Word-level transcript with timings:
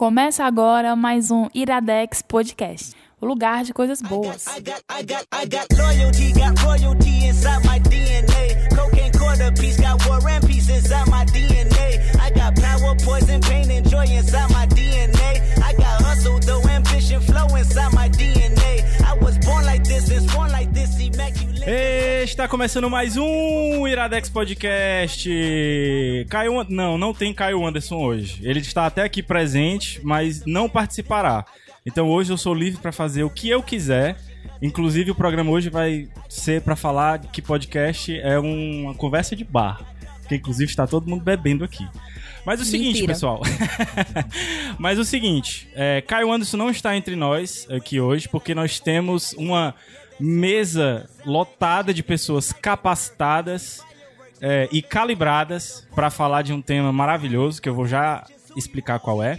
Começa 0.00 0.46
agora 0.46 0.96
mais 0.96 1.30
um 1.30 1.46
Iradex 1.52 2.22
Podcast, 2.22 2.96
o 3.20 3.26
lugar 3.26 3.64
de 3.64 3.74
coisas 3.74 4.00
boas. 4.00 4.46
I 4.46 4.62
got, 4.62 4.82
hustle, 16.00 16.38
though 16.40 16.66
ambition, 16.66 17.20
flow 17.20 17.54
inside 17.54 17.92
my 17.92 18.08
DNA. 18.08 18.49
Está 21.72 22.48
começando 22.48 22.90
mais 22.90 23.16
um 23.16 23.86
Iradex 23.86 24.28
Podcast. 24.28 25.30
Caio, 26.28 26.66
não, 26.68 26.98
não 26.98 27.14
tem 27.14 27.32
Caio 27.32 27.64
Anderson 27.64 27.96
hoje. 27.98 28.40
Ele 28.42 28.58
está 28.58 28.86
até 28.86 29.02
aqui 29.02 29.22
presente, 29.22 30.00
mas 30.02 30.44
não 30.44 30.68
participará. 30.68 31.44
Então 31.86 32.08
hoje 32.08 32.32
eu 32.32 32.36
sou 32.36 32.54
livre 32.54 32.80
para 32.80 32.90
fazer 32.90 33.22
o 33.22 33.30
que 33.30 33.48
eu 33.48 33.62
quiser. 33.62 34.16
Inclusive 34.60 35.12
o 35.12 35.14
programa 35.14 35.52
hoje 35.52 35.70
vai 35.70 36.08
ser 36.28 36.60
para 36.62 36.74
falar 36.74 37.20
que 37.20 37.40
podcast 37.40 38.18
é 38.18 38.36
uma 38.36 38.92
conversa 38.94 39.36
de 39.36 39.44
bar, 39.44 39.80
que 40.28 40.34
inclusive 40.34 40.68
está 40.68 40.88
todo 40.88 41.08
mundo 41.08 41.22
bebendo 41.22 41.62
aqui. 41.62 41.86
Mas 42.44 42.60
o 42.60 42.64
seguinte, 42.64 42.94
Mentira. 42.94 43.12
pessoal. 43.12 43.42
Mas 44.76 44.98
o 44.98 45.04
seguinte, 45.04 45.68
é, 45.74 46.00
Caio 46.00 46.32
Anderson 46.32 46.56
não 46.56 46.70
está 46.70 46.96
entre 46.96 47.14
nós 47.14 47.66
aqui 47.70 48.00
hoje 48.00 48.28
porque 48.28 48.56
nós 48.56 48.80
temos 48.80 49.32
uma 49.34 49.74
mesa 50.20 51.08
lotada 51.24 51.92
de 51.94 52.02
pessoas 52.02 52.52
capacitadas 52.52 53.80
é, 54.40 54.68
e 54.70 54.82
calibradas 54.82 55.86
para 55.94 56.10
falar 56.10 56.42
de 56.42 56.52
um 56.52 56.60
tema 56.62 56.92
maravilhoso 56.92 57.60
que 57.60 57.68
eu 57.68 57.74
vou 57.74 57.86
já 57.86 58.24
explicar 58.56 58.98
qual 58.98 59.22
é. 59.22 59.38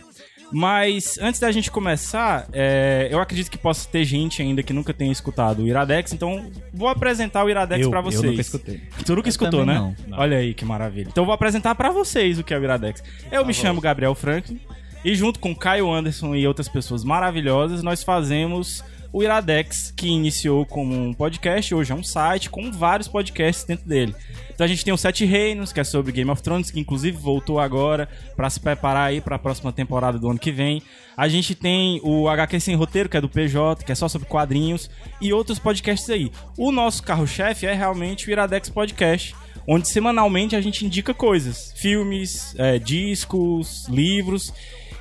Mas 0.53 1.17
antes 1.21 1.39
da 1.39 1.49
gente 1.49 1.71
começar, 1.71 2.45
é, 2.51 3.07
eu 3.09 3.21
acredito 3.21 3.49
que 3.49 3.57
possa 3.57 3.87
ter 3.87 4.03
gente 4.03 4.41
ainda 4.41 4.61
que 4.61 4.73
nunca 4.73 4.93
tenha 4.93 5.11
escutado 5.11 5.63
o 5.63 5.67
Iradex, 5.67 6.11
então 6.11 6.51
vou 6.73 6.89
apresentar 6.89 7.45
o 7.45 7.49
Iradex 7.49 7.81
Eu- 7.83 7.89
para 7.89 7.99
eu 7.99 8.03
vocês. 8.03 8.23
nunca 8.23 8.41
escutei. 8.41 8.81
Tu 9.05 9.15
nunca 9.15 9.27
Eu 9.27 9.31
escutou, 9.31 9.65
né? 9.65 9.75
não, 9.75 9.95
não. 10.07 10.19
Olha 10.19 10.37
aí 10.37 10.53
que 10.53 10.65
maravilha. 10.65 11.07
Então 11.09 11.21
eu 11.21 11.25
vou 11.25 11.33
apresentar 11.33 11.73
pra 11.75 11.89
vocês 11.89 12.37
o 12.37 12.43
que 12.43 12.53
é 12.53 12.57
o 12.59 12.63
Iradex. 12.63 13.01
Eu 13.31 13.45
me 13.45 13.53
chamo 13.53 13.79
Gabriel 13.79 14.13
Franklin 14.13 14.59
e 15.05 15.15
junto 15.15 15.39
com 15.39 15.55
Caio 15.55 15.89
Anderson 15.89 16.35
e 16.35 16.45
outras 16.45 16.67
pessoas 16.67 17.05
maravilhosas, 17.05 17.81
nós 17.81 18.03
fazemos 18.03 18.83
o 19.13 19.21
Iradex, 19.21 19.91
que 19.95 20.07
iniciou 20.07 20.65
como 20.65 20.93
um 20.93 21.13
podcast, 21.13 21.75
hoje 21.75 21.91
é 21.91 21.95
um 21.95 22.03
site 22.03 22.49
com 22.49 22.71
vários 22.71 23.07
podcasts 23.07 23.65
dentro 23.65 23.87
dele. 23.87 24.15
Então 24.53 24.63
a 24.63 24.67
gente 24.67 24.85
tem 24.85 24.93
o 24.93 24.97
Sete 24.97 25.25
Reinos, 25.25 25.73
que 25.73 25.79
é 25.79 25.83
sobre 25.83 26.11
Game 26.11 26.29
of 26.29 26.41
Thrones, 26.41 26.71
que 26.71 26.79
inclusive 26.79 27.17
voltou 27.17 27.59
agora 27.59 28.07
pra 28.35 28.49
se 28.49 28.59
preparar 28.59 29.09
aí 29.09 29.19
pra 29.19 29.37
próxima 29.37 29.71
temporada 29.73 30.17
do 30.17 30.29
ano 30.29 30.39
que 30.39 30.51
vem. 30.51 30.81
A 31.17 31.27
gente 31.27 31.53
tem 31.55 31.99
o 32.03 32.29
HQ 32.29 32.59
Sem 32.59 32.75
Roteiro, 32.75 33.09
que 33.09 33.17
é 33.17 33.21
do 33.21 33.27
PJ, 33.27 33.83
que 33.83 33.91
é 33.91 33.95
só 33.95 34.07
sobre 34.07 34.27
quadrinhos, 34.27 34.89
e 35.19 35.33
outros 35.33 35.59
podcasts 35.59 36.09
aí. 36.09 36.31
O 36.57 36.71
nosso 36.71 37.03
carro-chefe 37.03 37.65
é 37.65 37.73
realmente 37.73 38.27
o 38.27 38.31
Iradex 38.31 38.69
Podcast, 38.69 39.35
onde 39.67 39.89
semanalmente 39.89 40.55
a 40.55 40.61
gente 40.61 40.85
indica 40.85 41.13
coisas, 41.13 41.73
filmes, 41.75 42.55
é, 42.57 42.79
discos, 42.79 43.87
livros, 43.89 44.53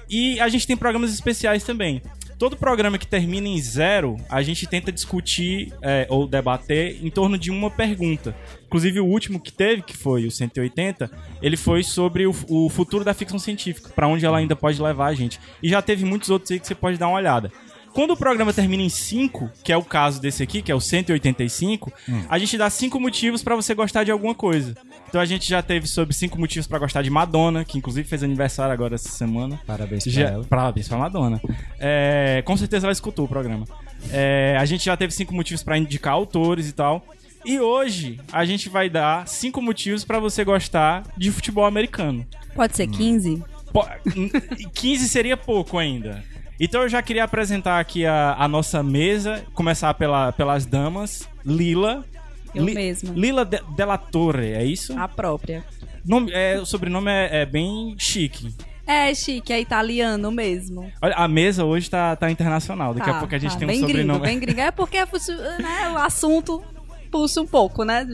e 0.08 0.41
a 0.41 0.48
gente 0.48 0.66
tem 0.66 0.77
programas 0.77 1.12
especiais 1.12 1.62
também. 1.62 2.03
Todo 2.41 2.56
programa 2.56 2.96
que 2.96 3.06
termina 3.06 3.48
em 3.48 3.60
zero, 3.60 4.16
a 4.27 4.41
gente 4.41 4.66
tenta 4.66 4.91
discutir 4.91 5.74
é, 5.83 6.06
ou 6.08 6.27
debater 6.27 6.97
em 7.05 7.10
torno 7.10 7.36
de 7.36 7.50
uma 7.50 7.70
pergunta. 7.70 8.34
Inclusive, 8.64 8.98
o 8.98 9.05
último 9.05 9.38
que 9.38 9.52
teve, 9.52 9.82
que 9.82 9.94
foi 9.94 10.24
o 10.27 10.30
180, 10.30 11.10
ele 11.42 11.58
foi 11.58 11.82
sobre 11.82 12.27
o, 12.27 12.34
o 12.48 12.70
futuro 12.70 13.05
da 13.05 13.12
ficção 13.12 13.38
científica, 13.38 13.91
pra 13.94 14.08
onde 14.08 14.24
ela 14.24 14.38
ainda 14.38 14.56
pode 14.56 14.80
levar 14.80 15.08
a 15.08 15.14
gente. 15.14 15.38
E 15.62 15.69
já 15.69 15.82
teve 15.82 16.06
muitos 16.06 16.30
outros 16.30 16.50
aí 16.50 16.58
que 16.58 16.66
você 16.66 16.74
pode 16.74 16.97
dar 16.97 17.08
uma 17.08 17.19
olhada. 17.19 17.52
Quando 17.92 18.12
o 18.12 18.16
programa 18.16 18.52
termina 18.52 18.83
em 18.83 18.88
5, 18.88 19.50
que 19.64 19.72
é 19.72 19.77
o 19.77 19.83
caso 19.83 20.20
desse 20.20 20.42
aqui, 20.42 20.62
que 20.62 20.70
é 20.70 20.74
o 20.74 20.80
185, 20.80 21.92
a 22.28 22.38
gente 22.38 22.56
dá 22.56 22.70
cinco 22.70 23.00
motivos 23.00 23.42
pra 23.42 23.56
você 23.56 23.75
gostar 23.75 24.04
de 24.04 24.10
alguma 24.10 24.34
coisa. 24.34 24.76
Então 25.09 25.20
a 25.20 25.25
gente 25.25 25.48
já 25.48 25.60
teve 25.60 25.87
sobre 25.88 26.14
cinco 26.14 26.38
motivos 26.38 26.66
pra 26.69 26.78
gostar 26.78 27.03
de 27.03 27.10
Madonna, 27.10 27.64
que 27.64 27.76
inclusive 27.76 28.09
fez 28.09 28.22
aniversário 28.22 28.72
agora 28.72 28.94
essa 28.94 29.09
semana. 29.09 29.60
Parabéns 29.66 30.04
pra 30.04 30.12
Já, 30.12 30.28
ela. 30.28 30.44
parabéns 30.44 30.87
pra 30.88 30.98
Madonna. 30.98 31.41
É, 31.81 32.42
com 32.47 32.56
certeza 32.56 32.87
ela 32.87 32.92
escutou 32.92 33.25
o 33.25 33.28
programa. 33.28 33.66
É, 34.12 34.56
a 34.59 34.64
gente 34.64 34.84
já 34.84 34.97
teve 34.97 35.12
cinco 35.12 35.34
motivos 35.34 35.62
pra 35.62 35.76
indicar 35.76 36.12
autores 36.12 36.69
e 36.69 36.72
tal. 36.72 37.04
E 37.44 37.59
hoje 37.59 38.20
a 38.32 38.44
gente 38.44 38.69
vai 38.69 38.88
dar 38.88 39.26
cinco 39.26 39.60
motivos 39.60 40.04
pra 40.04 40.20
você 40.20 40.44
gostar 40.44 41.03
de 41.16 41.31
futebol 41.32 41.64
americano. 41.64 42.25
Pode 42.54 42.76
ser 42.76 42.87
15? 42.87 43.43
Po- 43.72 43.87
15 44.75 45.09
seria 45.09 45.37
pouco 45.37 45.76
ainda. 45.78 46.22
Então 46.60 46.82
eu 46.82 46.88
já 46.88 47.00
queria 47.00 47.25
apresentar 47.25 47.81
aqui 47.81 48.04
a, 48.04 48.34
a 48.38 48.47
nossa 48.47 48.82
mesa, 48.82 49.43
começar 49.54 49.94
pela, 49.94 50.31
pelas 50.32 50.66
damas. 50.66 51.26
Lila. 51.44 52.04
Eu 52.54 52.65
mesma. 52.65 53.15
Lila 53.15 53.44
de, 53.44 53.60
Della 53.75 53.97
Torre, 53.97 54.53
é 54.53 54.62
isso? 54.65 54.97
A 54.99 55.09
própria. 55.09 55.65
Nome- 56.04 56.31
é, 56.32 56.59
o 56.60 56.66
sobrenome 56.66 57.10
é, 57.10 57.43
é 57.43 57.47
bem 57.47 57.94
chique. 57.99 58.54
É 58.87 59.15
chique, 59.15 59.53
é 59.53 59.60
italiano 59.60 60.31
mesmo. 60.32 60.91
Olha, 61.00 61.15
a 61.15 61.28
mesa 61.28 61.65
hoje 61.65 61.88
tá, 61.88 62.15
tá 62.16 62.31
internacional. 62.31 62.93
Daqui 62.93 63.09
a 63.09 63.12
Tá, 63.15 63.19
pouco 63.20 63.34
a 63.34 63.38
gente 63.38 63.53
tá, 63.53 63.59
tem 63.59 63.66
um 63.69 63.70
bem 63.70 63.81
sobrenome. 63.81 64.19
Gringo, 64.20 64.25
bem 64.26 64.41
gringo. 64.41 64.60
É 64.60 64.70
porque 64.72 64.99
né, 64.99 65.91
o 65.94 65.97
assunto 65.99 66.60
puxa 67.10 67.41
um 67.41 67.47
pouco, 67.47 67.84
né? 67.84 68.04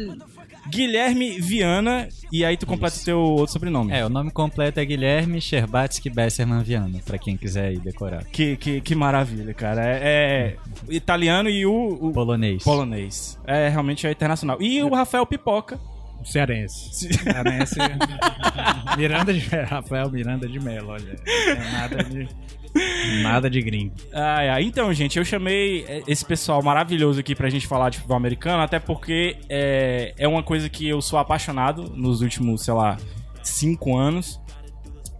Guilherme 0.71 1.41
Viana, 1.41 2.09
e 2.33 2.45
aí 2.45 2.57
tu 2.57 2.67
completa 2.67 2.97
o 3.01 3.05
teu 3.05 3.19
outro 3.19 3.53
sobrenome. 3.53 3.93
É, 3.93 4.05
o 4.05 4.09
nome 4.09 4.31
completo 4.31 4.81
é 4.81 4.85
Guilherme 4.85 5.41
Scherbatsky 5.41 6.11
Besserman 6.11 6.63
Viana, 6.63 7.01
pra 7.05 7.19
quem 7.19 7.37
quiser 7.37 7.73
ir 7.73 7.81
decorar. 7.81 8.25
Que, 8.25 8.57
que, 8.57 8.81
que 8.81 8.95
maravilha, 8.95 9.55
cara. 9.55 9.83
É, 9.85 9.99
é 10.03 10.57
italiano 10.89 11.49
e 11.49 11.65
o, 11.67 11.99
o 12.01 12.13
Polonês. 12.13 12.63
polonês. 12.63 13.39
É, 13.47 13.69
realmente 13.69 14.07
é 14.07 14.11
internacional. 14.11 14.61
E 14.61 14.83
o 14.83 14.95
Rafael 14.95 15.27
Pipoca. 15.27 15.79
Cearense. 16.25 17.15
Cearense. 17.15 17.77
Miranda 18.97 19.33
de 19.33 19.41
Rafael 19.41 20.11
Miranda 20.11 20.49
de 20.49 20.59
Mello, 20.59 20.91
olha. 20.91 21.05
Não 21.05 21.63
tem 21.63 21.73
nada 21.73 22.05
de. 22.05 22.29
Nada 23.23 23.49
de 23.49 23.63
gringo. 23.63 23.95
Ai, 24.13 24.49
ai. 24.49 24.63
Então, 24.65 24.93
gente, 24.93 25.19
eu 25.19 25.25
chamei 25.25 25.85
é, 25.89 26.03
esse 26.07 26.25
pessoal 26.25 26.63
maravilhoso 26.63 27.21
aqui 27.21 27.35
pra 27.35 27.49
gente 27.49 27.67
falar 27.67 27.91
de 27.91 27.99
futebol 27.99 28.17
americano, 28.17 28.63
até 28.63 28.79
porque 28.79 29.37
é, 29.49 30.13
é 30.19 30.29
uma 30.29 30.43
coisa 30.43 30.69
que 30.69 30.87
eu 30.87 31.01
sou 31.01 31.19
apaixonado 31.19 31.85
nos 31.95 32.21
últimos, 32.21 32.63
sei 32.63 32.75
lá, 32.75 32.99
cinco 33.43 33.97
anos. 33.97 34.41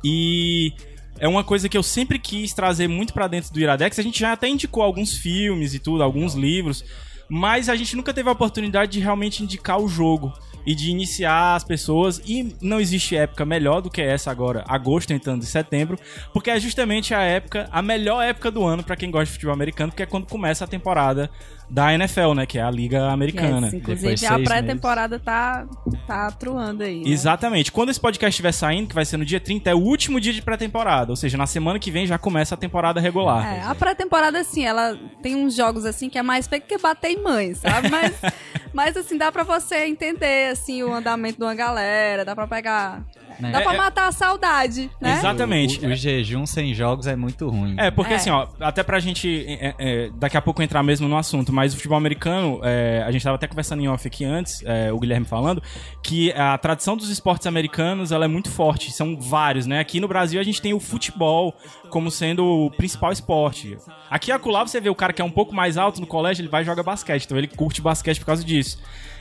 E 0.05 0.73
é 1.19 1.27
uma 1.27 1.43
coisa 1.43 1.69
que 1.69 1.77
eu 1.77 1.83
sempre 1.83 2.19
quis 2.19 2.53
trazer 2.53 2.89
muito 2.89 3.13
pra 3.15 3.27
dentro 3.27 3.53
do 3.53 3.61
Iradex. 3.61 3.99
A 3.99 4.03
gente 4.03 4.21
já 4.21 4.33
até 4.33 4.49
indicou 4.49 4.83
alguns 4.83 5.17
filmes 5.17 5.73
e 5.73 5.79
tudo, 5.79 6.03
alguns 6.03 6.35
livros, 6.35 6.85
mas 7.29 7.69
a 7.69 7.77
gente 7.77 7.97
nunca 7.97 8.13
teve 8.13 8.29
a 8.29 8.33
oportunidade 8.33 8.93
de 8.93 9.01
realmente 9.01 9.43
indicar 9.43 9.81
o 9.81 9.89
jogo 9.89 10.33
e 10.67 10.75
de 10.75 10.91
iniciar 10.91 11.55
as 11.55 11.65
pessoas. 11.65 12.21
E 12.27 12.55
não 12.61 12.81
existe 12.81 13.17
época 13.17 13.45
melhor 13.45 13.81
do 13.81 13.91
que 13.91 14.03
essa 14.03 14.31
agora, 14.31 14.65
agosto 14.67 15.13
entrando 15.13 15.43
em 15.43 15.47
setembro, 15.47 15.99
porque 16.33 16.51
é 16.51 16.59
justamente 16.59 17.15
a 17.15 17.23
época, 17.23 17.69
a 17.71 17.81
melhor 17.81 18.23
época 18.23 18.51
do 18.51 18.65
ano 18.65 18.83
pra 18.83 18.97
quem 18.97 19.11
gosta 19.11 19.27
de 19.27 19.33
futebol 19.33 19.55
americano, 19.55 19.93
porque 19.93 20.03
é 20.03 20.07
quando 20.07 20.27
começa 20.27 20.65
a 20.65 20.69
temporada 20.69 21.31
da 21.69 21.93
NFL, 21.93 22.33
né, 22.35 22.47
que 22.47 22.59
é 22.59 22.63
a 22.63 22.71
Liga 22.71 23.09
Americana. 23.11 23.67
Yes, 23.67 23.75
Depois 23.75 24.03
inclusive, 24.05 24.27
a 24.27 24.39
pré-temporada 24.39 25.19
tá, 25.19 25.67
tá 26.07 26.31
truando 26.31 26.83
aí. 26.83 27.03
né? 27.03 27.11
Exatamente. 27.11 27.73
Quando 27.73 27.91
esse 27.91 28.01
podcast 28.01 28.31
estiver 28.31 28.53
saindo, 28.53 28.89
que 28.89 28.95
vai 28.95 29.05
ser 29.05 29.17
no 29.17 29.25
dia 29.25 29.41
30, 29.41 29.71
é 29.71 29.75
o 29.75 29.79
último 29.79 30.21
dia 30.21 30.33
de 30.33 30.43
pré-temporada. 30.43 31.11
Ou 31.13 31.17
seja, 31.17 31.37
na 31.37 31.47
semana 31.47 31.79
que 31.79 31.91
vem 31.91 32.07
já 32.07 32.19
começa 32.19 32.55
a 32.55 32.59
temporada 32.59 33.01
regular. 33.01 33.45
É, 33.47 33.63
a 33.63 33.75
pré-temporada, 33.75 34.39
assim, 34.39 34.65
ela 34.65 34.99
tem 35.23 35.35
uns 35.35 35.55
jogos, 35.57 35.85
assim, 35.85 36.09
que 36.09 36.19
é 36.19 36.23
mais 36.23 36.47
feio 36.47 36.63
que 36.63 36.79
bater 36.79 37.11
em 37.11 37.23
mãe, 37.23 37.55
sabe? 37.55 37.89
Mas, 37.91 38.15
mas 38.73 38.97
assim, 38.97 39.19
dá 39.19 39.33
pra 39.33 39.43
você 39.43 39.87
entender, 39.87 40.53
assim, 40.53 40.83
o 40.83 40.93
andamento 40.93 41.39
de 41.39 41.45
uma 41.45 41.55
galera, 41.55 42.25
dá 42.25 42.35
pra 42.35 42.47
pegar... 42.47 43.05
Né? 43.41 43.53
Dá 43.53 43.61
pra 43.61 43.73
É, 43.73 43.75
é- 43.75 43.79
matar 43.79 44.09
a 44.09 44.13
saudade, 44.13 44.91
né? 45.01 45.15
Exatamente. 45.19 45.85
O, 45.85 45.89
o 45.91 45.95
jejum 45.95 46.47
sem 46.47 46.73
jogos 46.75 47.07
é 47.07 47.15
muito 47.17 47.49
ruim. 47.49 47.75
É, 47.79 47.91
porque 47.91 48.13
É. 48.13 48.17
assim, 48.17 48.31
ó, 48.31 48.47
até 48.61 48.83
pra 48.83 48.99
gente 48.99 49.45
é, 49.49 49.75
é, 49.79 50.11
daqui 50.15 50.37
a 50.37 50.43
pouco 50.43 50.63
entrar 50.63 50.83
mesmo 50.83 51.09
no 51.09 51.17
assunto, 51.17 51.53
mas 51.53 51.73
o 51.73 51.77
futebol 51.77 51.99
americano, 51.99 52.61
é, 52.63 53.03
a 53.07 53.11
gente 53.11 53.23
tava 53.23 53.37
até 53.37 53.47
conversando 53.47 53.83
em 53.83 53.89
off 53.89 54.07
aqui 54.07 54.25
antes, 54.25 54.63
é, 54.65 54.93
o 54.93 54.99
Guilherme 54.99 55.27
falando, 55.27 55.63
que 56.03 56.33
a 56.33 56.57
tradição 56.59 56.97
dos 56.97 57.11
esportes 57.11 57.47
americanos 57.47 58.13
ela 58.13 58.25
é 58.25 58.29
muito 58.29 58.51
forte, 58.51 58.91
são 58.93 59.19
vários, 59.21 59.67
né? 59.67 59.81
Aqui 59.81 60.01
no 60.01 60.09
Brasil 60.09 60.41
a 60.41 60.45
gente 60.45 60.61
tem 60.63 60.73
o 60.75 60.81
futebol 60.81 61.55
como 61.91 62.11
sendo 62.11 62.45
o 62.45 62.71
principal 62.71 63.13
esporte. 63.13 63.77
Aqui 64.11 64.33
acolá 64.33 64.67
você 64.67 64.81
vê 64.81 64.89
o 64.89 64.95
cara 64.95 65.13
que 65.13 65.21
é 65.23 65.25
um 65.25 65.31
pouco 65.31 65.55
mais 65.55 65.77
alto 65.77 66.01
no 66.01 66.07
colégio, 66.07 66.43
ele 66.43 66.49
vai 66.49 66.63
e 66.63 66.65
joga 66.65 66.83
basquete, 66.83 67.25
então 67.25 67.37
ele 67.37 67.47
curte 67.49 67.81
basquete 67.83 68.19
por 68.19 68.27
causa 68.27 68.45
disso. 68.45 68.79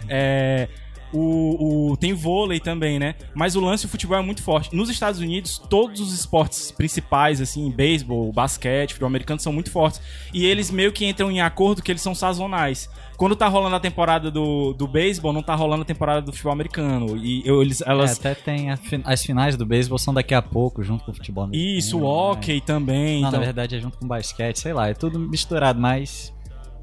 É. 0.07 0.67
O, 1.15 1.91
o- 1.93 1.97
tem 1.97 2.13
vôlei 2.13 2.59
também, 2.59 2.99
né? 2.99 3.15
Mas 3.33 3.55
o 3.55 3.61
lance 3.61 3.85
do 3.85 3.89
futebol 3.89 4.17
é 4.17 4.21
muito 4.21 4.43
forte. 4.43 4.75
Nos 4.75 4.89
Estados 4.89 5.19
Unidos, 5.21 5.57
todos 5.69 6.01
os 6.01 6.13
esportes 6.13 6.71
principais, 6.71 7.39
assim, 7.39 7.71
beisebol, 7.71 8.31
basquete, 8.33 8.89
futebol 8.91 9.07
americano, 9.07 9.39
são 9.39 9.53
muito 9.53 9.71
fortes. 9.71 10.01
E 10.33 10.45
eles 10.45 10.69
meio 10.69 10.91
que 10.91 11.05
entram 11.05 11.31
em 11.31 11.39
acordo 11.41 11.81
que 11.81 11.91
eles 11.91 12.01
são 12.01 12.13
sazonais. 12.13 12.89
Quando 13.17 13.35
tá 13.35 13.47
rolando 13.47 13.75
a 13.77 13.79
temporada 13.79 14.29
do, 14.29 14.73
do 14.73 14.87
beisebol, 14.87 15.31
não 15.31 15.41
tá 15.41 15.55
rolando 15.55 15.83
a 15.83 15.85
temporada 15.85 16.21
do 16.21 16.31
futebol 16.33 16.51
americano. 16.51 17.15
E 17.17 17.41
eu- 17.47 17.61
eles, 17.61 17.81
É, 17.81 17.89
elas. 17.89 18.19
até 18.19 18.35
tem 18.35 18.71
a 18.71 18.77
as 19.05 19.23
finais 19.23 19.55
do 19.55 19.65
beisebol 19.65 19.97
são 19.97 20.13
daqui 20.13 20.33
a 20.33 20.41
pouco, 20.41 20.83
junto 20.83 21.05
com 21.05 21.11
o 21.11 21.13
futebol 21.13 21.45
americano. 21.45 21.77
Isso, 21.77 21.97
o 21.97 22.01
né? 22.01 22.07
hockey 22.07 22.59
também. 22.59 23.21
Não, 23.21 23.29
então- 23.29 23.39
na 23.39 23.45
verdade 23.45 23.75
é 23.75 23.79
junto 23.79 23.97
com 23.97 24.05
basquete, 24.07 24.57
sei 24.59 24.73
lá, 24.73 24.89
é 24.89 24.93
tudo 24.93 25.17
misturado, 25.17 25.79
mas 25.79 26.33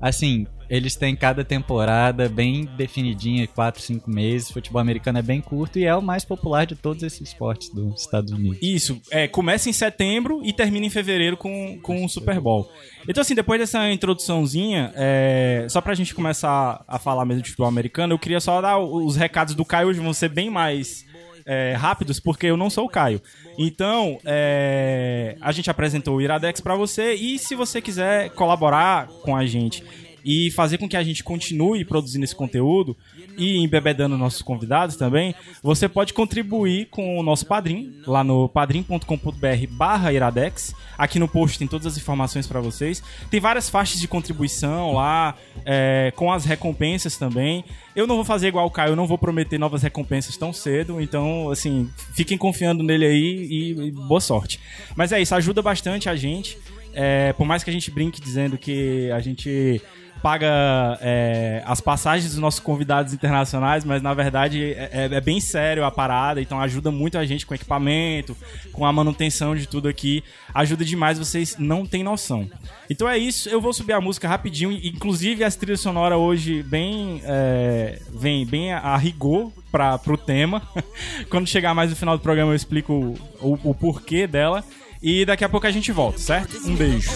assim, 0.00 0.46
eles 0.72 0.96
têm 0.96 1.14
cada 1.14 1.44
temporada 1.44 2.30
bem 2.30 2.64
definidinha, 2.64 3.46
4, 3.46 3.82
5 3.82 4.08
meses. 4.10 4.50
Futebol 4.50 4.80
americano 4.80 5.18
é 5.18 5.22
bem 5.22 5.38
curto 5.38 5.78
e 5.78 5.84
é 5.84 5.94
o 5.94 6.00
mais 6.00 6.24
popular 6.24 6.64
de 6.64 6.74
todos 6.74 7.02
esses 7.02 7.28
esportes 7.28 7.68
dos 7.68 8.00
Estados 8.00 8.32
Unidos. 8.32 8.56
Isso, 8.62 8.98
é, 9.10 9.28
começa 9.28 9.68
em 9.68 9.72
setembro 9.74 10.40
e 10.42 10.50
termina 10.50 10.86
em 10.86 10.90
fevereiro 10.90 11.36
com, 11.36 11.78
com 11.82 12.02
o 12.02 12.08
Super 12.08 12.40
Bowl. 12.40 12.72
Então, 13.06 13.20
assim, 13.20 13.34
depois 13.34 13.60
dessa 13.60 13.92
introduçãozinha, 13.92 14.94
é, 14.96 15.66
só 15.68 15.82
pra 15.82 15.92
gente 15.92 16.14
começar 16.14 16.82
a 16.88 16.98
falar 16.98 17.26
mesmo 17.26 17.42
de 17.42 17.50
futebol 17.50 17.68
americano, 17.68 18.14
eu 18.14 18.18
queria 18.18 18.40
só 18.40 18.58
dar 18.62 18.78
os 18.78 19.14
recados 19.14 19.54
do 19.54 19.66
Caio, 19.66 19.88
hoje 19.88 20.00
vão 20.00 20.14
ser 20.14 20.30
bem 20.30 20.48
mais 20.48 21.04
é, 21.44 21.74
rápidos, 21.74 22.20
porque 22.20 22.46
eu 22.46 22.56
não 22.56 22.70
sou 22.70 22.86
o 22.86 22.88
Caio. 22.88 23.20
Então, 23.58 24.18
é, 24.24 25.36
a 25.40 25.52
gente 25.52 25.70
apresentou 25.70 26.16
o 26.16 26.20
Iradex 26.20 26.60
pra 26.60 26.74
você 26.74 27.14
e 27.14 27.38
se 27.38 27.54
você 27.54 27.80
quiser 27.80 28.30
colaborar 28.30 29.08
com 29.22 29.36
a 29.36 29.44
gente 29.44 29.84
e 30.24 30.50
fazer 30.50 30.78
com 30.78 30.88
que 30.88 30.96
a 30.96 31.02
gente 31.02 31.24
continue 31.24 31.84
produzindo 31.84 32.24
esse 32.24 32.34
conteúdo 32.34 32.96
e 33.36 33.58
embebedando 33.58 34.16
nossos 34.16 34.42
convidados 34.42 34.96
também, 34.96 35.34
você 35.62 35.88
pode 35.88 36.12
contribuir 36.12 36.86
com 36.90 37.18
o 37.18 37.22
nosso 37.22 37.46
padrinho, 37.46 37.92
lá 38.06 38.22
no 38.22 38.48
padrim.com.br 38.48 39.66
barra 39.70 40.12
iradex. 40.12 40.74
Aqui 40.96 41.18
no 41.18 41.26
post 41.26 41.58
tem 41.58 41.66
todas 41.66 41.86
as 41.86 41.96
informações 41.96 42.46
para 42.46 42.60
vocês. 42.60 43.02
Tem 43.30 43.40
várias 43.40 43.68
faixas 43.68 44.00
de 44.00 44.06
contribuição 44.06 44.94
lá, 44.94 45.34
é, 45.64 46.12
com 46.14 46.32
as 46.32 46.44
recompensas 46.44 47.16
também. 47.16 47.64
Eu 47.94 48.06
não 48.06 48.16
vou 48.16 48.24
fazer 48.24 48.48
igual 48.48 48.66
o 48.66 48.70
Caio, 48.70 48.92
eu 48.92 48.96
não 48.96 49.06
vou 49.06 49.18
prometer 49.18 49.58
novas 49.58 49.82
recompensas 49.82 50.36
tão 50.36 50.52
cedo, 50.52 51.00
então, 51.00 51.50
assim, 51.50 51.90
fiquem 52.14 52.38
confiando 52.38 52.82
nele 52.82 53.04
aí 53.04 53.46
e, 53.50 53.70
e 53.88 53.90
boa 53.90 54.20
sorte. 54.20 54.60
Mas 54.96 55.12
é 55.12 55.20
isso, 55.20 55.34
ajuda 55.34 55.60
bastante 55.62 56.08
a 56.08 56.16
gente. 56.16 56.58
É, 56.94 57.32
por 57.32 57.46
mais 57.46 57.64
que 57.64 57.70
a 57.70 57.72
gente 57.72 57.90
brinque 57.90 58.20
dizendo 58.20 58.58
que 58.58 59.10
a 59.10 59.20
gente 59.20 59.80
paga 60.22 60.98
é, 61.00 61.62
as 61.66 61.80
passagens 61.80 62.30
dos 62.30 62.38
nossos 62.40 62.60
convidados 62.60 63.12
internacionais, 63.12 63.84
mas 63.84 64.00
na 64.00 64.14
verdade 64.14 64.72
é, 64.74 64.90
é- 64.92 65.14
é 65.16 65.20
bem 65.20 65.40
sério 65.40 65.84
a 65.84 65.90
parada, 65.90 66.40
então 66.40 66.60
ajuda 66.60 66.90
muito 66.90 67.18
a 67.18 67.26
gente 67.26 67.44
com 67.44 67.54
equipamento, 67.54 68.36
com 68.72 68.86
a 68.86 68.92
manutenção 68.92 69.56
de 69.56 69.66
tudo 69.66 69.88
aqui. 69.88 70.22
Ajuda 70.54 70.84
demais, 70.84 71.18
vocês 71.18 71.56
não 71.58 71.84
têm 71.84 72.02
noção. 72.04 72.48
Então 72.88 73.08
é 73.08 73.18
isso, 73.18 73.48
eu 73.48 73.60
vou 73.60 73.72
subir 73.72 73.92
a 73.94 74.00
música 74.00 74.28
rapidinho, 74.28 74.70
inclusive 74.72 75.42
as 75.42 75.56
trilhas 75.56 75.80
sonoras 75.80 76.18
hoje 76.18 76.62
bem 76.62 77.20
é, 77.24 77.98
vem 78.14 78.46
bem 78.46 78.72
a, 78.72 78.96
rigor 78.96 79.50
para 79.70 79.98
pro 79.98 80.16
tema. 80.16 80.62
Quando 81.30 81.46
chegar 81.48 81.74
mais 81.74 81.90
no 81.90 81.96
final 81.96 82.16
do 82.16 82.22
programa 82.22 82.52
eu 82.52 82.56
explico 82.56 82.92
o, 83.40 83.48
o- 83.54 83.70
o 83.70 83.74
porquê 83.74 84.26
dela. 84.26 84.62
E 85.04 85.24
daqui 85.24 85.44
a 85.44 85.48
pouco 85.48 85.66
a 85.66 85.70
gente 85.72 85.90
volta, 85.90 86.18
certo? 86.18 86.56
Um 86.64 86.76
beijo. 86.76 87.10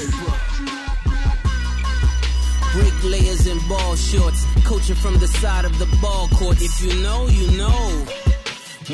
Bricklayers 2.76 3.46
in 3.46 3.58
ball 3.68 3.96
shorts, 3.96 4.44
coaching 4.64 4.96
from 4.96 5.16
the 5.18 5.26
side 5.26 5.64
of 5.64 5.78
the 5.78 5.86
ball 6.02 6.28
court. 6.36 6.58
If 6.60 6.82
you 6.82 6.92
know, 7.02 7.26
you 7.28 7.56
know. 7.56 8.04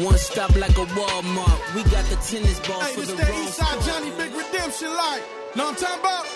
One 0.07 0.17
stop 0.17 0.55
like 0.57 0.71
a 0.79 0.87
Walmart. 0.97 1.75
We 1.75 1.83
got 1.91 2.05
the 2.07 2.17
tennis 2.17 2.61
ball 2.61 2.81
Hey, 2.81 2.95
for 2.95 3.01
the 3.05 3.15
that 3.15 3.29
wrong 3.29 3.43
Eastside. 3.45 3.87
Johnny 3.87 4.11
Big 4.17 4.33
Redemption 4.33 4.89
like. 4.89 5.23
Know 5.57 5.65
what 5.65 5.71
I'm 5.71 5.77
talking 5.77 6.01
about? 6.01 6.27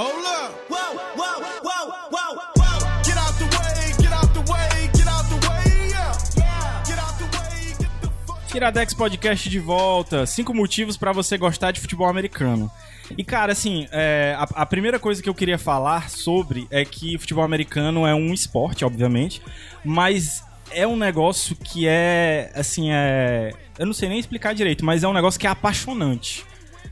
Hold 0.00 0.24
up. 0.24 0.50
Whoa, 0.68 0.98
whoa, 1.14 1.36
whoa, 1.62 1.92
whoa, 2.10 2.34
whoa. 2.56 3.02
Get 3.04 3.16
out 3.18 3.34
the 3.38 3.44
way, 3.44 3.92
get 4.02 4.12
out 4.12 4.32
the 4.34 4.40
way, 4.50 4.90
get 4.94 5.06
out 5.06 5.24
the 5.28 5.38
way, 5.46 5.88
yeah. 5.90 6.82
Get 6.88 6.98
out 6.98 7.18
the 7.18 7.26
way, 7.36 7.74
get 7.78 8.02
the 8.02 8.08
fuck. 8.26 8.54
Iradex 8.54 8.94
Podcast 8.94 9.48
de 9.48 9.58
volta. 9.60 10.24
Cinco 10.26 10.54
motivos 10.54 10.96
pra 10.96 11.12
você 11.12 11.36
gostar 11.36 11.70
de 11.70 11.80
futebol 11.80 12.08
americano. 12.08 12.70
E, 13.16 13.24
cara, 13.24 13.52
assim, 13.52 13.86
é, 13.90 14.34
a, 14.38 14.62
a 14.62 14.66
primeira 14.66 14.98
coisa 14.98 15.22
que 15.22 15.28
eu 15.28 15.34
queria 15.34 15.58
falar 15.58 16.08
sobre 16.10 16.66
é 16.70 16.84
que 16.84 17.18
futebol 17.18 17.44
americano 17.44 18.06
é 18.06 18.14
um 18.14 18.32
esporte, 18.32 18.84
obviamente, 18.84 19.42
mas 19.84 20.44
é 20.70 20.86
um 20.86 20.96
negócio 20.96 21.56
que 21.56 21.86
é, 21.88 22.50
assim, 22.54 22.90
é. 22.92 23.52
Eu 23.78 23.86
não 23.86 23.92
sei 23.92 24.08
nem 24.08 24.18
explicar 24.18 24.54
direito, 24.54 24.84
mas 24.84 25.02
é 25.02 25.08
um 25.08 25.12
negócio 25.12 25.40
que 25.40 25.46
é 25.46 25.50
apaixonante. 25.50 26.44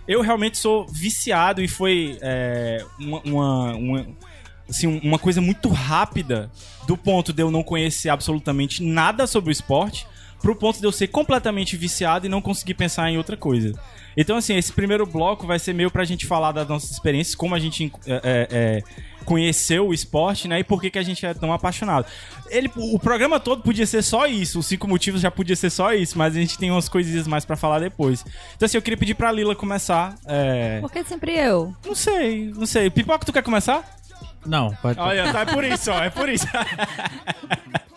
Eu 0.07 0.23
realmente 0.23 0.57
sou 0.59 0.87
viciado 0.89 1.63
e 1.63 1.69
foi 1.69 2.19
é, 2.23 2.85
uma, 2.99 3.21
uma, 3.25 3.75
uma- 3.77 4.07
assim, 4.69 5.01
uma 5.05 5.19
coisa 5.19 5.41
muito 5.41 5.69
rápida 5.69 6.51
do 6.87 6.97
ponto 6.97 7.33
de 7.33 7.43
eu 7.43 7.51
não 7.51 7.63
conhecer 7.63 8.09
absolutamente 8.09 8.83
nada 8.83 9.27
sobre 9.27 9.51
o 9.51 9.53
esporte 9.53 10.07
pro 10.41 10.57
ponto 10.57 10.79
de 10.81 10.87
eu 10.87 10.93
ser 10.93 11.09
completamente 11.09 11.77
viciado 11.77 12.25
e 12.27 12.29
não 12.29 12.41
conseguir 12.41 12.75
pensar 12.75 13.11
em 13.11 13.19
outra 13.19 13.37
coisa. 13.37 13.73
Então, 14.21 14.37
assim, 14.37 14.57
esse 14.57 14.73
primeiro 14.73 15.07
bloco 15.07 15.47
vai 15.47 15.61
ser 15.61 15.73
meio 15.73 15.93
pra 15.93 16.05
gente 16.05 16.27
falar 16.27 16.51
das 16.51 16.67
nossas 16.67 16.91
experiências, 16.91 17.37
como 17.37 17.55
a 17.55 17.59
gente 17.61 17.93
é, 18.05 18.13
é, 18.13 18.49
é, 18.51 18.83
conheceu 19.25 19.87
o 19.87 19.95
esporte, 19.95 20.49
né? 20.49 20.59
E 20.59 20.65
por 20.65 20.81
que, 20.81 20.91
que 20.91 20.99
a 20.99 21.05
gente 21.05 21.25
é 21.25 21.33
tão 21.33 21.53
apaixonado. 21.53 22.05
Ele, 22.51 22.69
o 22.75 22.99
programa 22.99 23.39
todo 23.39 23.63
podia 23.63 23.87
ser 23.87 24.03
só 24.03 24.27
isso, 24.27 24.59
os 24.59 24.67
cinco 24.67 24.89
motivos 24.89 25.21
já 25.21 25.31
podia 25.31 25.55
ser 25.55 25.71
só 25.71 25.95
isso, 25.95 26.19
mas 26.19 26.37
a 26.37 26.41
gente 26.41 26.59
tem 26.59 26.69
umas 26.69 26.89
coisinhas 26.89 27.29
mais 27.29 27.45
pra 27.45 27.57
falar 27.57 27.79
depois. 27.79 28.25
Então, 28.57 28.67
assim, 28.67 28.77
eu 28.77 28.83
queria 28.83 28.97
pedir 28.97 29.15
pra 29.15 29.31
Lila 29.31 29.55
começar. 29.55 30.17
é, 30.27 30.81
Por 30.81 30.91
que 30.91 31.05
sempre 31.05 31.39
eu? 31.39 31.73
Não 31.87 31.95
sei, 31.95 32.53
não 32.57 32.67
sei. 32.67 32.91
Pipoca, 32.91 33.25
tu 33.25 33.33
quer 33.33 33.45
começar? 33.45 33.85
Não, 34.45 34.75
pode. 34.83 34.99
Olha, 34.99 35.33
tá, 35.33 35.43
é 35.43 35.47
por 35.47 35.63
isso, 35.63 35.93
ó, 35.93 36.03
é 36.03 36.11
por 36.11 36.29
isso. 36.29 36.47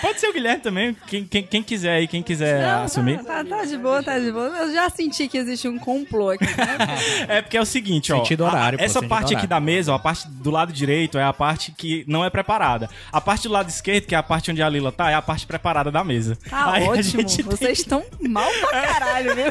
Pode 0.00 0.18
ser 0.20 0.28
o 0.28 0.32
Guilherme 0.32 0.60
também, 0.62 0.96
quem, 1.06 1.24
quem, 1.24 1.42
quem 1.42 1.62
quiser 1.62 1.92
aí, 1.96 2.08
quem 2.08 2.22
quiser 2.22 2.62
Não, 2.62 2.84
assumir. 2.84 3.18
Tá, 3.18 3.44
tá, 3.44 3.44
tá 3.44 3.64
de 3.64 3.76
boa, 3.76 4.02
tá 4.02 4.18
de 4.18 4.32
boa. 4.32 4.48
Eu 4.48 4.72
já 4.72 4.88
senti 4.90 5.28
que 5.28 5.36
existe 5.38 5.68
um 5.68 5.78
complô 5.78 6.30
aqui. 6.30 6.44
Né? 6.44 6.78
É 7.28 7.42
porque 7.42 7.56
é 7.56 7.60
o 7.60 7.66
seguinte, 7.66 8.12
ó. 8.12 8.16
Sentido 8.18 8.44
horário, 8.44 8.78
a- 8.80 8.82
essa 8.82 9.02
parte 9.02 9.34
aqui 9.34 9.46
da 9.46 9.60
mesa, 9.60 9.92
ó, 9.92 9.96
a 9.96 9.98
parte 9.98 10.26
do 10.28 10.50
lado 10.50 10.72
direito 10.72 11.18
é 11.18 11.22
a 11.24 11.32
parte 11.32 11.72
que 11.72 12.04
não 12.08 12.24
é 12.24 12.30
preparada. 12.30 12.88
A 13.12 13.20
parte 13.20 13.46
do 13.48 13.52
lado 13.52 13.68
esquerdo, 13.68 14.06
que 14.06 14.14
é 14.14 14.18
a 14.18 14.22
parte 14.22 14.50
onde 14.50 14.62
a 14.62 14.68
Lila 14.68 14.90
tá, 14.90 15.10
é 15.10 15.14
a 15.14 15.22
parte 15.22 15.46
preparada 15.46 15.90
da 15.90 16.02
mesa. 16.02 16.36
Tá 16.48 16.72
Aí 16.72 16.84
ótimo. 16.84 17.24
tem- 17.24 17.44
Vocês 17.44 17.78
estão 17.80 18.02
mal 18.20 18.50
pra 18.68 18.82
caralho, 18.82 19.34
viu? 19.34 19.50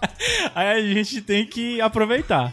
Aí 0.54 0.90
a 0.90 0.94
gente 0.94 1.20
tem 1.20 1.44
que 1.46 1.80
aproveitar. 1.80 2.52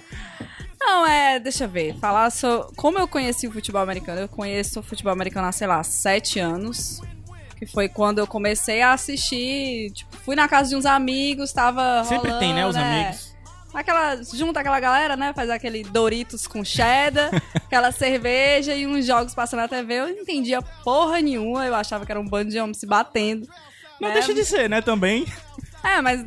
Não, 0.87 1.05
é, 1.05 1.37
deixa 1.37 1.65
eu 1.65 1.69
ver. 1.69 1.95
Falar 1.99 2.29
sobre. 2.29 2.73
Como 2.77 2.97
eu 2.97 3.09
conheci 3.09 3.45
o 3.45 3.51
futebol 3.51 3.81
americano? 3.81 4.21
Eu 4.21 4.29
conheço 4.29 4.79
o 4.79 4.83
futebol 4.83 5.11
americano 5.11 5.45
há, 5.45 5.51
sei 5.51 5.67
lá, 5.67 5.83
sete 5.83 6.39
anos. 6.39 7.01
Que 7.57 7.65
foi 7.65 7.89
quando 7.89 8.19
eu 8.19 8.25
comecei 8.25 8.81
a 8.81 8.93
assistir. 8.93 9.91
Tipo, 9.91 10.15
fui 10.17 10.33
na 10.33 10.47
casa 10.47 10.69
de 10.69 10.77
uns 10.77 10.85
amigos, 10.85 11.51
tava. 11.51 12.05
Sempre 12.05 12.29
rolando, 12.29 12.39
tem, 12.39 12.53
né, 12.53 12.65
os 12.65 12.77
é. 12.77 12.79
amigos. 12.79 13.35
Aquela, 13.73 14.15
junta 14.23 14.61
aquela 14.61 14.79
galera, 14.79 15.17
né? 15.17 15.33
Faz 15.33 15.49
aquele 15.49 15.83
Doritos 15.83 16.47
com 16.47 16.63
cheddar, 16.63 17.31
aquela 17.53 17.91
cerveja 17.91 18.73
e 18.73 18.87
uns 18.87 19.05
jogos 19.05 19.35
passando 19.35 19.59
na 19.59 19.67
TV. 19.67 19.93
Eu 19.95 20.07
não 20.07 20.21
entendia 20.21 20.61
porra 20.61 21.19
nenhuma. 21.19 21.65
Eu 21.65 21.75
achava 21.75 22.05
que 22.05 22.11
era 22.11 22.19
um 22.19 22.25
bando 22.25 22.49
de 22.49 22.59
homens 22.59 22.77
se 22.77 22.85
batendo. 22.85 23.45
Não 23.99 24.07
né? 24.07 24.13
deixa 24.13 24.33
de 24.33 24.45
ser, 24.45 24.69
né, 24.69 24.81
também. 24.81 25.25
É, 25.83 26.01
mas 26.01 26.21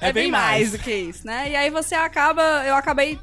é, 0.00 0.08
É 0.08 0.12
bem 0.12 0.24
bem 0.24 0.32
mais. 0.32 0.50
mais. 0.50 0.72
do 0.72 0.78
que 0.78 0.92
isso, 0.92 1.24
né? 1.24 1.50
E 1.50 1.54
aí 1.56 1.70
você 1.70 1.94
acaba. 1.94 2.42
Eu 2.66 2.74
acabei 2.74 3.18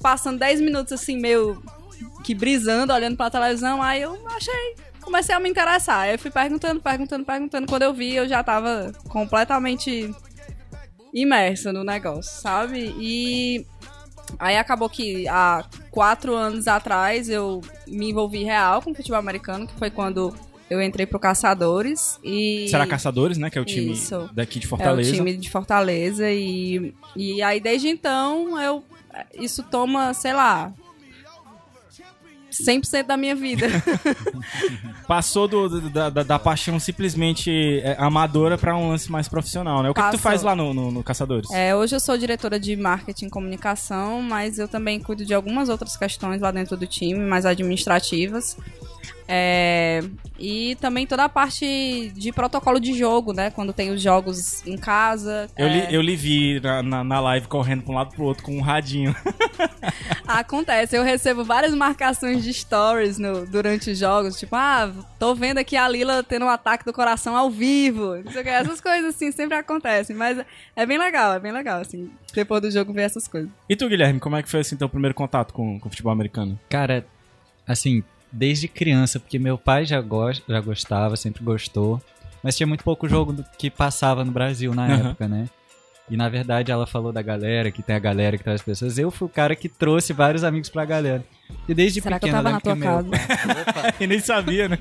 passando 0.00 0.38
10 0.38 0.60
minutos 0.60 0.92
assim, 0.92 1.16
meio 1.18 1.62
que 2.24 2.34
brisando, 2.34 2.92
olhando 2.92 3.16
pra 3.16 3.30
televisão. 3.30 3.82
Aí 3.82 4.02
eu 4.02 4.18
achei. 4.28 4.76
Comecei 5.00 5.34
a 5.34 5.40
me 5.40 5.48
interessar. 5.48 6.00
Aí 6.00 6.12
eu 6.12 6.18
fui 6.18 6.30
perguntando, 6.30 6.80
perguntando, 6.80 7.24
perguntando. 7.24 7.66
Quando 7.66 7.82
eu 7.82 7.94
vi, 7.94 8.14
eu 8.14 8.28
já 8.28 8.42
tava 8.42 8.92
completamente 9.08 10.14
imersa 11.12 11.72
no 11.72 11.84
negócio, 11.84 12.40
sabe? 12.40 12.94
E. 12.98 13.66
Aí 14.38 14.58
acabou 14.58 14.90
que 14.90 15.26
há 15.26 15.64
quatro 15.90 16.34
anos 16.34 16.68
atrás 16.68 17.30
eu 17.30 17.62
me 17.86 18.10
envolvi 18.10 18.44
real 18.44 18.82
com 18.82 18.94
futebol 18.94 19.18
americano, 19.18 19.66
que 19.66 19.72
foi 19.78 19.90
quando 19.90 20.34
eu 20.70 20.80
entrei 20.82 21.06
pro 21.06 21.18
Caçadores. 21.18 22.18
E... 22.22 22.66
Será 22.68 22.86
Caçadores, 22.86 23.38
né, 23.38 23.48
que 23.50 23.58
é 23.58 23.60
o 23.60 23.64
time 23.64 23.92
Isso. 23.92 24.28
daqui 24.32 24.58
de 24.58 24.66
É 24.66 24.68
Fortaleza. 24.68 25.10
o 25.10 25.14
time 25.14 25.36
de 25.36 25.50
Fortaleza 25.50 26.30
e, 26.30 26.94
e 27.16 27.42
aí 27.42 27.60
desde 27.60 27.88
então 27.88 28.60
eu 28.60 28.84
isso 29.34 29.62
toma, 29.64 30.12
sei 30.14 30.32
lá, 30.32 30.72
100% 32.52 33.04
da 33.04 33.16
minha 33.16 33.34
vida. 33.34 33.66
Passou 35.06 35.46
do- 35.48 35.90
da, 35.90 36.10
da- 36.10 36.22
da 36.22 36.38
paixão 36.38 36.78
simplesmente 36.78 37.50
é, 37.82 37.96
amadora 37.98 38.56
pra 38.58 38.76
um 38.76 38.88
lance 38.88 39.10
mais 39.10 39.28
profissional, 39.28 39.82
né? 39.82 39.90
O 39.90 39.94
que, 39.94 40.02
que 40.02 40.10
tu 40.12 40.18
faz 40.18 40.42
lá 40.42 40.54
no, 40.54 40.72
no, 40.74 40.90
no 40.90 41.02
Caçadores? 41.02 41.50
É, 41.50 41.74
hoje 41.74 41.94
eu 41.96 42.00
sou 42.00 42.16
diretora 42.16 42.58
de 42.58 42.74
marketing 42.76 43.26
e 43.26 43.30
comunicação, 43.30 44.22
mas 44.22 44.58
eu 44.58 44.68
também 44.68 45.00
cuido 45.00 45.24
de 45.24 45.34
algumas 45.34 45.68
outras 45.68 45.96
questões 45.96 46.40
lá 46.40 46.50
dentro 46.50 46.76
do 46.76 46.86
time, 46.86 47.18
mais 47.20 47.46
administrativas. 47.46 48.56
É, 49.30 50.00
e 50.38 50.74
também 50.76 51.06
toda 51.06 51.24
a 51.24 51.28
parte 51.28 52.10
de 52.14 52.32
protocolo 52.32 52.80
de 52.80 52.94
jogo, 52.94 53.34
né? 53.34 53.50
Quando 53.50 53.74
tem 53.74 53.90
os 53.90 54.00
jogos 54.00 54.66
em 54.66 54.76
casa. 54.78 55.48
Eu, 55.56 55.66
é, 55.66 55.72
li, 55.86 55.94
eu 55.94 56.00
lhe 56.00 56.16
vi 56.16 56.58
na, 56.60 56.82
na, 56.82 57.04
na 57.04 57.20
live 57.20 57.46
correndo 57.46 57.82
pra 57.82 57.92
um 57.92 57.96
lado 57.96 58.10
pro 58.14 58.24
outro 58.24 58.42
com 58.42 58.56
um 58.56 58.62
radinho. 58.62 59.14
Acontece, 60.26 60.96
eu 60.96 61.02
recebo 61.02 61.44
várias 61.44 61.74
marcações 61.74 62.42
de 62.42 62.52
stories 62.52 63.18
no- 63.18 63.46
durante 63.46 63.90
os 63.90 63.98
jogos, 63.98 64.38
tipo, 64.38 64.54
ah, 64.56 64.90
tô 65.18 65.34
vendo 65.34 65.58
aqui 65.58 65.76
a 65.76 65.88
Lila 65.88 66.22
tendo 66.22 66.44
um 66.44 66.48
ataque 66.50 66.84
do 66.84 66.92
coração 66.92 67.36
ao 67.36 67.50
vivo. 67.50 68.16
Não 68.24 68.32
sei 68.32 68.40
o 68.42 68.44
que, 68.44 68.50
essas 68.50 68.80
coisas 68.80 69.14
assim 69.14 69.32
sempre 69.32 69.56
acontecem, 69.56 70.14
mas 70.14 70.38
é 70.76 70.86
bem 70.86 70.98
legal, 70.98 71.34
é 71.34 71.40
bem 71.40 71.52
legal, 71.52 71.80
assim, 71.80 72.10
depois 72.34 72.60
do 72.62 72.70
jogo 72.70 72.92
ver 72.92 73.02
essas 73.02 73.26
coisas. 73.26 73.50
E 73.68 73.76
tu, 73.76 73.88
Guilherme, 73.88 74.20
como 74.20 74.36
é 74.36 74.42
que 74.42 74.48
foi 74.50 74.60
assim 74.60 74.76
teu 74.76 74.88
primeiro 74.88 75.14
contato 75.14 75.52
com, 75.52 75.78
com 75.80 75.86
o 75.88 75.90
futebol 75.90 76.12
americano? 76.12 76.58
Cara, 76.68 77.06
assim, 77.66 78.02
desde 78.32 78.68
criança, 78.68 79.18
porque 79.20 79.38
meu 79.38 79.56
pai 79.58 79.84
já, 79.86 80.00
gos- 80.00 80.42
já 80.48 80.60
gostava, 80.60 81.16
sempre 81.16 81.42
gostou. 81.44 82.00
Mas 82.42 82.56
tinha 82.56 82.66
muito 82.66 82.84
pouco 82.84 83.08
jogo 83.08 83.32
do- 83.32 83.44
que 83.58 83.68
passava 83.70 84.24
no 84.24 84.30
Brasil 84.32 84.74
na 84.74 84.86
Aham. 84.86 85.08
época, 85.10 85.26
né? 85.28 85.48
E 86.10 86.16
na 86.16 86.28
verdade 86.28 86.72
ela 86.72 86.86
falou 86.86 87.12
da 87.12 87.20
galera, 87.20 87.70
que 87.70 87.82
tem 87.82 87.94
a 87.94 87.98
galera 87.98 88.38
que 88.38 88.44
traz 88.44 88.62
pessoas. 88.62 88.96
Eu 88.96 89.10
fui 89.10 89.26
o 89.26 89.30
cara 89.30 89.54
que 89.54 89.68
trouxe 89.68 90.12
vários 90.14 90.42
amigos 90.42 90.68
pra 90.70 90.84
galera. 90.86 91.22
E 91.68 91.74
desde 91.74 92.00
Será 92.00 92.18
que 92.18 92.24
eu 92.24 92.28
pequeno 92.28 92.42
tava 92.44 92.54
na 92.54 92.60
tua 92.60 92.74
meu, 92.74 92.88
casa? 92.88 93.94
e 94.00 94.06
nem 94.06 94.18
sabia, 94.20 94.68
né? 94.70 94.78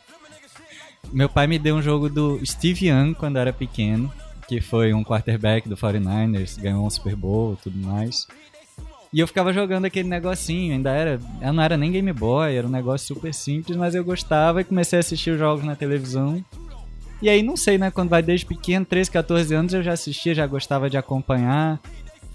meu 1.12 1.28
pai 1.28 1.46
me 1.46 1.58
deu 1.58 1.74
um 1.76 1.82
jogo 1.82 2.08
do 2.08 2.40
Steve 2.46 2.88
Young 2.88 3.14
quando 3.14 3.36
eu 3.36 3.40
era 3.42 3.52
pequeno, 3.52 4.12
que 4.46 4.60
foi 4.60 4.92
um 4.94 5.02
quarterback 5.02 5.68
do 5.68 5.76
49ers, 5.76 6.60
ganhou 6.60 6.86
um 6.86 6.90
Super 6.90 7.16
Bowl 7.16 7.54
e 7.54 7.56
tudo 7.62 7.78
mais. 7.78 8.26
E 9.12 9.18
eu 9.18 9.26
ficava 9.26 9.52
jogando 9.52 9.86
aquele 9.86 10.08
negocinho, 10.08 10.72
ainda 10.72 10.90
era. 10.90 11.20
Eu 11.42 11.52
não 11.52 11.62
era 11.62 11.76
nem 11.76 11.90
Game 11.90 12.12
Boy, 12.12 12.54
era 12.54 12.66
um 12.66 12.70
negócio 12.70 13.08
super 13.08 13.34
simples, 13.34 13.76
mas 13.76 13.94
eu 13.94 14.04
gostava 14.04 14.60
e 14.60 14.64
comecei 14.64 14.98
a 14.98 15.00
assistir 15.00 15.30
os 15.30 15.38
jogos 15.38 15.64
na 15.64 15.74
televisão. 15.74 16.44
E 17.20 17.28
aí, 17.28 17.42
não 17.42 17.56
sei, 17.56 17.76
né? 17.76 17.90
Quando 17.90 18.08
vai 18.08 18.22
desde 18.22 18.46
pequeno, 18.46 18.86
13, 18.86 19.10
14 19.10 19.54
anos, 19.54 19.74
eu 19.74 19.82
já 19.82 19.92
assistia, 19.92 20.34
já 20.34 20.46
gostava 20.46 20.88
de 20.88 20.96
acompanhar. 20.96 21.80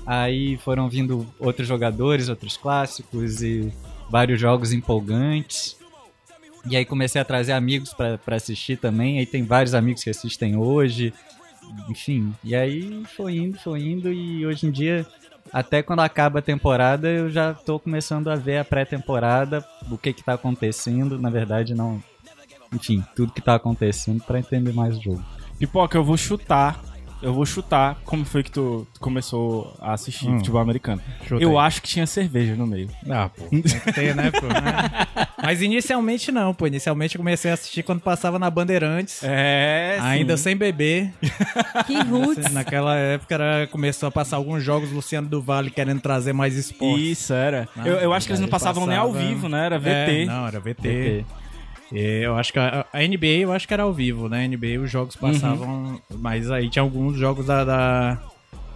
Aí 0.06 0.58
foram 0.58 0.88
vindo 0.88 1.26
outros 1.40 1.68
jogadores, 1.68 2.30
outros 2.30 2.58
clássicos 2.58 3.42
e 3.42 3.72
vários 4.10 4.40
jogos 4.40 4.74
empolgantes. 4.74 5.78
E 6.70 6.76
aí 6.76 6.84
comecei 6.84 7.22
a 7.22 7.26
trazer 7.26 7.54
amigos 7.54 7.94
pra 7.94 8.36
assistir 8.36 8.78
também. 8.78 9.18
Aí 9.18 9.26
tem 9.26 9.44
vários 9.44 9.74
amigos 9.74 10.04
que 10.04 10.10
assistem 10.10 10.56
hoje. 10.58 11.14
Enfim, 11.90 12.34
e 12.44 12.54
aí 12.54 13.04
foi 13.16 13.38
indo, 13.38 13.58
foi 13.58 13.82
indo. 13.82 14.12
E 14.12 14.46
hoje 14.46 14.68
em 14.68 14.72
dia, 14.72 15.06
até 15.52 15.82
quando 15.84 16.02
acaba 16.02 16.40
a 16.40 16.42
temporada, 16.42 17.08
eu 17.08 17.30
já 17.30 17.54
tô 17.54 17.80
começando 17.80 18.30
a 18.30 18.36
ver 18.36 18.58
a 18.58 18.66
pré-temporada, 18.66 19.66
o 19.90 19.98
que 19.98 20.14
que 20.14 20.24
tá 20.24 20.34
acontecendo. 20.34 21.20
Na 21.20 21.30
verdade, 21.30 21.74
não. 21.74 22.02
Enfim, 22.74 23.04
tudo 23.16 23.32
que 23.32 23.42
tá 23.42 23.56
acontecendo 23.56 24.24
pra 24.24 24.40
entender 24.40 24.74
mais 24.74 24.98
o 24.98 25.02
jogo. 25.02 25.24
Pipoca, 25.58 25.98
eu 25.98 26.04
vou 26.04 26.18
chutar. 26.18 26.82
Eu 27.26 27.34
vou 27.34 27.44
chutar 27.44 27.98
como 28.06 28.24
foi 28.24 28.44
que 28.44 28.52
tu, 28.52 28.86
começou 29.00 29.76
a 29.82 29.94
assistir 29.94 30.28
Hum. 30.30 30.38
futebol 30.38 30.62
americano. 30.62 31.02
Chuta 31.28 31.44
eu 31.44 31.58
acho 31.58 31.82
que 31.82 31.88
tinha 31.88 32.06
cerveja 32.06 32.54
no 32.56 32.68
meio. 32.68 32.88
Ah, 33.10 33.30
pô, 33.36 33.46
tem 33.50 33.62
que 33.64 33.92
ter, 33.94 34.16
né, 34.16 34.30
pô? 34.30 34.46
Mas 35.42 35.60
inicialmente 35.62 36.32
não, 36.32 36.54
pô. 36.54 36.68
Inicialmente 36.68 37.16
eu 37.16 37.20
comecei 37.20 37.50
a 37.50 37.56
assistir 37.56 37.82
quando 37.82 38.00
passava 38.00 38.38
na 38.38 38.48
Bandeirantes. 38.50 39.22
É, 39.24 39.98
Ainda 40.02 40.38
sem 40.38 40.56
beber. 40.56 41.12
Que 41.88 42.00
roots! 42.04 42.52
Naquela 42.52 42.96
época 42.96 43.34
era, 43.34 43.68
começou 43.68 44.08
a 44.08 44.12
passar 44.12 44.38
alguns 44.38 44.64
jogos 44.64 44.92
Luciano 44.92 45.28
do 45.28 45.42
Vale 45.42 45.70
querendo 45.72 46.02
trazer 46.02 46.32
mais 46.34 46.56
esporte. 46.56 47.12
Isso, 47.12 47.34
era. 47.34 47.68
Não, 47.76 47.86
eu, 47.88 47.96
eu 47.98 48.14
acho 48.14 48.28
que 48.28 48.32
eles 48.34 48.40
não 48.40 48.48
passavam 48.48 48.86
nem 48.86 48.98
ao 48.98 49.10
passava- 49.12 49.28
vivo, 49.28 49.50
né? 49.50 49.66
Era 49.66 49.80
VT. 49.80 49.90
É, 49.90 50.26
não, 50.26 50.48
era 50.48 50.60
VT. 50.60 50.88
E 50.88 51.26
eu 51.92 52.36
acho 52.36 52.52
que 52.52 52.60
a, 52.60 52.86
a 52.92 53.00
NBA 53.00 53.42
eu 53.42 53.52
acho 53.54 53.68
que 53.68 53.74
era 53.74 53.84
ao 53.84 53.94
vivo, 53.94 54.28
né? 54.30 54.46
A 54.46 54.48
NBA 54.48 54.82
os 54.84 54.90
jogos 54.92 55.16
passavam, 55.16 56.00
mas 56.18 56.50
aí 56.52 56.70
tinha 56.70 56.82
alguns 56.84 57.18
jogos 57.18 57.46
da, 57.46 57.64
da- 57.64 58.20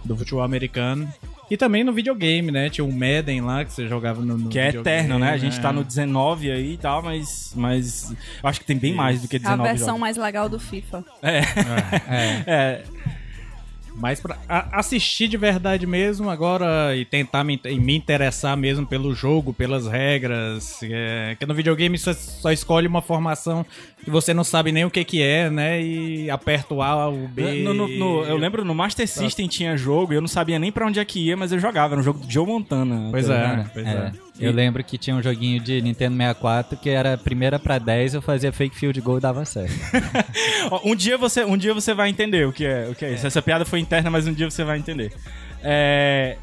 do 0.04 0.16
futebol 0.16 0.42
americano. 0.42 1.08
E 1.50 1.56
também 1.56 1.82
no 1.82 1.92
videogame, 1.92 2.52
né? 2.52 2.70
Tinha 2.70 2.84
o 2.84 2.92
Madden 2.92 3.40
lá 3.40 3.64
que 3.64 3.72
você 3.72 3.88
jogava 3.88 4.22
no, 4.22 4.38
no 4.38 4.48
Que 4.48 4.58
é 4.60 4.68
eterno, 4.68 5.18
né? 5.18 5.30
A 5.30 5.36
gente 5.36 5.56
né? 5.56 5.62
tá 5.62 5.72
no 5.72 5.82
19 5.82 6.48
aí 6.52 6.74
e 6.74 6.76
tal, 6.76 7.02
mas, 7.02 7.52
mas 7.56 8.12
eu 8.42 8.48
acho 8.48 8.60
que 8.60 8.66
tem 8.66 8.76
bem 8.78 8.94
mais 8.94 9.20
do 9.20 9.26
que 9.26 9.34
A 9.36 9.40
19 9.40 9.62
versão 9.68 9.86
jogos. 9.88 10.00
mais 10.00 10.16
legal 10.16 10.48
do 10.48 10.60
FIFA. 10.60 11.04
É. 11.20 11.40
é. 12.46 12.82
Mas 14.00 14.18
pra 14.20 14.36
assistir 14.72 15.28
de 15.28 15.36
verdade 15.36 15.86
mesmo 15.86 16.30
agora 16.30 16.96
e 16.96 17.04
tentar 17.04 17.44
me, 17.44 17.60
me 17.78 17.94
interessar 17.94 18.56
mesmo 18.56 18.86
pelo 18.86 19.14
jogo, 19.14 19.52
pelas 19.52 19.86
regras. 19.86 20.80
É, 20.82 21.36
que 21.38 21.44
no 21.46 21.54
videogame 21.54 21.98
você 21.98 22.14
só 22.14 22.50
escolhe 22.50 22.86
uma 22.86 23.02
formação 23.02 23.64
que 24.02 24.10
você 24.10 24.32
não 24.32 24.42
sabe 24.42 24.72
nem 24.72 24.84
o 24.84 24.90
que 24.90 25.04
que 25.04 25.22
é, 25.22 25.50
né? 25.50 25.82
E 25.82 26.30
aperta 26.30 26.72
o 26.74 26.82
A, 26.82 27.08
o 27.08 27.28
B. 27.28 27.62
No- 27.62 27.74
no- 27.74 27.88
no- 27.88 28.24
eu 28.24 28.36
lembro 28.36 28.64
no 28.64 28.74
Master 28.74 29.06
System 29.06 29.46
tinha 29.46 29.76
jogo, 29.76 30.12
e 30.12 30.16
eu 30.16 30.20
não 30.22 30.28
sabia 30.28 30.58
nem 30.58 30.72
pra 30.72 30.86
onde 30.86 30.98
é 30.98 31.04
que 31.04 31.20
ia, 31.26 31.36
mas 31.36 31.52
eu 31.52 31.58
jogava. 31.58 31.94
Era 31.94 32.00
um 32.00 32.04
jogo 32.04 32.20
do 32.20 32.30
Joe 32.30 32.46
Montana. 32.46 33.08
Pois 33.10 33.26
tá 33.26 33.34
é, 33.34 33.50
ligado? 33.50 33.70
pois 33.74 33.86
É, 33.86 33.90
é. 33.90 34.12
Eu 34.40 34.52
lembro 34.52 34.82
que 34.82 34.96
tinha 34.96 35.14
um 35.14 35.22
joguinho 35.22 35.60
de 35.60 35.80
Nintendo 35.82 36.16
64 36.16 36.78
que 36.78 36.88
era 36.88 37.16
primeira 37.18 37.58
pra 37.58 37.78
10, 37.78 38.14
eu 38.14 38.22
fazia 38.22 38.52
fake 38.52 38.76
field 38.76 39.00
goal 39.00 39.18
e 39.18 39.20
dava 39.20 39.44
certo. 39.44 39.74
Um 40.84 40.94
dia 40.94 41.18
você, 41.18 41.44
um 41.44 41.56
dia 41.56 41.74
você 41.74 41.92
vai 41.94 42.08
entender 42.08 42.46
o 42.46 42.52
que 42.52 42.64
é, 42.64 42.88
o 42.88 42.94
que 42.94 43.04
é 43.04 43.12
isso. 43.12 43.26
Essa 43.26 43.42
piada 43.42 43.64
foi 43.64 43.80
interna, 43.80 44.10
mas 44.10 44.26
um 44.26 44.32
dia 44.32 44.48
você 44.48 44.64
vai 44.64 44.78
entender. 44.78 45.12
É, 45.62 46.36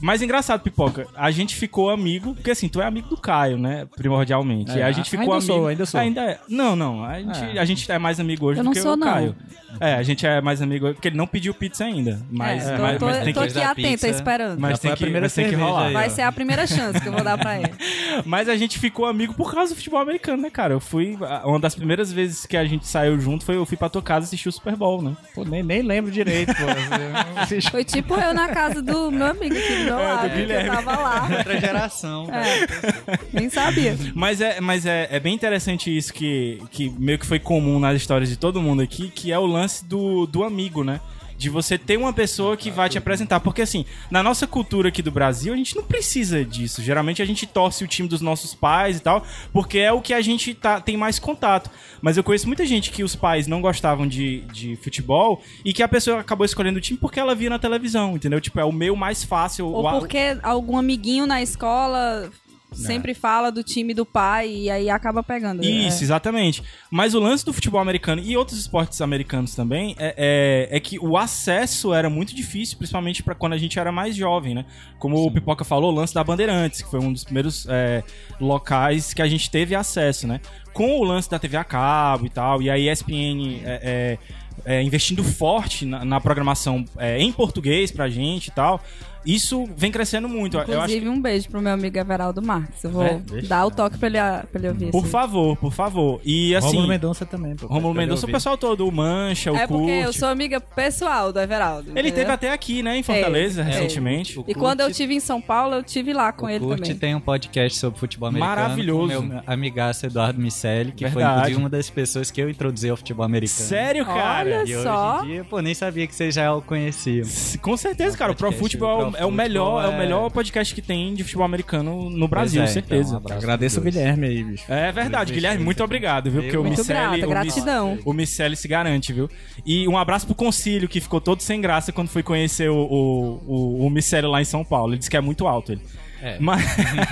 Mas 0.00 0.22
engraçado, 0.22 0.60
Pipoca, 0.62 1.06
a 1.14 1.30
gente 1.30 1.54
ficou 1.54 1.90
amigo, 1.90 2.34
porque 2.34 2.50
assim, 2.50 2.68
tu 2.68 2.80
é 2.80 2.86
amigo 2.86 3.08
do 3.08 3.16
Caio, 3.16 3.58
né? 3.58 3.86
Primordialmente. 3.96 4.70
É, 4.72 4.78
e 4.78 4.82
a 4.82 4.92
gente 4.92 5.10
ficou 5.10 5.24
ainda 5.34 5.36
amigo. 5.36 5.52
sou, 5.52 5.66
ainda 5.66 5.86
sou. 5.86 6.00
Ainda 6.00 6.20
é. 6.22 6.38
Não, 6.48 6.74
não. 6.74 7.04
A 7.04 7.20
gente, 7.20 7.42
É. 7.56 7.58
a 7.60 7.64
gente 7.64 7.90
é 7.92 7.98
mais 7.98 8.18
amigo 8.20 8.46
hoje 8.46 8.60
Eu 8.60 8.64
do 8.64 8.66
não 8.66 8.72
que 8.72 8.80
sou, 8.80 8.92
o 8.94 8.96
não. 8.96 9.06
Caio. 9.06 9.36
É, 9.78 9.94
a 9.94 10.02
gente 10.02 10.26
é 10.26 10.40
mais 10.40 10.60
amigo, 10.60 10.92
porque 10.92 11.08
ele 11.08 11.16
não 11.16 11.26
pediu 11.28 11.54
pizza 11.54 11.84
ainda. 11.84 12.18
Mas, 12.30 12.66
é, 12.66 12.76
tô, 12.76 12.82
mas, 12.82 12.98
tô- 12.98 13.06
mas 13.06 13.24
tem 13.24 13.32
tô 13.34 13.40
que. 13.42 13.46
aqui 13.48 13.60
atenta, 13.60 13.88
pizza. 13.88 14.08
esperando. 14.08 14.58
Mas 14.60 14.78
tem 14.80 14.90
que, 14.90 14.96
primeira 14.96 15.24
mas 15.26 15.34
tem 15.34 15.48
que 15.48 15.54
rolar. 15.54 15.86
aí, 15.86 15.92
Vai 15.92 16.10
ser 16.10 16.22
a 16.22 16.32
primeira 16.32 16.66
chance 16.66 17.00
que 17.00 17.06
eu 17.08 17.12
vou 17.12 17.22
dar 17.22 17.38
pra 17.38 17.56
ele. 17.58 17.70
Mas 18.26 18.48
a 18.48 18.56
gente 18.56 18.78
ficou 18.78 19.06
amigo 19.06 19.32
por 19.34 19.52
causa 19.54 19.72
do 19.72 19.76
futebol 19.76 20.00
americano, 20.00 20.42
né, 20.42 20.50
cara? 20.50 20.74
Eu 20.74 20.80
fui. 20.80 21.16
Uma 21.44 21.60
das 21.60 21.74
primeiras 21.74 22.12
vezes 22.12 22.44
que 22.46 22.56
a 22.56 22.64
gente 22.64 22.86
saiu 22.86 23.18
junto 23.20 23.44
foi 23.44 23.56
eu 23.56 23.64
fui 23.64 23.76
pra 23.76 23.88
tua 23.88 24.02
casa 24.02 24.26
assistir 24.26 24.48
o 24.48 24.52
Super 24.52 24.74
Bowl, 24.76 25.00
né? 25.00 25.16
Pô, 25.34 25.44
nem, 25.44 25.62
nem 25.62 25.82
lembro 25.82 26.10
direito, 26.10 26.52
pô. 26.54 26.64
Foi 27.70 27.84
tipo 27.84 28.14
eu 28.16 28.34
na 28.34 28.48
casa 28.48 28.82
do 28.82 29.10
meu 29.10 29.26
amigo 29.26 29.54
aqui 29.56 29.84
do 29.94 30.00
É, 30.00 30.06
do 30.06 30.14
lado, 30.14 30.30
que 30.30 30.52
eu 30.52 30.66
tava 30.66 30.96
lá. 30.96 31.28
Outra 31.36 31.60
geração. 31.60 32.28
É, 32.32 33.18
nem 33.32 33.48
sabia. 33.50 33.96
Mas 34.14 34.40
é, 34.40 34.60
mas 34.60 34.86
é, 34.86 35.08
é 35.10 35.20
bem 35.20 35.34
interessante 35.34 35.94
isso 35.96 36.12
que, 36.12 36.62
que 36.70 36.90
meio 36.98 37.18
que 37.18 37.26
foi 37.26 37.38
comum 37.38 37.78
nas 37.78 37.96
histórias 37.96 38.28
de 38.28 38.36
todo 38.36 38.60
mundo 38.60 38.82
aqui, 38.82 39.08
que 39.08 39.32
é 39.32 39.38
o 39.38 39.46
lance 39.46 39.84
do, 39.84 40.26
do 40.26 40.44
amigo, 40.44 40.84
né? 40.84 41.00
De 41.40 41.48
você 41.48 41.78
ter 41.78 41.96
uma 41.96 42.12
pessoa 42.12 42.54
que 42.54 42.70
vai 42.70 42.90
te 42.90 42.98
apresentar. 42.98 43.40
Porque, 43.40 43.62
assim, 43.62 43.86
na 44.10 44.22
nossa 44.22 44.46
cultura 44.46 44.90
aqui 44.90 45.00
do 45.00 45.10
Brasil, 45.10 45.54
a 45.54 45.56
gente 45.56 45.74
não 45.74 45.82
precisa 45.82 46.44
disso. 46.44 46.82
Geralmente 46.82 47.22
a 47.22 47.24
gente 47.24 47.46
torce 47.46 47.82
o 47.82 47.88
time 47.88 48.06
dos 48.06 48.20
nossos 48.20 48.54
pais 48.54 48.98
e 48.98 49.00
tal, 49.00 49.24
porque 49.50 49.78
é 49.78 49.90
o 49.90 50.02
que 50.02 50.12
a 50.12 50.20
gente 50.20 50.52
tá, 50.52 50.82
tem 50.82 50.98
mais 50.98 51.18
contato. 51.18 51.70
Mas 52.02 52.18
eu 52.18 52.22
conheço 52.22 52.46
muita 52.46 52.66
gente 52.66 52.90
que 52.90 53.02
os 53.02 53.16
pais 53.16 53.46
não 53.46 53.62
gostavam 53.62 54.06
de, 54.06 54.40
de 54.52 54.76
futebol 54.76 55.42
e 55.64 55.72
que 55.72 55.82
a 55.82 55.88
pessoa 55.88 56.20
acabou 56.20 56.44
escolhendo 56.44 56.76
o 56.76 56.80
time 56.82 56.98
porque 56.98 57.18
ela 57.18 57.34
via 57.34 57.48
na 57.48 57.58
televisão, 57.58 58.16
entendeu? 58.16 58.38
Tipo, 58.38 58.60
é 58.60 58.64
o 58.64 58.72
meio 58.72 58.94
mais 58.94 59.24
fácil. 59.24 59.66
Ou 59.66 59.86
o 59.86 59.98
porque 59.98 60.38
algum 60.42 60.76
amiguinho 60.76 61.26
na 61.26 61.40
escola 61.40 62.30
sempre 62.72 63.14
fala 63.14 63.50
do 63.50 63.62
time 63.62 63.92
do 63.94 64.04
pai 64.06 64.48
e 64.50 64.70
aí 64.70 64.88
acaba 64.90 65.22
pegando. 65.22 65.62
Isso, 65.64 66.00
É. 66.00 66.04
exatamente. 66.04 66.62
Mas 66.90 67.14
o 67.14 67.20
lance 67.20 67.44
do 67.44 67.52
futebol 67.52 67.80
americano 67.80 68.22
e 68.22 68.36
outros 68.36 68.58
esportes 68.58 69.00
americanos 69.00 69.54
também 69.54 69.94
é, 69.98 70.68
é, 70.70 70.76
é 70.76 70.80
que 70.80 70.98
o 70.98 71.16
acesso 71.16 71.92
era 71.92 72.08
muito 72.10 72.34
difícil, 72.34 72.78
principalmente 72.78 73.22
para 73.22 73.34
quando 73.34 73.52
a 73.54 73.58
gente 73.58 73.78
era 73.78 73.90
mais 73.92 74.14
jovem, 74.16 74.54
né? 74.54 74.64
Como 74.98 75.16
o 75.24 75.30
Pipoca 75.30 75.64
falou, 75.64 75.92
o 75.92 75.94
lance 75.94 76.14
da 76.14 76.22
Bandeirantes, 76.24 76.82
que 76.82 76.90
foi 76.90 77.00
um 77.00 77.12
dos 77.12 77.24
primeiros 77.24 77.66
é, 77.68 78.02
locais 78.40 79.12
que 79.14 79.22
a 79.22 79.28
gente 79.28 79.50
teve 79.50 79.74
acesso, 79.74 80.26
né? 80.26 80.40
Com 80.72 80.98
o 81.00 81.04
lance 81.04 81.28
da 81.28 81.38
TV 81.38 81.56
a 81.56 81.64
cabo 81.64 82.26
e 82.26 82.30
tal, 82.30 82.62
e 82.62 82.70
a 82.70 82.78
ESPN 82.78 83.60
é, 83.64 84.18
é, 84.64 84.76
é, 84.76 84.82
investindo 84.82 85.22
forte 85.24 85.84
na, 85.84 86.04
na 86.04 86.20
programação 86.20 86.84
é, 86.98 87.18
em 87.20 87.32
português 87.32 87.90
pra 87.90 88.08
gente 88.08 88.48
e 88.48 88.50
tal, 88.52 88.80
isso 89.24 89.68
vem 89.76 89.90
crescendo 89.90 90.28
muito. 90.28 90.56
Eu 90.56 90.60
acho 90.62 90.70
Inclusive, 90.72 91.08
um 91.08 91.20
beijo 91.20 91.48
pro 91.48 91.60
meu 91.60 91.72
amigo 91.72 91.98
Everaldo 91.98 92.40
Marques. 92.42 92.82
Eu 92.84 92.90
vou 92.90 93.02
É, 93.04 93.20
dar 93.46 93.66
o 93.66 93.70
toque 93.70 93.98
pra 93.98 94.06
ele, 94.08 94.18
pra 94.18 94.58
ele 94.60 94.68
ouvir. 94.68 94.90
Por 94.90 95.00
assim. 95.02 95.08
favor, 95.10 95.56
por 95.56 95.72
favor. 95.72 96.20
E 96.24 96.54
assim. 96.56 96.68
Rômulo 96.68 96.88
Mendonça 96.88 97.26
também, 97.26 97.54
pô. 97.56 97.66
Romulo 97.66 97.94
Mendonça, 97.94 98.26
o 98.26 98.30
pessoal 98.30 98.56
todo, 98.56 98.86
o 98.86 98.92
Mancha, 98.92 99.52
o 99.52 99.56
É 99.56 99.66
porque 99.66 99.90
eu 99.90 100.04
Curte. 100.04 100.18
sou 100.18 100.28
amiga 100.28 100.60
pessoal 100.60 101.32
do 101.32 101.40
Everaldo. 101.40 101.90
Ele 101.90 102.00
entendeu? 102.08 102.14
teve 102.14 102.32
até 102.32 102.52
aqui, 102.52 102.82
né, 102.82 102.96
em 102.98 103.02
Fortaleza, 103.02 103.62
É, 103.62 103.64
é. 103.64 103.66
recentemente. 103.68 104.38
O 104.38 104.44
E 104.48 104.54
quando 104.54 104.80
eu 104.80 104.92
tive 104.92 105.14
em 105.14 105.20
São 105.20 105.40
Paulo, 105.40 105.74
eu 105.74 105.82
tive 105.82 106.12
lá 106.12 106.32
com 106.32 106.46
o 106.46 106.48
ele 106.50 106.64
Curte 106.64 106.82
também. 106.82 106.96
tem 106.98 107.14
um 107.14 107.20
podcast 107.20 107.78
sobre 107.78 107.98
futebol 107.98 108.28
americano. 108.28 108.56
Maravilhoso. 108.56 109.14
Com 109.16 109.22
meu 109.22 109.42
amigaço 109.46 110.06
Eduardo 110.06 110.40
Micelli, 110.40 110.92
que 110.92 111.04
foi 111.04 111.14
Verdade. 111.22 111.36
inclusive 111.38 111.60
uma 111.60 111.68
das 111.68 111.90
pessoas 111.90 112.30
que 112.30 112.40
eu 112.40 112.48
introduzi 112.48 112.88
ao 112.88 112.96
futebol 112.96 113.24
americano. 113.24 113.68
Sério, 113.68 114.04
cara? 114.06 114.48
Olha 114.60 114.68
E 114.68 114.74
hoje 114.76 114.82
só. 114.82 115.22
em 115.24 115.26
dia, 115.26 115.44
pô, 115.44 115.60
nem 115.60 115.74
sabia 115.74 116.06
que 116.06 116.14
vocês 116.14 116.34
já 116.34 116.52
o 116.54 116.62
conheciam. 116.62 117.26
Com 117.60 117.76
certeza, 117.76 118.16
cara. 118.16 118.32
O 118.32 118.34
Pro 118.36 118.50
Football 118.52 119.02
é 119.02 119.09
o 119.10 119.16
é 119.16 119.24
o 119.26 119.30
melhor, 119.30 119.84
é... 119.84 119.88
o 119.88 119.98
melhor 119.98 120.30
podcast 120.30 120.74
que 120.74 120.82
tem 120.82 121.14
de 121.14 121.24
futebol 121.24 121.44
americano 121.44 122.10
no 122.10 122.28
Brasil, 122.28 122.62
é, 122.62 122.66
certeza. 122.66 123.20
então, 123.22 123.36
um 123.36 123.38
Agradeço 123.38 123.80
o. 123.80 123.82
Guilherme 123.82 124.26
aí, 124.26 124.44
bicho. 124.44 124.64
É 124.68 124.92
verdade, 124.92 125.32
Guilherme, 125.32 125.64
muito 125.64 125.82
obrigado, 125.82 126.30
viu? 126.30 126.42
Porque 126.42 126.56
o 126.56 126.62
o 126.62 127.28
gratidão. 127.28 127.98
O 128.04 128.12
Michele 128.12 128.56
se 128.56 128.68
garante, 128.68 129.12
viu? 129.12 129.28
E 129.64 129.86
um 129.88 129.96
abraço 129.96 130.26
pro 130.26 130.34
Concílio, 130.34 130.88
que 130.88 131.00
ficou 131.00 131.20
todo 131.20 131.42
sem 131.42 131.60
graça 131.60 131.92
quando 131.92 132.08
foi 132.08 132.22
conhecer 132.22 132.70
o, 132.70 132.76
o, 132.76 133.42
o, 133.46 133.86
o 133.86 133.90
Michele 133.90 134.26
lá 134.26 134.40
em 134.40 134.44
São 134.44 134.64
Paulo. 134.64 134.92
Ele 134.92 134.98
disse 134.98 135.10
que 135.10 135.16
é 135.16 135.20
muito 135.20 135.46
alto 135.46 135.72
ele. 135.72 135.82
É. 136.22 136.36
Mas, 136.40 136.62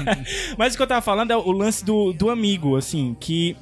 mas 0.58 0.74
o 0.74 0.76
que 0.76 0.82
eu 0.82 0.86
tava 0.86 1.00
falando 1.00 1.30
é 1.30 1.36
o 1.36 1.50
lance 1.50 1.82
do, 1.82 2.12
do 2.12 2.28
amigo, 2.28 2.76
assim, 2.76 3.16
que 3.18 3.56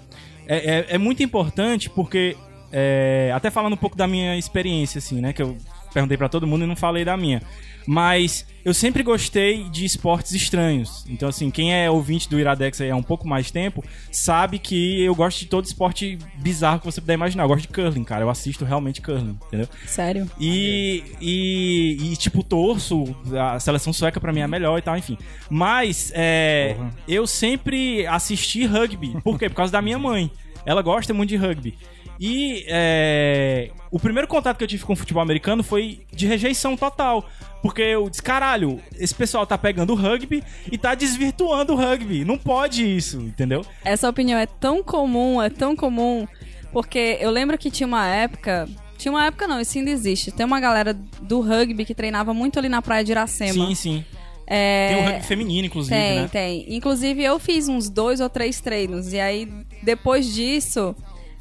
é, 0.47 0.57
é, 0.57 0.87
é 0.91 0.99
muito 0.99 1.23
importante 1.23 1.89
porque, 1.89 2.37
é, 2.73 3.31
até 3.33 3.49
falando 3.49 3.75
um 3.75 3.77
pouco 3.77 3.97
da 3.97 4.09
minha 4.09 4.37
experiência, 4.37 4.99
assim, 4.99 5.21
né, 5.21 5.33
que 5.33 5.43
eu 5.43 5.57
perguntei 5.93 6.17
pra 6.17 6.29
todo 6.29 6.47
mundo 6.47 6.65
e 6.65 6.67
não 6.67 6.77
falei 6.77 7.05
da 7.05 7.17
minha. 7.17 7.41
Mas 7.87 8.45
eu 8.65 8.75
sempre 8.75 9.05
gostei 9.05 9.63
de 9.69 9.85
esportes 9.85 10.33
estranhos. 10.33 11.05
Então, 11.09 11.29
assim, 11.29 11.51
quem 11.53 11.73
é 11.73 11.89
ouvinte 11.89 12.29
do 12.29 12.39
Iradex 12.39 12.81
aí 12.81 12.91
há 12.91 12.97
um 12.97 13.03
pouco 13.03 13.27
mais 13.27 13.51
tempo, 13.51 13.85
sabe 14.11 14.59
que 14.59 15.01
eu 15.03 15.15
gosto 15.15 15.39
de 15.39 15.47
todo 15.47 15.65
esporte 15.65 16.19
bizarro 16.39 16.81
que 16.81 16.85
você 16.85 17.01
puder 17.01 17.15
imaginar. 17.15 17.45
Eu 17.45 17.49
gosto 17.49 17.63
de 17.63 17.69
curling, 17.69 18.03
cara. 18.03 18.25
Eu 18.25 18.31
assisto 18.31 18.65
realmente 18.65 19.01
curling, 19.01 19.39
entendeu? 19.47 19.69
Sério? 19.87 20.29
E, 20.41 21.05
e, 21.21 22.13
e, 22.13 22.17
tipo, 22.17 22.43
torço. 22.43 23.05
A 23.39 23.61
seleção 23.61 23.93
sueca 23.93 24.21
pra 24.21 24.33
mim 24.33 24.41
é 24.41 24.45
a 24.45 24.49
melhor 24.49 24.79
e 24.79 24.83
tal, 24.83 24.97
enfim. 24.97 25.17
Mas 25.49 26.11
é, 26.13 26.77
eu 27.07 27.25
sempre 27.25 28.05
assisti 28.09 28.67
rugby. 28.67 29.17
Por 29.23 29.39
quê? 29.39 29.49
Por 29.49 29.55
causa 29.55 29.73
da 29.73 29.81
minha 29.81 29.99
mãe. 29.99 30.29
Ela 30.65 30.83
gosta 30.83 31.15
muito 31.15 31.29
de 31.29 31.37
rugby. 31.37 31.79
E 32.19 32.65
é, 32.69 33.71
o 33.91 33.99
primeiro 33.99 34.27
contato 34.27 34.57
que 34.57 34.65
eu 34.65 34.69
tive 34.69 34.85
com 34.85 34.93
o 34.93 34.97
futebol 34.97 35.23
americano 35.23 35.63
foi 35.63 36.01
de 36.13 36.27
rejeição 36.27 36.77
total. 36.77 37.29
Porque 37.63 37.83
eu 37.83 38.09
disse, 38.09 38.23
caralho, 38.23 38.81
esse 38.99 39.15
pessoal 39.15 39.47
tá 39.47 39.59
pegando 39.59 39.93
o 39.93 39.97
rugby 39.97 40.43
e 40.71 40.79
tá 40.79 40.95
desvirtuando 40.95 41.73
o 41.73 41.77
rugby. 41.77 42.25
Não 42.25 42.39
pode 42.39 42.85
isso, 42.85 43.19
entendeu? 43.21 43.65
Essa 43.85 44.09
opinião 44.09 44.39
é 44.39 44.47
tão 44.47 44.83
comum, 44.83 45.43
é 45.43 45.51
tão 45.51 45.75
comum, 45.75 46.27
porque 46.73 47.19
eu 47.21 47.31
lembro 47.31 47.59
que 47.59 47.71
tinha 47.71 47.87
uma 47.87 48.07
época. 48.07 48.69
Tinha 48.97 49.13
uma 49.13 49.27
época 49.27 49.47
não, 49.47 49.61
isso 49.61 49.77
ainda 49.77 49.91
existe. 49.91 50.31
Tem 50.31 50.47
uma 50.47 50.59
galera 50.61 50.95
do 51.21 51.41
rugby 51.41 51.85
que 51.85 51.95
treinava 51.95 52.33
muito 52.33 52.59
ali 52.59 52.69
na 52.69 52.81
praia 52.81 53.05
de 53.05 53.13
Iracema. 53.13 53.67
Sim, 53.67 53.75
sim. 53.75 54.05
É, 54.47 54.89
Tem 54.95 55.03
o 55.03 55.07
rugby 55.07 55.27
feminino, 55.27 55.67
inclusive, 55.67 55.95
Tem, 55.95 56.21
né? 56.21 56.29
tem. 56.29 56.65
Inclusive, 56.77 57.23
eu 57.23 57.39
fiz 57.39 57.69
uns 57.69 57.91
dois 57.91 58.21
ou 58.21 58.31
três 58.31 58.61
treinos. 58.61 59.13
E 59.13 59.19
aí, 59.19 59.49
depois 59.83 60.33
disso, 60.33 60.95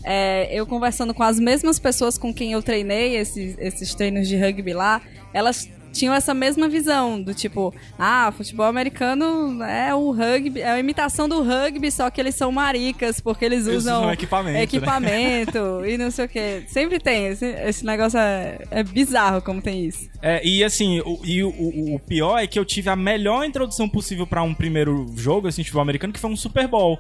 é, 0.06 0.48
eu 0.52 0.66
conversando 0.68 1.14
com 1.14 1.24
as 1.24 1.40
mesmas 1.40 1.80
pessoas 1.80 2.18
com 2.18 2.34
quem 2.34 2.52
eu 2.54 2.62
treinei 2.62 3.18
esses, 3.18 3.56
esses 3.58 3.94
treinos 3.96 4.28
de 4.28 4.38
rugby 4.38 4.72
lá, 4.74 5.02
elas 5.34 5.68
tinham 5.92 6.14
essa 6.14 6.34
mesma 6.34 6.68
visão 6.68 7.22
do 7.22 7.34
tipo, 7.34 7.74
ah, 7.98 8.30
futebol 8.36 8.66
americano 8.66 9.64
é 9.64 9.96
o 9.96 10.12
rugby, 10.12 10.60
é 10.60 10.72
a 10.72 10.78
imitação 10.78 11.28
do 11.30 11.42
rugby, 11.42 11.90
só 11.90 12.10
que 12.10 12.20
eles 12.20 12.36
são 12.36 12.52
maricas, 12.52 13.22
porque 13.22 13.46
eles 13.46 13.62
usam 13.66 14.00
usam 14.02 14.12
equipamento, 14.12 14.58
né? 14.58 14.64
equipamento 14.64 15.86
e 15.86 15.98
não 15.98 16.12
sei 16.12 16.26
o 16.26 16.30
que. 16.30 16.64
Sempre 16.68 17.00
tem, 17.00 17.28
esse, 17.28 17.46
esse 17.46 17.86
negócio 17.86 18.20
é, 18.20 18.58
é 18.72 18.84
bizarro 18.84 19.42
como 19.42 19.62
tem 19.62 19.86
isso. 19.86 20.10
É, 20.22 20.46
e 20.46 20.64
assim, 20.66 21.00
o, 21.00 21.20
e 21.24 21.42
o, 21.44 21.50
o- 21.50 21.96
o 21.96 22.00
pior 22.00 22.40
é 22.40 22.46
que 22.48 22.60
eu 22.60 22.66
tive 22.66 22.90
a 22.90 22.96
melhor 22.98 23.46
introdução 23.46 23.88
possível 23.88 24.28
pra 24.28 24.44
um 24.44 24.54
primeiro 24.54 25.06
jogo, 25.16 25.48
assim, 25.48 25.62
de 25.62 25.68
futebol 25.70 25.84
americano, 25.84 26.12
que 26.12 26.20
foi 26.20 26.30
um 26.30 26.36
Super 26.36 26.68
Bowl. 26.68 27.00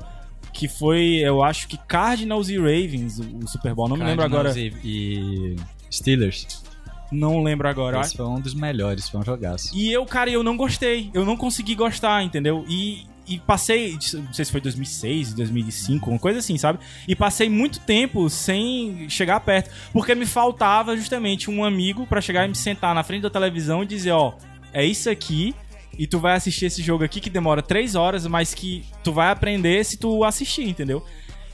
Que 0.56 0.70
foi, 0.70 1.18
eu 1.18 1.44
acho 1.44 1.68
que 1.68 1.78
Cardinals 1.78 2.48
e 2.48 2.58
Ravens, 2.58 3.20
o, 3.20 3.46
Super 3.46 3.76
Bowl. 3.76 3.90
Não 3.90 3.98
me 3.98 4.06
lembro 4.06 4.24
agora. 4.24 4.54
Cardinals 4.54 4.78
E, 4.84 5.54
e 5.54 5.56
Steelers. 5.92 6.64
Não 7.12 7.44
lembro 7.44 7.68
agora. 7.68 8.00
Esse 8.00 8.16
foi 8.16 8.26
um 8.26 8.40
dos 8.40 8.54
melhores, 8.54 9.10
foi 9.10 9.20
um 9.20 9.24
jogaço. 9.24 9.72
E 9.76 9.92
eu, 9.92 10.06
cara, 10.06 10.30
eu 10.30 10.44
não 10.44 10.56
gostei. 10.56 11.12
Eu 11.14 11.26
não 11.26 11.36
consegui 11.36 11.76
gostar, 11.76 12.24
entendeu? 12.24 12.66
E, 12.70 13.06
e 13.28 13.38
passei, 13.40 13.98
não 14.14 14.34
sei 14.34 14.46
se 14.46 14.52
foi 14.52 14.62
2006, 14.62 15.34
2005, 15.34 16.10
uma 16.10 16.20
coisa 16.20 16.40
assim, 16.40 16.58
sabe? 16.58 16.80
E 17.08 17.16
passei 17.16 17.50
muito 17.50 17.80
tempo 17.82 18.30
sem 18.30 19.10
chegar 19.10 19.40
perto, 19.42 19.70
porque 19.92 20.16
me 20.16 20.26
faltava 20.26 20.96
justamente 20.96 21.52
um 21.52 21.64
amigo 21.64 22.08
pra 22.08 22.22
chegar 22.22 22.46
e 22.46 22.48
me 22.48 22.56
sentar 22.56 22.96
na 22.96 23.04
frente 23.04 23.24
da 23.24 23.30
televisão 23.30 23.84
e 23.84 23.86
dizer, 23.86 24.12
ó, 24.12 24.34
é 24.74 24.86
isso 24.86 25.10
aqui. 25.10 25.54
E 25.98 26.06
tu 26.08 26.20
vai 26.20 26.36
assistir 26.36 26.66
esse 26.66 26.82
jogo 26.82 27.04
aqui 27.04 27.20
que 27.20 27.30
demora 27.30 27.62
três 27.62 27.96
horas, 27.96 28.26
mas 28.28 28.54
que 28.54 28.84
tu 29.04 29.12
vai 29.14 29.30
aprender 29.30 29.84
se 29.86 29.98
tu 29.98 30.24
assistir, 30.24 30.68
entendeu? 30.68 31.04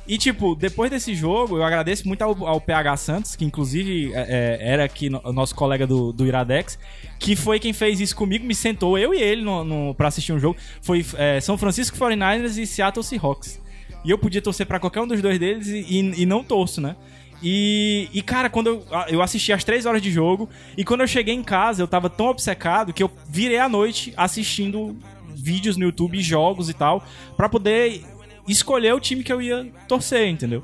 E, 0.08 0.18
tipo, 0.18 0.56
depois 0.56 0.90
desse 0.90 1.14
jogo, 1.14 1.58
eu 1.58 1.64
agradeço 1.64 2.08
muito 2.08 2.22
ao, 2.24 2.46
ao 2.48 2.60
PH 2.60 2.98
Santos, 2.98 3.36
que 3.36 3.46
inclusive 3.46 4.12
é, 4.14 4.58
é, 4.60 4.72
era 4.74 4.84
aqui 4.84 5.10
no- 5.10 5.22
nosso 5.32 5.54
colega 5.56 5.86
do, 5.86 6.12
do 6.12 6.26
Iradex, 6.26 6.78
que 7.20 7.36
foi 7.36 7.60
quem 7.60 7.72
fez 7.72 8.00
isso 8.02 8.16
comigo, 8.16 8.44
me 8.44 8.56
sentou, 8.56 8.98
eu 8.98 9.14
e 9.14 9.22
ele, 9.22 9.44
no, 9.44 9.64
no, 9.64 9.94
pra 9.96 10.08
assistir 10.08 10.34
um 10.34 10.40
jogo. 10.40 10.58
Foi 10.82 11.06
é, 11.18 11.40
São 11.40 11.56
Francisco 11.58 11.96
49ers 11.98 12.58
e 12.58 12.66
Seattle 12.66 13.04
Seahawks. 13.04 13.62
E 14.04 14.10
eu 14.10 14.18
podia 14.18 14.42
torcer 14.42 14.66
pra 14.66 14.80
qualquer 14.80 15.02
um 15.02 15.08
dos 15.08 15.22
dois 15.22 15.38
deles 15.38 15.68
e, 15.68 15.78
e- 15.82 16.24
e 16.24 16.26
não 16.26 16.44
torço, 16.44 16.82
né? 16.82 16.96
E, 17.42 18.10
e, 18.14 18.22
cara, 18.22 18.50
quando 18.50 18.68
eu, 18.68 18.86
eu 19.08 19.22
assisti 19.22 19.52
as 19.52 19.64
três 19.64 19.86
horas 19.86 20.02
de 20.02 20.12
jogo, 20.12 20.48
e 20.78 20.84
quando 20.84 21.02
eu 21.02 21.08
cheguei 21.08 21.34
em 21.34 21.44
casa, 21.44 21.82
eu 21.82 21.88
tava 21.88 22.10
tão 22.10 22.28
obcecado 22.28 22.94
que 22.94 23.02
eu 23.02 23.10
virei 23.28 23.58
a 23.58 23.68
noite 23.68 24.14
assistindo 24.16 24.96
vídeos 25.34 25.76
no 25.76 25.86
YouTube, 25.86 26.22
jogos 26.22 26.70
e 26.70 26.74
tal, 26.74 27.04
pra 27.36 27.50
poder 27.50 28.04
escolher 28.48 28.94
o 28.94 29.00
time 29.00 29.24
que 29.24 29.34
eu 29.34 29.42
ia 29.42 29.72
torcer, 29.88 30.28
entendeu? 30.28 30.64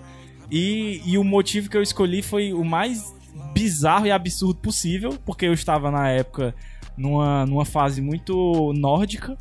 E, 0.51 1.01
e 1.05 1.17
o 1.17 1.23
motivo 1.23 1.69
que 1.69 1.75
eu 1.75 1.81
escolhi 1.81 2.21
foi 2.21 2.53
o 2.53 2.63
mais 2.63 3.13
bizarro 3.53 4.05
e 4.05 4.11
absurdo 4.11 4.59
possível, 4.59 5.17
porque 5.25 5.45
eu 5.45 5.53
estava 5.53 5.89
na 5.91 6.09
época 6.09 6.55
numa, 6.97 7.45
numa 7.45 7.65
fase 7.65 8.01
muito 8.01 8.73
nórdica. 8.75 9.37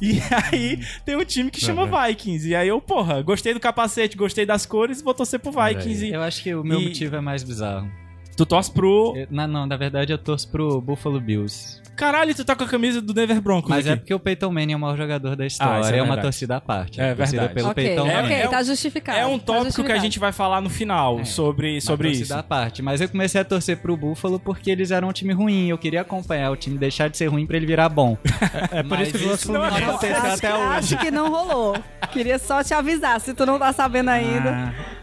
E 0.00 0.18
aí 0.52 0.78
tem 1.04 1.16
um 1.16 1.24
time 1.24 1.50
que 1.50 1.60
chama 1.60 1.86
Vikings. 1.86 2.48
E 2.48 2.54
aí 2.54 2.68
eu, 2.68 2.80
porra, 2.80 3.22
gostei 3.22 3.54
do 3.54 3.60
capacete, 3.60 4.16
gostei 4.16 4.44
das 4.46 4.66
cores, 4.66 5.00
vou 5.02 5.14
torcer 5.14 5.40
pro 5.40 5.50
Vikings. 5.52 6.06
E 6.06 6.12
Eu 6.12 6.22
acho 6.22 6.42
que 6.42 6.54
o 6.54 6.62
meu 6.64 6.80
E- 6.80 6.84
motivo 6.84 7.16
é 7.16 7.20
mais 7.20 7.42
bizarro. 7.42 7.90
tu 8.36 8.44
torce 8.44 8.70
pro. 8.70 9.14
Eu- 9.16 9.26
não, 9.30 9.46
não, 9.48 9.66
na 9.66 9.76
verdade 9.76 10.12
eu 10.12 10.18
torço 10.18 10.48
pro 10.50 10.80
Buffalo 10.80 11.20
Bills. 11.20 11.80
Caralho, 11.96 12.34
tu 12.34 12.44
tá 12.44 12.54
com 12.54 12.64
a 12.64 12.66
camisa 12.68 13.00
do 13.00 13.12
Denver 13.12 13.40
Broncos. 13.40 13.70
Mas 13.70 13.86
aqui. 13.86 13.92
é 13.94 13.96
porque 13.96 14.14
o 14.14 14.18
Peyton 14.20 14.50
Manning 14.52 14.74
é 14.74 14.76
o 14.76 14.78
maior 14.78 14.96
jogador 14.96 15.34
da 15.34 15.46
história. 15.46 15.80
isso 15.80 15.94
é 15.94 15.98
é, 15.98 16.02
uma 16.02 16.16
torcida 16.18 16.56
à 16.56 16.60
parte. 16.60 17.00
É 17.00 17.14
torcida 17.14 17.38
verdade. 17.42 17.54
pelo 17.54 17.70
ok, 17.70 17.84
Peyton 17.84 18.06
É- 18.06 18.22
ok, 18.22 18.36
é- 18.36 18.48
tá 18.48 18.62
justificado. 18.62 19.18
É 19.18 19.26
um 19.26 19.38
tá 19.38 19.44
tópico 19.54 19.82
que 19.84 19.92
a 19.92 19.98
gente 19.98 20.18
vai 20.18 20.32
falar 20.32 20.60
no 20.60 20.68
final 20.70 21.24
sobre, 21.24 21.72
Uma 21.74 21.80
sobre 21.80 22.08
torcida 22.08 22.24
isso. 22.24 22.34
à 22.34 22.42
parte. 22.42 22.82
Mas 22.82 23.00
eu 23.00 23.08
comecei 23.08 23.40
a 23.40 23.44
torcer 23.44 23.78
pro 23.78 23.96
Buffalo 23.96 24.38
porque 24.38 24.70
eles 24.70 24.90
eram 24.90 25.08
um 25.08 25.12
time 25.12 25.32
ruim. 25.32 25.68
Eu 25.68 25.78
queria 25.78 26.02
acompanhar 26.02 26.50
o 26.50 26.56
time 26.56 26.76
deixar 26.78 27.08
de 27.08 27.16
ser 27.16 27.26
ruim 27.28 27.46
pra 27.46 27.56
ele 27.56 27.66
virar 27.66 27.88
bom. 27.88 28.16
É 28.70 28.82
por 28.82 28.98
isso 29.00 29.12
que 29.12 29.24
o 29.24 29.34
isso 29.34 29.52
não 29.52 29.62
aconteceu 29.62 30.16
acho, 30.16 30.26
até 30.26 30.48
que- 30.48 30.54
hoje. 30.54 30.94
acho 30.94 30.98
que 30.98 31.10
não 31.10 31.30
rolou. 31.30 31.76
Queria 32.12 32.38
só 32.38 32.62
te 32.62 32.74
avisar, 32.74 33.20
se 33.20 33.32
tu 33.32 33.46
não 33.46 33.58
tá 33.58 33.72
sabendo 33.72 34.10
ainda. 34.10 34.50
Ah. 34.50 34.95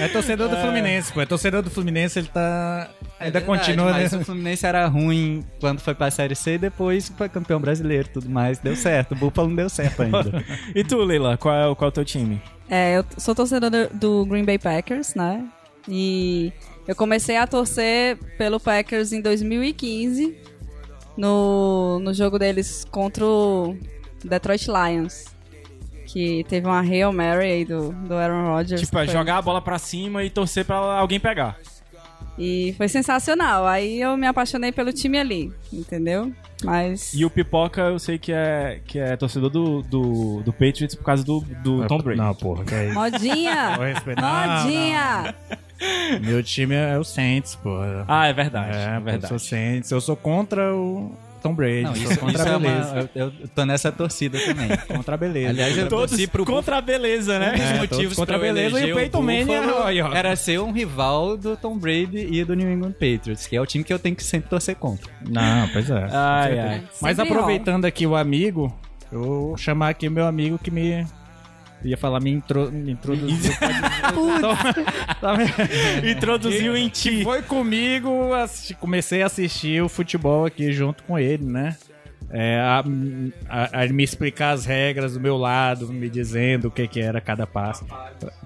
É 0.00 0.08
torcedor 0.08 0.48
do 0.48 0.56
Fluminense, 0.56 1.12
pô. 1.12 1.20
É 1.20 1.26
torcedor 1.26 1.62
do 1.62 1.70
Fluminense, 1.70 2.18
ele 2.18 2.28
tá. 2.28 2.88
É 3.20 3.26
Ainda 3.26 3.38
verdade, 3.40 3.44
continua, 3.64 3.92
né? 3.92 4.02
mas 4.02 4.12
o 4.12 4.24
Fluminense 4.24 4.66
era 4.66 4.86
ruim 4.86 5.44
quando 5.60 5.80
foi 5.80 5.94
pra 5.94 6.10
Série 6.10 6.34
C 6.34 6.54
e 6.54 6.58
depois 6.58 7.08
foi 7.16 7.28
campeão 7.28 7.60
brasileiro 7.60 8.08
e 8.08 8.12
tudo 8.12 8.28
mais. 8.28 8.58
Deu 8.58 8.74
certo. 8.76 9.12
O 9.12 9.16
Buffalo 9.16 9.48
não 9.48 9.56
deu 9.56 9.68
certo 9.68 10.02
ainda. 10.02 10.44
E 10.74 10.82
tu, 10.82 10.96
Leila, 10.98 11.36
qual 11.36 11.54
é, 11.54 11.66
o- 11.68 11.76
qual 11.76 11.88
é 11.88 11.90
o 11.90 11.92
teu 11.92 12.04
time? 12.04 12.40
É, 12.68 12.96
eu 12.98 13.04
sou 13.18 13.34
torcedor 13.34 13.70
do- 13.70 13.88
do 13.94 14.26
Green 14.26 14.44
Bay 14.44 14.58
Packers, 14.58 15.14
né? 15.14 15.44
E 15.88 16.52
eu 16.88 16.94
comecei 16.96 17.36
a 17.36 17.46
torcer 17.46 18.16
pelo 18.38 18.58
Packers 18.60 19.12
em 19.12 19.20
2015, 19.20 20.36
no, 21.16 21.98
no 22.00 22.14
jogo 22.14 22.38
deles 22.38 22.84
contra 22.90 23.24
o 23.24 23.76
Detroit 24.24 24.66
Lions. 24.68 25.24
Que 26.12 26.44
teve 26.48 26.66
uma 26.66 26.80
Hail 26.80 27.10
Mary 27.12 27.44
aí 27.46 27.64
do, 27.64 27.90
do 27.92 28.14
Aaron 28.14 28.46
Rodgers. 28.54 28.80
Tipo, 28.82 28.98
é 28.98 29.06
foi- 29.06 29.14
jogar 29.14 29.38
a 29.38 29.42
bola 29.42 29.62
pra 29.62 29.78
cima 29.78 30.22
e 30.22 30.28
torcer 30.30 30.64
pra 30.64 30.76
alguém 30.76 31.18
pegar. 31.18 31.56
E 32.38 32.74
foi 32.76 32.88
sensacional. 32.88 33.66
Aí 33.66 34.00
eu 34.00 34.16
me 34.16 34.26
apaixonei 34.26 34.72
pelo 34.72 34.92
time 34.92 35.18
ali, 35.18 35.52
entendeu? 35.72 36.32
Mas. 36.64 37.12
E 37.14 37.24
o 37.24 37.30
Pipoca, 37.30 37.80
eu 37.82 37.98
sei 37.98 38.18
que 38.18 38.32
é, 38.32 38.80
que 38.86 38.98
é 38.98 39.16
torcedor 39.16 39.50
do, 39.50 39.82
do, 39.82 40.42
do 40.42 40.52
Patriots 40.52 40.94
por 40.94 41.04
causa 41.04 41.24
do, 41.24 41.40
do 41.62 41.86
Tom 41.86 41.98
Brady. 41.98 42.18
Não, 42.20 42.34
porra, 42.34 42.64
que 42.64 42.74
é 42.74 42.84
isso. 42.86 42.94
Modinha! 42.94 43.76
Modinha! 43.76 45.34
Meu 46.20 46.42
time 46.42 46.74
é 46.74 46.96
o 46.98 47.02
Saints, 47.04 47.56
porra. 47.56 48.04
Ah, 48.06 48.26
é 48.28 48.32
verdade. 48.32 48.76
é, 48.76 48.82
É, 48.96 49.00
verdade. 49.00 49.24
Eu 49.24 49.28
sou 49.28 49.38
Saints. 49.38 49.90
Eu 49.90 50.00
sou 50.00 50.14
contra 50.16 50.72
o 50.74 51.12
Tom 51.42 51.54
Brady. 51.54 51.82
Não, 51.82 51.94
sou 51.94 52.04
isso, 52.12 52.20
contra 52.20 52.42
isso 52.42 52.48
a 52.48 52.54
é 52.54 52.58
beleza. 52.58 52.92
uma. 52.92 53.10
Eu, 53.14 53.32
eu 53.40 53.48
tô 53.48 53.64
nessa 53.66 53.90
torcida 53.92 54.38
também. 54.38 54.68
Contra 54.96 55.14
a 55.14 55.18
beleza. 55.18 55.50
Aliás, 55.50 55.76
eu 55.78 55.88
Todos 55.88 56.10
torci 56.10 56.26
pro 56.26 56.44
contra 56.44 56.76
a 56.78 56.80
beleza, 56.80 57.38
né? 57.38 57.54
É, 57.58 57.78
motivos 57.78 58.16
contra 58.16 58.36
a 58.36 58.38
beleza 58.38 58.80
e 58.80 58.92
o 58.92 58.96
Peyton 58.96 59.22
Manning 59.22 59.44
Buffalo 59.46 59.88
era- 59.88 60.18
era 60.18 60.36
ser 60.36 60.60
um 60.60 60.70
rival 60.72 61.36
do 61.36 61.56
Tom 61.56 61.76
Brady 61.78 62.28
e 62.30 62.44
do 62.44 62.54
New 62.54 62.70
England 62.70 62.92
Patriots, 62.92 63.46
que 63.46 63.56
é 63.56 63.60
o 63.60 63.66
time 63.66 63.82
que 63.84 63.92
eu 63.92 63.98
tenho 63.98 64.14
que 64.16 64.22
sempre 64.24 64.48
torcer 64.48 64.76
contra. 64.76 65.10
Não, 65.28 65.68
pois 65.68 65.90
é. 65.90 66.06
Ai, 66.10 66.58
ai. 66.58 66.82
Mas 67.00 67.18
aproveitando 67.18 67.84
aqui 67.84 68.06
o 68.06 68.14
amigo, 68.16 68.72
eu 69.10 69.22
vou 69.22 69.56
chamar 69.56 69.88
aqui 69.90 70.06
o 70.08 70.10
meu 70.10 70.26
amigo 70.26 70.58
que 70.58 70.70
me. 70.70 71.04
Ia 71.84 71.96
falar, 71.96 72.20
me, 72.20 72.30
intro, 72.30 72.70
me 72.70 72.92
introduziu. 72.92 73.52
Tá 75.20 75.36
me- 75.36 76.10
Introduziu 76.10 76.76
em 76.76 76.88
ti. 76.88 77.22
Foi 77.22 77.42
comigo, 77.42 78.32
assisti- 78.34 78.74
comecei 78.74 79.22
a 79.22 79.26
assistir 79.26 79.82
o 79.82 79.88
futebol 79.88 80.44
aqui 80.46 80.72
junto 80.72 81.02
com 81.04 81.18
ele, 81.18 81.44
né? 81.44 81.76
É, 82.32 82.58
a, 82.60 82.82
a- 83.48 83.82
a 83.82 83.86
me 83.88 84.02
explicar 84.02 84.50
as 84.52 84.64
regras 84.64 85.14
do 85.14 85.20
meu 85.20 85.36
lado, 85.36 85.86
me 85.92 86.08
dizendo 86.08 86.68
o 86.68 86.70
que, 86.70 86.88
que 86.88 87.00
era 87.00 87.20
cada 87.20 87.46
passo, 87.46 87.84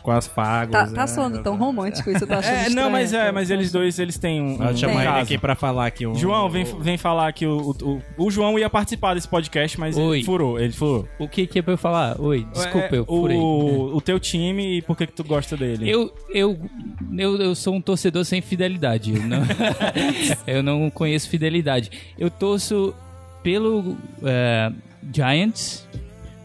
com 0.02 0.10
as 0.10 0.26
pagos. 0.26 0.72
Tá, 0.72 0.86
tá 0.86 0.90
né? 1.02 1.06
soando 1.06 1.42
tão 1.42 1.56
romântico 1.56 2.10
isso, 2.10 2.24
eu 2.24 2.28
tô 2.28 2.34
achando 2.34 2.52
É, 2.52 2.62
não, 2.62 2.66
estranho. 2.68 2.90
mas 2.90 3.12
é, 3.12 3.32
mas 3.32 3.50
eles 3.50 3.70
dois, 3.70 3.98
eles 3.98 4.18
têm 4.18 4.40
um, 4.42 4.56
Vou 4.56 4.66
um 4.68 4.76
chamar 4.76 5.00
ele 5.06 5.20
aqui 5.22 5.38
pra 5.38 5.54
falar 5.54 5.86
aqui. 5.86 6.06
Um, 6.06 6.14
João, 6.16 6.50
vem, 6.50 6.64
vem 6.80 6.98
falar 6.98 7.32
que 7.32 7.46
o, 7.46 7.70
o, 7.82 8.02
o 8.26 8.30
João 8.30 8.58
ia 8.58 8.68
participar 8.68 9.14
desse 9.14 9.28
podcast, 9.28 9.78
mas 9.78 9.96
Oi. 9.96 10.18
ele 10.18 10.24
furou, 10.24 10.58
ele 10.58 10.72
furou. 10.72 11.08
O 11.18 11.28
que 11.28 11.46
que 11.46 11.60
é 11.60 11.62
pra 11.62 11.74
eu 11.74 11.78
falar? 11.78 12.20
Oi, 12.20 12.46
desculpa, 12.52 12.94
É, 12.96 12.98
eu 12.98 13.04
furei. 13.06 13.36
o, 13.36 13.96
o 13.96 14.00
teu 14.00 14.18
time 14.18 14.78
e 14.78 14.82
por 14.82 14.96
que 14.96 15.06
que 15.06 15.12
tu 15.12 15.22
gosta 15.24 15.56
dele? 15.56 15.88
Eu, 15.88 16.12
eu, 16.30 16.58
eu, 17.16 17.36
eu 17.40 17.54
sou 17.54 17.74
um 17.74 17.80
torcedor 17.80 18.24
sem 18.24 18.40
fidelidade. 18.42 19.14
Eu 19.14 19.22
não, 19.22 19.42
eu 20.46 20.62
não 20.62 20.90
conheço 20.90 21.28
fidelidade. 21.28 21.90
Eu 22.18 22.30
torço 22.30 22.94
pelo 23.46 23.96
é, 24.24 24.72
Giants, 25.14 25.86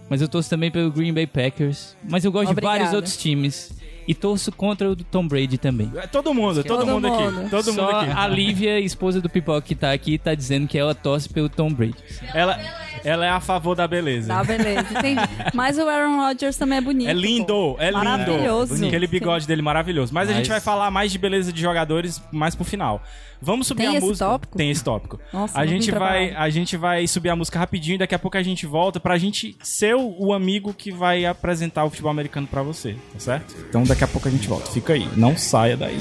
mas 0.08 0.22
eu 0.22 0.28
torço 0.28 0.48
também 0.48 0.70
pelo 0.70 0.92
Green 0.92 1.12
Bay 1.12 1.26
Packers. 1.26 1.98
Mas 2.08 2.24
eu 2.24 2.32
gosto 2.32 2.52
Obrigada. 2.52 2.76
de 2.76 2.80
vários 2.80 2.96
outros 2.96 3.18
times. 3.18 3.74
E 4.08 4.14
torço 4.14 4.52
contra 4.52 4.90
o 4.92 4.96
do 4.96 5.04
Tom 5.04 5.28
Brady 5.28 5.58
também. 5.58 5.92
É, 5.96 6.06
Todo 6.06 6.32
mundo, 6.32 6.64
todo, 6.64 6.80
Todo 6.80 6.88
mundo, 6.88 7.08
aqui. 7.08 7.24
mundo. 7.24 7.50
Todo 7.50 7.66
mundo 7.68 7.76
Só 7.76 8.02
aqui. 8.02 8.12
a 8.12 8.28
Lívia, 8.28 8.80
esposa 8.80 9.20
do 9.20 9.30
Pipoca 9.30 9.62
que 9.62 9.74
tá 9.74 9.92
aqui, 9.92 10.18
tá 10.20 10.36
dizendo 10.36 10.68
que 10.68 10.78
ela 10.78 10.94
torce 10.94 11.28
pelo 11.28 11.50
Tom 11.50 11.74
Brady. 11.74 11.96
Ela, 12.34 12.60
ela 13.04 13.26
é 13.26 13.30
a 13.30 13.40
favor 13.40 13.76
da 13.76 13.88
beleza. 13.88 14.28
Tá, 14.28 14.44
beleza, 14.44 14.88
entendi. 14.92 15.22
Mas 15.54 15.78
o 15.78 15.88
Aaron 15.88 16.18
Rodgers 16.18 16.56
também 16.58 16.78
é 16.78 16.82
bonito. 16.82 17.10
É 17.10 17.14
lindo, 17.14 17.46
pô. 17.48 17.76
é 17.80 17.88
lindo. 17.92 17.98
Maravilhoso. 18.04 18.86
Aquele 18.86 19.08
bigode 19.08 19.48
dele 19.48 19.62
maravilhoso. 19.62 20.14
Mas, 20.14 20.30
a 20.30 20.34
gente 20.34 20.50
Mas- 20.50 20.50
vai 20.50 20.60
falar 20.62 20.92
mais 20.92 21.12
de 21.12 21.18
beleza 21.18 21.52
de 21.52 21.62
jogadores 21.62 22.22
mais 22.32 22.56
pro 22.56 22.64
final. 22.66 23.02
Vamos 23.44 23.66
subir 23.66 23.84
Tem 23.84 23.96
a 23.96 23.98
esse 23.98 24.06
música. 24.08 24.26
tópico? 24.28 24.58
Tem 24.58 24.70
esse 24.70 24.84
tópico. 24.84 25.20
Nossa, 25.34 25.60
a 25.60 25.66
gente 25.66 25.90
vai, 25.90 26.32
a 26.36 26.48
gente 26.52 26.78
vai 26.78 27.08
subir 27.08 27.30
a 27.32 27.36
música 27.36 27.58
rapidinho 27.58 27.96
e 27.96 27.98
daqui 27.98 28.14
a 28.14 28.20
pouco 28.20 28.38
a 28.38 28.44
gente 28.44 28.68
volta 28.68 29.00
pra 29.00 29.18
gente 29.18 29.58
ser 29.64 29.96
o, 29.96 30.16
o 30.28 30.32
amigo 30.34 30.74
que 30.76 30.92
vai 30.92 31.26
apresentar 31.26 31.84
o 31.84 31.90
futebol 31.90 32.12
americano 32.12 32.46
pra 32.46 32.62
você, 32.62 32.96
tá 33.14 33.20
certo? 33.20 33.56
Então 33.68 33.84
daqui 33.84 34.04
a 34.04 34.08
pouco 34.08 34.28
a 34.28 34.32
gente 34.32 34.48
volta. 34.48 34.70
Fica 34.72 34.94
aí, 34.94 35.08
não 35.18 35.36
saia 35.36 35.76
daí. 35.76 35.98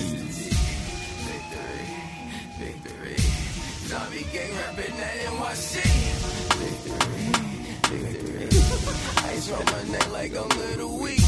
like 10.21 10.37
I'm 10.37 10.49
little 10.59 10.99
weak. 10.99 11.25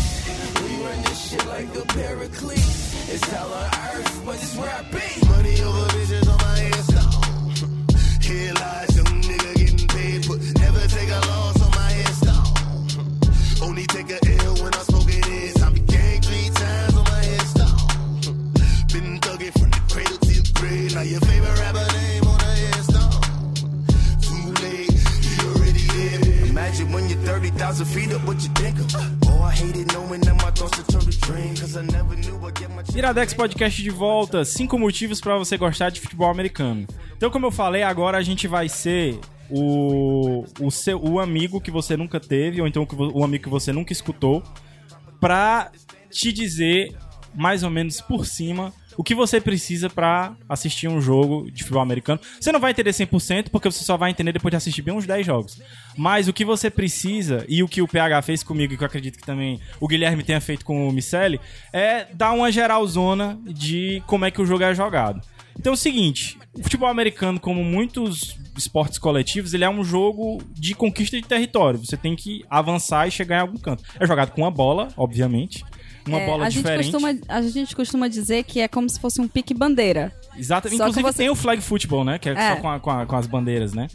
We 0.65 0.85
run 0.85 1.01
this 1.05 1.31
shit 1.31 1.47
like 1.47 1.75
a 1.75 1.85
paraclete. 1.97 2.59
It's 2.59 3.25
hell 3.31 3.51
on 3.51 3.71
earth, 3.95 4.23
but 4.27 4.35
it's 4.35 4.55
where 4.55 4.69
I 4.69 4.83
be. 4.83 5.29
Money 5.29 5.63
over 5.63 5.89
bitches. 5.97 6.12
30,000 27.25 27.87
feet 27.87 28.13
up, 28.13 28.27
what 28.27 28.43
you 28.43 28.51
think 28.55 28.79
of? 28.81 28.95
Oh, 29.27 29.43
I 29.43 29.55
knowing 29.95 30.21
that 30.23 30.35
my 30.43 30.51
thoughts 30.51 30.77
to 30.77 30.93
cause 31.61 31.77
I 31.77 31.83
never 31.83 32.17
knew 32.17 32.37
I'd 32.47 32.59
get 32.59 32.71
my 32.71 32.83
Iradex 32.95 33.33
Podcast 33.33 33.81
de 33.81 33.91
volta. 33.91 34.45
Cinco 34.45 34.79
motivos 34.79 35.21
pra 35.21 35.39
você 35.39 35.57
gostar 35.57 35.91
de 35.91 36.01
futebol 36.01 36.31
americano. 36.31 36.87
Então, 37.17 37.31
como 37.31 37.47
eu 37.47 37.51
falei, 37.51 37.83
agora 37.83 38.19
a 38.19 38.23
gente 38.23 38.49
vai 38.49 38.69
ser 38.69 39.19
o, 39.49 40.45
o, 40.61 40.71
seu, 40.71 41.01
o 41.01 41.21
amigo 41.21 41.61
que 41.61 41.71
você 41.71 41.97
nunca 41.97 42.19
teve, 42.19 42.61
ou 42.61 42.67
então 42.67 42.87
o 43.15 43.25
amigo 43.25 43.45
que 43.45 43.51
você 43.51 43.73
nunca 43.73 43.93
escutou, 43.93 44.43
pra 45.21 45.71
te 46.11 46.33
dizer, 46.33 46.93
mais 47.35 47.63
ou 47.63 47.71
menos 47.71 48.01
por 48.01 48.27
cima, 48.27 48.73
o 48.97 49.03
que 49.03 49.15
você 49.15 49.41
precisa 49.41 49.89
pra 49.89 50.35
assistir 50.49 50.89
um 50.89 51.01
jogo 51.01 51.51
de 51.51 51.63
futebol 51.63 51.83
americano. 51.83 52.21
Você 52.41 52.53
não 52.53 52.61
vai 52.61 52.73
entender 52.73 52.91
100%, 52.91 53.49
porque 53.51 53.71
você 53.71 53.85
só 53.85 53.97
vai 53.97 54.11
entender 54.11 54.33
depois 54.33 54.51
de 54.51 54.57
assistir 54.57 54.83
bem 54.83 54.95
uns 54.95 55.07
10 55.07 55.25
jogos. 55.25 55.61
Mas 55.97 56.29
o 56.29 56.33
que 56.33 56.45
você 56.45 56.71
precisa, 56.71 57.45
e 57.49 57.63
o 57.63 57.69
que 57.69 57.83
o 57.83 57.89
PH 57.89 58.23
fez 58.23 58.43
comigo, 58.43 58.75
e 58.75 58.77
que 58.77 58.83
eu 58.83 58.87
acredito 58.87 59.19
que 59.19 59.25
também 59.25 59.61
o 59.81 59.89
Guilherme 59.89 60.23
tenha 60.23 60.41
feito 60.41 60.65
com 60.65 60.89
o 60.89 60.93
Miceli, 60.93 61.41
é 61.73 62.07
dar 62.13 62.33
uma 62.33 62.53
geralzona 62.53 63.39
de 63.45 64.03
como 64.07 64.25
é 64.25 64.31
que 64.31 64.43
o 64.43 64.47
jogo 64.47 64.65
é 64.65 64.75
jogado. 64.75 65.21
Então 65.59 65.73
é 65.73 65.75
o 65.75 65.79
seguinte, 65.79 66.39
o 66.55 66.63
futebol 66.63 66.89
americano, 66.89 67.39
como 67.39 67.63
muitos 67.63 68.37
esportes 68.57 68.99
coletivos, 68.99 69.55
ele 69.55 69.65
é 69.65 69.71
um 69.71 69.85
jogo 69.85 70.43
de 70.53 70.75
conquista 70.75 71.17
de 71.17 71.27
território. 71.27 71.79
Você 71.79 71.97
tem 71.97 72.17
que 72.17 72.45
avançar 72.49 73.07
e 73.07 73.11
chegar 73.11 73.39
em 73.39 73.41
algum 73.41 73.59
canto. 73.59 73.83
É 73.99 74.07
jogado 74.07 74.31
com 74.33 74.43
uma 74.43 74.51
bola, 74.51 74.89
obviamente. 74.97 75.65
Uma 76.07 76.19
É, 76.21 76.27
bola 76.27 76.47
a 76.47 76.51
gente 76.51 76.63
diferente. 76.63 76.91
Costuma, 76.91 77.15
a 77.29 77.43
gente 77.43 77.77
costuma 77.77 78.09
dizer 78.09 78.43
que 78.45 78.61
é 78.61 78.67
como 78.69 78.89
se 78.89 78.99
fosse 78.99 79.21
um 79.21 79.29
pique-bandeira. 79.29 80.13
Exatamente. 80.37 80.79
Só 80.79 80.85
Inclusive 80.89 81.03
você- 81.13 81.19
tem 81.19 81.31
o 81.31 81.35
flag 81.35 81.61
football, 81.63 82.05
né? 82.05 82.19
Que 82.19 82.29
é, 82.29 82.33
É. 82.33 82.55
só 82.55 82.61
com, 82.61 82.69
a- 82.71 82.81
com 82.81 82.91
a- 82.91 83.07
com 83.07 83.17
as 83.17 83.27
bandeiras, 83.27 83.73
né? 83.73 83.87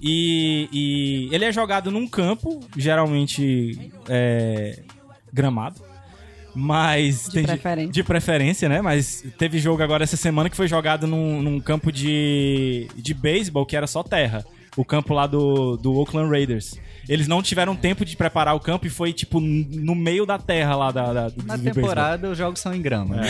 E, 0.00 0.68
e 0.72 1.28
ele 1.34 1.44
é 1.44 1.52
jogado 1.52 1.90
num 1.90 2.08
campo, 2.08 2.60
geralmente 2.76 3.92
é, 4.08 4.80
gramado. 5.32 5.80
Mas 6.54 7.28
De 7.30 7.42
preferência. 7.42 7.92
de 7.92 8.02
preferência, 8.04 8.68
né? 8.68 8.82
Mas 8.82 9.24
teve 9.38 9.58
jogo 9.58 9.82
agora 9.82 10.04
essa 10.04 10.16
semana 10.16 10.50
que 10.50 10.56
foi 10.56 10.68
jogado 10.68 11.06
num, 11.06 11.40
num 11.40 11.58
campo 11.60 11.90
de, 11.90 12.88
de 12.94 13.14
beisebol 13.14 13.64
que 13.64 13.74
era 13.76 13.86
só 13.86 14.02
terra. 14.02 14.44
O 14.76 14.84
campo 14.84 15.12
lá 15.12 15.26
do, 15.26 15.76
do 15.76 15.94
Oakland 15.94 16.30
Raiders. 16.30 16.80
Eles 17.08 17.26
não 17.26 17.42
tiveram 17.42 17.74
tempo 17.74 18.04
de 18.04 18.16
preparar 18.16 18.54
o 18.54 18.60
campo 18.60 18.86
e 18.86 18.90
foi, 18.90 19.12
tipo, 19.12 19.40
no 19.40 19.94
meio 19.94 20.24
da 20.24 20.38
terra 20.38 20.76
lá 20.76 20.90
da, 20.92 21.12
da, 21.12 21.28
do 21.28 21.44
Na 21.44 21.58
temporada, 21.58 22.30
os 22.30 22.38
jogos 22.38 22.60
são 22.60 22.72
em 22.72 22.80
grama. 22.80 23.16
né? 23.16 23.24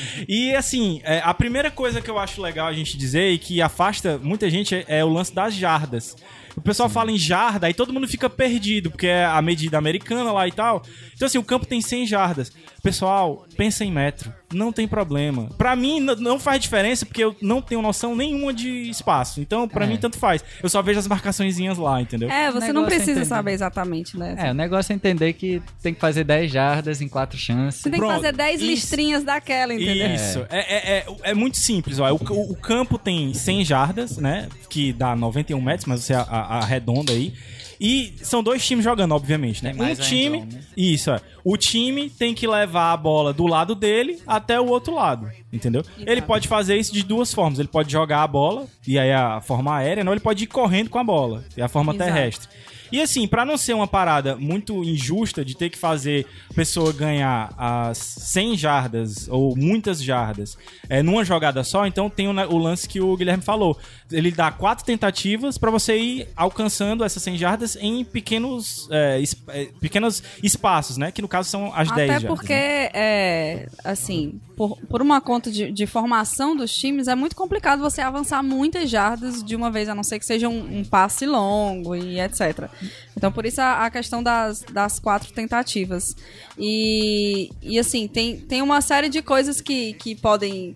E 0.26 0.54
assim, 0.54 1.00
é, 1.04 1.20
a 1.22 1.34
primeira 1.34 1.70
coisa 1.70 2.00
que 2.00 2.10
eu 2.10 2.18
acho 2.18 2.40
legal 2.40 2.66
a 2.66 2.72
gente 2.72 2.96
dizer 2.96 3.30
e 3.30 3.38
que 3.38 3.60
afasta 3.60 4.18
muita 4.18 4.48
gente 4.48 4.74
é, 4.74 4.84
é 4.88 5.04
o 5.04 5.08
lance 5.08 5.34
das 5.34 5.54
jardas. 5.54 6.16
O 6.56 6.60
pessoal 6.60 6.88
fala 6.88 7.12
em 7.12 7.18
jarda, 7.18 7.66
aí 7.66 7.74
todo 7.74 7.92
mundo 7.92 8.08
fica 8.08 8.28
perdido, 8.28 8.90
porque 8.90 9.06
é 9.06 9.24
a 9.24 9.40
medida 9.40 9.78
americana 9.78 10.32
lá 10.32 10.48
e 10.48 10.52
tal. 10.52 10.82
Então, 11.14 11.26
assim, 11.26 11.38
o 11.38 11.44
campo 11.44 11.64
tem 11.66 11.80
100 11.80 12.06
jardas. 12.06 12.52
Pessoal, 12.82 13.44
pensa 13.56 13.84
em 13.84 13.92
metro. 13.92 14.32
Não 14.52 14.72
tem 14.72 14.88
problema. 14.88 15.48
Pra 15.56 15.76
mim, 15.76 16.00
não 16.00 16.40
faz 16.40 16.60
diferença, 16.60 17.06
porque 17.06 17.22
eu 17.22 17.36
não 17.40 17.62
tenho 17.62 17.80
noção 17.80 18.16
nenhuma 18.16 18.52
de 18.52 18.90
espaço. 18.90 19.40
Então, 19.40 19.68
pra 19.68 19.84
É. 19.84 19.88
mim, 19.88 19.96
tanto 19.96 20.18
faz. 20.18 20.42
Eu 20.62 20.68
só 20.68 20.82
vejo 20.82 20.98
as 20.98 21.06
marcaçõezinhas 21.06 21.78
lá, 21.78 22.00
entendeu? 22.00 22.28
É, 22.30 22.50
você 22.50 22.72
não 22.72 22.82
é 22.82 22.86
precisa 22.86 23.10
entender. 23.12 23.26
saber 23.26 23.52
exatamente, 23.52 24.18
né? 24.18 24.34
É, 24.38 24.50
o 24.50 24.54
negócio 24.54 24.92
é 24.92 24.96
entender 24.96 25.34
que 25.34 25.62
tem 25.82 25.94
que 25.94 26.00
fazer 26.00 26.24
10 26.24 26.50
jardas 26.50 27.00
em 27.00 27.08
4 27.08 27.38
chances. 27.38 27.80
Você 27.82 27.90
tem 27.90 28.00
Pronto, 28.00 28.14
que 28.16 28.20
fazer 28.22 28.32
10 28.36 28.60
isso. 28.60 28.70
listrinhas 28.70 29.22
daquela, 29.22 29.72
entendeu? 29.72 30.14
Isso. 30.14 30.44
É, 30.50 30.58
é, 30.58 30.98
é, 30.98 31.06
é 31.30 31.34
muito 31.34 31.56
simples. 31.58 31.98
Ó. 32.00 32.10
O, 32.12 32.16
o- 32.16 32.52
o 32.52 32.56
campo 32.56 32.98
tem 32.98 33.32
100 33.32 33.64
jardas, 33.64 34.16
né? 34.18 34.48
Que 34.68 34.92
dá 34.92 35.14
91 35.14 35.60
metros, 35.60 35.86
mas 35.86 36.00
você 36.02 36.14
arredonda 36.14 37.12
aí. 37.12 37.32
E 37.80 38.12
são 38.22 38.42
dois 38.42 38.64
times 38.64 38.84
jogando, 38.84 39.12
obviamente, 39.12 39.64
né? 39.64 39.72
Um 39.74 39.94
time. 39.94 40.40
né? 40.40 40.60
Isso, 40.76 41.10
é. 41.10 41.20
O 41.42 41.56
time 41.56 42.10
tem 42.10 42.34
que 42.34 42.46
levar 42.46 42.92
a 42.92 42.96
bola 42.96 43.32
do 43.32 43.46
lado 43.46 43.74
dele 43.74 44.20
até 44.26 44.60
o 44.60 44.66
outro 44.66 44.94
lado. 44.94 45.30
Entendeu? 45.50 45.82
Ele 45.98 46.20
pode 46.20 46.46
fazer 46.46 46.76
isso 46.76 46.92
de 46.92 47.02
duas 47.02 47.32
formas. 47.32 47.58
Ele 47.58 47.68
pode 47.68 47.90
jogar 47.90 48.22
a 48.22 48.26
bola, 48.26 48.66
e 48.86 48.98
aí 48.98 49.10
a 49.10 49.40
forma 49.40 49.74
aérea, 49.74 50.04
não, 50.04 50.12
ele 50.12 50.20
pode 50.20 50.44
ir 50.44 50.46
correndo 50.46 50.90
com 50.90 50.98
a 50.98 51.04
bola, 51.04 51.42
e 51.56 51.62
a 51.62 51.68
forma 51.68 51.94
Exato. 51.94 52.12
terrestre. 52.12 52.48
E 52.92 53.00
assim, 53.00 53.26
pra 53.28 53.44
não 53.44 53.56
ser 53.56 53.74
uma 53.74 53.86
parada 53.86 54.36
muito 54.36 54.82
injusta 54.84 55.44
de 55.44 55.56
ter 55.56 55.70
que 55.70 55.78
fazer 55.78 56.26
a 56.50 56.54
pessoa 56.54 56.92
ganhar 56.92 57.52
as 57.56 57.98
100 57.98 58.56
jardas 58.56 59.28
ou 59.28 59.56
muitas 59.56 60.02
jardas 60.02 60.56
é, 60.88 61.02
numa 61.02 61.24
jogada 61.24 61.62
só, 61.64 61.86
então 61.86 62.08
tem 62.10 62.28
o, 62.28 62.32
o 62.32 62.58
lance 62.58 62.88
que 62.88 63.00
o 63.00 63.16
Guilherme 63.16 63.42
falou. 63.42 63.78
Ele 64.10 64.30
dá 64.32 64.50
quatro 64.50 64.84
tentativas 64.84 65.56
pra 65.56 65.70
você 65.70 65.96
ir 65.96 66.28
alcançando 66.36 67.04
essas 67.04 67.22
100 67.22 67.38
jardas 67.38 67.76
em 67.80 68.04
pequenos, 68.04 68.88
é, 68.90 69.20
es- 69.20 69.36
é, 69.48 69.66
pequenos 69.80 70.22
espaços, 70.42 70.96
né? 70.96 71.12
Que 71.12 71.22
no 71.22 71.28
caso 71.28 71.48
são 71.48 71.72
as 71.74 71.88
10 71.92 71.92
Até 71.92 72.06
jardas. 72.20 72.28
porque, 72.38 72.52
né? 72.52 72.90
é, 72.92 73.68
assim, 73.84 74.40
por, 74.56 74.76
por 74.88 75.00
uma 75.00 75.20
conta 75.20 75.50
de, 75.50 75.70
de 75.70 75.86
formação 75.86 76.56
dos 76.56 76.74
times, 76.74 77.06
é 77.08 77.14
muito 77.14 77.36
complicado 77.36 77.80
você 77.80 78.00
avançar 78.00 78.42
muitas 78.42 78.90
jardas 78.90 79.42
de 79.44 79.54
uma 79.54 79.70
vez, 79.70 79.88
a 79.88 79.94
não 79.94 80.02
ser 80.02 80.18
que 80.18 80.26
seja 80.26 80.48
um, 80.48 80.80
um 80.80 80.84
passe 80.84 81.24
longo 81.24 81.94
e 81.94 82.20
etc. 82.20 82.68
Então, 83.16 83.30
por 83.30 83.44
isso 83.46 83.60
a, 83.60 83.86
a 83.86 83.90
questão 83.90 84.22
das, 84.22 84.62
das 84.62 84.98
quatro 84.98 85.32
tentativas. 85.32 86.14
E, 86.58 87.50
e 87.62 87.78
assim, 87.78 88.08
tem, 88.08 88.38
tem 88.40 88.62
uma 88.62 88.80
série 88.80 89.08
de 89.08 89.22
coisas 89.22 89.60
que, 89.60 89.94
que 89.94 90.14
podem. 90.14 90.74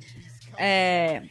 é, 0.59 1.23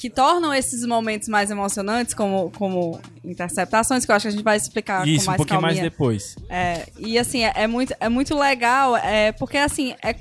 que 0.00 0.08
tornam 0.08 0.54
esses 0.54 0.82
momentos 0.86 1.28
mais 1.28 1.50
emocionantes, 1.50 2.14
como, 2.14 2.50
como 2.52 2.98
interceptações, 3.22 4.06
que 4.06 4.10
eu 4.10 4.16
acho 4.16 4.22
que 4.22 4.28
a 4.28 4.30
gente 4.30 4.42
vai 4.42 4.56
explicar 4.56 5.06
Isso, 5.06 5.18
com 5.18 5.22
um 5.24 5.26
mais 5.26 5.36
pouquinho 5.36 5.60
mais 5.60 5.74
calminha. 5.74 5.90
depois. 5.90 6.36
É, 6.48 6.86
e 6.98 7.18
assim, 7.18 7.44
é, 7.44 7.52
é 7.54 7.66
muito, 7.66 7.94
é 8.00 8.08
muito 8.08 8.34
legal, 8.34 8.96
é, 8.96 9.30
porque 9.32 9.58
assim, 9.58 9.94
é, 10.02 10.14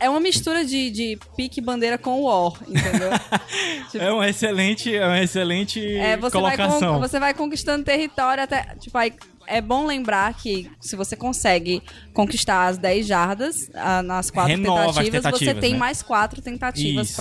É 0.00 0.08
uma 0.08 0.20
mistura 0.20 0.64
de, 0.64 0.90
de 0.90 1.18
pique 1.36 1.60
bandeira 1.60 1.98
com 1.98 2.22
war, 2.22 2.52
entendeu? 2.68 3.10
É 3.98 4.10
uma 4.10 4.28
excelente, 4.28 4.94
é 4.94 5.06
uma 5.06 5.20
excelente 5.22 5.80
É, 5.96 6.16
você 6.16 6.40
vai, 6.40 6.56
colocação. 6.56 6.94
con- 6.94 7.00
você 7.00 7.20
vai 7.20 7.32
conquistando 7.34 7.84
território 7.84 8.42
até. 8.42 8.74
Tipo, 8.80 8.98
aí 8.98 9.12
é 9.46 9.60
bom 9.60 9.86
lembrar 9.86 10.34
que 10.34 10.70
se 10.80 10.96
você 10.96 11.16
consegue 11.16 11.82
conquistar 12.12 12.66
as 12.66 12.78
10 12.78 13.06
jardas 13.06 13.70
ah, 13.74 14.02
nas 14.02 14.30
quatro 14.30 14.50
Renova 14.50 14.90
as 14.90 14.96
tentativas, 14.96 15.22
você 15.22 15.30
tentativas, 15.30 15.60
tem 15.60 15.72
né? 15.72 15.78
mais 15.78 16.02
quatro 16.02 16.40
tentativas 16.42 17.16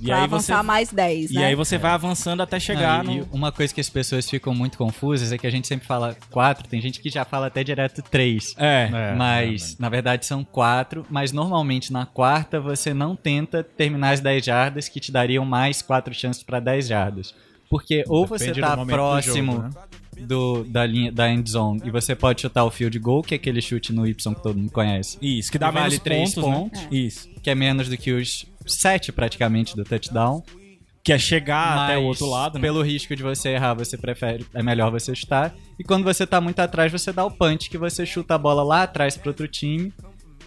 E 0.00 0.12
aí 0.12 0.22
avançar 0.24 0.56
você- 0.58 0.62
mais 0.66 0.92
10, 0.92 1.30
E 1.30 1.34
né? 1.34 1.46
aí 1.46 1.54
você 1.54 1.78
vai 1.78 1.92
avançando 1.92 2.42
até 2.42 2.58
chegar 2.60 3.02
Não, 3.04 3.12
e- 3.12 3.18
no... 3.20 3.24
e 3.24 3.28
uma 3.32 3.52
coisa 3.52 3.72
que 3.74 3.80
as 3.80 3.88
pessoas 3.88 4.28
ficam 4.28 4.54
muito 4.54 4.76
confusas 4.78 5.32
é 5.32 5.38
que 5.38 5.46
a 5.46 5.50
gente 5.50 5.66
sempre 5.66 5.86
fala 5.86 6.16
quatro, 6.30 6.66
tem 6.68 6.80
gente 6.80 7.00
que 7.00 7.10
já 7.10 7.24
fala 7.24 7.46
até 7.48 7.62
direto 7.64 8.02
três. 8.02 8.54
É. 8.58 8.88
É, 8.92 9.14
mas, 9.14 9.76
na 9.78 9.88
verdade, 9.88 10.24
são 10.26 10.44
quatro. 10.44 11.04
Mas 11.10 11.32
normalmente 11.32 11.92
na 11.92 12.06
quarta 12.06 12.60
você 12.60 12.92
não 12.94 13.14
tenta 13.16 13.62
terminar 13.62 14.10
as 14.12 14.20
10 14.20 14.44
jardas, 14.44 14.88
que 14.88 15.00
te 15.00 15.10
dariam 15.12 15.44
mais 15.44 15.82
quatro 15.82 16.12
chances 16.14 16.42
para 16.42 16.60
10 16.60 16.86
jardas. 16.88 17.34
Porque 17.70 18.02
ou 18.08 18.26
você 18.26 18.46
Depende 18.46 18.60
tá 18.62 18.76
momento 18.76 18.86
do 18.86 18.92
próximo 18.94 19.52
jogo, 19.52 19.62
né? 19.64 19.70
Do- 20.20 20.64
da 20.64 20.84
linha 20.86 21.10
da 21.12 21.30
end 21.30 21.48
zone 21.50 21.80
e 21.84 21.90
você 21.90 22.14
pode 22.14 22.40
chutar 22.42 22.64
o 22.64 22.70
field 22.70 22.98
goal, 22.98 23.22
que 23.22 23.34
é 23.34 23.36
aquele 23.36 23.60
chute 23.60 23.92
no 23.92 24.06
Y 24.06 24.34
que 24.34 24.42
todo 24.42 24.58
mundo 24.58 24.70
conhece. 24.72 25.18
Isso, 25.22 25.50
que 25.50 25.58
dá 25.58 25.68
Que 25.68 25.74
vale 25.78 25.98
três 25.98 26.34
pontos, 26.34 26.50
pontos. 26.50 26.80
né? 26.82 26.88
Isso. 26.90 27.28
Que 27.42 27.50
é 27.50 27.54
menos 27.54 27.88
do 27.88 27.96
que 27.96 28.12
os 28.12 28.46
sete 28.66 29.10
praticamente 29.12 29.74
do 29.76 29.84
touchdown. 29.84 30.42
Que 31.04 31.12
é 31.14 31.18
chegar 31.18 31.74
Mas, 31.76 31.84
até 31.90 31.98
o 31.98 32.02
outro 32.02 32.26
lado, 32.26 32.54
né? 32.58 32.60
Pelo 32.60 32.82
risco 32.82 33.16
de 33.16 33.22
você 33.22 33.50
errar, 33.50 33.72
você 33.72 33.96
prefere. 33.96 34.44
É 34.52 34.62
melhor 34.62 34.90
você 34.90 35.14
chutar. 35.14 35.54
E 35.78 35.84
quando 35.84 36.04
você 36.04 36.26
tá 36.26 36.38
muito 36.38 36.58
atrás, 36.60 36.92
você 36.92 37.12
dá 37.12 37.24
o 37.24 37.30
punch, 37.30 37.70
que 37.70 37.78
você 37.78 38.04
chuta 38.04 38.34
a 38.34 38.38
bola 38.38 38.62
lá 38.62 38.82
atrás 38.82 39.16
pro 39.16 39.30
outro 39.30 39.48
time. 39.48 39.90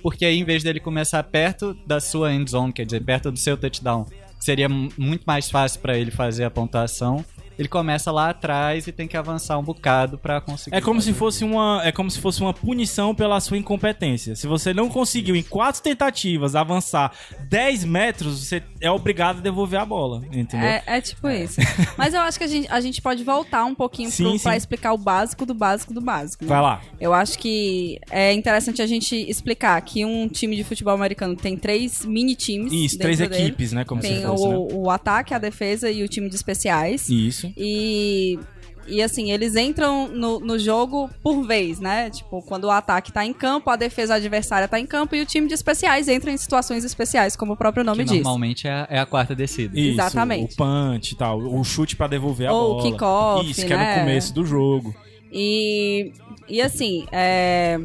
Porque 0.04 0.24
aí, 0.24 0.38
em 0.38 0.44
vez 0.44 0.62
dele 0.64 0.80
começar 0.80 1.24
perto 1.24 1.74
da 1.88 2.00
sua 2.00 2.32
end 2.34 2.52
zone, 2.52 2.72
quer 2.74 2.86
dizer, 2.86 3.04
perto 3.04 3.32
do 3.32 3.40
seu 3.40 3.58
touchdown, 3.58 4.06
seria 4.40 4.70
mu- 4.70 4.90
muito 4.98 5.24
mais 5.26 5.50
fácil 5.50 5.80
pra 5.80 5.98
ele 5.98 6.12
fazer 6.12 6.44
a 6.44 6.52
pontuação. 6.52 7.26
Ele 7.62 7.68
começa 7.68 8.12
lá 8.12 8.32
atrás 8.32 8.88
e 8.88 8.92
tem 8.92 9.08
que 9.08 9.16
avançar 9.16 9.56
um 9.60 9.64
bocado 9.64 10.18
pra 10.18 10.42
conseguir. 10.42 10.76
É 10.76 10.82
como 10.82 11.00
se 11.00 11.14
fosse 11.14 11.44
uma, 11.44 11.80
é 11.84 11.92
como 11.92 12.10
se 12.10 12.20
fosse 12.20 12.42
uma 12.42 12.56
punição 12.56 13.14
pela 13.14 13.40
sua 13.40 13.56
incompetência. 13.56 14.36
Se 14.36 14.48
você 14.48 14.74
não 14.74 14.90
conseguiu 14.90 15.36
em 15.36 15.44
quatro 15.44 15.80
tentativas 15.80 16.56
avançar 16.56 17.12
10 17.48 17.86
metros, 17.86 18.48
você 18.48 18.64
é 18.80 18.90
obrigado 18.90 19.38
a 19.38 19.42
devolver 19.42 19.80
a 19.80 19.86
bola, 19.86 20.24
entendeu? 20.32 20.68
É, 20.68 20.82
é 20.88 21.02
tipo 21.02 21.30
isso. 21.30 21.62
Mas 21.96 22.16
eu 22.16 22.22
acho 22.22 22.40
que 22.40 22.46
a 22.46 22.48
gente, 22.48 22.68
a 22.68 22.82
gente 22.82 23.00
pode 23.00 23.24
voltar 23.24 23.64
um 23.64 23.76
pouquinho 23.76 24.10
Sim, 24.10 24.24
pro, 24.24 24.40
pra 24.40 24.58
explicar 24.58 24.94
o 24.94 24.98
básico 24.98 25.46
do 25.46 25.54
básico 25.54 25.94
do 25.94 26.02
básico. 26.02 26.44
né? 26.44 26.50
Vai 26.50 26.62
lá. 26.62 26.82
Eu 27.00 27.14
acho 27.14 27.38
que 27.38 28.00
é 28.10 28.34
interessante 28.34 28.82
a 28.82 28.88
gente 28.88 29.16
explicar 29.16 29.80
que 29.82 30.04
um 30.04 30.28
time 30.28 30.56
de 30.56 30.64
futebol 30.64 30.96
americano 30.96 31.36
tem 31.36 31.56
três 31.56 32.04
mini 32.04 32.36
times. 32.36 32.74
Isso, 32.74 32.98
três 32.98 33.20
dele. 33.20 33.36
equipes, 33.36 33.72
né? 33.72 33.86
Como 33.86 34.02
Tem 34.02 34.18
se 34.18 34.26
fosse, 34.26 34.44
o, 34.46 34.50
né? 34.50 34.74
o 34.74 34.90
ataque, 34.90 35.36
a 35.36 35.38
defesa 35.38 35.92
e 35.92 36.02
o 36.02 36.08
time 36.08 36.28
de 36.28 36.36
especiais. 36.36 37.08
Isso. 37.08 37.51
E, 37.58 38.40
e 38.88 39.02
assim, 39.02 39.32
eles 39.32 39.56
entram 39.56 40.08
no, 40.08 40.40
no 40.40 40.58
jogo 40.58 41.10
por 41.24 41.46
vez, 41.46 41.80
né? 41.80 42.10
Tipo, 42.10 42.42
quando 42.42 42.66
o 42.66 42.72
ataque 42.72 43.12
tá 43.12 43.26
em 43.26 43.32
campo, 43.34 43.70
a 43.70 43.76
defesa 43.76 44.16
adversária 44.16 44.68
tá 44.68 44.80
em 44.80 44.86
campo 44.86 45.16
e 45.16 45.22
o 45.22 45.26
time 45.26 45.48
de 45.48 45.54
especiais 45.54 46.08
entra 46.08 46.32
em 46.32 46.38
situações 46.38 46.84
especiais, 46.84 47.36
como 47.36 47.54
o 47.54 47.58
próprio 47.58 47.84
nome 47.84 48.00
Que 48.04 48.10
diz. 48.12 48.24
normalmente 48.24 48.68
é, 48.68 48.72
a- 48.72 48.88
é 48.90 49.00
a 49.00 49.06
quarta 49.06 49.36
descida. 49.36 49.80
Isso, 49.80 49.92
Exatamente. 50.02 50.54
O 50.54 50.58
punch 50.58 51.12
e 51.14 51.16
tal, 51.18 51.40
o 51.40 51.64
chute 51.64 51.96
pra 51.96 52.08
devolver 52.08 52.48
a 52.50 52.54
Ou 52.54 52.72
o 52.72 52.78
bola. 52.78 52.92
kickoff, 52.92 53.50
Isso, 53.52 53.66
que 53.66 53.74
é 53.74 53.78
né? 53.78 53.94
no 53.96 54.00
começo 54.02 54.34
do 54.34 54.46
jogo. 54.46 54.96
E, 55.32 56.12
e 56.50 56.62
assim, 56.62 57.06
é... 57.12 57.80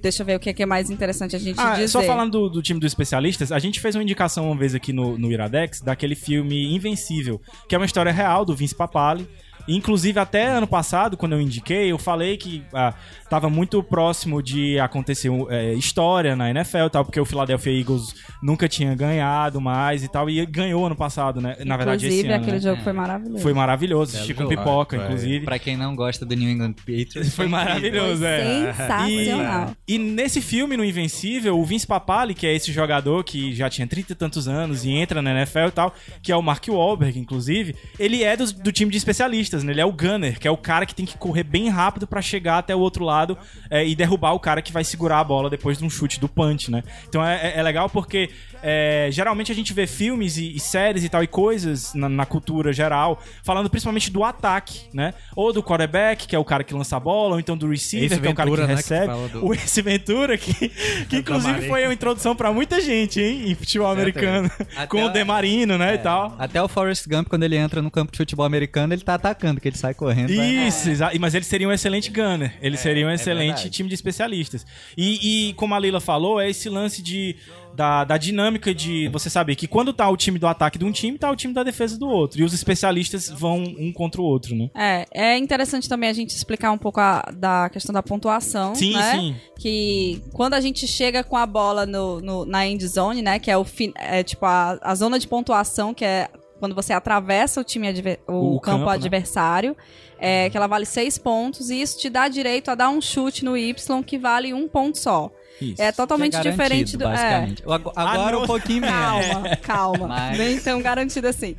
deixa 0.00 0.22
eu 0.22 0.26
ver 0.26 0.36
o 0.36 0.40
que 0.40 0.50
é, 0.50 0.52
que 0.52 0.62
é 0.62 0.66
mais 0.66 0.90
interessante 0.90 1.36
a 1.36 1.38
gente 1.38 1.58
Ah, 1.60 1.72
dizer. 1.74 1.88
só 1.88 2.02
falando 2.02 2.30
do, 2.32 2.48
do 2.50 2.62
time 2.62 2.80
dos 2.80 2.88
especialistas, 2.90 3.52
a 3.52 3.58
gente 3.58 3.80
fez 3.80 3.94
uma 3.94 4.02
indicação 4.02 4.46
uma 4.50 4.56
vez 4.56 4.74
aqui 4.74 4.92
no, 4.92 5.18
no 5.18 5.30
Iradex 5.30 5.80
daquele 5.80 6.14
filme 6.14 6.74
Invencível, 6.74 7.40
que 7.68 7.74
é 7.74 7.78
uma 7.78 7.86
história 7.86 8.12
real 8.12 8.44
do 8.44 8.54
Vince 8.54 8.74
Papali. 8.74 9.28
Inclusive, 9.68 10.18
até 10.18 10.46
ano 10.46 10.66
passado, 10.66 11.16
quando 11.16 11.32
eu 11.32 11.40
indiquei, 11.40 11.90
eu 11.90 11.98
falei 11.98 12.36
que 12.36 12.62
ah, 12.72 12.94
tava 13.28 13.48
muito 13.48 13.82
próximo 13.82 14.42
de 14.42 14.78
acontecer 14.78 15.30
é, 15.48 15.74
história 15.74 16.34
na 16.34 16.50
NFL 16.50 16.86
e 16.86 16.90
tal, 16.90 17.04
porque 17.04 17.20
o 17.20 17.24
Philadelphia 17.24 17.72
Eagles 17.72 18.14
nunca 18.42 18.68
tinha 18.68 18.94
ganhado 18.94 19.60
mais 19.60 20.02
e 20.02 20.08
tal, 20.08 20.28
e 20.28 20.44
ganhou 20.46 20.84
ano 20.86 20.96
passado, 20.96 21.40
né? 21.40 21.56
Na 21.64 21.76
verdade, 21.76 22.06
esse 22.06 22.16
Inclusive, 22.16 22.32
ano. 22.32 22.42
aquele 22.42 22.56
né? 22.56 22.62
jogo 22.62 22.82
foi 22.82 22.92
maravilhoso. 22.92 23.42
Foi 23.42 23.52
maravilhoso, 23.52 24.16
assisti 24.16 24.34
com 24.34 24.46
pipoca, 24.46 24.96
Foi. 24.96 25.04
inclusive. 25.06 25.44
Pra 25.44 25.58
quem 25.58 25.76
não 25.76 25.94
gosta 25.94 26.26
do 26.26 26.34
New 26.34 26.50
England 26.50 26.74
Patriots, 26.74 27.34
Foi 27.34 27.46
maravilhoso, 27.46 28.20
Foi 28.20 28.28
é. 28.28 28.72
sensacional. 28.74 29.76
E, 29.86 29.94
e 29.94 29.98
nesse 29.98 30.40
filme, 30.40 30.76
no 30.76 30.84
Invencível, 30.84 31.58
o 31.58 31.64
Vince 31.64 31.86
Papali, 31.86 32.34
que 32.34 32.46
é 32.46 32.54
esse 32.54 32.72
jogador 32.72 33.24
que 33.24 33.54
já 33.54 33.68
tinha 33.70 33.86
30 33.86 34.12
e 34.12 34.16
tantos 34.16 34.48
anos 34.48 34.84
e 34.84 34.90
entra 34.90 35.22
na 35.22 35.30
NFL 35.32 35.68
e 35.68 35.70
tal, 35.70 35.94
que 36.22 36.32
é 36.32 36.36
o 36.36 36.42
Mark 36.42 36.66
Wahlberg, 36.68 37.18
inclusive, 37.18 37.74
ele 37.98 38.22
é 38.22 38.36
do, 38.36 38.52
do 38.52 38.72
time 38.72 38.90
de 38.90 38.96
especialistas, 38.96 39.49
né? 39.64 39.72
Ele 39.72 39.80
é 39.80 39.84
o 39.86 39.92
gunner, 39.92 40.38
que 40.38 40.46
é 40.46 40.50
o 40.50 40.56
cara 40.56 40.86
que 40.86 40.94
tem 40.94 41.04
que 41.06 41.16
correr 41.16 41.42
bem 41.44 41.68
rápido 41.68 42.06
pra 42.06 42.20
chegar 42.22 42.58
até 42.58 42.74
o 42.74 42.78
outro 42.80 43.04
lado 43.04 43.36
é, 43.68 43.86
e 43.86 43.94
derrubar 43.94 44.32
o 44.32 44.40
cara 44.40 44.62
que 44.62 44.72
vai 44.72 44.84
segurar 44.84 45.20
a 45.20 45.24
bola 45.24 45.48
depois 45.50 45.78
de 45.78 45.84
um 45.84 45.90
chute 45.90 46.18
do 46.20 46.28
punch, 46.28 46.70
né? 46.70 46.82
Então 47.08 47.24
é, 47.24 47.48
é- 47.48 47.58
é 47.58 47.62
legal 47.62 47.88
porque 47.90 48.30
é, 48.62 49.08
geralmente 49.10 49.50
a 49.50 49.54
gente 49.54 49.72
vê 49.72 49.86
filmes 49.86 50.36
e, 50.36 50.54
e 50.54 50.60
séries 50.60 51.02
e 51.04 51.08
tal 51.08 51.22
e 51.22 51.26
coisas 51.26 51.94
na, 51.94 52.08
na 52.08 52.26
cultura 52.26 52.72
geral 52.72 53.22
falando 53.42 53.70
principalmente 53.70 54.10
do 54.10 54.22
ataque, 54.24 54.82
né? 54.92 55.14
Ou 55.34 55.52
do 55.52 55.62
quarterback, 55.62 56.26
que 56.26 56.36
é 56.36 56.38
o 56.38 56.44
cara 56.44 56.62
que 56.64 56.74
lança 56.74 56.96
a 56.96 57.00
bola, 57.00 57.34
ou 57.34 57.40
então 57.40 57.56
do 57.56 57.68
receiver, 57.68 58.12
Ace 58.12 58.20
que 58.20 58.26
é 58.26 58.30
o 58.30 58.34
cara 58.34 58.50
que 58.50 58.56
Ventura, 58.56 58.66
né, 58.74 58.82
que 58.82 58.88
recebe. 58.88 59.06
fala 59.06 59.28
do- 59.28 59.44
O 59.46 59.54
Ace 59.54 59.82
Ventura, 59.82 60.36
que, 60.38 60.68
que 61.08 61.16
inclusive 61.18 61.68
foi 61.68 61.84
uma 61.84 61.92
introdução 61.94 62.34
pra 62.36 62.52
muita 62.52 62.80
gente, 62.80 63.20
hein? 63.20 63.50
Em 63.50 63.54
futebol 63.54 63.88
americano. 63.90 64.50
Até 64.76 64.86
Com 64.86 65.02
o 65.04 65.08
a- 65.08 65.10
Demarino, 65.10 65.78
né? 65.78 65.94
E 65.94 65.98
tal. 65.98 66.34
Até 66.38 66.62
o 66.62 66.68
Forrest 66.68 67.06
Gump, 67.08 67.28
quando 67.28 67.42
ele 67.44 67.56
entra 67.56 67.80
no 67.82 67.90
campo 67.90 68.12
de 68.12 68.18
futebol 68.18 68.44
americano, 68.46 68.92
ele 68.92 69.02
tá 69.02 69.14
atacando, 69.14 69.60
que 69.60 69.68
ele 69.68 69.76
sai 69.78 69.94
correndo. 69.94 70.34
vai- 70.34 70.66
Isso, 70.68 70.88
exa- 70.90 71.10
mas 71.18 71.34
eles 71.34 71.46
seriam 71.46 71.70
um 71.70 71.74
excelente 71.74 72.10
gunner. 72.10 72.54
Eles 72.60 72.80
seriam 72.80 73.08
um 73.08 73.12
excelente 73.12 73.46
verdade. 73.54 73.70
time 73.70 73.88
de 73.88 73.94
especialistas. 73.94 74.66
E, 74.96 75.48
e 75.50 75.52
como 75.54 75.74
a 75.74 75.78
Leila 75.78 76.00
falou, 76.00 76.40
é 76.40 76.48
esse 76.50 76.68
lance 76.68 77.02
de. 77.02 77.36
Da, 77.74 78.04
da 78.04 78.18
dinâmica 78.18 78.74
de 78.74 79.08
você 79.08 79.30
saber 79.30 79.54
que 79.56 79.66
quando 79.66 79.92
tá 79.92 80.08
o 80.10 80.16
time 80.16 80.38
do 80.38 80.46
ataque 80.46 80.78
de 80.78 80.84
um 80.84 80.92
time, 80.92 81.16
tá 81.16 81.30
o 81.30 81.36
time 81.36 81.54
da 81.54 81.62
defesa 81.62 81.98
do 81.98 82.06
outro. 82.08 82.40
E 82.40 82.44
os 82.44 82.52
especialistas 82.52 83.28
vão 83.28 83.58
um 83.62 83.92
contra 83.92 84.20
o 84.20 84.24
outro, 84.24 84.54
né? 84.54 84.68
É, 84.74 85.06
é 85.12 85.38
interessante 85.38 85.88
também 85.88 86.08
a 86.10 86.12
gente 86.12 86.30
explicar 86.36 86.72
um 86.72 86.78
pouco 86.78 87.00
a- 87.00 87.22
da 87.34 87.68
questão 87.70 87.92
da 87.92 88.02
pontuação, 88.02 88.74
Sim, 88.74 88.94
né? 88.94 89.12
sim. 89.12 89.36
Que 89.58 90.22
quando 90.32 90.54
a 90.54 90.60
gente 90.60 90.86
chega 90.86 91.22
com 91.22 91.36
a 91.36 91.46
bola 91.46 91.86
no, 91.86 92.20
no- 92.20 92.44
na 92.44 92.66
end 92.66 92.86
zone, 92.86 93.22
né? 93.22 93.38
Que 93.38 93.50
é 93.50 93.56
o 93.56 93.64
fin, 93.64 93.92
é 93.94 94.22
tipo 94.22 94.44
a, 94.46 94.78
a 94.82 94.94
zona 94.94 95.18
de 95.18 95.26
pontuação, 95.28 95.94
que 95.94 96.04
é 96.04 96.28
quando 96.58 96.74
você 96.74 96.92
atravessa 96.92 97.60
o 97.60 97.64
time 97.64 97.88
o, 98.28 98.56
O 98.56 98.60
campo, 98.60 98.78
campo, 98.78 98.84
né? 98.90 98.92
adversário, 98.96 99.74
é, 100.18 100.50
que 100.50 100.56
ela 100.56 100.66
vale 100.66 100.84
seis 100.84 101.16
pontos 101.16 101.70
e 101.70 101.80
isso 101.80 101.98
te 101.98 102.10
dá 102.10 102.28
direito 102.28 102.70
a 102.70 102.74
dar 102.74 102.90
um 102.90 103.00
chute 103.00 103.44
no 103.44 103.56
Y 103.56 104.02
que 104.04 104.18
vale 104.18 104.52
um 104.52 104.68
ponto 104.68 104.98
só. 104.98 105.30
Isso. 105.60 105.80
É 105.80 105.92
totalmente 105.92 106.36
é 106.36 106.40
diferente 106.40 106.96
do. 106.96 107.04
É, 107.04 107.08
Basicamente. 107.08 107.62
Ag- 107.66 107.92
Agora 107.96 108.32
não. 108.36 108.42
um 108.44 108.46
pouquinho 108.46 108.80
menos. 108.82 108.94
Calma, 109.26 109.56
calma. 109.62 110.08
Mas- 110.08 110.38
Nem 110.38 110.58
tão 110.60 110.80
garantido 110.82 111.28
assim. 111.28 111.54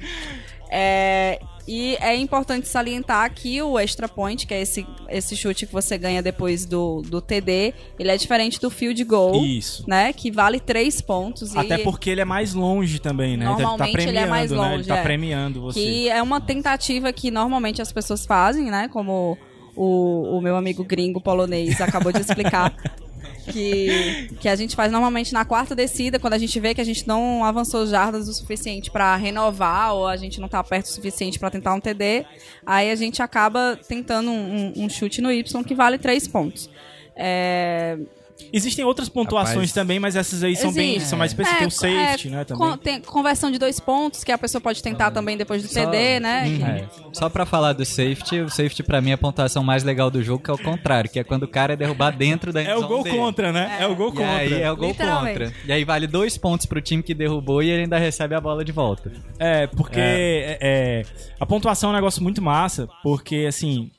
É, 0.74 1.40
e 1.68 1.98
é 2.00 2.16
importante 2.16 2.66
salientar 2.68 3.30
que 3.34 3.62
o 3.62 3.78
extra 3.78 4.08
point, 4.08 4.48
que 4.48 4.54
é 4.54 4.62
esse, 4.62 4.88
esse 5.10 5.36
chute 5.36 5.68
que 5.68 5.74
você 5.74 5.98
ganha 5.98 6.22
depois 6.24 6.66
do, 6.66 7.02
do 7.02 7.20
TD, 7.22 7.74
ele 8.00 8.10
é 8.10 8.16
diferente 8.16 8.60
do 8.60 8.70
field 8.70 9.04
goal, 9.04 9.36
Isso. 9.44 9.84
né? 9.86 10.14
Que 10.14 10.32
vale 10.32 10.60
três 10.62 11.02
pontos. 11.02 11.56
Até 11.56 11.76
e 11.76 11.84
porque 11.84 12.10
ele 12.10 12.22
é 12.22 12.26
mais 12.26 12.54
longe 12.54 13.00
também, 13.00 13.36
né? 13.36 13.46
Então 13.46 13.60
Normalmente 13.60 13.98
ele 14.00 14.10
ele 14.12 14.18
tá 14.20 14.24
é 14.26 14.30
mais 14.30 14.48
premiando, 14.50 14.62
né? 14.62 14.68
Ele 14.70 14.78
longe, 14.78 14.88
tá 14.88 14.98
é. 14.98 15.04
premiando 15.04 15.62
você. 15.62 15.80
Que 15.80 16.10
é 16.10 16.22
uma 16.24 16.40
tentativa 16.40 17.12
que 17.12 17.30
normalmente 17.30 17.82
as 17.82 17.92
pessoas 17.92 18.26
fazem, 18.26 18.72
né? 18.72 18.88
Como 18.88 19.38
o, 19.76 20.38
o 20.38 20.42
meu 20.42 20.56
amigo 20.56 20.86
gringo 20.86 21.20
polonês 21.20 21.82
acabou 21.82 22.14
de 22.14 22.22
explicar. 22.22 22.74
Que, 23.46 24.30
que 24.40 24.48
a 24.48 24.56
gente 24.56 24.76
faz 24.76 24.92
normalmente 24.92 25.34
na 25.34 25.44
quarta 25.44 25.74
descida, 25.76 26.20
quando 26.20 26.34
a 26.34 26.38
gente 26.38 26.60
vê 26.60 26.76
que 26.76 26.82
a 26.82 26.84
gente 26.84 27.08
não 27.08 27.44
avançou 27.44 27.88
jardas 27.88 28.28
o 28.28 28.34
suficiente 28.34 28.92
pra 28.92 29.16
renovar, 29.16 29.94
ou 29.96 30.06
a 30.08 30.16
gente 30.16 30.40
não 30.40 30.48
tá 30.48 30.64
perto 30.64 30.86
o 30.86 30.90
suficiente 30.90 31.40
pra 31.40 31.50
tentar 31.50 31.74
um 31.74 31.80
TD, 31.80 32.26
aí 32.66 32.92
a 32.92 32.96
gente 32.96 33.22
acaba 33.22 33.80
tentando 33.88 34.30
um, 34.30 34.74
um- 34.78 34.86
um 34.86 34.90
chute 34.90 35.22
no 35.22 35.32
Y 35.32 35.64
que 35.64 35.74
vale 35.74 35.98
três 35.98 36.28
pontos. 36.28 36.70
É, 37.16 37.98
Existem 38.54 38.84
outras 38.86 39.08
pontuações 39.10 39.56
Rapaz. 39.56 39.72
também, 39.74 40.00
mas 40.00 40.16
essas 40.16 40.44
aí 40.44 40.56
são 40.56 40.72
bem 40.74 41.00
são 41.00 41.18
mais 41.18 41.32
específicas. 41.32 41.58
É, 41.84 41.88
tem 41.88 41.98
o 41.98 42.06
safety, 42.06 42.28
é, 42.28 42.32
né? 42.32 42.44
Também. 42.44 42.70
con- 42.70 42.78
tem 42.78 43.02
conversão 43.02 43.52
de 43.52 43.58
dois 43.58 43.80
pontos, 43.80 44.24
que 44.24 44.32
a 44.32 44.38
pessoa 44.38 44.62
pode 44.62 44.82
tentar 44.82 45.12
também 45.12 45.38
depois 45.38 45.62
do 45.64 45.68
Só- 45.70 45.86
TD, 45.86 46.20
né? 46.20 46.44
Que- 46.46 46.64
É. 46.64 46.88
Só 47.14 47.30
pra 47.30 47.46
falar 47.46 47.74
do 47.74 47.86
safety, 47.86 48.40
o 48.42 48.50
safety 48.50 48.84
pra 48.84 49.02
mim 49.02 49.12
é 49.12 49.14
a 49.14 49.18
pontuação 49.18 49.64
mais 49.64 49.84
legal 49.84 50.10
do 50.10 50.22
jogo, 50.24 50.44
que 50.44 50.50
é 50.52 50.54
o 50.54 50.58
contrário, 50.58 51.10
que 51.10 51.20
é 51.20 51.24
quando 51.24 51.44
o 51.44 51.48
cara 51.48 51.74
é 51.74 51.76
derrubado 51.76 52.18
dentro 52.18 52.52
da 52.54 52.62
É 52.62 52.76
o 52.76 52.88
gol 52.88 53.04
dele. 53.04 53.18
contra, 53.18 53.52
né? 53.52 53.78
É, 53.80 53.88
o 53.88 53.96
gol 53.96 54.10
E 54.10 54.12
contra. 54.12 54.36
aí 54.38 54.54
é 54.62 54.72
o 54.72 54.76
gol 54.76 54.94
contra. 54.94 55.54
E 55.66 55.72
aí 55.72 55.84
vale 55.84 56.08
dois 56.08 56.38
pontos 56.38 56.66
pro 56.66 56.82
time 56.82 57.02
que 57.04 57.14
derrubou 57.14 57.62
e 57.64 57.70
ele 57.70 57.84
ainda 57.84 57.98
recebe 57.98 58.36
a 58.36 58.42
bola 58.42 58.64
de 58.64 58.72
volta. 58.72 59.12
É, 59.40 59.68
porque 59.68 60.00
é, 60.00 60.58
é, 60.62 61.04
a 61.40 61.46
pontuação 61.46 61.90
é 61.90 61.94
um 61.94 61.96
negócio 61.96 62.22
muito 62.24 62.42
massa, 62.42 62.88
porque 63.04 63.46
assim. 63.48 63.90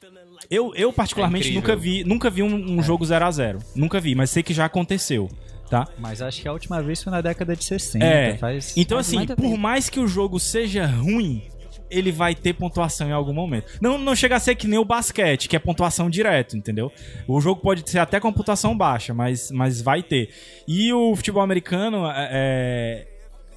Eu, 0.53 0.75
eu 0.75 0.93
particularmente 0.93 1.51
É 1.51 1.55
nunca 1.55 1.75
vi, 1.75 2.05
nunca 2.05 2.29
vi 2.29 2.43
um, 2.43 2.79
um 2.79 2.83
jogo 2.83 3.03
0 3.07 3.25
a 3.25 3.31
0 3.31 3.59
Nunca 3.75 3.99
vi, 3.99 4.15
mas 4.15 4.29
sei 4.29 4.43
que 4.43 4.53
já 4.53 4.67
aconteceu. 4.67 5.31
tá? 5.71 5.89
Mas 5.99 6.21
acho 6.21 6.43
que 6.43 6.47
a 6.47 6.53
última 6.53 6.83
vez 6.83 7.03
foi 7.03 7.11
na 7.11 7.23
década 7.23 7.57
de 7.57 7.65
60. 7.65 8.05
É. 8.05 8.37
Faz... 8.37 8.77
Então, 8.77 8.99
Faz 8.99 9.09
assim, 9.09 9.27
por 9.27 9.57
mais 9.57 9.89
que 9.89 9.99
o 9.99 10.07
jogo 10.07 10.39
seja 10.39 10.85
ruim, 10.85 11.43
ele 11.91 12.13
vai 12.13 12.35
ter 12.35 12.53
pontuação 12.53 13.09
em 13.09 13.13
algum 13.13 13.33
momento. 13.33 13.79
Não, 13.81 13.97
não 13.97 14.15
chega 14.15 14.37
a 14.37 14.39
ser 14.41 14.55
que 14.55 14.67
nem 14.67 14.79
o 14.79 14.85
basquete, 14.85 15.49
que 15.49 15.57
é 15.57 15.59
pontuação 15.59 16.11
direto, 16.11 16.55
entendeu? 16.55 16.93
O 17.27 17.41
jogo 17.41 17.63
pode 17.63 17.89
ser 17.89 18.01
até 18.01 18.21
com 18.21 18.31
pontuação 18.31 18.77
baixa, 18.77 19.15
mas, 19.15 19.51
mas 19.51 19.81
vai 19.81 20.03
ter. 20.03 20.29
E 20.69 20.93
o 20.93 21.17
futebol 21.17 21.43
americano, 21.43 22.07
é, 22.11 22.29
é, 22.31 23.07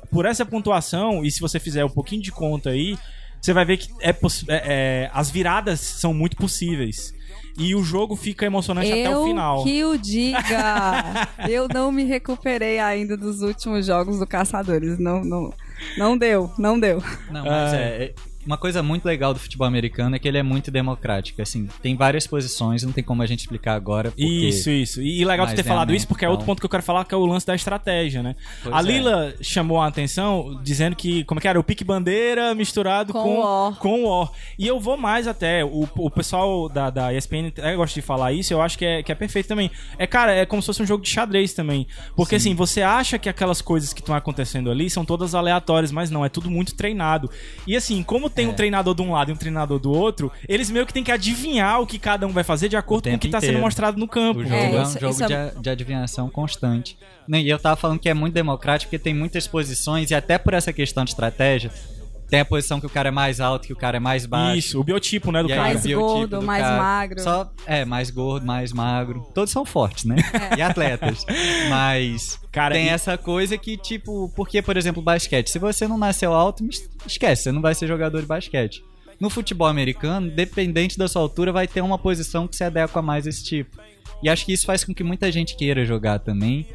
por 0.09 0.25
essa 0.25 0.45
pontuação, 0.45 1.25
e 1.25 1.29
se 1.29 1.41
você 1.41 1.59
fizer 1.59 1.83
um 1.83 1.89
pouquinho 1.89 2.21
de 2.21 2.31
conta 2.31 2.69
aí, 2.69 2.97
você 3.45 3.53
vai 3.53 3.63
ver 3.63 3.77
que 3.77 3.89
é, 4.01 4.09
é, 4.09 4.15
é, 4.49 5.09
as 5.13 5.29
viradas 5.29 5.79
são 5.79 6.13
muito 6.13 6.35
possíveis. 6.35 7.13
E 7.57 7.73
o 7.73 7.83
jogo 7.83 8.15
fica 8.15 8.45
emocionante 8.45 8.91
até 8.91 9.07
o 9.09 9.21
Eu 9.21 9.25
final. 9.27 9.63
que 9.63 9.83
o 9.85 9.97
diga. 9.97 11.29
eu 11.47 11.67
não 11.69 11.89
me 11.91 12.03
recuperei 12.03 12.79
ainda 12.79 13.15
dos 13.15 13.41
últimos 13.41 13.85
jogos 13.85 14.19
do 14.19 14.27
Caçadores. 14.27 14.99
Não, 14.99 15.21
não, 15.23 15.53
não 15.97 16.17
deu, 16.17 16.51
não 16.57 16.77
deu. 16.79 17.01
Não, 17.31 17.45
mas 17.45 17.73
Ah. 17.73 17.77
é, 17.77 18.03
é- 18.03 18.13
Uma 18.45 18.57
coisa 18.57 18.83
muito 18.83 19.05
legal 19.05 19.33
do 19.33 19.39
futebol 19.39 19.67
americano 19.67 20.15
é 20.15 20.19
que 20.19 20.27
ele 20.27 20.37
é 20.37 20.43
muito 20.43 20.69
democrático. 20.69 21.41
Assim, 21.41 21.67
tem 21.81 21.95
várias 21.95 22.27
posições, 22.27 22.83
não 22.83 22.91
tem 22.91 23.03
como 23.03 23.21
a 23.21 23.25
gente 23.25 23.39
explicar 23.39 23.73
agora. 23.75 24.11
Porque... 24.11 24.23
Isso, 24.23 24.69
isso. 24.69 25.01
E, 25.01 25.21
e 25.21 25.25
legal 25.25 25.45
tu 25.45 25.49
Mas 25.49 25.55
ter 25.55 25.63
falado 25.63 25.87
realmente, 25.87 25.99
isso, 25.99 26.07
porque 26.07 26.25
é 26.25 26.29
outro 26.29 26.43
então- 26.43 26.53
ponto 26.53 26.59
que 26.59 26.65
eu 26.65 26.69
quero 26.69 26.83
falar, 26.83 27.05
que 27.05 27.13
é 27.13 27.17
o 27.17 27.25
lance 27.25 27.45
da 27.45 27.55
estratégia, 27.55 28.21
né? 28.21 28.35
Pois 28.63 28.75
a 28.75 28.79
é. 28.79 28.81
Lila 28.83 29.33
chamou 29.41 29.81
a 29.81 29.87
atenção 29.87 30.59
dizendo 30.63 30.95
que, 30.95 31.23
como 31.23 31.39
é 31.39 31.41
que 31.41 31.47
era? 31.47 31.59
O 31.59 31.63
pique 31.63 31.83
bandeira 31.83 32.53
misturado 32.53 33.11
Com 33.13 33.23
com, 33.23 33.35
o 33.35 33.39
War. 33.39 33.75
com 33.79 34.03
o 34.03 34.09
War. 34.09 34.31
E 34.59 34.67
eu 34.67 34.79
vou 34.79 34.95
mais 34.97 35.27
até, 35.27 35.63
o, 35.65 35.87
o 35.97 36.09
pessoal 36.11 36.69
da, 36.69 36.89
da 36.89 37.13
ESPN 37.13 37.47
até 37.47 37.75
gosta 37.75 37.95
de 37.99 38.05
falar 38.05 38.31
isso, 38.31 38.53
eu 38.53 38.61
acho 38.61 38.77
que 38.77 38.85
é, 38.85 39.01
que 39.03 39.11
é 39.11 39.15
perfeito 39.15 39.47
também. 39.47 39.71
É, 39.97 40.05
cara, 40.05 40.33
é 40.33 40.45
como 40.45 40.61
se 40.61 40.67
fosse 40.67 40.83
um 40.83 40.85
jogo 40.85 41.03
de 41.03 41.09
xadrez 41.09 41.53
também. 41.53 41.87
Porque 42.15 42.35
assim, 42.35 42.53
você 42.53 42.81
acha 42.81 43.17
que 43.17 43.27
aquelas 43.27 43.61
coisas 43.61 43.91
que 43.93 44.01
estão 44.01 44.13
acontecendo 44.13 44.69
ali 44.69 44.89
são 44.89 45.03
todas 45.03 45.33
aleatórias, 45.33 45.91
mas 45.91 46.11
não, 46.11 46.23
é 46.23 46.29
tudo 46.29 46.49
muito 46.49 46.75
treinado. 46.75 47.29
E 47.65 47.75
assim, 47.75 48.03
como 48.03 48.29
tem 48.35 48.47
um 48.47 48.53
treinador 48.53 48.93
de 48.93 49.01
um 49.01 49.11
lado 49.11 49.29
e 49.31 49.33
um 49.33 49.37
treinador 49.37 49.79
do 49.79 49.91
outro, 49.91 50.31
eles 50.47 50.69
meio 50.69 50.85
que 50.85 50.93
têm 50.93 51.03
que 51.03 51.11
adivinhar 51.11 51.81
o 51.81 51.87
que 51.87 51.97
cada 51.97 52.27
um 52.27 52.31
vai 52.31 52.43
fazer 52.43 52.69
de 52.69 52.75
acordo 52.77 53.09
com 53.09 53.15
o 53.15 53.19
que 53.19 53.29
tá 53.29 53.39
sendo 53.41 53.59
mostrado 53.59 53.97
no 53.97 54.07
campo. 54.07 54.41
O 54.41 54.43
jogo 54.43 54.55
É, 54.55 54.75
é, 54.75 54.79
um 54.79 54.83
isso- 54.83 54.99
jogo 54.99 55.13
isso 55.13 55.23
é- 55.23 55.27
de, 55.27 55.33
a- 55.33 55.51
de 55.61 55.69
adivinhação 55.69 56.29
constante. 56.29 56.97
E 57.27 57.49
eu 57.49 57.57
tava 57.57 57.75
falando 57.75 57.99
que 57.99 58.07
é 58.09 58.13
muito 58.13 58.33
democrático 58.33 58.89
porque 58.89 58.99
tem 59.03 59.13
muitas 59.13 59.47
posições 59.47 60.11
e 60.11 60.15
até 60.15 60.37
por 60.37 60.53
essa 60.53 60.71
questão 60.71 61.03
de 61.03 61.11
estratégia, 61.11 61.71
tem 62.29 62.39
a 62.39 62.45
posição 62.45 62.79
que 62.79 62.85
o 62.85 62.89
cara 62.89 63.09
é 63.09 63.11
mais 63.11 63.39
alto, 63.39 63.67
que 63.67 63.73
o 63.73 63.75
cara 63.75 63.97
é 63.97 63.99
mais 63.99 64.25
baixo. 64.25 64.57
Isso, 64.57 64.79
o 64.79 64.83
biotipo, 64.83 65.31
né, 65.31 65.41
do 65.43 65.47
E 65.47 65.55
cara. 65.55 65.61
Mais 65.61 65.85
gordo, 65.85 66.39
do 66.39 66.45
mais 66.45 66.61
cara. 66.63 66.77
magro. 66.77 67.19
Só, 67.21 67.51
é, 67.65 67.85
mais 67.85 68.09
gordo, 68.09 68.45
mais 68.45 68.73
magro. 68.73 69.27
Todos 69.33 69.51
são 69.51 69.63
fortes, 69.65 70.05
né? 70.05 70.15
E 70.57 70.61
atletas. 70.61 71.25
Mas 71.69 72.39
Cara, 72.51 72.73
tem 72.75 72.85
e- 72.85 72.89
essa 72.89 73.17
coisa 73.17 73.57
que, 73.57 73.77
tipo, 73.77 74.31
porque, 74.35 74.61
por 74.61 74.77
exemplo, 74.77 75.01
basquete. 75.01 75.49
Se 75.49 75.59
você 75.59 75.87
não 75.87 75.97
nasceu 75.97 76.33
alto, 76.33 76.63
esquece, 77.05 77.43
você 77.43 77.51
não 77.51 77.61
vai 77.61 77.75
ser 77.75 77.87
jogador 77.87 78.21
de 78.21 78.27
basquete. 78.27 78.83
No 79.19 79.29
futebol 79.29 79.67
americano, 79.67 80.29
dependente 80.29 80.97
da 80.97 81.07
sua 81.07 81.21
altura, 81.21 81.51
vai 81.51 81.67
ter 81.67 81.81
uma 81.81 81.97
posição 81.97 82.47
que 82.47 82.55
se 82.55 82.63
adequa 82.63 83.01
mais 83.01 83.25
a 83.25 83.29
esse 83.29 83.43
tipo. 83.43 83.77
E 84.21 84.29
acho 84.29 84.45
que 84.45 84.53
isso 84.53 84.65
faz 84.65 84.83
com 84.83 84.93
que 84.93 85.03
muita 85.03 85.31
gente 85.31 85.55
queira 85.55 85.85
jogar 85.85 86.19
também. 86.19 86.67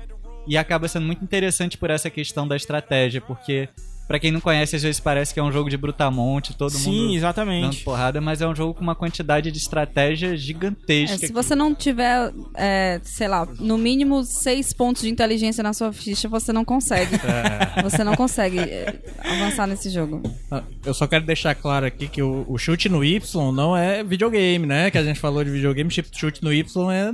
E 0.47 0.57
acaba 0.57 0.89
sendo 0.89 1.05
muito 1.07 1.23
interessante 1.23 1.77
por 1.77 1.91
essa 1.91 2.09
questão 2.09 2.49
da 2.49 2.57
estratégia, 2.57 3.21
porque, 3.21 3.69
pra 4.11 4.19
quem 4.19 4.33
não 4.33 4.41
conhece, 4.41 4.75
às 4.75 4.83
vezes 4.83 4.99
parece 4.99 5.33
que 5.33 5.39
é 5.39 5.43
um 5.43 5.53
jogo 5.53 5.71
de 5.71 5.77
brutamonte, 5.77 6.53
todo 6.57 6.73
Sim, 6.73 6.91
mundo 6.91 7.03
dando 7.05 7.15
exatamente. 7.15 7.85
porrada, 7.85 8.21
mas 8.21 8.41
é 8.43 8.49
um 8.49 8.57
jogo 8.57 8.75
com 8.75 8.81
uma 8.81 8.97
quantidade 8.97 9.53
de 9.53 9.59
estratégia 9.59 10.35
É, 10.35 10.37
gigantesca. 10.37 11.17
se 11.17 11.29
que- 11.29 11.33
você 11.33 11.55
não 11.55 11.73
tiver, 11.73 12.33
é, 12.57 13.01
sei 13.05 13.29
lá, 13.29 13.47
no 13.61 13.79
mínimo 13.79 14.25
seis 14.25 14.73
pontos 14.73 15.03
de 15.03 15.09
inteligência 15.09 15.63
na 15.63 15.73
sua 15.73 15.93
ficha, 15.93 16.29
você 16.29 16.53
não 16.53 16.65
consegue. 16.65 17.17
Você 17.85 18.03
não 18.03 18.17
consegue 18.17 18.59
é, 18.59 18.99
avançar 19.25 19.67
nesse 19.69 19.91
jogo. 19.91 20.21
Ah, 20.51 20.63
Eu 20.85 20.93
só 20.93 21.07
quero 21.07 21.25
deixar 21.25 21.55
claro 21.55 21.87
aqui 21.87 22.09
que 22.09 22.21
o, 22.23 22.45
o 22.49 22.59
chute 22.59 22.89
no 22.89 23.05
Y 23.05 23.53
não 23.53 23.77
é 23.77 24.03
videogame, 24.03 24.67
né? 24.67 24.91
Que 24.91 24.99
a 24.99 25.05
gente 25.05 25.21
falou 25.21 25.45
de 25.45 25.51
videogame, 25.51 25.89
chute 25.89 26.11
chute 26.19 26.43
no 26.43 26.53
Y 26.53 26.91
é 26.91 27.13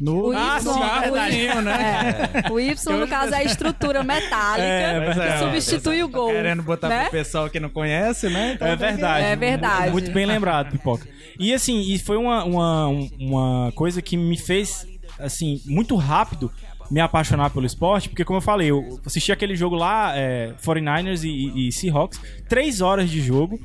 no 0.00 0.28
O 0.28 0.32
Ah, 0.32 0.58
Y, 0.58 0.64
no 1.08 1.14
carrinho, 1.14 1.60
né? 1.62 2.30
É, 2.46 2.50
o 2.50 2.58
Y, 2.58 2.98
no 2.98 3.06
caso, 3.06 3.34
é 3.34 3.38
a 3.38 3.44
estrutura 3.44 4.02
metálica 4.04 4.62
É, 4.66 5.12
que 5.12 5.20
é, 5.20 5.38
substitui 5.38 6.02
o 6.02 6.08
tô 6.08 6.18
gol. 6.18 6.30
Querendo 6.30 6.62
botar 6.62 6.88
né? 6.88 7.02
pro 7.02 7.10
pessoal 7.10 7.50
que 7.50 7.60
não 7.60 7.68
conhece, 7.68 8.28
né? 8.28 8.52
Então 8.54 8.66
É 8.66 8.76
verdade. 8.76 9.24
É 9.26 9.36
verdade. 9.36 9.90
Muito 9.92 10.10
bem 10.10 10.26
lembrado, 10.26 10.70
Pipoca. 10.70 11.06
E 11.38 11.52
assim, 11.52 11.80
e 11.80 11.98
foi 11.98 12.16
uma, 12.16 12.44
uma, 12.44 12.86
uma 13.18 13.72
coisa 13.74 14.00
que 14.02 14.16
me 14.16 14.36
fez, 14.38 14.86
assim, 15.18 15.60
muito 15.66 15.94
rápido 15.96 16.50
me 16.90 17.00
apaixonar 17.00 17.50
pelo 17.50 17.64
esporte, 17.64 18.08
porque 18.08 18.24
como 18.24 18.38
eu 18.38 18.42
falei, 18.42 18.70
eu 18.72 18.98
assisti 19.06 19.30
aquele 19.30 19.54
jogo 19.54 19.76
lá, 19.76 20.12
é, 20.16 20.52
49ers 20.60 21.22
e, 21.22 21.28
e- 21.28 21.68
e 21.68 21.72
Seahawks, 21.72 22.20
três 22.48 22.80
horas 22.80 23.08
de 23.08 23.20
jogo, 23.20 23.60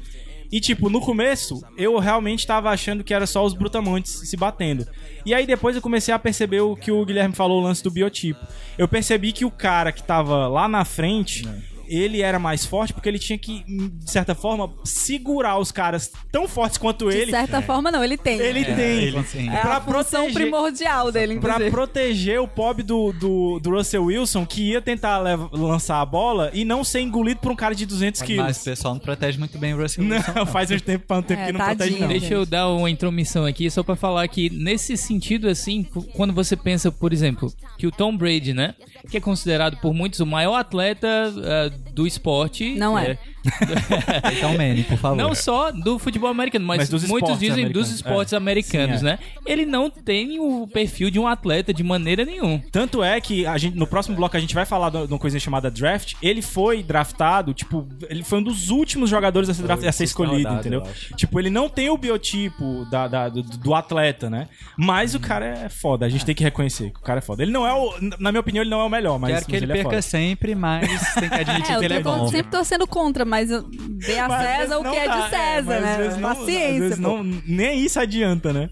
e 0.52 0.60
tipo, 0.60 0.90
no 0.90 1.02
começo, 1.02 1.62
eu 1.78 1.98
realmente 2.00 2.46
tava 2.46 2.70
achando 2.70 3.04
que 3.04 3.14
era 3.14 3.26
só 3.26 3.46
os 3.46 3.54
brutamontes 3.54 4.12
se 4.30 4.38
batendo. 4.38 4.86
E 5.26 5.34
aí 5.34 5.46
depois 5.46 5.76
eu 5.76 5.82
comecei 5.82 6.14
a 6.14 6.20
perceber 6.20 6.62
o 6.62 6.76
que 6.76 6.92
o 6.92 7.06
Guilherme 7.06 7.36
falou, 7.36 7.62
o 7.62 7.64
lance 7.64 7.84
do 7.84 7.92
biotipo. 7.92 8.40
Eu 8.78 8.88
percebi 8.88 9.32
que 9.32 9.46
o 9.46 9.52
cara 9.52 9.92
que 9.92 10.04
tava 10.04 10.48
lá 10.48 10.68
na 10.68 10.86
frente, 10.86 11.48
ele 11.88 12.22
era 12.22 12.40
mais 12.40 12.66
forte 12.66 12.94
porque 12.94 13.08
ele 13.10 13.20
tinha 13.20 13.38
que, 13.38 13.64
de 13.66 14.12
certa 14.12 14.34
forma, 14.36 14.74
segurar 14.84 15.58
os 15.60 15.72
caras 15.72 16.12
tão 16.32 16.48
fortes 16.48 16.78
quanto 16.78 17.10
De 17.10 17.18
ele. 17.18 17.32
certa 17.32 17.62
forma, 17.62 17.92
não, 17.92 18.04
ele 18.04 18.18
tem. 18.18 18.40
Ele 18.40 18.62
é, 18.62 18.76
tem. 18.76 18.98
ele 19.04 19.24
tem. 19.24 19.50
é 19.50 19.62
pra 19.62 19.78
a 19.78 19.82
função 19.82 20.24
proteger- 20.26 20.34
primordial 20.34 21.12
dele, 21.12 21.40
Pra 21.40 21.50
inclusive. 21.52 21.72
proteger 21.72 22.40
o 22.42 22.48
pobre 22.48 22.84
do, 22.84 23.12
do, 23.14 23.60
do 23.60 23.70
Russell 23.72 24.06
Wilson, 24.06 24.46
que 24.46 24.72
ia 24.72 24.82
tentar 24.82 25.18
leva- 25.20 25.50
lançar 25.54 26.02
a 26.02 26.06
bola 26.06 26.50
e 26.54 26.64
não 26.66 26.84
ser 26.84 27.02
engolido 27.02 27.40
por 27.40 27.52
um 27.52 27.56
cara 27.56 27.76
de 27.76 27.86
200 27.86 28.22
Mas 28.22 28.28
quilos. 28.28 28.58
o 28.58 28.64
pessoal 28.64 28.94
não 28.94 29.02
protege 29.02 29.38
muito 29.38 29.58
bem 29.58 29.74
o 29.74 29.78
Russell 29.82 30.04
Wilson. 30.04 30.32
Não, 30.36 30.46
faz 30.46 30.72
um 30.72 30.80
tempo, 30.80 31.14
um 31.14 31.22
tempo 31.22 31.42
É, 31.42 31.46
que 31.48 31.52
não 31.52 31.60
tadinho. 31.60 31.78
protege, 31.78 32.00
não. 32.00 32.08
Deixa 32.08 32.34
eu 32.34 32.46
dar 32.46 32.70
uma 32.70 32.90
intromissão 32.90 33.46
aqui 33.46 33.70
só 33.70 33.84
pra 33.84 33.96
falar 33.96 34.28
que 34.28 34.50
nesse 34.50 34.96
sentido 34.98 35.48
assim, 35.48 35.84
quando 36.14 36.34
você 36.34 36.56
pensa, 36.56 36.92
por 36.92 37.12
exemplo, 37.14 37.52
que 37.78 37.88
o 37.88 37.92
Tom 37.92 38.16
Brady, 38.16 38.54
né, 38.54 38.74
que 39.10 39.18
é 39.18 39.20
considerado 39.20 39.78
por 39.78 39.94
muitos 39.94 40.20
o 40.20 40.26
maior 40.26 40.56
atleta 40.56 41.08
ah, 41.08 41.72
do 41.94 42.06
esporte, 42.06 42.76
Não 42.76 42.98
é. 42.98 43.18
Então, 44.38 44.54
Manny, 44.58 44.84
por 44.84 44.98
favor. 44.98 45.16
Não 45.18 45.34
só 45.36 45.72
do 45.72 45.98
futebol 46.00 46.30
americano, 46.30 46.66
mas, 46.66 46.78
Mas 46.80 46.90
dos 46.90 47.06
muitos 47.08 47.38
dizem 47.40 47.50
dos 47.70 47.88
americanos. 47.88 47.90
esportes 47.92 48.34
É. 48.34 48.38
americanos, 48.38 49.00
Sim, 49.00 49.08
é. 49.08 49.10
né? 49.12 49.20
Ele 49.46 49.66
não 49.66 49.90
tem 49.90 50.40
o 50.40 50.68
perfil 50.68 51.10
de 51.10 51.20
um 51.20 51.28
atleta 51.28 51.74
de 51.74 51.84
maneira 51.84 52.26
nenhuma. 52.26 52.62
Tanto 52.72 53.04
é 53.04 53.20
que 53.22 53.46
a 53.46 53.58
gente, 53.58 53.78
no 53.78 53.88
próximo 53.88 54.16
bloco 54.16 54.36
a 54.36 54.40
gente 54.40 54.54
vai 54.56 54.66
falar 54.66 54.90
de 54.90 54.98
uma 54.98 55.20
coisa 55.20 55.40
chamada 55.40 55.70
draft. 55.72 56.14
Ele 56.22 56.42
foi 56.42 56.84
draftado, 56.84 57.54
tipo, 57.54 57.88
ele 58.10 58.24
foi 58.24 58.40
um 58.40 58.44
dos 58.44 58.70
últimos 58.70 59.10
jogadores 59.10 59.50
a 59.50 59.54
ser, 59.54 59.64
draft, 59.64 59.84
a 59.86 59.92
ser 59.92 60.04
escolhido, 60.06 60.52
entendeu? 60.54 60.84
Tipo, 61.16 61.40
ele 61.40 61.50
não 61.50 61.70
tem 61.70 61.90
o 61.90 61.98
biotipo 61.98 62.86
da, 62.90 63.08
da- 63.08 63.30
do, 63.30 63.42
do 63.42 63.74
atleta, 63.76 64.30
né? 64.30 64.48
Mas 64.78 65.16
o 65.16 65.20
cara 65.20 65.46
é 65.46 65.70
foda, 65.70 66.06
a 66.06 66.10
gente 66.10 66.26
tem 66.26 66.36
que 66.36 66.44
reconhecer 66.44 66.92
que 66.92 67.00
o 67.00 67.04
cara 67.04 67.20
é 67.20 67.22
foda. 67.22 67.44
Ele 67.44 67.52
não 67.52 67.66
é 67.68 67.74
o, 67.74 67.94
na 68.20 68.32
minha 68.32 68.40
opinião, 68.42 68.62
ele 68.64 68.70
não 68.70 68.82
é 68.82 68.84
o 68.84 68.90
melhor, 68.90 69.20
mas, 69.20 69.32
Quero 69.34 69.46
que 69.46 69.52
mas 69.54 69.62
ele 69.62 69.72
é 69.72 69.76
perca 69.76 69.90
foda. 69.90 70.02
sempre, 70.02 70.56
mas 70.56 71.14
tem 71.16 71.30
que 71.30 71.36
admitir 71.36 71.72
É, 71.74 71.80
que 71.80 71.86
ele 71.86 71.94
eu 71.96 72.00
é 72.00 72.04
tô 72.04 72.16
bom. 72.16 72.28
sempre 72.28 72.52
torcendo 72.52 72.88
contra, 72.88 73.26
mas 73.26 73.35
eu- 73.52 73.64
dê 73.70 74.18
a 74.20 74.28
Mas 74.28 74.46
às 74.46 74.58
César 74.58 74.80
o 74.80 74.84
não 74.84 74.92
que 74.92 74.98
é 74.98 75.08
dá, 75.08 75.16
de 75.22 75.30
César, 75.30 75.82
mas 75.82 75.92
às 75.92 75.98
vezes 75.98 76.16
né? 76.16 76.22
não- 76.22 76.30
às 76.30 76.38
Paciência, 76.38 76.80
vezes 76.80 76.96
pô. 76.96 77.02
não, 77.02 77.24
nem 77.48 77.80
isso 77.86 78.00
adianta, 78.00 78.54
né? 78.54 78.70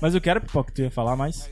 Mas 0.00 0.14
eu 0.14 0.20
quero, 0.20 0.40
Pipoca, 0.40 0.72
tu 0.74 0.82
ia 0.82 0.90
falar 0.90 1.16
mais? 1.16 1.50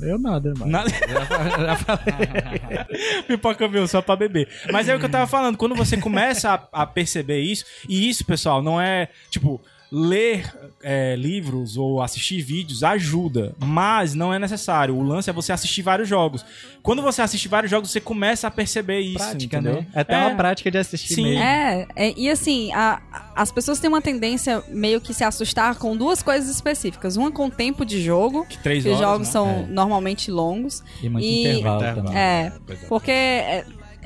Eu 0.00 0.16
nada, 0.18 0.52
mano. 0.56 0.70
Nada. 0.70 0.90
Pipoca 3.26 3.66
viu, 3.68 3.86
só 3.88 4.00
pra 4.00 4.16
beber. 4.16 4.48
Mas 4.72 4.88
é 4.88 4.94
o 4.94 4.98
que 4.98 5.04
eu 5.04 5.08
tava 5.10 5.26
falando, 5.26 5.56
quando 5.56 5.74
você 5.74 5.96
começa 5.96 6.50
a, 6.72 6.82
a 6.82 6.86
perceber 6.86 7.40
isso, 7.40 7.64
e 7.88 8.08
isso, 8.08 8.24
pessoal, 8.24 8.62
não 8.62 8.80
é, 8.80 9.08
tipo, 9.30 9.60
ler 9.90 10.52
é, 10.82 11.16
livros 11.16 11.76
ou 11.76 12.02
assistir 12.02 12.42
vídeos 12.42 12.84
ajuda, 12.84 13.54
mas 13.58 14.14
não 14.14 14.32
é 14.32 14.38
necessário. 14.38 14.94
O 14.94 15.02
lance 15.02 15.30
é 15.30 15.32
você 15.32 15.52
assistir 15.52 15.82
vários 15.82 16.08
jogos. 16.08 16.44
Quando 16.82 17.00
você 17.02 17.22
assiste 17.22 17.48
vários 17.48 17.70
jogos, 17.70 17.90
você 17.90 18.00
começa 18.00 18.46
a 18.46 18.50
perceber 18.50 19.00
isso, 19.00 19.18
Prática, 19.18 19.56
entendeu? 19.58 19.80
né? 19.82 19.86
É 19.94 20.00
até 20.00 20.14
É. 20.14 20.18
uma 20.26 20.34
prática 20.36 20.70
de 20.70 20.78
assistir 20.78 21.14
Sim. 21.14 21.24
mesmo. 21.24 21.42
É, 21.42 21.86
é, 21.96 22.14
e 22.16 22.28
assim, 22.30 22.72
a- 22.72 23.00
as 23.34 23.50
pessoas 23.50 23.80
têm 23.80 23.88
uma 23.88 24.02
tendência 24.02 24.62
meio 24.68 25.00
que 25.00 25.14
se 25.14 25.24
assustar 25.24 25.74
com 25.76 25.96
duas 25.96 26.22
coisas 26.22 26.48
específicas. 26.54 27.16
Uma 27.16 27.32
com 27.32 27.46
o 27.46 27.50
tempo 27.50 27.84
de 27.84 28.02
jogo, 28.02 28.44
Que 28.46 28.58
três 28.58 28.84
que 28.84 28.90
os 28.90 28.96
horas, 28.96 29.08
jogos 29.08 29.26
né? 29.28 29.32
são 29.32 29.48
É. 29.48 29.66
normalmente 29.68 30.30
longos. 30.30 30.82
E 31.02 31.08
muito 31.08 31.24
E- 31.24 31.40
intervalo, 31.48 31.80
Intervalo. 31.80 32.06
também. 32.08 32.20
É, 32.22 32.52
porque 32.88 33.64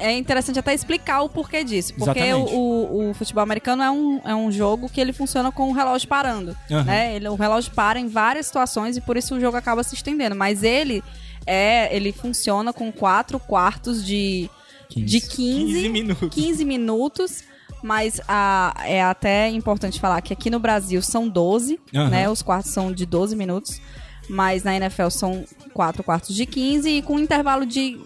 é, 0.09 0.17
interessante 0.17 0.59
até 0.59 0.75
explicar 0.75 1.23
o 1.23 1.29
porquê 1.29 1.63
disso. 1.65 1.95
Porque 1.95 2.11
o, 2.21 2.23
Exatamente. 2.23 2.55
o- 2.55 3.11
o 3.11 3.15
futebol 3.15 3.43
americano 3.43 3.83
é 3.83 3.91
um, 3.91 4.21
é 4.25 4.35
um 4.35 4.51
jogo 4.51 4.89
que 4.89 5.01
ele 5.01 5.13
funciona 5.13 5.51
com 5.53 5.71
o 5.71 5.73
relógio 5.73 6.09
parando. 6.09 6.57
Aham. 6.71 6.85
Né? 6.85 7.17
Ele, 7.17 7.29
o 7.29 7.35
relógio 7.35 7.73
para 7.73 7.99
em 8.01 8.09
várias 8.09 8.47
situações 8.47 8.97
e 8.97 9.01
por 9.01 9.17
isso 9.17 9.35
o 9.35 9.41
jogo 9.41 9.57
acaba 9.57 9.83
se 9.83 9.95
estendendo. 9.95 10.35
Mas 10.37 10.63
ele 10.63 11.03
é 11.47 11.95
ele 11.95 12.13
funciona 12.13 12.73
com 12.73 12.91
quatro 12.93 13.39
quartos 13.41 14.05
de, 14.05 14.49
de 14.91 15.21
15, 15.21 15.29
15 15.75 15.89
minutos. 15.89 16.29
15 16.35 16.65
minutos. 16.65 17.45
Mas 17.83 18.21
a- 18.29 18.75
é 18.85 19.03
até 19.03 19.49
importante 19.49 19.99
falar 19.99 20.21
que 20.21 20.33
aqui 20.33 20.49
no 20.49 20.61
Brasil 20.61 21.03
são 21.03 21.29
12, 21.29 21.81
Aham. 21.95 22.11
né? 22.11 22.29
Os 22.31 22.41
quartos 22.41 22.71
são 22.73 22.93
de 22.93 23.05
12 23.05 23.35
minutos. 23.35 23.81
Mas 24.29 24.63
na 24.63 24.77
NFL 24.77 25.09
são 25.11 25.45
4 25.75 26.05
quartos 26.05 26.33
de 26.37 26.47
15 26.47 26.89
e 26.89 27.03
com 27.03 27.15
um 27.15 27.19
intervalo 27.19 27.67
de. 27.67 27.99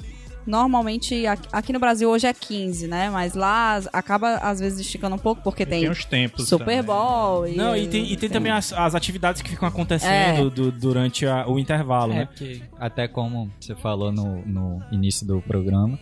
Normalmente, 0.47 1.27
aqui- 1.27 1.73
no 1.73 1.79
Brasil 1.81 2.09
hoje 2.09 2.27
é 2.27 2.33
15, 2.33 2.87
né? 2.87 3.11
Mas 3.11 3.35
lá 3.35 3.81
acaba 3.93 4.37
às 4.37 4.61
vezes 4.61 4.79
esticando 4.81 5.17
um 5.17 5.19
pouco, 5.19 5.43
porque 5.43 5.67
tem, 5.67 5.81
Tem 5.83 5.91
os 5.91 6.05
tempos 6.05 6.49
Super 6.49 6.65
também. 6.65 6.83
Bowl. 6.83 7.47
E, 7.49 7.57
Não, 7.57 7.77
e 7.77 7.89
tem, 7.89 8.13
e 8.13 8.17
tem 8.17 8.29
também 8.31 8.53
as, 8.53 8.73
as 8.73 8.95
atividades 8.95 9.43
que 9.43 9.51
ficam 9.51 9.69
acontecendo 9.69 10.47
É. 10.47 10.51
du- 10.51 10.71
durante 10.71 11.27
a- 11.27 11.47
o 11.49 11.59
intervalo, 11.59 12.13
É, 12.13 12.17
né? 12.21 12.27
porque 12.27 12.63
até 12.79 13.09
como 13.09 13.51
você 13.61 13.75
falou 13.75 14.13
no, 14.13 14.43
no 14.47 14.83
início 14.93 15.27
do 15.27 15.41
programa, 15.43 15.99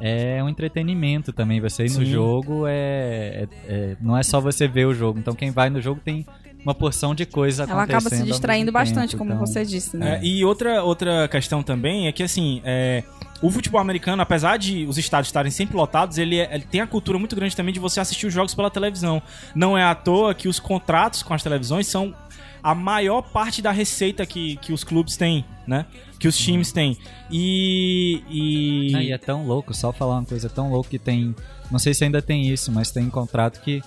é 0.00 0.42
um 0.42 0.48
entretenimento 0.48 1.32
também. 1.32 1.60
Você 1.60 1.84
ir 1.84 1.90
no 1.90 2.04
Sim. 2.04 2.06
jogo 2.06 2.66
é, 2.66 3.44
é- 3.44 3.48
é- 3.68 3.96
não 4.00 4.16
é 4.16 4.22
só 4.22 4.40
você 4.40 4.66
ver 4.66 4.86
o 4.86 4.94
jogo. 4.94 5.18
Então 5.18 5.34
quem 5.34 5.50
vai 5.50 5.70
no 5.70 5.80
jogo 5.80 6.00
tem 6.04 6.26
uma 6.64 6.74
porção 6.74 7.14
de 7.14 7.26
coisa 7.26 7.64
Ela 7.64 7.82
acontecendo. 7.82 8.06
acaba 8.06 8.16
se 8.16 8.22
distraindo 8.24 8.72
bastante, 8.72 9.10
tempo, 9.10 9.18
como 9.18 9.32
então- 9.32 9.46
você 9.46 9.64
disse, 9.64 9.96
né? 9.96 10.18
É, 10.20 10.24
e 10.24 10.44
outra, 10.44 10.82
outra 10.82 11.28
questão 11.28 11.62
também 11.62 12.06
é 12.08 12.12
que, 12.12 12.22
assim, 12.22 12.62
é, 12.64 13.04
o 13.42 13.50
futebol 13.50 13.80
americano, 13.80 14.22
apesar 14.22 14.56
de 14.56 14.86
os 14.86 14.96
estádios 14.96 15.28
estarem 15.28 15.50
sempre 15.52 15.76
lotados, 15.76 16.16
ele, 16.16 16.38
é- 16.38 16.54
ele 16.54 16.64
tem 16.64 16.80
a 16.80 16.86
cultura 16.86 17.18
muito 17.18 17.36
grande 17.36 17.54
também 17.54 17.72
de 17.74 17.78
você 17.80 18.00
assistir 18.00 18.26
os 18.26 18.32
jogos 18.32 18.54
pela 18.54 18.70
televisão. 18.70 19.20
Não 19.54 19.76
é 19.76 19.84
à 19.84 19.94
toa 19.94 20.34
que 20.34 20.48
os 20.48 20.58
contratos 20.58 21.22
com 21.22 21.34
as 21.34 21.42
televisões 21.42 21.86
são 21.86 22.14
a 22.62 22.74
maior 22.74 23.20
parte 23.20 23.60
da 23.60 23.70
receita 23.70 24.24
que, 24.24 24.56
que 24.56 24.72
os 24.72 24.82
clubes 24.82 25.18
têm, 25.18 25.44
né? 25.66 25.84
Que 26.18 26.26
os 26.26 26.34
times 26.38 26.72
têm. 26.72 26.96
E. 27.30 28.22
e... 28.30 28.92
Não, 28.92 29.00
e 29.02 29.12
é 29.12 29.18
tão 29.18 29.46
louco, 29.46 29.74
só 29.74 29.92
falar 29.92 30.14
uma 30.18 30.24
coisa 30.24 30.48
tão 30.48 30.70
louco 30.70 30.88
que 30.88 30.98
tem. 30.98 31.34
Não 31.70 31.78
sei 31.78 31.92
se 31.92 32.04
ainda 32.04 32.22
tem 32.22 32.48
isso, 32.48 32.72
mas 32.72 32.90
tem 32.90 33.10
contrato 33.10 33.60
que 33.60 33.82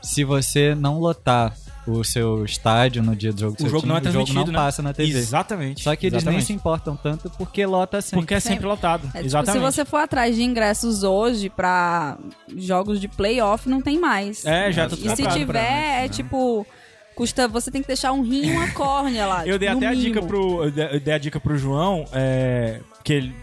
se 0.00 0.22
você 0.22 0.74
não 0.76 1.00
lotar 1.00 1.56
o 1.86 2.04
seu 2.04 2.44
estádio 2.44 3.02
no 3.02 3.16
dia 3.16 3.32
do 3.32 3.40
jogo 3.40 3.56
do 3.56 3.58
o 3.58 3.60
seu 3.60 3.70
jogo 3.70 3.80
time, 3.82 3.88
não 3.88 3.96
é 3.96 4.00
o 4.00 4.04
jogo 4.04 4.12
transmitido, 4.12 4.52
não 4.52 4.60
né? 4.60 4.66
passa 4.66 4.82
na 4.82 4.92
TV. 4.92 5.18
Exatamente. 5.18 5.82
Só 5.82 5.96
que 5.96 6.06
eles 6.06 6.12
nem 6.12 6.20
exatamente. 6.20 6.46
se 6.46 6.52
importam 6.52 6.96
tanto 6.96 7.30
porque 7.30 7.64
lota 7.64 8.00
sempre. 8.00 8.20
Porque 8.20 8.34
é 8.34 8.40
sempre 8.40 8.66
lotado. 8.66 9.06
É, 9.06 9.18
tipo, 9.18 9.26
exatamente. 9.26 9.52
se 9.52 9.58
você 9.58 9.84
for 9.84 9.98
atrás 9.98 10.34
de 10.34 10.42
ingressos 10.42 11.02
hoje 11.02 11.48
pra 11.48 12.18
jogos 12.56 13.00
de 13.00 13.08
playoff, 13.08 13.68
não 13.68 13.80
tem 13.80 13.98
mais. 13.98 14.44
É, 14.44 14.70
já 14.72 14.88
tá 14.88 14.96
E 14.96 15.16
se 15.16 15.26
tiver, 15.28 16.04
é 16.04 16.08
tipo. 16.08 16.66
Custa, 17.14 17.46
você 17.48 17.70
tem 17.70 17.82
que 17.82 17.88
deixar 17.88 18.12
um 18.12 18.22
rim 18.22 18.46
e 18.46 18.52
uma 18.52 18.70
córnea 18.70 19.26
lá. 19.26 19.44
Eu 19.46 19.58
dei 19.58 19.68
tipo, 19.68 19.78
até 19.78 19.88
a 19.88 19.94
dica 19.94 20.22
pro. 20.22 20.64
Eu 20.64 20.70
dei 20.70 20.86
eu 20.86 21.00
dei 21.00 21.14
a 21.14 21.18
dica 21.18 21.40
pro 21.40 21.56
João, 21.58 22.04
é, 22.12 22.80
que 23.04 23.12
ele. 23.12 23.34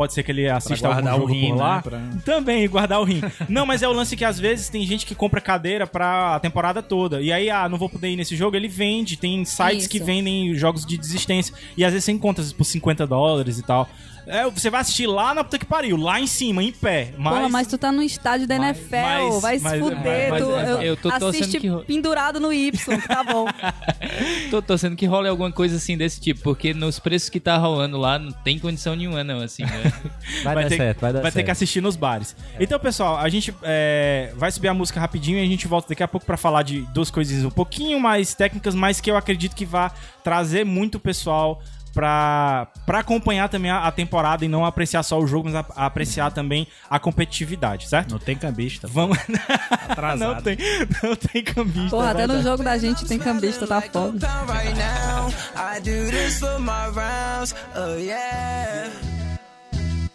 Pode 0.00 0.14
ser 0.14 0.22
que 0.22 0.32
ele 0.32 0.48
assista 0.48 0.88
algum 0.88 1.02
guardar 1.02 1.14
o 1.18 1.20
jogo 1.20 1.32
rim, 1.34 1.48
por 1.50 1.56
lá. 1.58 1.76
né, 1.76 1.82
pra- 1.82 2.00
Também, 2.24 2.66
guardar 2.70 3.00
o 3.00 3.04
rim. 3.04 3.20
não, 3.50 3.66
mas 3.66 3.82
é 3.82 3.86
o 3.88 3.92
lance 3.92 4.16
que 4.16 4.24
às 4.24 4.40
vezes 4.40 4.70
tem 4.70 4.86
gente 4.86 5.04
que 5.04 5.14
compra 5.14 5.42
cadeira 5.42 5.86
pra 5.86 6.36
a 6.36 6.40
temporada 6.40 6.82
toda. 6.82 7.20
E 7.20 7.30
aí, 7.30 7.50
ah, 7.50 7.68
não 7.68 7.76
vou 7.76 7.86
poder 7.90 8.08
ir 8.08 8.16
nesse 8.16 8.34
jogo, 8.34 8.56
ele 8.56 8.66
vende. 8.66 9.18
Tem 9.18 9.44
sites 9.44 9.80
Isso. 9.82 9.90
que 9.90 9.98
vendem 10.00 10.54
jogos 10.54 10.86
de 10.86 10.96
desistência. 10.96 11.54
E 11.76 11.84
às 11.84 11.92
vezes 11.92 12.06
você 12.06 12.12
encontra 12.12 12.42
por 12.56 12.64
50 12.64 13.06
dólares 13.06 13.58
e 13.58 13.62
tal. 13.62 13.86
É, 14.30 14.48
você 14.48 14.70
vai 14.70 14.80
assistir 14.80 15.06
lá 15.06 15.34
na 15.34 15.42
puta 15.44 15.58
que 15.58 15.64
pariu, 15.64 15.96
lá 15.96 16.20
em 16.20 16.26
cima, 16.26 16.62
em 16.62 16.72
pé. 16.72 17.12
Mas, 17.18 17.34
Porra, 17.34 17.48
mas 17.48 17.66
tu 17.66 17.76
tá 17.76 17.90
no 17.90 18.02
estádio 18.02 18.46
da 18.46 18.58
mas- 18.58 18.78
NFL, 18.78 18.96
mas- 18.96 19.42
vai 19.42 19.58
se 19.58 19.64
mas- 19.64 19.80
fuder. 19.80 20.30
mas- 20.30 20.42
tu, 20.42 20.50
mas- 20.50 20.68
eu, 20.68 20.82
eu 20.82 20.96
tô 20.96 21.08
assiste 21.10 21.58
que- 21.60 21.70
pendurado 21.86 22.38
no 22.40 22.52
Y, 22.52 22.70
tá 23.06 23.24
bom. 23.24 23.46
Tô 24.50 24.60
torcendo 24.60 24.96
que 24.96 25.06
role 25.06 25.28
alguma 25.28 25.50
coisa 25.52 25.76
assim 25.76 25.96
desse 25.96 26.20
tipo, 26.20 26.40
porque 26.42 26.72
nos 26.74 26.98
preços 26.98 27.28
que 27.28 27.38
tá 27.40 27.56
rolando 27.56 27.96
lá 27.98 28.18
não 28.18 28.32
tem 28.32 28.58
condição 28.58 28.94
nenhuma, 28.96 29.22
não, 29.22 29.40
assim, 29.40 29.62
né? 29.64 29.92
Vai, 30.42 30.54
dar 30.54 30.68
ter, 30.68 30.76
certo, 30.76 31.00
vai 31.00 31.12
dar 31.12 31.20
ter 31.22 31.30
certo. 31.32 31.44
que 31.44 31.50
assistir 31.50 31.80
nos 31.80 31.96
bares. 31.96 32.34
Então, 32.58 32.78
pessoal, 32.78 33.16
a 33.18 33.28
gente 33.28 33.54
é, 33.62 34.32
vai 34.36 34.50
subir 34.50 34.68
a 34.68 34.74
música 34.74 34.98
rapidinho 35.00 35.38
e 35.38 35.42
a 35.42 35.46
gente 35.46 35.66
volta 35.68 35.88
daqui 35.88 36.02
a 36.02 36.08
pouco 36.08 36.24
pra 36.26 36.36
falar 36.36 36.62
de 36.62 36.80
duas 36.92 37.10
coisinhas 37.10 37.44
um 37.44 37.50
pouquinho 37.50 37.98
mais 38.00 38.34
técnicas, 38.34 38.74
mas 38.74 39.00
que 39.00 39.10
eu 39.10 39.16
acredito 39.16 39.54
que 39.54 39.64
vai 39.64 39.90
trazer 40.22 40.64
muito 40.64 40.98
pessoal 41.00 41.60
pra, 41.92 42.68
pra 42.86 43.00
acompanhar 43.00 43.48
também 43.48 43.70
a, 43.70 43.86
a 43.86 43.92
temporada 43.92 44.44
e 44.44 44.48
não 44.48 44.64
apreciar 44.64 45.02
só 45.02 45.18
o 45.18 45.26
jogo, 45.26 45.48
mas 45.50 45.54
a, 45.54 45.64
a 45.76 45.86
apreciar 45.86 46.30
também 46.32 46.66
a 46.88 46.98
competitividade, 46.98 47.88
certo? 47.88 48.12
Não 48.12 48.18
tem 48.18 48.36
cambista. 48.36 48.86
Vamos. 48.86 49.18
Atrasado. 49.88 50.34
não 50.34 50.42
tem, 50.42 50.56
não 51.02 51.16
tem 51.16 51.42
cambista. 51.42 51.90
Porra, 51.90 52.10
até 52.10 52.26
no 52.26 52.42
jogo 52.42 52.62
da 52.62 52.78
gente 52.78 53.04
tem 53.06 53.18
cambista, 53.18 53.66
tá 53.66 53.80
foda. 53.80 54.26
right 54.46 54.76
now. 54.76 55.28
I 55.56 55.80
do 55.80 56.10
this 56.10 56.38
for 56.38 56.58
my 56.58 56.88
rounds. 56.94 57.54
Oh 57.74 57.96
yeah. 57.96 58.90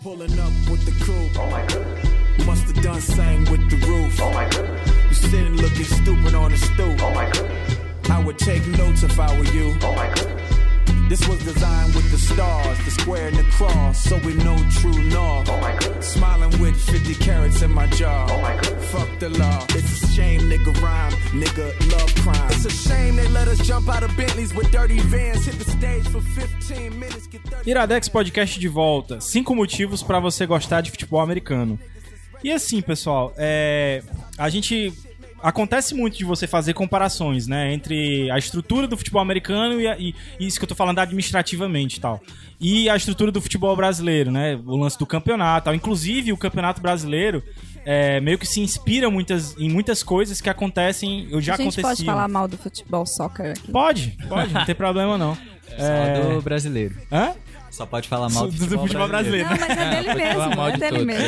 Pulling 0.01 0.39
up 0.39 0.53
with 0.69 0.85
the 0.85 1.03
crew. 1.03 1.29
Oh 1.37 1.49
my 1.49 1.65
goodness. 1.65 2.45
Must 2.45 2.63
have 2.65 2.83
done 2.83 3.01
same 3.01 3.45
with 3.45 3.69
the 3.69 3.77
roof. 3.87 4.21
Oh 4.21 4.31
my 4.31 4.47
goodness. 4.49 4.91
You 5.09 5.29
sitting 5.29 5.57
looking 5.57 5.85
stupid 5.85 6.35
on 6.35 6.51
the 6.51 6.57
stoop. 6.57 7.01
Oh 7.01 7.11
my 7.13 7.29
goodness. 7.31 7.77
I 8.09 8.23
would 8.23 8.37
take 8.37 8.65
notes 8.67 9.01
if 9.03 9.19
I 9.19 9.35
were 9.37 9.45
you. 9.45 9.75
Oh 9.81 9.95
my 9.95 10.07
goodness. 10.13 10.74
This 11.07 11.27
was 11.27 11.37
designed 11.43 11.93
with 11.93 12.09
the 12.09 12.17
stars, 12.17 12.77
the 12.83 12.89
square 12.89 13.27
and 13.27 13.37
the 13.37 13.43
cross, 13.51 14.03
so 14.03 14.17
we 14.25 14.33
know 14.33 14.57
true 14.79 15.03
north. 15.03 15.47
Oh 15.49 15.61
my 15.61 15.77
goodness. 15.77 16.13
Smiling 16.13 16.59
with 16.59 16.75
50 16.89 17.13
carats 17.23 17.61
in 17.61 17.71
my 17.71 17.85
jaw. 17.87 18.25
Oh 18.27 18.41
my 18.41 18.55
goodness. 18.59 18.91
Fuck 18.91 19.19
the 19.19 19.29
law. 19.29 19.63
It's 19.69 20.03
a 20.03 20.07
shame, 20.07 20.41
nigga 20.41 20.73
rhyme, 20.81 21.11
nigga 21.31 21.91
love 21.91 22.13
crime. 22.15 22.51
It's 22.51 22.65
a 22.65 22.71
shame 22.71 23.17
they 23.17 23.27
let 23.27 23.47
us 23.47 23.59
jump 23.59 23.87
out 23.87 24.01
of 24.01 24.17
Bentleys 24.17 24.51
with 24.55 24.71
dirty 24.71 24.99
vans, 24.99 25.45
hit 25.45 25.59
the 25.59 25.69
stage 25.69 26.07
for 26.07 26.21
15 26.21 26.99
minutes, 26.99 27.27
get 27.27 27.43
30 27.43 27.69
Iradex 27.69 28.09
Podcast 28.09 28.59
de 28.59 28.67
volta. 28.67 29.21
Cinco 29.21 29.53
motivos 29.53 30.01
pra 30.01 30.19
você 30.19 30.47
gostar 30.47 30.81
de 30.81 30.89
futebol 30.89 31.21
americano. 31.21 31.79
E 32.43 32.51
assim, 32.51 32.81
pessoal, 32.81 33.31
é, 33.37 34.01
a 34.37 34.49
gente 34.49 34.91
acontece 35.41 35.93
muito 35.93 36.17
de 36.17 36.23
você 36.25 36.47
fazer 36.47 36.73
comparações, 36.73 37.47
né, 37.47 37.73
entre 37.73 38.29
a 38.31 38.37
estrutura 38.37 38.87
do 38.87 38.97
futebol 38.97 39.21
americano 39.21 39.79
e, 39.79 39.87
a- 39.87 39.97
e- 39.97 40.13
e 40.39 40.47
isso 40.47 40.57
que 40.59 40.63
eu 40.63 40.69
tô 40.69 40.75
falando 40.75 40.99
administrativamente, 40.99 41.97
e 41.97 42.01
tal. 42.01 42.21
E 42.59 42.89
a 42.89 42.95
estrutura 42.95 43.31
do 43.31 43.41
futebol 43.41 43.75
brasileiro, 43.75 44.31
né, 44.31 44.59
o 44.65 44.75
lance 44.77 44.97
do 44.97 45.05
campeonato, 45.05 45.65
tal. 45.65 45.75
inclusive 45.75 46.31
o 46.33 46.37
campeonato 46.37 46.81
brasileiro 46.81 47.43
é, 47.87 48.19
meio 48.19 48.37
que 48.39 48.47
se 48.47 48.59
inspira 48.61 49.09
muitas, 49.11 49.55
em 49.59 49.69
muitas 49.69 50.01
coisas 50.01 50.41
que 50.41 50.49
acontecem, 50.49 51.27
eu 51.29 51.39
já 51.39 51.53
a 51.53 51.57
gente 51.57 51.65
aconteciam. 51.79 51.89
pode 51.89 52.03
falar 52.05 52.27
mal 52.27 52.47
do 52.47 52.57
futebol 52.57 53.05
soccer 53.05 53.51
aqui. 53.51 53.71
Pode, 53.71 54.17
pode, 54.27 54.51
não 54.53 54.65
tem 54.65 54.73
problema 54.73 55.17
não. 55.19 55.35
Só 55.77 56.33
do 56.35 56.41
brasileiro. 56.41 56.95
Hã? 57.11 57.33
Só 57.75 57.85
pode 57.85 58.07
falar 58.07 58.29
mal 58.29 58.45
do 58.45 58.51
Do 58.51 58.57
futebol, 58.57 58.85
futebol 58.85 59.07
brasileiro. 59.07 59.49
Não, 59.49 59.57
mas 59.59 59.69
é 59.77 59.89
dele 60.03 60.13
mesmo, 60.15 60.55
mal 60.55 60.69
é 60.69 60.71
de 60.71 60.79
dele 60.79 60.91
todos, 60.91 61.05
mesmo. 61.05 61.25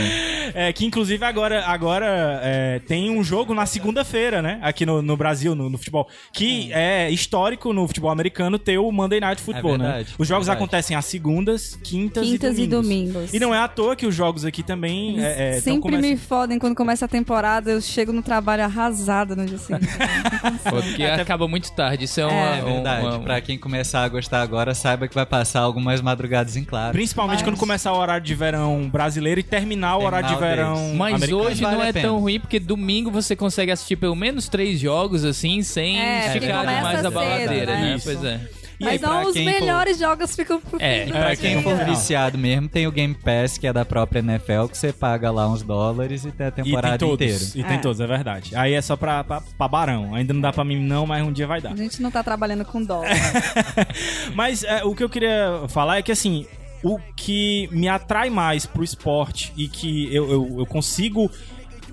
É, 0.53 0.71
que 0.71 0.85
inclusive 0.85 1.25
agora, 1.25 1.65
agora 1.65 2.39
é, 2.41 2.79
tem 2.87 3.09
um 3.09 3.21
jogo 3.21 3.53
na 3.53 3.65
segunda-feira, 3.65 4.41
né? 4.41 4.59
Aqui 4.61 4.85
no, 4.85 5.01
no 5.01 5.17
Brasil, 5.17 5.53
no, 5.53 5.69
no 5.69 5.77
futebol. 5.77 6.07
Que 6.31 6.71
é 6.71 7.09
histórico 7.11 7.73
no 7.73 7.85
futebol 7.85 8.09
americano 8.11 8.57
ter 8.57 8.77
o 8.77 8.89
Monday 8.91 9.19
Night 9.19 9.41
Football, 9.41 9.77
né? 9.77 9.83
verdade, 9.85 10.15
Os 10.17 10.25
jogos 10.27 10.47
verdade. 10.47 10.63
acontecem 10.63 10.95
às 10.95 11.03
segundas, 11.05 11.77
quintas, 11.83 12.25
Quintas 12.25 12.57
e, 12.57 12.61
e 12.61 12.67
domingos. 12.67 13.13
domingos. 13.13 13.33
E 13.33 13.39
não 13.39 13.53
é 13.53 13.59
à 13.59 13.67
toa 13.67 13.93
que 13.95 14.05
os 14.05 14.15
jogos 14.15 14.45
aqui 14.45 14.63
também 14.63 15.21
é, 15.21 15.57
é, 15.57 15.59
Sempre 15.61 15.81
começando- 15.81 16.05
me 16.09 16.15
fodem 16.17 16.57
quando 16.59 16.75
começa 16.75 17.03
a 17.03 17.07
temporada, 17.09 17.71
eu 17.71 17.81
chego 17.81 18.13
no 18.13 18.21
trabalho 18.21 18.63
arrasada 18.63 19.35
no 19.35 19.45
dia 19.45 19.57
seguinte. 19.57 19.87
Porque 20.69 21.03
acaba 21.03 21.45
muito 21.47 21.71
tarde, 21.73 22.05
isso 22.05 22.21
é 22.21 22.25
uma... 22.25 22.55
É 22.55 22.61
verdade. 22.61 23.05
uma- 23.05 23.19
Pra 23.19 23.41
quem 23.41 23.57
começar 23.57 24.03
a 24.03 24.07
gostar 24.07 24.41
agora, 24.41 24.73
saiba 24.73 25.07
que 25.09 25.15
vai 25.15 25.25
passar 25.25 25.59
algumas 25.59 25.99
madrugadas 25.99 26.36
em 26.55 26.63
claro. 26.63 26.91
Principalmente 26.93 27.43
quando 27.43 27.57
começar 27.57 27.91
o 27.93 27.97
horário 27.97 28.23
de 28.25 28.35
verão 28.35 28.89
brasileiro 28.89 29.39
e 29.39 29.43
terminar 29.43 29.97
o 29.97 30.03
horário 30.03 30.29
de 30.29 30.35
verão 30.35 30.75
deles. 30.75 30.97
Mas 30.97 31.15
americano. 31.15 31.43
hoje 31.43 31.61
Vale 31.63 31.75
não 31.75 31.83
é 31.83 31.93
tão 31.93 32.19
ruim, 32.19 32.39
porque 32.39 32.59
domingo 32.59 33.09
você 33.09 33.35
consegue 33.35 33.71
assistir 33.71 33.95
pelo 33.95 34.15
menos 34.15 34.47
três 34.47 34.79
jogos, 34.79 35.23
assim, 35.25 35.61
sem 35.63 35.99
É, 35.99 36.29
ficar 36.31 36.65
demais 36.65 37.05
a 37.05 37.09
baladeira, 37.11 37.75
né? 37.75 37.81
né? 37.81 37.95
Isso. 37.95 38.05
Pois 38.05 38.23
é. 38.23 38.39
E 38.79 38.85
Mas 38.85 39.01
não, 39.01 39.23
os 39.25 39.33
quem 39.33 39.43
for- 39.51 39.59
melhores 39.59 39.97
jogos 39.97 40.35
ficam 40.35 40.61
pro 40.61 40.79
É, 40.79 41.05
fim. 41.05 41.11
Pra 41.11 41.31
É, 41.31 41.35
quem 41.35 41.63
for 41.63 41.75
for- 41.77 41.85
viciado 41.85 42.37
mesmo, 42.37 42.69
tem 42.69 42.85
o 42.85 42.91
Game 42.91 43.15
Pass, 43.15 43.57
que 43.57 43.65
é 43.65 43.73
da 43.73 43.83
própria 43.83 44.19
NFL, 44.19 44.67
que 44.69 44.77
você 44.77 44.93
paga 44.93 45.31
lá 45.31 45.47
uns 45.49 45.63
dólares 45.63 46.25
e 46.25 46.31
tem 46.31 46.45
a 46.45 46.49
E 46.49 46.51
tem 46.51 46.63
temporada 46.65 46.97
todos, 46.99 47.13
inteira. 47.25 47.43
e 47.55 47.63
tem 47.69 47.77
É. 47.77 47.81
todos, 47.81 47.99
é 47.99 48.05
verdade. 48.05 48.55
Aí 48.55 48.73
é 48.73 48.81
só 48.81 48.95
pra, 48.95 49.23
pra, 49.23 49.41
pra 49.41 49.67
barão. 49.67 50.13
Ainda 50.13 50.31
não 50.33 50.41
dá 50.41 50.53
pra 50.53 50.63
mim 50.63 50.79
não, 50.79 51.07
mas 51.07 51.25
um 51.25 51.31
dia 51.31 51.47
vai 51.47 51.59
dar. 51.59 51.71
A 51.71 51.75
gente 51.75 52.01
não 52.01 52.11
tá 52.11 52.21
trabalhando 52.23 52.63
com 52.65 52.83
dólar. 52.83 53.09
Mas 54.35 54.63
é, 54.63 54.83
o 54.83 54.93
que 54.95 55.03
eu 55.03 55.09
queria 55.09 55.63
falar 55.69 55.97
é 55.97 56.01
que 56.01 56.11
assim, 56.11 56.45
o 56.83 56.99
que 57.15 57.67
me 57.71 57.87
atrai 57.87 58.29
mais 58.29 58.65
pro 58.65 58.83
esporte 58.83 59.51
e 59.57 59.67
que 59.67 60.13
eu, 60.13 60.29
eu, 60.31 60.55
eu 60.59 60.65
consigo 60.65 61.31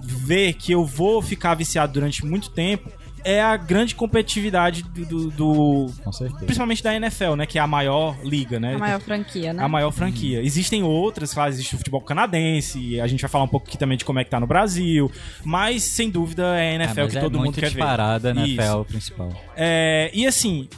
ver 0.02 0.52
que 0.52 0.72
eu 0.72 0.84
vou 0.84 1.22
ficar 1.22 1.54
viciado 1.54 1.92
durante 1.94 2.24
muito 2.26 2.50
tempo 2.50 2.90
é 3.24 3.40
a 3.42 3.56
grande 3.56 3.94
competitividade 3.94 4.82
do, 4.82 5.04
do- 5.06 5.30
do- 5.30 5.90
Com 6.04 6.12
certeza. 6.12 6.44
principalmente 6.44 6.82
da 6.82 6.94
NFL, 6.94 7.34
né, 7.36 7.46
que 7.46 7.58
é 7.58 7.60
a 7.62 7.66
maior 7.66 8.16
liga, 8.22 8.60
né? 8.60 8.74
A 8.74 8.78
maior 8.78 9.00
franquia, 9.00 9.52
né? 9.52 9.62
A 9.62 9.68
maior 9.68 9.90
franquia. 9.90 10.42
Existem 10.42 10.82
outras, 10.82 11.32
claro, 11.32 11.50
existe 11.50 11.74
o 11.74 11.78
futebol 11.78 12.00
canadense, 12.00 13.00
a 13.00 13.06
gente 13.06 13.20
vai 13.22 13.30
falar 13.30 13.44
um 13.44 13.48
pouco 13.48 13.66
aqui 13.68 13.78
também 13.78 13.96
de 13.96 14.04
como 14.04 14.18
é 14.18 14.24
que 14.24 14.30
tá 14.30 14.38
no 14.38 14.46
Brasil, 14.46 15.10
mas 15.44 15.82
sem 15.82 16.10
dúvida 16.10 16.42
é 16.58 16.68
a 16.68 16.72
Ah, 16.72 16.74
NFL 16.84 17.00
mas 17.00 17.12
que 17.12 17.18
é 17.18 17.20
todo 17.20 17.32
mundo 17.34 17.44
muito 17.44 17.54
quer 17.56 17.66
ver. 17.70 17.76
disparada 17.76 18.30
a 18.32 18.46
Isso. 18.46 18.60
NFL 18.60 18.82
principal. 18.84 19.32
É, 19.56 20.10
e 20.12 20.26
assim, 20.26 20.68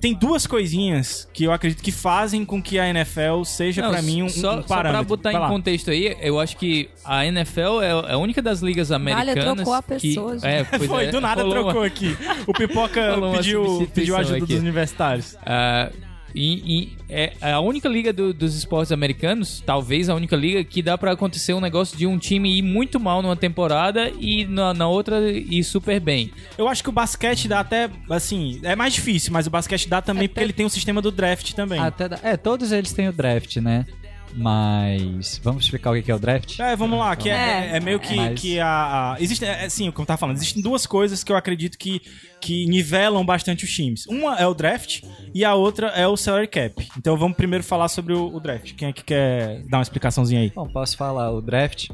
tem 0.00 0.14
duas 0.14 0.46
coisinhas 0.46 1.28
que 1.32 1.44
eu 1.44 1.52
acredito 1.52 1.82
que 1.82 1.90
fazem 1.92 2.44
com 2.44 2.62
que 2.62 2.78
a 2.78 2.88
NFL 2.88 3.42
seja 3.44 3.88
pra 3.88 4.02
mim 4.02 4.22
um, 4.22 4.28
só, 4.28 4.58
um 4.58 4.62
só 4.62 4.68
parâmetro. 4.68 5.06
pra 5.06 5.16
botar 5.16 5.30
Vai 5.32 5.40
em 5.40 5.42
lá. 5.42 5.48
contexto 5.48 5.90
aí, 5.90 6.16
eu 6.20 6.38
acho 6.38 6.56
que 6.56 6.88
a 7.04 7.24
NFL 7.26 7.80
é 7.82 8.12
a 8.12 8.16
única 8.18 8.40
das 8.42 8.60
ligas 8.60 8.90
americanas 8.92 9.54
trocou 9.56 9.74
a 9.74 9.82
que... 9.82 9.88
pessoa, 9.88 10.34
gente. 10.34 10.46
É, 10.46 10.64
pois 10.64 10.86
Foi, 10.86 11.04
é, 11.06 11.10
do 11.10 11.20
nada 11.20 11.44
uma- 11.44 11.50
trocou 11.54 11.82
aqui. 11.82 12.16
O 12.46 12.52
Pipoca 12.52 13.00
pediu, 13.36 13.88
pediu 13.94 14.16
ajuda 14.16 14.36
aqui. 14.38 14.46
dos 14.46 14.60
universitários. 14.60 15.36
Ah, 15.44 15.90
E, 16.38 16.80
e 16.80 16.92
é 17.08 17.32
a 17.40 17.60
única 17.60 17.88
liga 17.88 18.12
do- 18.12 18.34
dos 18.34 18.54
esportes 18.54 18.92
americanos, 18.92 19.62
talvez 19.64 20.10
a 20.10 20.14
única 20.14 20.36
liga, 20.36 20.62
que 20.62 20.82
dá 20.82 20.98
pra 20.98 21.12
acontecer 21.12 21.54
um 21.54 21.60
negócio 21.60 21.96
de 21.96 22.06
um 22.06 22.18
time 22.18 22.58
ir 22.58 22.62
muito 22.62 23.00
mal 23.00 23.22
numa 23.22 23.34
temporada 23.36 24.12
e 24.20 24.44
na, 24.44 24.74
na 24.74 24.86
outra 24.86 25.18
ir 25.30 25.64
super 25.64 25.98
bem. 25.98 26.30
Eu 26.58 26.68
acho 26.68 26.82
que 26.82 26.90
o 26.90 26.92
basquete 26.92 27.48
dá 27.48 27.60
até, 27.60 27.88
assim, 28.10 28.60
é 28.62 28.76
mais 28.76 28.92
difícil, 28.92 29.32
mas 29.32 29.46
o 29.46 29.50
basquete 29.50 29.88
dá 29.88 30.02
também 30.02 30.28
porque 30.28 30.40
ele 30.44 30.52
tem 30.52 30.66
um 30.66 30.68
sistema 30.68 31.00
do 31.00 31.10
draft 31.10 31.52
também. 31.54 31.80
Até 31.80 32.06
dá- 32.08 32.20
é, 32.22 32.36
todos 32.36 32.70
eles 32.70 32.92
têm 32.92 33.08
o 33.08 33.12
draft, 33.12 33.56
né? 33.56 33.86
Mas. 34.34 35.40
Vamos 35.42 35.64
explicar 35.64 35.90
o 35.92 36.02
que 36.02 36.10
é 36.10 36.14
o 36.14 36.18
draft? 36.18 36.58
É, 36.60 36.76
vamos 36.76 36.98
lá, 36.98 37.14
que 37.16 37.28
é, 37.28 37.32
É. 37.72 37.76
é 37.76 37.80
meio 37.80 37.98
que, 37.98 38.14
Mas- 38.16 38.40
que 38.40 38.60
a. 38.60 39.14
a 39.14 39.20
existe, 39.20 39.44
é, 39.44 39.68
sim, 39.68 39.90
como 39.90 40.02
eu 40.02 40.06
tava 40.06 40.18
falando, 40.18 40.36
existem 40.36 40.62
duas 40.62 40.86
coisas 40.86 41.24
que 41.24 41.32
eu 41.32 41.36
acredito 41.36 41.78
que, 41.78 42.00
que 42.40 42.66
nivelam 42.66 43.24
bastante 43.24 43.64
os 43.64 43.72
times. 43.72 44.06
Uma 44.06 44.36
é 44.36 44.46
o 44.46 44.54
draft 44.54 45.02
e 45.34 45.44
a 45.44 45.54
outra 45.54 45.88
é 45.88 46.06
o 46.06 46.16
salary 46.16 46.48
cap. 46.48 46.86
Então 46.98 47.16
vamos 47.16 47.36
primeiro 47.36 47.64
falar 47.64 47.88
sobre 47.88 48.12
o, 48.12 48.34
o 48.34 48.40
draft. 48.40 48.74
Quem 48.74 48.88
é 48.88 48.92
que 48.92 49.04
quer 49.04 49.62
dar 49.68 49.78
uma 49.78 49.82
explicaçãozinha 49.82 50.40
aí? 50.42 50.52
Bom, 50.54 50.68
posso 50.68 50.96
falar, 50.96 51.30
o 51.30 51.40
draft 51.40 51.88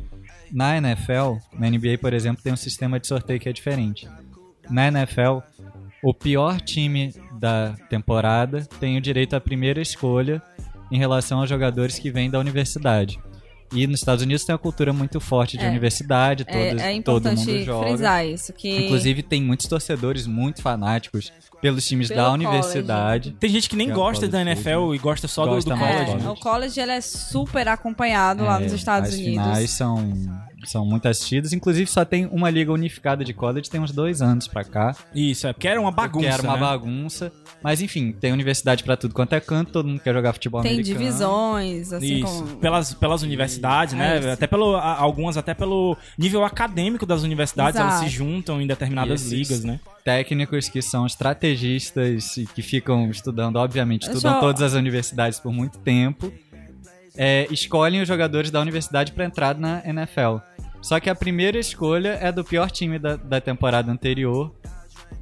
na 0.51 0.77
NFL, 0.77 1.37
na 1.59 1.71
NBA, 1.71 1.97
por 2.01 2.13
exemplo, 2.13 2.43
tem 2.43 2.53
um 2.53 2.57
sistema 2.57 3.01
de 3.01 3.07
sorteio 3.07 3.41
que 3.41 3.49
é 3.49 3.53
diferente. 3.53 4.07
Na 4.69 4.89
NFL, 4.89 5.39
o 6.03 6.13
pior 6.13 6.61
time 6.61 7.15
da 7.39 7.75
temporada 7.89 8.67
tem 8.79 8.97
o 8.97 9.01
direito 9.01 9.35
à 9.35 9.41
primeira 9.41 9.81
escolha 9.81 10.43
em 10.93 10.99
relação 10.99 11.41
aos 11.41 11.49
jogadores 11.49 11.99
que 11.99 12.11
vêm 12.11 12.31
da 12.31 12.39
universidade. 12.39 13.19
E 13.75 13.87
nos 13.87 14.01
Estados 14.01 14.23
Unidos 14.23 14.45
tem 14.45 14.53
uma 14.53 14.59
cultura 14.59 14.93
muito 14.93 15.19
forte 15.19 15.57
de 15.57 15.65
É. 15.65 15.69
universidade, 15.69 16.45
todo, 16.45 16.57
É, 16.57 16.99
é 16.99 17.01
todo 17.03 17.27
mundo 17.33 17.65
joga. 17.65 17.87
frisar 17.89 18.27
isso. 18.27 18.53
Que 18.53 18.85
Inclusive, 18.85 19.23
tem 19.23 19.43
muitos 19.43 19.67
torcedores 19.67 20.27
muito 20.27 20.61
fanáticos 20.61 21.33
pelos 21.63 21.87
times 21.87 22.09
Pelo 22.09 22.21
da 22.21 22.27
college. 22.29 22.47
universidade. 22.47 23.31
Tem 23.41 23.49
gente 23.49 23.71
que 23.71 23.77
nem 23.77 23.91
é 23.91 23.95
gosta 23.95 24.29
da 24.29 24.41
college 24.41 24.61
NFL 24.61 24.95
e 24.95 24.99
gosta 24.99 25.27
só 25.27 25.47
do, 25.47 25.53
Gosta 25.53 25.71
do 25.73 25.79
college. 25.81 26.05
do 26.13 26.19
né? 26.19 26.25
é, 26.27 26.29
o 26.31 26.37
college 26.37 26.79
ele 26.79 26.93
é 26.93 27.01
super 27.01 27.67
acompanhado 27.67 28.45
lá 28.45 28.61
É, 28.61 28.65
nos 28.65 28.73
Estados 28.75 29.09
as 29.09 29.15
Unidos. 29.15 29.33
finais 29.43 29.71
são, 29.71 30.13
são 30.65 30.85
muito 30.85 31.07
assistidas. 31.09 31.53
Inclusive, 31.53 31.91
só 31.91 32.05
tem 32.05 32.27
uma 32.27 32.49
liga 32.51 32.73
unificada 32.73 33.25
de 33.25 33.33
college, 33.33 33.69
tem 33.71 33.81
uns 33.81 33.93
dois 33.93 34.23
anos 34.23 34.47
pra 34.49 34.65
cá. 34.65 34.95
Isso, 35.15 35.47
é 35.47 35.53
porque 35.53 35.69
era 35.69 35.81
uma 35.81 35.91
bagunça. 35.91 36.27
que 36.27 36.33
era 36.33 36.43
uma 36.43 36.55
né? 36.55 36.61
bagunça. 36.61 37.33
Mas 37.63 37.81
enfim, 37.81 38.13
tem 38.13 38.33
universidade 38.33 38.83
pra 38.83 38.97
tudo 38.97 39.15
quanto 39.15 39.35
é 39.35 39.41
canto, 39.41 39.71
todo 39.73 39.89
mundo 39.89 40.01
quer 40.01 40.13
jogar 40.13 40.33
futebol 40.33 40.63
Tem 40.63 40.73
americano. 40.73 40.99
divisões, 40.99 41.93
assim 41.93 42.15
Isso, 42.17 42.25
como. 42.27 42.57
pelas, 42.57 42.95
pelas 42.95 43.23
universidades, 43.23 43.95
né? 43.95 44.19
isso. 44.19 44.29
Até 44.31 44.47
pelo, 44.47 44.75
algumas 44.77 45.37
até 45.37 45.55
pelo 45.55 45.97
nível 46.19 46.45
acadêmico 46.45 47.07
das 47.07 47.23
universidades, 47.23 47.79
elas 47.81 47.95
se 47.95 48.07
Exato. 48.07 48.11
juntam 48.17 48.61
em 48.61 48.67
determinadas 48.67 49.31
ligas, 49.31 49.63
né? 49.65 49.79
Técnicos 50.05 50.69
que 50.69 50.83
são 50.83 51.07
estrategistas 51.07 52.37
e 52.37 52.47
que 52.47 52.63
ficam 52.63 53.09
estudando, 53.11 53.57
obviamente, 53.57 54.03
estudam 54.09 54.35
eu- 54.35 54.41
todas 54.41 54.63
as 54.63 54.73
universidades 54.75 55.39
por 55.39 55.53
muito 55.53 55.79
tempo, 55.79 56.33
é, 57.17 57.47
escolhem 57.51 58.01
os 58.01 58.09
jogadores 58.09 58.51
da 58.51 58.61
universidade 58.61 59.13
pra 59.13 59.25
entrar 59.25 59.57
na 59.57 59.83
NFL. 59.85 60.39
Só 60.83 60.99
que 61.01 61.09
a 61.09 61.15
primeira 61.15 61.59
escolha 61.59 62.19
é 62.21 62.31
do 62.33 62.45
pior 62.45 62.71
time 62.71 62.99
da, 62.99 63.17
da 63.17 63.41
temporada 63.41 63.91
anterior 63.91 64.53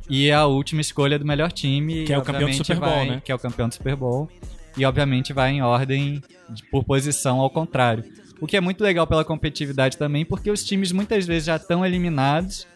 e 0.08 0.30
a 0.32 0.46
última 0.46 0.80
escolha 0.80 1.14
é 1.16 1.18
do 1.18 1.24
melhor 1.26 1.52
time. 1.52 2.04
Que 2.04 2.12
é 2.12 2.18
o 2.18 2.22
campeão 2.22 2.48
do 2.48 2.54
Super 2.56 2.76
Bowl, 2.80 2.88
vai- 2.90 3.06
né? 3.10 3.22
Que 3.24 3.30
é 3.30 3.34
o 3.34 3.38
campeão 3.38 3.68
do 3.68 3.74
Super 3.74 3.94
Bowl. 3.96 4.28
E 4.76 4.84
obviamente 4.84 5.32
vai 5.32 5.50
em 5.52 5.62
ordem 5.62 6.22
de- 6.48 6.62
por 6.70 6.82
posição 6.84 7.40
ao 7.40 7.50
contrário. 7.50 8.04
O 8.40 8.46
que 8.46 8.56
é 8.56 8.60
muito 8.60 8.82
legal 8.82 9.06
pela 9.06 9.24
competitividade 9.24 9.98
também, 9.98 10.24
porque 10.24 10.50
os 10.50 10.64
times 10.64 10.92
muitas 10.92 11.26
vezes 11.26 11.44
já 11.44 11.56
estão 11.56 11.84
eliminados 11.84 12.66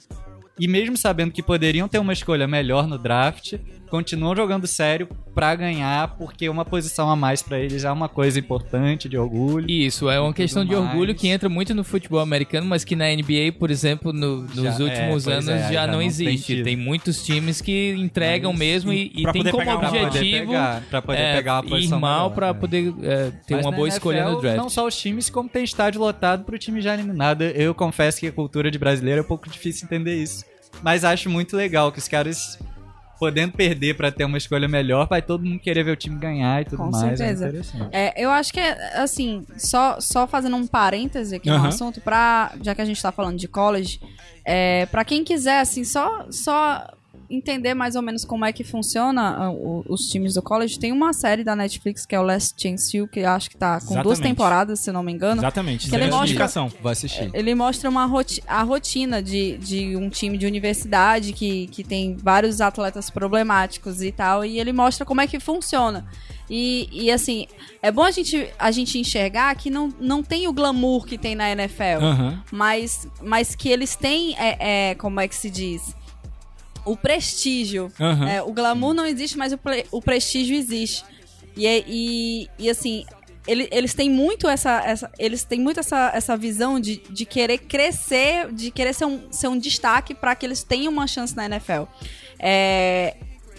e 0.60 0.68
mesmo 0.68 0.96
sabendo 0.96 1.32
que 1.32 1.42
poderiam 1.42 1.88
ter 1.88 1.98
uma 1.98 2.12
escolha 2.12 2.46
melhor 2.46 2.86
no 2.86 2.98
draft, 2.98 3.54
continuam 3.94 4.34
jogando 4.34 4.66
sério 4.66 5.08
pra 5.32 5.54
ganhar, 5.54 6.16
porque 6.16 6.48
uma 6.48 6.64
posição 6.64 7.08
a 7.08 7.14
mais 7.14 7.42
pra 7.42 7.60
eles 7.60 7.84
é 7.84 7.92
uma 7.92 8.08
coisa 8.08 8.40
importante, 8.40 9.08
de 9.08 9.16
orgulho. 9.16 9.70
Isso, 9.70 10.10
é 10.10 10.18
uma 10.18 10.32
questão 10.34 10.64
de 10.64 10.74
mais. 10.74 10.84
orgulho 10.84 11.14
que 11.14 11.28
entra 11.28 11.48
muito 11.48 11.72
no 11.74 11.84
futebol 11.84 12.18
americano, 12.18 12.66
mas 12.66 12.82
que 12.82 12.96
na 12.96 13.06
NBA, 13.08 13.52
por 13.56 13.70
exemplo, 13.70 14.12
no- 14.12 14.42
nos 14.42 14.54
Já- 14.54 14.70
é, 14.70 14.82
últimos 14.82 15.24
pois 15.24 15.28
anos 15.28 15.48
é, 15.48 15.58
já, 15.60 15.72
já 15.72 15.86
não 15.86 15.92
não 15.94 15.98
tem 16.00 16.08
existe. 16.08 16.46
tido. 16.56 16.64
Tem, 16.64 16.74
muitos 16.76 17.24
times 17.24 17.60
que 17.60 17.94
entregam 17.96 18.50
Mas, 18.52 18.58
mesmo 18.58 18.92
e, 18.92 19.12
e 19.14 19.32
tem 19.32 19.44
como 19.44 19.70
objetivo 19.70 20.46
pegar, 20.48 20.82
pra 20.90 21.00
poder 21.00 21.18
é, 21.20 21.36
pegar 21.36 21.52
uma 21.60 21.66
ir 21.66 21.68
posição 21.70 22.00
mal 22.00 22.18
melhor, 22.30 22.34
pra 22.34 22.48
é. 22.48 22.52
poder 22.52 22.94
é, 23.02 23.30
ter 23.46 23.54
Mas 23.56 23.64
uma 23.66 23.70
boa 23.72 23.86
escolha 23.88 24.18
NFL, 24.18 24.32
no 24.34 24.40
draft. 24.40 24.56
Não 24.56 24.68
só 24.68 24.86
os 24.88 24.96
times, 24.96 25.30
como 25.30 25.48
tem 25.48 25.62
estádio 25.62 26.00
lotado 26.00 26.42
pro 26.44 26.58
time 26.58 26.80
já 26.80 26.94
eliminado. 26.94 27.42
Eu 27.42 27.72
confesso 27.74 28.18
que 28.18 28.26
a 28.26 28.32
cultura 28.32 28.72
de 28.72 28.78
brasileiro 28.78 29.20
é 29.20 29.22
um 29.24 29.26
pouco 29.28 29.48
difícil 29.48 29.86
entender 29.86 30.20
isso. 30.20 30.44
Mas 30.82 31.04
acho 31.04 31.30
muito 31.30 31.56
legal 31.56 31.92
que 31.92 31.98
os 32.00 32.08
caras, 32.08 32.58
podendo 33.24 33.52
perder 33.52 33.96
pra 33.96 34.12
ter 34.12 34.24
uma 34.24 34.36
escolha 34.36 34.68
melhor, 34.68 35.08
vai 35.08 35.22
todo 35.22 35.44
mundo 35.44 35.58
querer 35.58 35.82
ver 35.82 35.92
o 35.92 35.96
time 35.96 36.18
ganhar 36.18 36.60
e 36.60 36.64
tudo 36.66 36.76
Com 36.76 36.90
mais. 36.90 37.18
certeza. 37.18 37.50
É. 37.90 38.08
É, 38.08 38.24
eu 38.24 38.30
acho 38.30 38.52
que 38.52 38.60
é, 38.60 38.98
assim, 38.98 39.46
só, 39.56 39.98
só 39.98 40.26
fazendo 40.26 40.56
um 40.56 40.66
parêntese 40.66 41.36
aqui 41.36 41.48
no 41.48 41.56
Aham. 41.56 41.68
assunto, 41.68 42.02
pra, 42.02 42.52
já 42.62 42.74
que 42.74 42.82
a 42.82 42.84
gente 42.84 43.00
tá 43.00 43.10
falando 43.10 43.38
de 43.38 43.48
college, 43.48 43.98
é, 44.44 44.84
pra 44.86 45.06
quem 45.06 45.24
quiser, 45.24 45.60
assim, 45.60 45.84
só, 45.84 46.26
só 46.30 46.86
entender 47.28 47.74
mais 47.74 47.96
ou 47.96 48.02
menos 48.02 48.24
como 48.24 48.44
é 48.44 48.52
que 48.52 48.62
funciona 48.64 49.36
ah, 49.36 49.50
os 49.88 50.08
times 50.08 50.34
do 50.34 50.42
college, 50.42 50.78
tem 50.78 50.92
uma 50.92 51.12
série 51.12 51.42
da 51.44 51.54
Netflix 51.56 52.04
que 52.06 52.14
é 52.14 52.20
o 52.20 52.22
Last 52.22 52.54
Chance 52.60 52.96
You, 52.96 53.08
que 53.08 53.20
acho 53.24 53.50
que 53.50 53.56
tá 53.56 53.80
com 53.80 53.94
duas 53.94 54.18
Exatamente. 54.18 54.22
temporadas, 54.22 54.80
se 54.80 54.92
não 54.92 55.02
me 55.02 55.12
engano. 55.12 55.40
Exatamente. 55.40 55.88
Que 55.88 55.94
ele 55.94 56.04
é 56.04 56.06
mostra- 56.08 56.26
indicação. 56.26 56.70
Vou 56.82 56.90
assistir. 56.90 57.30
Ele 57.32 57.54
mostra 57.54 57.88
uma 57.88 58.06
roti 58.06 58.42
a 58.46 58.62
rotina 58.62 59.22
de, 59.22 59.58
de 59.58 59.96
um 59.96 60.08
time 60.08 60.36
de 60.38 60.46
universidade 60.46 61.32
que, 61.32 61.66
que 61.68 61.82
tem 61.84 62.16
vários 62.16 62.60
atletas 62.60 63.10
problemáticos 63.10 64.02
e 64.02 64.10
tal, 64.12 64.44
e 64.44 64.58
ele 64.58 64.72
mostra 64.72 65.04
como 65.04 65.20
é 65.20 65.26
que 65.26 65.38
funciona. 65.40 66.06
E, 66.48 66.88
e 66.92 67.10
assim, 67.10 67.46
é 67.80 67.90
bom 67.90 68.02
a 68.02 68.10
gente, 68.10 68.48
a 68.58 68.70
gente 68.70 68.98
enxergar 68.98 69.54
que 69.56 69.70
não, 69.70 69.88
não 69.98 70.22
tem 70.22 70.46
o 70.46 70.52
glamour 70.52 71.06
que 71.06 71.16
tem 71.16 71.34
na 71.34 71.50
NFL, 71.50 72.02
Aham. 72.02 72.42
mas, 72.52 73.08
mas 73.22 73.54
que 73.54 73.68
eles 73.70 73.96
têm, 73.96 74.36
é, 74.38 74.90
é, 74.90 74.94
como 74.94 75.20
é 75.20 75.26
que 75.28 75.34
se 75.34 75.48
diz? 75.48 75.96
O 76.84 76.96
prestígio. 76.96 77.90
Aham. 78.00 78.28
É, 78.28 78.42
o 78.42 78.52
glamour 78.52 78.92
não 78.94 79.06
existe, 79.06 79.36
mas 79.38 79.52
o, 79.52 79.58
ple- 79.58 79.86
o 79.90 80.00
prestígio 80.02 80.56
existe. 80.56 81.04
E, 81.56 81.66
é- 81.66 81.84
e, 81.86 82.48
e 82.58 82.68
assim, 82.68 83.04
ele- 83.46 83.68
eles 83.70 83.94
têm 83.94 84.10
muito 84.10 84.48
essa, 84.48 84.82
essa- 84.84 85.10
eles 85.18 85.44
têm 85.44 85.60
muito 85.60 85.80
essa, 85.80 86.10
essa 86.14 86.36
visão 86.36 86.78
de, 86.80 86.96
de 87.10 87.24
querer 87.24 87.58
crescer, 87.58 88.52
de 88.52 88.70
querer 88.70 88.92
ser 88.94 89.04
um, 89.06 89.32
ser 89.32 89.48
um 89.48 89.58
destaque 89.58 90.14
para 90.14 90.34
que 90.34 90.44
eles 90.44 90.62
tenham 90.62 90.92
uma 90.92 91.06
chance 91.06 91.34
na 91.36 91.46
NFL. 91.46 91.84
É, 92.38 93.16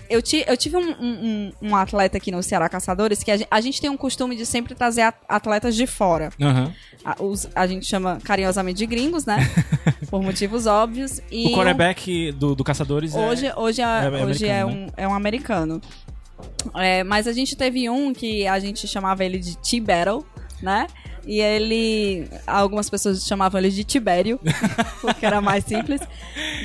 eu, 0.10 0.22
ti, 0.22 0.44
eu 0.48 0.56
tive 0.58 0.78
um, 0.78 0.90
um- 0.92 1.52
um 1.62 1.76
atleta 1.76 2.18
aqui 2.18 2.32
no 2.32 2.42
Ceará 2.44 2.68
Caçadores 2.70 3.24
que 3.24 3.32
a 3.32 3.38
gente, 3.38 3.48
a 3.50 3.62
gente 3.62 3.80
tem 3.82 3.90
um 3.90 3.98
costume 3.98 4.36
de 4.36 4.46
sempre 4.46 4.74
trazer 4.76 5.02
at- 5.02 5.16
atletas 5.28 5.76
de 5.76 5.86
fora. 5.88 6.30
Aham. 6.42 6.74
A, 7.04 7.22
os- 7.24 7.48
a 7.56 7.68
gente 7.68 7.86
chama 7.86 8.20
carinhosamente 8.24 8.78
de 8.78 8.86
gringos, 8.86 9.26
né? 9.26 9.38
Por 10.10 10.22
motivos 10.24 10.66
óbvios. 10.66 11.22
E 11.32 11.48
O 11.48 11.52
quarterback 11.56 12.32
do, 12.32 12.56
do 12.56 12.64
Caçadores 12.64 13.16
é- 13.16 13.20
Hoje, 13.20 13.52
hoje, 13.56 13.82
é, 13.82 13.86
é 13.86 14.26
hoje 14.26 14.48
é, 14.48 14.66
um, 14.66 14.88
é 14.98 15.08
um 15.08 15.14
americano. 15.14 15.80
É, 16.76 17.04
mas 17.04 17.28
a 17.28 17.34
gente 17.34 17.56
teve 17.56 17.90
um 17.90 18.14
que 18.14 18.48
a 18.48 18.60
gente 18.60 18.88
chamava 18.88 19.24
ele 19.24 19.40
de 19.40 19.58
T-Battle, 19.58 20.26
né? 20.62 20.88
E 21.26 21.40
ele. 21.42 22.28
Algumas 22.46 22.90
pessoas 22.90 23.26
chamavam 23.26 23.60
ele 23.60 23.70
de 23.72 23.84
Tibério, 23.84 24.40
porque 25.02 25.26
era 25.26 25.42
mais 25.42 25.64
simples. 25.66 26.00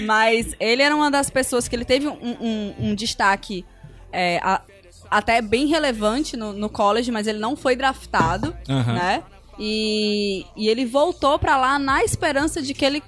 Mas 0.04 0.54
ele 0.60 0.82
era 0.82 0.94
uma 0.94 1.10
das 1.10 1.30
pessoas 1.30 1.66
que 1.66 1.74
ele 1.74 1.84
teve 1.84 2.06
um, 2.08 2.12
um- 2.40 2.74
um 2.90 2.94
destaque 2.94 3.64
é, 4.12 4.38
a- 4.42 4.60
até 5.10 5.40
bem 5.40 5.66
relevante 5.66 6.36
no, 6.36 6.52
no 6.52 6.68
college, 6.68 7.10
mas 7.10 7.26
ele 7.26 7.38
não 7.38 7.56
foi 7.56 7.74
draftado, 7.74 8.54
Aham. 8.68 8.92
né? 8.92 9.22
E, 9.58 10.44
e 10.56 10.68
ele 10.68 10.84
voltou 10.86 11.38
pra 11.38 11.56
lá 11.56 11.78
na 11.78 12.02
esperança 12.04 12.60
de 12.62 12.72
que 12.74 12.84
ele 12.84 13.02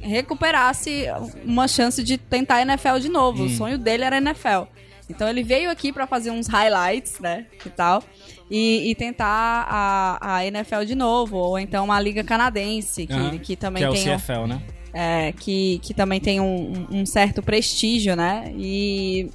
recuperasse 0.00 1.06
uma 1.44 1.66
chance 1.66 2.02
de 2.02 2.18
tentar 2.18 2.56
a 2.56 2.62
NFL 2.62 2.98
de 3.00 3.08
novo. 3.08 3.42
Hum. 3.42 3.46
O 3.46 3.50
sonho 3.50 3.78
dele 3.78 4.04
era 4.04 4.16
a 4.16 4.20
NFL. 4.20 4.64
Então 5.08 5.28
ele 5.28 5.42
veio 5.42 5.70
aqui 5.70 5.92
pra 5.92 6.06
fazer 6.06 6.30
uns 6.30 6.46
highlights, 6.46 7.18
né, 7.20 7.46
e 7.64 7.68
tal, 7.70 8.02
e, 8.50 8.90
e 8.90 8.94
tentar 8.94 9.66
a, 9.68 10.36
a 10.36 10.46
NFL 10.46 10.84
de 10.84 10.94
novo, 10.94 11.36
ou 11.36 11.58
então 11.58 11.84
uma 11.84 12.00
liga 12.00 12.22
canadense, 12.22 13.06
que, 13.06 13.12
Aham. 13.12 13.38
que 13.38 13.56
também 13.56 13.80
que 13.82 13.86
é 13.86 13.90
o 13.90 13.92
tem 13.92 14.12
um- 14.14 14.16
CFL, 14.18 14.46
né? 14.46 14.62
é, 14.92 15.32
que, 15.32 15.78
que 15.82 15.92
também 15.94 16.20
tem 16.20 16.40
um, 16.40 16.86
um- 16.90 17.00
um 17.00 17.06
certo 17.06 17.42
prestígio, 17.42 18.14
né? 18.14 18.52
E, 18.56 19.28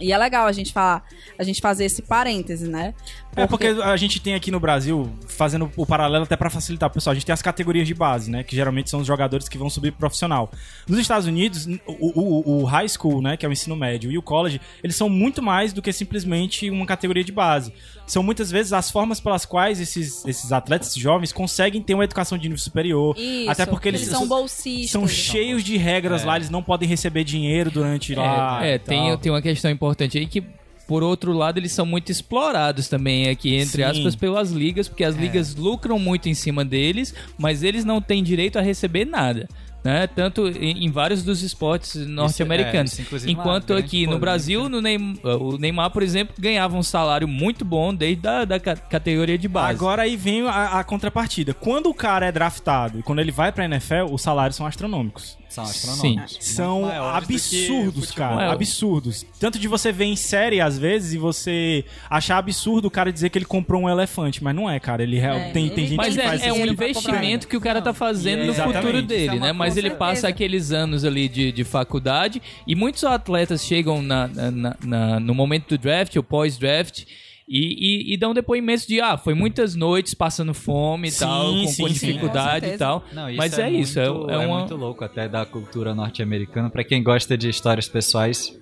e 0.00 0.12
é 0.12 0.18
legal 0.18 0.46
a 0.46 0.52
gente 0.52 0.72
falar, 0.72 1.02
a 1.38 1.42
gente 1.44 1.60
fazer 1.60 1.84
esse 1.86 2.02
parêntese, 2.02 2.68
né? 2.68 2.92
É 3.36 3.46
porque 3.46 3.66
a 3.66 3.96
gente 3.96 4.20
tem 4.20 4.34
aqui 4.34 4.50
no 4.50 4.60
Brasil, 4.60 5.10
fazendo 5.28 5.70
o 5.76 5.84
paralelo 5.86 6.24
até 6.24 6.36
pra 6.36 6.48
facilitar 6.50 6.88
o 6.88 6.92
pessoal, 6.92 7.12
a 7.12 7.14
gente 7.14 7.26
tem 7.26 7.32
as 7.32 7.42
categorias 7.42 7.86
de 7.86 7.94
base, 7.94 8.30
né? 8.30 8.42
Que 8.42 8.54
geralmente 8.54 8.90
são 8.90 9.00
os 9.00 9.06
jogadores 9.06 9.48
que 9.48 9.58
vão 9.58 9.68
subir 9.68 9.90
pro 9.90 10.00
profissional. 10.00 10.50
Nos 10.88 10.98
Estados 10.98 11.26
Unidos, 11.26 11.66
o, 11.86 12.20
o- 12.20 12.62
o 12.62 12.64
high 12.64 12.88
school, 12.88 13.20
né? 13.22 13.36
Que 13.36 13.44
é 13.44 13.48
o 13.48 13.52
ensino 13.52 13.74
médio, 13.74 14.10
e 14.12 14.18
o 14.18 14.22
college, 14.22 14.60
eles 14.82 14.94
são 14.96 15.08
muito 15.08 15.42
mais 15.42 15.72
do 15.72 15.80
que 15.82 15.92
simplesmente 15.92 16.70
uma 16.70 16.86
categoria 16.86 17.24
de 17.24 17.32
base. 17.32 17.72
São 18.06 18.22
muitas 18.22 18.50
vezes 18.50 18.72
as 18.72 18.90
formas 18.90 19.18
pelas 19.18 19.44
quais 19.46 19.80
esses, 19.80 20.24
esses 20.26 20.52
atletas 20.52 20.88
esses 20.88 21.02
jovens 21.02 21.32
conseguem 21.32 21.80
ter 21.82 21.94
uma 21.94 22.04
educação 22.04 22.36
de 22.36 22.44
nível 22.44 22.58
superior. 22.58 23.16
Isso, 23.18 23.50
até 23.50 23.64
porque 23.66 23.88
eles, 23.88 24.02
são 24.02 24.26
bolsistas. 24.28 24.90
são 24.90 25.08
cheios 25.08 25.64
de 25.64 25.76
regras 25.76 26.22
lá, 26.24 26.36
eles 26.36 26.50
não 26.50 26.62
podem 26.62 26.88
receber 26.88 27.24
dinheiro 27.24 27.70
durante 27.70 28.14
lá. 28.14 28.64
É, 28.64 28.74
é, 28.74 28.78
tem, 28.78 29.08
tal. 29.08 29.18
tem 29.18 29.32
uma 29.32 29.40
questão 29.42 29.70
importante 29.70 30.18
aí 30.18 30.26
que 30.26 30.44
por 30.86 31.02
outro 31.02 31.32
lado, 31.32 31.58
eles 31.58 31.72
são 31.72 31.86
muito 31.86 32.10
explorados 32.12 32.88
também 32.88 33.28
aqui, 33.28 33.54
entre 33.54 33.82
Sim. 33.82 33.90
aspas, 33.90 34.14
pelas 34.16 34.50
ligas, 34.50 34.88
porque 34.88 35.04
É. 35.04 35.06
as 35.06 35.16
ligas 35.16 35.54
lucram 35.54 35.98
muito 35.98 36.28
em 36.28 36.34
cima 36.34 36.64
deles, 36.64 37.14
mas 37.38 37.62
eles 37.62 37.84
não 37.84 38.00
têm 38.00 38.22
direito 38.22 38.58
a 38.58 38.62
receber 38.62 39.04
nada. 39.04 39.48
Né? 39.82 40.06
Tanto 40.06 40.48
em, 40.48 40.86
em 40.86 40.90
vários 40.90 41.22
dos 41.22 41.42
esportes 41.42 41.94
norte-americanos. 42.06 42.92
isso, 42.94 43.02
inclusive, 43.02 43.30
uma 43.34 43.38
Enquanto 43.42 43.74
aqui 43.74 44.06
no. 44.06 44.18
Brasil, 44.18 44.66
no 44.66 44.80
Neym- 44.80 45.18
o 45.22 45.58
Neymar, 45.58 45.90
por 45.90 46.02
exemplo, 46.02 46.34
ganhava 46.38 46.74
um 46.74 46.82
salário 46.82 47.28
muito 47.28 47.66
bom 47.66 47.94
desde 47.94 48.26
a 48.26 48.46
da 48.46 48.58
ca- 48.58 48.76
categoria 48.76 49.36
de 49.36 49.46
base. 49.46 49.72
Agora 49.74 50.00
aí 50.04 50.16
vem 50.16 50.46
a, 50.48 50.78
a 50.80 50.84
contrapartida. 50.84 51.52
Quando 51.52 51.90
o 51.90 51.94
cara 51.94 52.24
é 52.24 52.32
draftado 52.32 53.00
e 53.00 53.02
quando 53.02 53.18
ele 53.18 53.30
vai 53.30 53.52
pra 53.52 53.66
NFL, 53.66 54.06
os 54.10 54.22
salários 54.22 54.56
são 54.56 54.64
astronômicos. 54.66 55.36
São 55.54 55.66
Sim. 55.66 56.18
astronômicos. 56.18 56.38
São 56.40 56.82
maiores 56.82 57.22
do 57.22 57.26
que 57.28 57.34
absurdos, 57.34 58.10
cara. 58.10 58.44
É, 58.44 58.48
Absurdos. 58.50 59.26
Tanto 59.38 59.58
de 59.58 59.68
você 59.68 59.92
ver 59.92 60.04
em 60.06 60.16
série, 60.16 60.60
às 60.60 60.78
vezes, 60.78 61.14
e 61.14 61.18
você 61.18 61.84
achar 62.10 62.38
absurdo 62.38 62.86
o 62.88 62.90
cara 62.90 63.12
dizer 63.12 63.30
que 63.30 63.38
ele 63.38 63.44
comprou 63.44 63.82
um 63.82 63.88
elefante. 63.88 64.42
Mas 64.42 64.54
não 64.54 64.68
é, 64.68 64.78
cara. 64.80 65.02
Ele 65.02 65.18
real- 65.18 65.36
É, 65.36 65.50
tem, 65.50 65.68
tem 65.68 65.78
ele 65.84 65.86
gente 65.88 65.96
Mas 65.96 66.14
que 66.14 66.20
é, 66.20 66.24
faz 66.24 66.42
é 66.42 66.52
um 66.52 66.66
investimento 66.66 67.46
que 67.48 67.56
o 67.56 67.60
cara 67.60 67.80
tá 67.80 67.92
fazendo 67.94 68.44
no 68.44 68.50
Exatamente. 68.52 68.76
futuro 68.78 69.02
dele, 69.02 69.36
é 69.36 69.40
né? 69.40 69.52
Mas 69.52 69.76
ele 69.76 69.88
certeza. 69.88 69.98
passa 69.98 70.28
aqueles 70.28 70.72
anos 70.72 71.04
ali 71.04 71.28
de, 71.28 71.52
de 71.52 71.64
faculdade 71.64 72.40
e 72.66 72.74
muitos 72.74 73.04
atletas 73.04 73.64
chegam 73.64 74.02
na, 74.02 74.28
na- 74.28 74.50
na- 74.50 74.76
na- 74.84 75.20
no 75.20 75.34
momento 75.34 75.68
do 75.68 75.78
draft 75.78 76.14
ou 76.16 76.22
pós-draft 76.22 77.04
e, 77.48 78.10
e- 78.10 78.14
e 78.14 78.16
dão 78.16 78.32
depoimento 78.32 78.86
de, 78.86 79.00
ah, 79.00 79.16
foi 79.18 79.34
muitas 79.34 79.74
noites 79.74 80.14
passando 80.14 80.54
fome 80.54 81.08
e 81.08 81.10
Sim, 81.10 81.18
tal, 81.20 81.52
com, 81.52 81.66
sim, 81.66 81.82
com 81.82 81.88
sim. 81.88 81.92
dificuldade 81.94 82.66
Com 82.68 82.72
e 82.74 82.78
tal. 82.78 83.04
Não, 83.12 83.28
isso 83.28 83.36
Mas 83.38 83.58
é, 83.58 83.62
é, 83.68 83.70
isso, 83.72 84.00
é, 84.00 84.08
muito, 84.10 84.30
é 84.30 84.38
uma... 84.38 84.58
muito 84.60 84.76
louco 84.76 85.04
até 85.04 85.28
da 85.28 85.44
cultura 85.44 85.94
norte-americana. 85.94 86.70
Pra 86.70 86.82
quem 86.84 87.02
gosta 87.02 87.36
de 87.36 87.48
histórias 87.48 87.86
pessoais, 87.88 88.56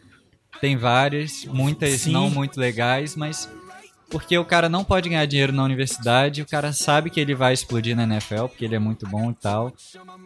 tem 0.60 0.76
várias, 0.76 1.44
muitas 1.46 2.00
Sim. 2.02 2.12
não 2.12 2.28
muito 2.30 2.58
legais, 2.58 3.14
mas 3.16 3.48
porque 4.10 4.36
o 4.36 4.44
cara 4.44 4.68
não 4.68 4.84
pode 4.84 5.08
ganhar 5.08 5.24
dinheiro 5.24 5.52
na 5.52 5.64
universidade, 5.64 6.42
o 6.42 6.46
cara 6.46 6.70
sabe 6.72 7.08
que 7.08 7.18
ele 7.18 7.34
vai 7.34 7.54
explodir 7.54 7.96
na 7.96 8.02
NFL, 8.02 8.46
porque 8.48 8.64
ele 8.64 8.74
é 8.74 8.78
muito 8.78 9.08
bom 9.08 9.30
e 9.30 9.34
tal. 9.34 9.72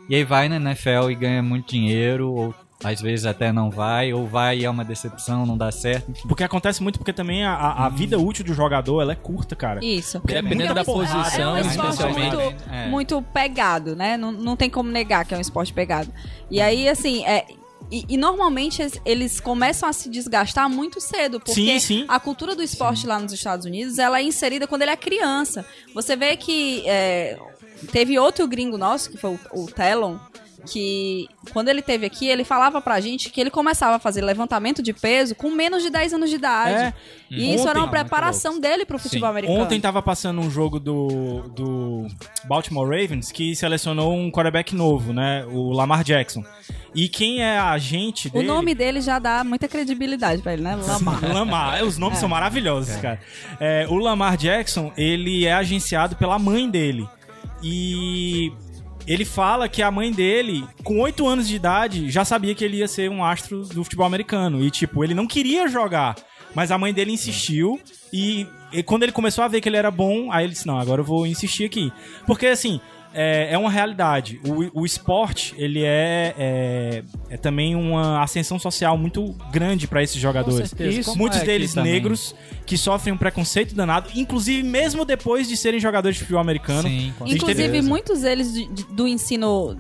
E 0.08 0.14
aí 0.16 0.24
vai 0.24 0.48
na 0.48 0.56
NFL 0.56 1.10
e 1.10 1.14
ganha 1.14 1.40
muito 1.42 1.70
dinheiro, 1.70 2.32
ou 2.32 2.54
às 2.84 3.00
vezes 3.00 3.24
até 3.26 3.50
não 3.52 3.70
vai, 3.70 4.12
ou 4.12 4.26
vai 4.26 4.58
e 4.58 4.64
é 4.64 4.70
uma 4.70 4.84
decepção, 4.84 5.46
não 5.46 5.56
dá 5.56 5.72
certo. 5.72 6.10
Enfim. 6.10 6.28
Porque 6.28 6.44
acontece 6.44 6.82
muito 6.82 6.98
porque 6.98 7.12
também 7.12 7.44
a, 7.44 7.54
a- 7.54 7.86
a 7.86 7.88
vida 7.88 8.18
útil 8.18 8.44
do 8.44 8.52
jogador 8.52 9.00
ela 9.00 9.12
é 9.12 9.16
curta, 9.16 9.56
cara. 9.56 9.84
Isso. 9.84 10.20
Dependendo 10.24 10.56
muita 10.56 10.74
da 10.74 10.84
porrada. 10.84 11.22
posição, 11.24 11.56
É 11.56 11.62
um 11.62 11.66
esporte 11.68 11.90
especialmente. 11.90 12.36
muito, 12.36 12.64
É. 12.70 12.88
muito 12.88 13.22
pegado, 13.32 13.96
né? 13.96 14.16
Não, 14.16 14.30
não 14.30 14.56
tem 14.56 14.68
como 14.68 14.90
negar 14.90 15.24
que 15.24 15.34
é 15.34 15.38
um 15.38 15.40
esporte 15.40 15.72
pegado. 15.72 16.12
E 16.50 16.60
aí, 16.60 16.88
assim, 16.88 17.24
é. 17.24 17.46
E, 17.90 18.04
e 18.08 18.16
normalmente 18.16 18.82
es- 18.82 19.00
eles 19.04 19.38
começam 19.40 19.88
a 19.88 19.92
se 19.92 20.10
desgastar 20.10 20.68
muito 20.68 21.00
cedo, 21.00 21.38
porque 21.38 21.54
Sim, 21.54 21.78
sim. 21.78 22.04
a 22.08 22.18
cultura 22.18 22.54
do 22.56 22.62
esporte 22.62 23.06
lá 23.06 23.16
nos 23.18 23.32
Estados 23.32 23.64
Unidos 23.64 23.98
ela 23.98 24.18
é 24.18 24.22
inserida 24.24 24.66
quando 24.66 24.82
ele 24.82 24.90
é 24.90 24.96
criança. 24.96 25.64
Você 25.94 26.16
vê 26.16 26.36
que 26.36 26.82
é, 26.84 27.38
teve 27.92 28.18
outro 28.18 28.46
gringo 28.48 28.76
nosso, 28.76 29.08
que 29.08 29.16
foi 29.16 29.30
o, 29.52 29.62
o 29.62 29.66
Telon, 29.70 30.16
que 30.70 31.26
quando 31.52 31.68
ele 31.68 31.80
teve 31.80 32.04
aqui, 32.06 32.26
ele 32.28 32.44
falava 32.44 32.80
pra 32.80 33.00
gente 33.00 33.30
que 33.30 33.40
ele 33.40 33.50
começava 33.50 33.96
a 33.96 33.98
fazer 33.98 34.22
levantamento 34.22 34.82
de 34.82 34.92
peso 34.92 35.34
com 35.34 35.50
menos 35.50 35.82
de 35.82 35.90
10 35.90 36.14
anos 36.14 36.28
de 36.30 36.36
idade. 36.36 36.74
É. 36.74 36.92
E 37.30 37.54
isso 37.54 37.68
era 37.68 37.78
uma 37.78 37.86
Ontem- 37.86 37.98
preparação 38.00 38.60
dele 38.60 38.84
pro 38.84 38.98
futebol 38.98 39.28
americano. 39.28 39.60
Ontem 39.60 39.80
tava 39.80 40.00
passando 40.02 40.40
um 40.40 40.50
jogo 40.50 40.78
do, 40.78 41.42
do 41.54 42.06
Baltimore 42.44 42.86
Ravens 42.88 43.32
que 43.32 43.54
selecionou 43.56 44.14
um 44.14 44.30
quarterback 44.30 44.74
novo, 44.74 45.12
né? 45.12 45.44
O 45.50 45.72
Lamar 45.72 46.04
Jackson. 46.04 46.44
E 46.94 47.08
quem 47.08 47.42
é 47.42 47.58
a 47.58 47.70
agente 47.70 48.28
O 48.28 48.30
dele... 48.30 48.46
nome 48.46 48.74
dele 48.74 49.00
já 49.00 49.18
dá 49.18 49.44
muita 49.44 49.68
credibilidade 49.68 50.40
pra 50.42 50.52
ele, 50.54 50.62
né? 50.62 50.76
Lamar. 50.86 51.32
Lamar. 51.34 51.78
É, 51.78 51.84
Os 51.84 51.98
nomes 51.98 52.18
são 52.18 52.28
maravilhosos, 52.28 52.96
cara. 52.96 53.20
É, 53.60 53.86
o 53.88 53.96
Lamar 53.96 54.36
Jackson, 54.36 54.92
ele 54.96 55.44
é 55.46 55.52
agenciado 55.52 56.16
pela 56.16 56.38
mãe 56.38 56.70
dele. 56.70 57.06
E 57.62 58.52
ele 59.06 59.24
fala 59.24 59.68
que 59.68 59.82
a 59.82 59.90
mãe 59.90 60.10
dele, 60.10 60.66
com 60.82 61.00
8 61.00 61.26
anos 61.26 61.46
de 61.46 61.54
idade, 61.54 62.10
já 62.10 62.24
sabia 62.24 62.54
que 62.54 62.64
ele 62.64 62.78
ia 62.78 62.88
ser 62.88 63.08
um 63.08 63.24
astro 63.24 63.62
do 63.62 63.84
futebol 63.84 64.06
americano. 64.06 64.64
E, 64.64 64.70
tipo, 64.70 65.04
ele 65.04 65.14
não 65.14 65.26
queria 65.26 65.68
jogar. 65.68 66.16
Mas 66.54 66.70
a 66.70 66.78
mãe 66.78 66.92
dele 66.92 67.12
insistiu. 67.12 67.80
E, 68.12 68.46
e 68.72 68.82
quando 68.82 69.04
ele 69.04 69.12
começou 69.12 69.44
a 69.44 69.48
ver 69.48 69.60
que 69.60 69.68
ele 69.68 69.76
era 69.76 69.90
bom, 69.90 70.32
aí 70.32 70.44
ele 70.44 70.54
disse: 70.54 70.66
Não, 70.66 70.78
agora 70.78 71.00
eu 71.00 71.04
vou 71.04 71.26
insistir 71.26 71.64
aqui. 71.64 71.92
Porque, 72.26 72.46
assim. 72.46 72.80
É, 73.18 73.48
é 73.54 73.56
uma 73.58 73.70
realidade. 73.70 74.38
O, 74.46 74.82
o 74.82 74.84
esporte, 74.84 75.54
ele 75.56 75.82
é, 75.82 76.34
é, 76.38 77.02
é 77.30 77.36
também 77.38 77.74
uma 77.74 78.22
ascensão 78.22 78.58
social 78.58 78.98
muito 78.98 79.34
grande 79.50 79.86
para 79.88 80.02
esses 80.02 80.20
jogadores. 80.20 80.68
certeza, 80.68 81.04
como 81.10 81.18
Muitos 81.22 81.40
é 81.40 81.44
deles 81.44 81.72
também. 81.72 81.92
negros 81.94 82.34
que 82.66 82.76
sofrem 82.76 83.14
um 83.14 83.16
preconceito 83.16 83.74
danado, 83.74 84.10
inclusive 84.14 84.62
mesmo 84.62 85.04
depois 85.04 85.48
de 85.48 85.56
serem 85.56 85.80
jogadores 85.80 86.16
de 86.16 86.24
futebol 86.24 86.40
americano. 86.42 86.88
Sim, 86.88 87.12
Inclusive, 87.24 87.54
certeza. 87.62 87.88
muitos 87.88 88.20
deles 88.20 88.52
de- 88.52 88.66
de- 88.68 88.84
do 88.92 89.08
ensino 89.08 89.76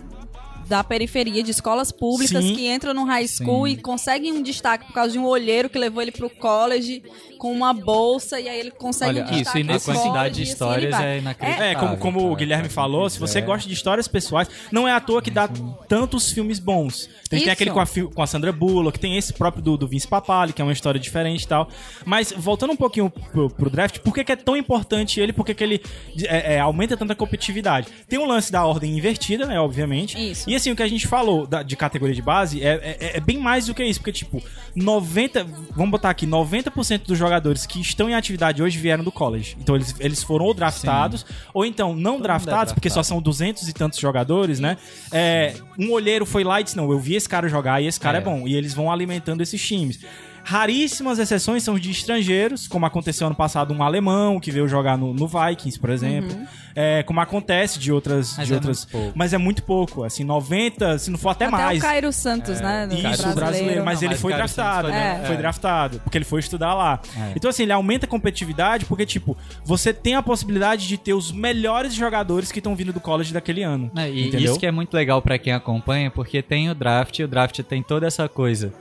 da 0.68 0.82
periferia, 0.84 1.42
de 1.42 1.50
escolas 1.50 1.90
públicas, 1.92 2.44
Sim. 2.44 2.54
que 2.54 2.68
entram 2.68 2.92
no 2.92 3.04
high 3.04 3.26
school 3.26 3.66
Sim. 3.66 3.72
e 3.72 3.76
conseguem 3.76 4.32
um 4.32 4.42
destaque 4.42 4.86
por 4.86 4.92
causa 4.94 5.12
de 5.12 5.18
um 5.18 5.24
olheiro 5.26 5.68
que 5.70 5.78
levou 5.78 6.02
ele 6.02 6.10
pro 6.12 6.28
college 6.28 7.02
com 7.38 7.52
uma 7.52 7.72
bolsa, 7.74 8.40
e 8.40 8.48
aí 8.48 8.58
ele 8.58 8.70
consegue 8.70 9.20
Olha, 9.20 9.22
um 9.22 9.30
destaque 9.30 9.42
isso, 9.42 9.58
e 9.58 9.62
no 9.62 9.72
nesse- 9.74 9.90
a 9.90 9.94
quantidade 9.94 10.34
de 10.36 10.42
assim 10.42 10.52
histórias 10.52 10.90
vai. 10.90 11.06
é 11.06 11.18
inacreditável. 11.18 11.66
É, 11.66 11.74
como, 11.74 11.96
como 11.98 12.32
o. 12.32 12.36
Guilherme 12.36 12.68
falou, 12.68 13.08
se 13.10 13.18
você 13.18 13.38
É. 13.38 13.42
gosta 13.42 13.68
de 13.68 13.74
histórias 13.74 14.08
pessoais, 14.08 14.48
não 14.72 14.88
é 14.88 14.92
à 14.92 15.00
toa 15.00 15.20
que 15.22 15.30
dá 15.30 15.48
tantos 15.88 16.30
filmes 16.32 16.58
bons. 16.58 17.08
Tem, 17.28 17.40
tem 17.40 17.50
aquele 17.50 17.70
com 17.70 17.80
a, 17.80 17.86
com 18.14 18.22
a 18.22 18.26
Sandra 18.26 18.52
Bullock, 18.52 18.98
tem 18.98 19.16
esse 19.18 19.32
próprio 19.32 19.62
do, 19.62 19.76
do 19.76 19.86
Vince 19.88 20.06
Papali, 20.08 20.52
que 20.52 20.62
é 20.62 20.64
uma 20.64 20.72
história 20.72 20.98
diferente 20.98 21.42
e 21.42 21.48
tal. 21.48 21.68
Mas, 22.04 22.32
voltando 22.36 22.72
um 22.72 22.76
pouquinho 22.76 23.10
pro, 23.10 23.50
pro 23.50 23.68
draft, 23.70 23.98
por 23.98 24.14
que, 24.14 24.24
que 24.24 24.32
é 24.32 24.36
tão 24.36 24.56
importante 24.56 25.20
ele? 25.20 25.32
Por 25.32 25.44
que, 25.44 25.54
que 25.54 25.62
ele 25.64 25.82
é, 26.24 26.54
é, 26.54 26.60
aumenta 26.60 26.96
tanta 26.96 27.14
competitividade? 27.14 27.88
Tem 28.08 28.18
um 28.18 28.26
lance 28.26 28.50
da 28.50 28.64
ordem 28.64 28.96
invertida, 28.96 29.44
né, 29.46 29.60
obviamente. 29.60 30.16
Isso. 30.30 30.48
E 30.48 30.54
assim, 30.56 30.70
o 30.70 30.76
que 30.76 30.82
a 30.82 30.88
gente 30.88 31.06
falou 31.06 31.46
da- 31.46 31.62
de 31.62 31.76
categoria 31.76 32.14
de 32.14 32.22
base 32.22 32.62
é, 32.62 32.96
é- 33.00 33.16
é 33.16 33.20
bem 33.20 33.38
mais 33.38 33.66
do 33.66 33.74
que 33.74 33.84
isso, 33.84 34.00
porque, 34.00 34.12
tipo, 34.12 34.42
90, 34.74 35.44
vamos 35.74 35.90
botar 35.90 36.10
aqui, 36.10 36.26
90% 36.26 37.06
dos 37.06 37.18
jogadores 37.18 37.64
que 37.66 37.80
estão 37.80 38.08
em 38.10 38.14
atividade 38.14 38.62
hoje 38.62 38.78
vieram 38.78 39.02
do 39.04 39.12
college. 39.12 39.56
Então 39.60 39.74
eles, 39.74 39.94
eles 39.98 40.22
foram 40.22 40.44
ou 40.46 40.54
draftados, 40.54 41.24
ou 41.54 41.64
então 41.64 41.94
não 41.94 42.12
mundo 42.12 42.20
é 42.20 42.22
draftados, 42.24 42.72
porque 42.72 42.90
só 42.90 43.02
são 43.02 43.20
200 43.20 43.68
e 43.68 43.72
tantos 43.72 43.98
jogadores, 43.98 44.60
né? 44.60 44.76
É, 45.12 45.54
um 45.78 45.90
olheiro 45.92 46.26
foi 46.26 46.44
lá 46.44 46.60
e 46.60 46.64
disse: 46.64 46.76
Não, 46.76 46.90
eu 46.90 46.98
vi 46.98 47.14
esse 47.14 47.28
cara 47.28 47.48
jogar 47.48 47.80
e 47.82 47.86
esse 47.86 47.98
cara 48.00 48.18
é, 48.18 48.20
É. 48.20 48.24
bom. 48.24 48.46
E 48.46 48.54
eles 48.54 48.74
vão 48.74 48.90
alimentando 48.92 49.42
esses 49.42 49.60
times. 49.64 50.00
Raríssimas 50.46 51.18
exceções 51.18 51.64
são 51.64 51.76
de 51.76 51.90
estrangeiros, 51.90 52.68
como 52.68 52.86
aconteceu 52.86 53.26
ano 53.26 53.34
passado 53.34 53.74
um 53.74 53.82
alemão 53.82 54.38
que 54.38 54.52
veio 54.52 54.68
jogar 54.68 54.96
no, 54.96 55.12
no 55.12 55.26
Vikings, 55.26 55.76
por 55.76 55.90
exemplo. 55.90 56.38
É, 56.72 57.02
como 57.02 57.18
acontece 57.18 57.80
de 57.80 57.90
outras. 57.90 58.36
Mas 58.36 58.46
de 58.46 58.52
é 58.52 58.56
outras 58.56 58.78
muito 58.84 58.92
pouco. 58.92 59.18
mas 59.18 59.32
é 59.32 59.38
muito 59.38 59.62
pouco. 59.64 60.04
Assim, 60.04 60.22
90, 60.22 60.98
se 61.00 61.10
não 61.10 61.18
for 61.18 61.30
até, 61.30 61.46
Até 61.46 61.56
mais. 61.56 61.78
o 61.78 61.82
Cairo 61.82 62.12
Santos, 62.12 62.60
né? 62.60 62.86
do 62.86 62.94
Isso, 62.94 63.28
o 63.28 63.34
brasileiro, 63.34 63.84
mas 63.84 64.00
Não, 64.00 64.06
ele 64.06 64.14
mas 64.14 64.20
foi 64.20 64.32
draftado, 64.34 64.88
foi 64.88 64.96
né? 64.96 65.22
Foi 65.26 65.34
é. 65.34 65.38
draftado, 65.38 66.00
porque 66.04 66.16
ele 66.16 66.24
foi 66.24 66.38
estudar 66.38 66.74
lá. 66.74 67.00
É. 67.16 67.32
Então, 67.34 67.50
assim, 67.50 67.64
ele 67.64 67.72
aumenta 67.72 68.06
a 68.06 68.08
competitividade 68.08 68.84
porque, 68.84 69.04
tipo, 69.04 69.36
você 69.64 69.92
tem 69.92 70.14
a 70.14 70.22
possibilidade 70.22 70.86
de 70.86 70.96
ter 70.96 71.12
os 71.12 71.32
melhores 71.32 71.92
jogadores 71.92 72.52
que 72.52 72.60
estão 72.60 72.76
vindo 72.76 72.92
do 72.92 73.00
college 73.00 73.32
daquele 73.32 73.64
ano. 73.64 73.90
É, 73.96 74.08
e 74.08 74.28
entendeu? 74.28 74.52
isso 74.52 74.60
que 74.60 74.66
é 74.66 74.70
muito 74.70 74.94
legal 74.94 75.20
pra 75.20 75.38
quem 75.38 75.52
acompanha, 75.52 76.08
porque 76.08 76.40
tem 76.40 76.70
o 76.70 76.74
draft, 76.74 77.18
e 77.18 77.24
o 77.24 77.28
draft 77.28 77.58
tem 77.62 77.82
toda 77.82 78.06
essa 78.06 78.28
coisa 78.28 78.72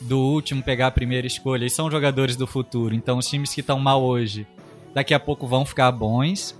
do 0.00 0.18
último 0.18 0.62
pegar 0.62 0.88
a 0.88 0.90
primeira 0.90 1.26
escolha, 1.26 1.64
e 1.66 1.70
são 1.70 1.90
jogadores 1.90 2.36
do 2.36 2.46
futuro. 2.46 2.94
Então, 2.94 3.18
os 3.18 3.28
times 3.28 3.52
que 3.54 3.60
estão 3.60 3.78
mal 3.78 4.02
hoje, 4.02 4.46
daqui 4.94 5.12
a 5.14 5.20
pouco 5.20 5.46
vão 5.46 5.64
ficar 5.64 5.90
bons. 5.92 6.56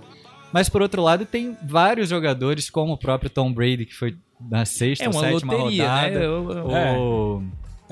Mas 0.51 0.67
por 0.67 0.81
outro 0.81 1.01
lado, 1.03 1.25
tem 1.25 1.55
vários 1.63 2.09
jogadores, 2.09 2.69
como 2.69 2.93
o 2.93 2.97
próprio 2.97 3.29
Tom 3.29 3.51
Brady, 3.53 3.85
que 3.85 3.93
foi 3.93 4.15
na 4.49 4.65
sexta 4.65 5.05
É 5.05 5.07
ou 5.07 5.13
sétima 5.13 5.53
loteria, 5.53 5.83
rodada. 5.87 6.09
né? 6.09 6.25
Eu- 6.25 6.51
eu-. 6.51 6.67
O- 6.67 6.71
É 6.75 6.97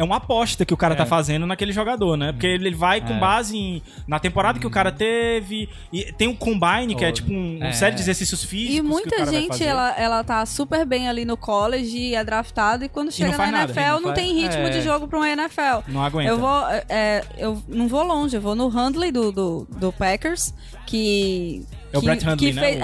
uma 0.04 0.18
aposta 0.18 0.64
que 0.66 0.74
o 0.74 0.78
cara 0.78 0.94
É. 0.94 0.98
tá 0.98 1.06
fazendo 1.06 1.46
naquele 1.48 1.72
jogador, 1.72 2.16
né? 2.16 2.32
Porque 2.32 2.46
ele 2.48 2.74
vai 2.76 3.02
com 3.02 3.14
É. 3.14 3.20
base 3.20 3.58
em, 3.58 3.82
na 4.08 4.20
temporada 4.20 4.60
que 4.60 4.68
o 4.68 4.70
cara 4.70 4.92
teve. 4.92 5.68
E 5.92 6.12
tem 6.14 6.28
um 6.28 6.36
combine, 6.36 6.96
que 6.96 7.04
é 7.04 7.12
tipo 7.12 7.32
um, 7.32 7.58
uma 7.58 7.68
É. 7.68 7.72
série 7.74 7.96
de 7.96 8.02
exercícios 8.02 8.44
físicos. 8.44 8.76
E 8.76 8.82
que 8.82 8.82
o 8.82 8.90
muita 8.90 9.26
gente, 9.26 9.48
fazer. 9.50 9.66
ela, 9.66 9.96
ela 9.98 10.24
tá 10.24 10.46
super 10.46 10.86
bem 10.86 11.08
ali 11.10 11.26
no 11.26 11.36
college 11.36 12.14
é 12.14 12.24
draftada, 12.24 12.86
e 12.86 12.90
quando 12.90 13.12
chega 13.12 13.38
na 13.38 13.52
nada, 13.52 13.72
NFL 13.74 13.80
não, 13.94 14.00
não 14.02 14.04
faz- 14.10 14.16
tem 14.20 14.34
ritmo 14.34 14.64
é. 14.68 14.70
de 14.70 14.82
jogo 14.82 15.08
pra 15.08 15.18
uma 15.18 15.30
NFL. 15.30 15.82
Não 15.88 16.04
aguenta. 16.04 16.30
Eu 16.30 16.38
vou. 16.38 16.64
é, 16.90 17.24
eu 17.38 17.64
não 17.68 17.88
vou 17.88 18.04
longe, 18.04 18.36
eu 18.36 18.42
vou 18.42 18.56
no 18.56 18.68
Handley 18.68 19.12
do, 19.12 19.32
do, 19.32 19.68
do 19.78 19.92
Packers, 19.94 20.54
que. 20.86 21.66
É 21.92 21.98
o 21.98 22.02
que, 22.02 22.06
Brett 22.08 22.24
Hundley, 22.28 22.38
que 22.38 22.54
né? 22.54 22.62
fez- 22.62 22.78
O- 22.78 22.84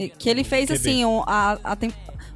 É, 0.00 0.08
que 0.16 0.28
ele 0.30 0.44
fez 0.44 0.66
QB. 0.70 0.74
assim, 0.74 1.04
um- 1.04 1.22
a, 1.26 1.58
a 1.64 1.76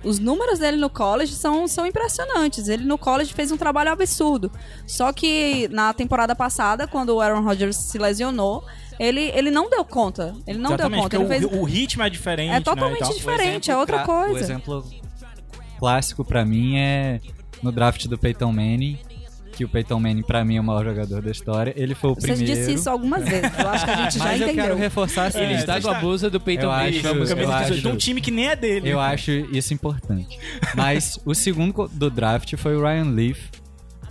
os 0.05 0.19
números 0.19 0.59
dele 0.59 0.77
no 0.77 0.89
college 0.89 1.33
são, 1.33 1.67
são 1.67 1.87
impressionantes. 1.87 2.69
Ele 2.69 2.85
no 2.85 2.97
college 2.97 3.33
fez 3.33 3.51
um 3.51 3.57
trabalho 3.57 3.91
absurdo. 3.91 4.51
Só 4.87 5.13
que 5.13 5.69
na 5.69 5.93
temporada 5.93 6.35
passada, 6.35 6.87
quando 6.87 7.11
o 7.11 7.21
Aaron 7.21 7.43
Rodgers 7.43 7.77
se 7.77 7.99
lesionou, 7.99 8.65
ele, 8.99 9.31
ele 9.35 9.51
não 9.51 9.69
deu 9.69 9.85
conta. 9.85 10.35
Ele 10.47 10.59
não 10.59 10.71
deu 10.71 10.87
Exatamente, 10.87 11.03
conta. 11.03 11.19
Porque 11.19 11.41
fez, 11.41 11.45
o, 11.45 11.61
o 11.61 11.65
ritmo 11.65 12.03
é 12.03 12.11
diferente. 12.11 12.51
É 12.51 12.55
né, 12.55 12.61
totalmente 12.61 13.01
tal. 13.01 13.13
diferente. 13.13 13.71
o 13.71 13.73
é 13.73 13.77
outra 13.77 14.05
coisa. 14.05 14.35
O 14.35 14.39
exemplo 14.39 14.85
clássico 15.79 16.25
pra 16.25 16.45
mim 16.45 16.77
é 16.77 17.21
no 17.63 17.73
draft 17.73 18.07
do 18.07 18.19
Peyton 18.19 18.53
Manning, 18.53 18.99
que 19.59 19.65
o 19.65 19.69
Peyton 19.69 19.99
Manning, 19.99 20.23
pra 20.23 20.45
mim, 20.45 20.57
é 20.57 20.61
o 20.61 20.65
maior 20.65 20.85
jogador 20.85 21.21
da 21.21 21.31
história. 21.33 21.75
Ele 21.77 21.93
foi 21.95 22.11
o 22.11 22.15
Você 22.15 22.29
primeiro. 22.29 22.47
disse 22.55 22.73
isso 22.75 22.89
algumas 22.89 23.29
vezes. 23.29 23.51
Eu 23.59 23.69
acho 23.69 23.85
que 23.85 23.91
a 23.91 23.97
gente 23.97 24.17
já 24.19 24.25
Mas 24.25 24.41
eu 24.41 24.47
entendeu. 24.47 24.65
quero 24.65 24.77
reforçar 24.79 25.25
assim. 25.27 25.41
Ele 25.41 25.55
está 25.55 25.81
com 25.81 25.91
a 25.91 25.95
blusa 25.95 26.31
do 26.31 26.39
Peyton 26.39 26.67
Eu 26.67 26.71
Manning. 26.71 27.01
eu 27.05 27.75
de 27.81 27.89
um 27.89 27.97
time 27.97 28.21
que 28.21 28.31
nem 28.31 28.47
é 28.49 28.55
dele. 28.57 28.89
Eu 28.89 29.01
acho 29.01 29.33
isso 29.33 29.75
importante. 29.75 30.39
Mas 30.77 31.19
o 31.25 31.35
segundo 31.35 31.89
do 31.93 32.09
draft 32.09 32.55
foi 32.57 32.77
o 32.77 32.81
Ryan 32.83 33.11
Leaf, 33.11 33.39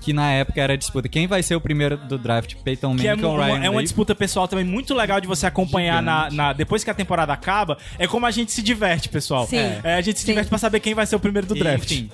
que 0.02 0.12
na 0.14 0.30
época 0.32 0.62
era 0.62 0.74
a 0.74 0.76
disputa. 0.76 1.08
Quem 1.10 1.28
vai 1.28 1.42
ser 1.44 1.56
o 1.56 1.62
primeiro 1.62 1.98
do 1.98 2.18
draft? 2.18 2.56
Peyton 2.64 2.90
Manning 2.90 3.02
Que 3.02 3.08
é, 3.08 3.16
ou 3.26 3.36
uma, 3.36 3.46
Ryan 3.46 3.64
é 3.64 3.70
uma 3.70 3.84
disputa 3.84 4.14
pessoal 4.14 4.48
também 4.48 4.64
muito 4.66 4.94
legal 4.94 5.20
de 5.22 5.28
você 5.28 5.46
acompanhar 5.46 6.02
na, 6.04 6.30
na- 6.30 6.54
depois 6.54 6.84
que 6.84 6.90
a 6.90 6.94
temporada 6.94 7.32
acaba. 7.34 7.78
É 7.98 8.06
como 8.08 8.26
a 8.26 8.32
gente 8.32 8.52
se 8.52 8.62
diverte, 8.62 9.10
pessoal. 9.10 9.48
Sim. 9.48 9.58
É, 9.84 9.96
a 9.96 10.02
gente 10.02 10.20
se 10.20 10.26
Sim. 10.26 10.32
diverte 10.32 10.50
pra 10.50 10.58
saber 10.58 10.80
quem 10.82 10.94
vai 10.94 11.06
ser 11.06 11.16
o 11.16 11.20
primeiro 11.20 11.48
do 11.48 11.56
draft. 11.56 11.92
Enfim, 11.92 12.10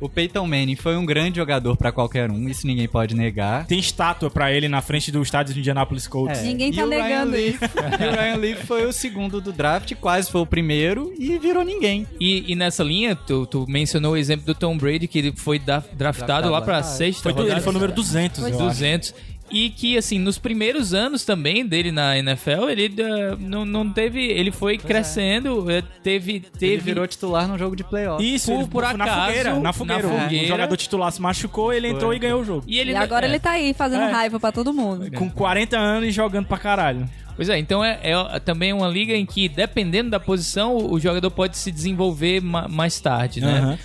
o 0.00 0.08
Peyton 0.08 0.46
Manning 0.46 0.76
foi 0.76 0.96
um 0.96 1.04
grande 1.06 1.36
jogador 1.36 1.76
pra 1.76 1.90
qualquer 1.92 2.30
um, 2.30 2.48
isso 2.48 2.66
ninguém 2.66 2.86
pode 2.88 3.14
negar. 3.14 3.66
Tem 3.66 3.78
estátua 3.78 4.30
pra 4.30 4.52
ele 4.52 4.68
na 4.68 4.80
frente 4.82 5.10
do 5.10 5.22
estádio 5.22 5.54
de 5.54 5.60
Indianapolis 5.60 6.06
Colts. 6.06 6.38
É, 6.38 6.42
Ninguém 6.42 6.72
tá 6.72 6.82
e 6.82 6.86
negando 6.86 7.30
Leaf- 7.32 7.60
E 8.00 8.04
o 8.06 8.10
Ryan 8.10 8.36
Leaf 8.36 8.64
foi 8.66 8.84
o 8.86 8.92
segundo 8.92 9.40
do 9.40 9.52
draft, 9.52 9.94
quase 10.00 10.30
foi 10.30 10.40
o 10.40 10.46
primeiro 10.46 11.12
e 11.18 11.38
virou 11.38 11.64
ninguém. 11.64 12.06
E, 12.20 12.52
e 12.52 12.54
nessa 12.54 12.82
linha, 12.82 13.14
tu, 13.16 13.46
tu 13.46 13.64
mencionou 13.68 14.12
o 14.12 14.16
exemplo 14.16 14.44
do 14.46 14.54
Tom 14.54 14.76
Brady, 14.76 15.06
que 15.08 15.18
ele 15.18 15.32
foi 15.34 15.58
da- 15.58 15.78
draftado, 15.78 15.96
Draftado 15.96 16.50
lá 16.50 16.60
pra 16.62 16.78
atrás. 16.78 16.96
sexta 16.96 17.22
Foi 17.24 17.32
do- 17.32 17.38
ele 17.40 17.48
rodada. 17.48 17.62
foi 17.62 17.70
o 17.70 17.74
número 17.74 17.92
200, 17.92 18.40
eu 18.40 18.46
acho. 18.48 18.58
200. 18.58 19.14
E 19.54 19.70
que, 19.70 19.96
assim, 19.96 20.18
nos 20.18 20.36
primeiros 20.36 20.92
anos 20.92 21.24
também 21.24 21.64
dele 21.64 21.92
na 21.92 22.18
NFL, 22.18 22.68
ele 22.70 22.92
eh, 22.98 23.36
não, 23.38 23.64
não 23.64 23.88
teve. 23.90 24.20
Ele 24.26 24.50
foi 24.50 24.76
crescendo, 24.76 25.70
eh, 25.70 25.82
teve. 26.02 26.40
teve 26.40 26.72
Ele 26.74 26.82
virou 26.82 27.06
titular 27.06 27.46
num 27.46 27.56
jogo 27.56 27.76
de 27.76 27.84
playoff. 27.84 28.22
Isso, 28.34 28.50
Por- 28.52 28.68
por 28.68 28.82
na 28.96 29.04
acaso, 29.04 29.26
fogueira. 29.26 29.60
Na 29.60 29.72
fogueira. 29.72 30.02
na 30.02 30.08
O- 30.08 30.16
O 30.16 30.20
fogueira. 30.22 30.46
jogador 30.48 30.76
titular 30.76 31.12
se 31.12 31.22
machucou, 31.22 31.72
ele 31.72 31.88
entrou 31.88 32.12
e 32.12 32.18
ganhou 32.18 32.40
o 32.40 32.44
jogo. 32.44 32.64
E, 32.66 32.78
ele, 32.78 32.92
E 32.92 32.96
agora 32.96 33.26
é, 33.26 33.28
ele 33.28 33.38
tá 33.38 33.52
aí 33.52 33.72
fazendo 33.72 34.02
É. 34.02 34.10
raiva 34.10 34.40
pra 34.40 34.50
todo 34.50 34.72
mundo. 34.74 35.10
Com 35.12 35.30
40 35.30 35.78
anos 35.78 36.08
e 36.08 36.12
jogando 36.12 36.46
pra 36.46 36.58
caralho. 36.58 37.08
Pois 37.36 37.48
é, 37.48 37.58
então 37.58 37.84
é, 37.84 37.98
é 38.02 38.38
também 38.38 38.72
uma 38.72 38.86
liga 38.86 39.12
em 39.12 39.26
que, 39.26 39.48
dependendo 39.48 40.08
da 40.10 40.20
posição, 40.20 40.76
o, 40.76 40.92
o 40.92 41.00
jogador 41.00 41.30
pode 41.32 41.56
se 41.58 41.72
desenvolver 41.72 42.40
ma- 42.40 42.68
mais 42.68 43.00
tarde, 43.00 43.40
né? 43.40 43.76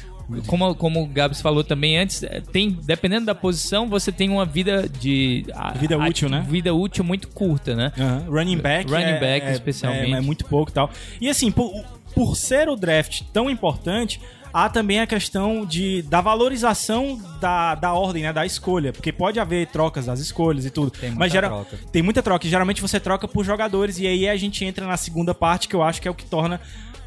Como, 0.48 0.76
como 0.76 1.04
o 1.04 1.08
Gabs 1.08 1.42
falou 1.42 1.64
também 1.64 1.98
antes, 1.98 2.24
eh, 2.24 2.42
tem, 2.52 2.72
dependendo 2.84 3.26
da 3.26 3.36
posição, 3.36 3.88
você 3.90 4.12
tem 4.12 4.30
uma 4.30 4.46
vida 4.46 4.88
de. 4.88 5.46
a- 5.54 5.72
Vida 5.74 5.96
a- 5.96 6.08
útil, 6.08 6.30
né? 6.30 6.46
Vida 6.48 6.74
útil 6.74 7.04
muito 7.04 7.28
curta, 7.30 7.76
né? 7.76 7.92
Running 8.28 8.58
back. 8.58 8.90
Running 8.92 9.04
é- 9.04 9.20
back, 9.20 9.48
é- 9.48 9.52
especialmente. 9.52 10.14
É, 10.14 10.18
é 10.18 10.22
muito 10.22 10.46
pouco 10.46 10.72
e 10.72 10.74
tal. 10.74 10.90
E 11.20 11.30
assim, 11.30 11.52
por, 11.52 11.72
por 12.14 12.36
ser 12.36 12.70
o 12.70 12.76
draft 12.76 13.22
tão 13.34 13.50
importante, 13.50 14.20
há 14.54 14.68
também 14.70 15.00
a 15.00 15.08
questão 15.08 15.66
de, 15.66 16.02
da 16.04 16.22
valorização 16.22 17.20
da, 17.40 17.76
da 17.76 17.94
ordem, 17.94 18.24
né? 18.24 18.34
Da 18.34 18.46
escolha. 18.46 18.92
Porque 18.92 19.12
pode 19.12 19.40
haver 19.40 19.68
trocas 19.68 20.06
das 20.08 20.20
escolhas 20.20 20.66
e 20.66 20.70
tudo. 20.70 20.92
Tem 20.92 21.10
muita 21.10 21.20
mas 21.20 21.32
gera- 21.32 21.48
troca. 21.48 21.78
Tem 21.92 22.02
muita 22.02 22.22
troca. 22.24 22.46
E 22.48 22.50
geralmente 22.50 22.82
você 22.82 23.00
troca 23.00 23.28
por 23.28 23.46
jogadores. 23.46 24.00
E 24.00 24.08
aí 24.08 24.28
a 24.28 24.36
gente 24.38 24.64
entra 24.66 24.86
na 24.86 24.98
segunda 24.98 25.34
parte, 25.34 25.68
que 25.68 25.76
eu 25.76 25.84
acho 25.84 26.02
que 26.02 26.08
é 26.08 26.12
o 26.12 26.16
que 26.16 26.26
torna 26.26 26.60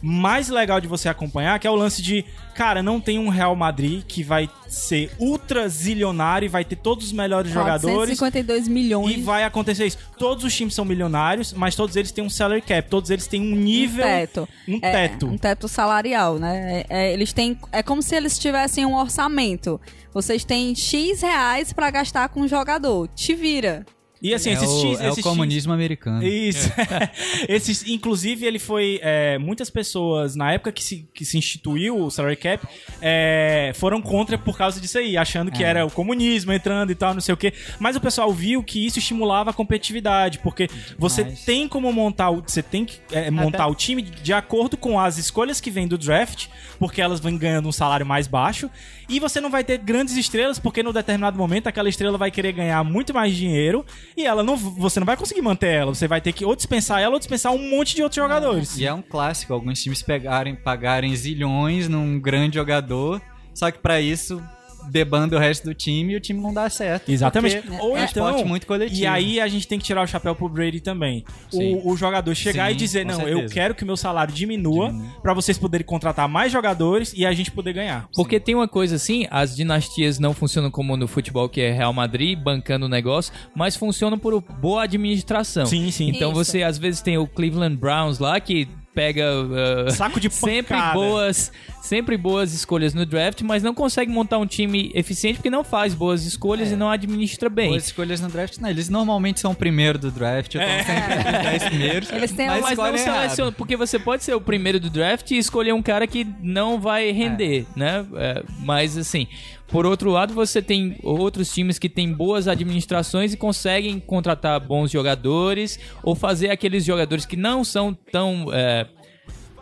mais 0.03 0.49
legal 0.49 0.81
de 0.81 0.89
você 0.89 1.09
acompanhar, 1.09 1.59
que 1.61 1.67
é 1.67 1.71
o 1.71 1.75
lance 1.77 2.03
de, 2.03 2.25
cara, 2.55 2.83
não 2.83 3.01
tem 3.01 3.19
um 3.19 3.29
Real 3.29 3.55
Madrid 3.55 4.03
que 4.07 4.23
vai 4.23 4.51
ser 4.67 5.13
ultra 5.19 5.69
zilionário 5.69 6.47
e 6.47 6.49
vai 6.49 6.65
ter 6.65 6.77
todos 6.77 7.07
os 7.07 7.13
melhores 7.13 7.53
jogadores. 7.53 8.19
452 8.19 8.67
milhões. 8.69 9.17
E 9.17 9.21
vai 9.23 9.45
acontecer 9.45 9.87
isso. 9.87 9.99
Todos 10.19 10.45
os 10.45 10.55
times 10.55 10.75
são 10.75 10.85
milionários, 10.85 11.53
mas 11.53 11.77
todos 11.77 11.95
eles 11.95 12.11
têm 12.11 12.25
um 12.25 12.31
salary 12.31 12.63
cap, 12.63 12.89
todos 12.89 13.11
eles 13.11 13.27
têm 13.27 13.41
um 13.41 13.55
nível. 13.57 14.05
Um 14.05 14.09
teto. 14.09 14.49
Um 14.69 14.79
É, 14.83 15.09
teto. 15.09 15.27
um 15.27 15.39
teto 15.39 15.69
salarial, 15.69 16.39
né? 16.39 16.85
É, 16.89 17.09
é, 17.09 17.13
eles 17.13 17.33
têm. 17.33 17.57
É 17.71 17.83
como 17.83 18.03
se 18.03 18.15
eles 18.17 18.39
tivessem 18.39 18.85
um 18.85 18.97
orçamento. 18.97 19.81
Vocês 20.13 20.45
têm 20.45 20.75
X 20.75 21.23
reais 21.23 21.73
pra 21.73 21.91
gastar 21.91 22.29
com 22.29 22.41
um 22.41 22.49
jogador. 22.49 23.09
Te 23.15 23.35
vira. 23.35 23.87
E 24.23 24.33
assim, 24.33 24.51
é 24.51 24.53
esses 24.53 24.69
o, 24.69 24.95
é 25.03 25.09
o 25.09 25.13
esses 25.13 25.25
comunismo 25.25 25.73
americano. 25.73 26.23
Isso. 26.23 26.71
Esses, 27.49 27.87
inclusive, 27.89 28.47
ele 28.47 28.59
foi. 28.59 29.01
é, 29.03 29.37
muitas 29.39 29.69
pessoas, 29.69 30.37
na 30.37 30.53
época 30.53 30.71
que 30.71 30.83
se, 30.83 31.09
que 31.13 31.25
se 31.25 31.37
instituiu 31.37 31.99
o 31.99 32.11
salary 32.11 32.37
cap, 32.37 32.65
é, 33.01 33.73
foram 33.75 34.01
contra 34.01 34.39
por 34.39 34.57
causa 34.57 34.81
disso 34.81 34.99
aí, 34.99 35.17
achando 35.17 35.51
que 35.51 35.65
É. 35.65 35.67
era 35.69 35.87
o 35.87 35.91
comunismo 35.91 36.53
entrando 36.53 36.91
e 36.93 36.95
tal, 36.95 37.15
não 37.15 37.21
sei 37.21 37.35
o 37.35 37.37
quê. 37.37 37.53
Mas 37.81 37.97
o 37.97 38.01
pessoal 38.01 38.33
viu 38.33 38.63
que 38.63 38.85
isso 38.87 38.99
estimulava 38.99 39.51
a 39.51 39.53
competitividade, 39.53 40.39
porque 40.39 40.69
você 40.99 41.25
tem 41.25 41.67
como 41.67 41.93
montar 41.93 42.31
o. 42.31 42.43
Você 42.47 42.63
tem 42.63 42.85
que 42.85 43.01
é, 43.11 43.31
montar 43.31 43.67
o 43.67 43.75
time 43.75 44.03
de 44.03 44.33
acordo 44.33 44.77
com 44.77 45.01
as 45.01 45.19
escolhas 45.19 45.61
que 45.61 45.71
vêm 45.71 45.89
do 45.89 45.99
draft, 45.99 46.47
porque 46.79 47.01
elas 47.03 47.19
vão 47.21 47.37
ganhando 47.37 47.69
um 47.69 47.73
salário 47.73 48.07
mais 48.07 48.27
baixo. 48.29 48.71
E 49.13 49.21
você 49.21 49.43
não 49.43 49.51
vai 49.51 49.63
ter 49.63 49.77
grandes 49.77 50.17
estrelas, 50.17 50.59
porque 50.59 50.83
no 50.83 50.91
determinado 50.91 51.37
momento 51.37 51.67
aquela 51.67 51.87
estrela 51.87 52.17
vai 52.17 52.31
querer 52.31 52.53
ganhar 52.53 52.83
muito 52.83 53.13
mais 53.13 53.37
dinheiro 53.37 53.85
e 54.17 54.25
ela 54.25 54.43
não, 54.43 54.57
você 54.57 54.99
não 54.99 55.05
vai 55.05 55.19
conseguir 55.19 55.43
manter 55.43 55.67
ela. 55.67 55.95
Você 55.95 56.09
vai 56.09 56.19
ter 56.19 56.33
que 56.33 56.47
ou 56.47 56.57
dispensar 56.57 56.99
ela 56.99 57.13
ou 57.13 57.19
dispensar 57.19 57.53
um 57.53 57.59
monte 57.59 57.95
de 57.95 58.03
outros 58.03 58.17
jogadores. 58.17 58.79
E 58.79 58.87
é 58.87 58.95
um 58.95 59.03
clássico, 59.03 59.53
alguns 59.53 59.83
times 59.83 60.03
pegarem, 60.03 60.55
pagarem 60.55 61.15
zilhões 61.15 61.89
num 61.89 62.19
grande 62.19 62.55
jogador, 62.55 63.21
só 63.53 63.71
que 63.71 63.81
pra 63.81 64.01
isso 64.01 64.43
debanda 64.91 65.37
o 65.37 65.39
resto 65.39 65.65
do 65.65 65.75
time 65.75 66.15
e 66.15 66.17
o 66.17 66.21
time 66.21 66.41
não 66.41 66.53
dá 66.53 66.69
certo. 66.69 67.11
Exatamente. 67.11 67.63
Ou 67.81 67.97
é 67.97 68.01
um 68.01 68.05
então, 68.05 68.27
esporte 68.27 68.45
muito 68.45 68.67
coletivo. 68.67 69.01
E 69.01 69.07
aí 69.07 69.41
a 69.41 69.49
gente 69.49 69.67
tem 69.67 69.79
que 69.79 69.85
tirar 69.85 70.03
o 70.03 70.07
chapéu 70.07 70.35
pro 70.35 70.49
Brady 70.49 70.81
também. 70.81 71.25
Sim. 71.51 71.77
O, 71.77 71.91
o 71.93 71.97
jogador 71.97 72.35
chegar 72.35 72.69
Sim, 72.69 72.73
e 72.73 72.77
dizer: 72.77 73.07
Não, 73.07 73.21
eu 73.23 73.39
certeza. 73.39 73.55
quero 73.55 73.75
que 73.75 73.83
o 73.83 73.87
meu 73.87 73.97
salário 73.97 74.33
diminua 74.33 74.95
pra 75.23 75.35
vocês 75.35 75.59
poderem 75.59 75.87
contratar 75.87 76.29
mais 76.29 76.53
jogadores 76.53 77.13
e 77.17 77.25
a 77.27 77.33
gente 77.33 77.51
poder 77.51 77.73
ganhar. 77.73 78.09
Porque 78.15 78.41
tem 78.41 78.55
uma 78.55 78.69
coisa 78.69 78.97
assim, 78.97 79.27
as 79.31 79.55
dinastias 79.55 80.19
não 80.19 80.35
funcionam 80.35 80.71
como 80.71 80.97
no 80.97 81.07
futebol, 81.07 81.49
que 81.49 81.61
é 81.61 81.73
Real 81.73 81.93
Madrid 81.93 82.39
bancando 82.39 82.87
o 82.87 82.89
negócio, 82.89 83.33
mas 83.55 83.77
funcionam 83.77 84.19
por 84.19 84.41
boa 84.41 84.85
administração. 84.85 85.67
Sim, 85.67 85.91
sim. 85.91 86.09
Então 86.09 86.33
Isso. 86.33 86.45
você 86.45 86.63
às 86.63 86.79
vezes 86.79 87.01
tem 87.01 87.19
o 87.19 87.27
Cleveland 87.27 87.77
Browns 87.77 88.19
lá 88.19 88.39
que 88.41 88.69
pega 88.95 89.25
uh, 89.43 89.91
Saco 89.91 90.21
de 90.21 90.31
sempre 90.31 90.77
pancada. 90.77 90.95
boas, 90.95 91.53
sempre 91.81 92.17
boas 92.17 92.53
escolhas 92.53 92.95
no 92.95 93.07
draft, 93.07 93.43
mas 93.43 93.63
não 93.63 93.75
consegue 93.75 94.11
montar 94.11 94.39
um 94.39 94.47
time 94.47 94.91
eficiente 94.95 95.37
porque 95.37 95.51
não 95.51 95.65
faz 95.65 95.95
boas 95.95 96.25
escolhas 96.25 96.71
e 96.71 96.77
não 96.77 96.91
administra 96.91 97.49
bem. 97.49 97.71
Boas 97.71 97.87
escolhas 97.87 98.21
no 98.21 98.29
draft, 98.29 98.59
não, 98.59 98.69
eles 98.69 98.89
normalmente 98.89 99.41
são 99.41 99.53
o 99.53 99.55
primeiro 99.55 99.99
do 99.99 100.11
draft, 100.11 100.55
eu 100.55 100.61
tô 100.61 100.67
sempre 100.67 101.43
10 101.43 101.65
primeiros. 101.65 102.13
Eles 102.13 102.33
têm 102.33 102.47
mas 102.47 102.63
Mas 102.63 102.79
não 102.79 102.99
seleciona, 102.99 103.53
porque 103.53 103.77
você 103.77 103.99
pode 103.99 104.23
ser 104.25 104.35
o 104.35 104.41
primeiro 104.41 104.79
do 104.79 104.91
draft 104.91 105.31
e 105.31 105.39
escolher 105.39 105.73
um 105.73 105.83
cara 105.83 106.07
que 106.07 106.27
não 106.41 106.81
vai 106.81 107.11
render, 107.11 107.67
né? 107.75 108.05
É, 108.15 108.43
mas 108.61 108.97
assim, 108.97 109.27
por 109.73 109.87
outro 109.87 110.11
lado, 110.11 110.35
você 110.35 110.61
tem 110.61 110.99
outros 111.03 111.51
times 111.53 111.79
que 111.79 111.89
têm 111.89 112.13
boas 112.13 112.47
administrações 112.47 113.33
e 113.33 113.39
conseguem 113.39 113.99
contratar 113.99 114.61
bons 114.61 114.91
jogadores 114.91 115.81
ou 116.03 116.15
fazer 116.15 116.51
aqueles 116.51 116.85
jogadores 116.85 117.25
que 117.25 117.37
não 117.37 117.65
são 117.65 117.95
tão 117.95 118.53
é, 118.53 118.87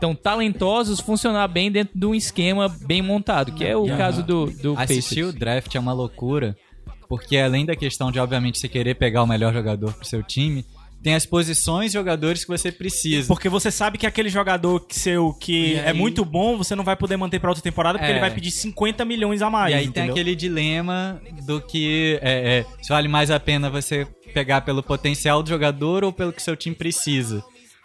tão 0.00 0.12
talentosos 0.12 0.98
funcionar 0.98 1.46
bem 1.46 1.70
dentro 1.70 1.96
de 1.96 2.04
um 2.04 2.14
esquema 2.14 2.68
bem 2.68 3.00
montado, 3.00 3.52
que 3.52 3.64
é 3.64 3.76
o 3.76 3.86
caso 3.96 4.24
do, 4.24 4.46
do 4.46 4.74
Assistir 4.76 5.24
o 5.24 5.32
draft 5.32 5.72
é 5.72 5.78
uma 5.78 5.92
loucura, 5.92 6.56
porque 7.08 7.36
além 7.36 7.64
da 7.64 7.76
questão 7.76 8.10
de, 8.10 8.18
obviamente, 8.18 8.58
você 8.58 8.68
querer 8.68 8.96
pegar 8.96 9.22
o 9.22 9.26
melhor 9.26 9.52
jogador 9.52 9.92
pro 9.92 10.04
seu 10.04 10.22
time, 10.24 10.64
tem 11.02 11.14
as 11.14 11.24
posições 11.24 11.92
jogadores 11.92 12.44
que 12.44 12.48
você 12.50 12.70
precisa. 12.70 13.26
Porque 13.28 13.48
você 13.48 13.70
sabe 13.70 13.96
que 13.98 14.06
aquele 14.06 14.28
jogador 14.28 14.80
que 14.80 14.98
seu 14.98 15.32
que 15.34 15.76
é 15.76 15.88
aí- 15.88 15.94
muito 15.96 16.24
bom, 16.24 16.56
você 16.58 16.74
não 16.74 16.84
vai 16.84 16.96
poder 16.96 17.16
manter 17.16 17.38
pra 17.40 17.50
outra 17.50 17.62
temporada 17.62 17.98
porque 17.98 18.10
É. 18.10 18.14
ele 18.14 18.20
vai 18.20 18.30
pedir 18.30 18.50
50 18.50 19.04
milhões 19.04 19.40
a 19.42 19.48
mais. 19.50 19.72
E 19.72 19.74
aí 19.74 19.80
tem 19.84 19.88
entendeu? 19.90 20.12
aquele 20.12 20.34
dilema 20.36 21.20
do 21.46 21.60
que 21.60 22.18
é, 22.22 22.58
é, 22.58 22.66
se 22.82 22.88
vale 22.90 23.08
mais 23.08 23.30
a 23.30 23.40
pena 23.40 23.70
você 23.70 24.06
pegar 24.34 24.60
pelo 24.60 24.82
potencial 24.82 25.42
do 25.42 25.48
jogador 25.48 26.04
ou 26.04 26.12
pelo 26.12 26.32
que 26.32 26.42
seu 26.42 26.56
time 26.56 26.74
precisa. 26.76 27.42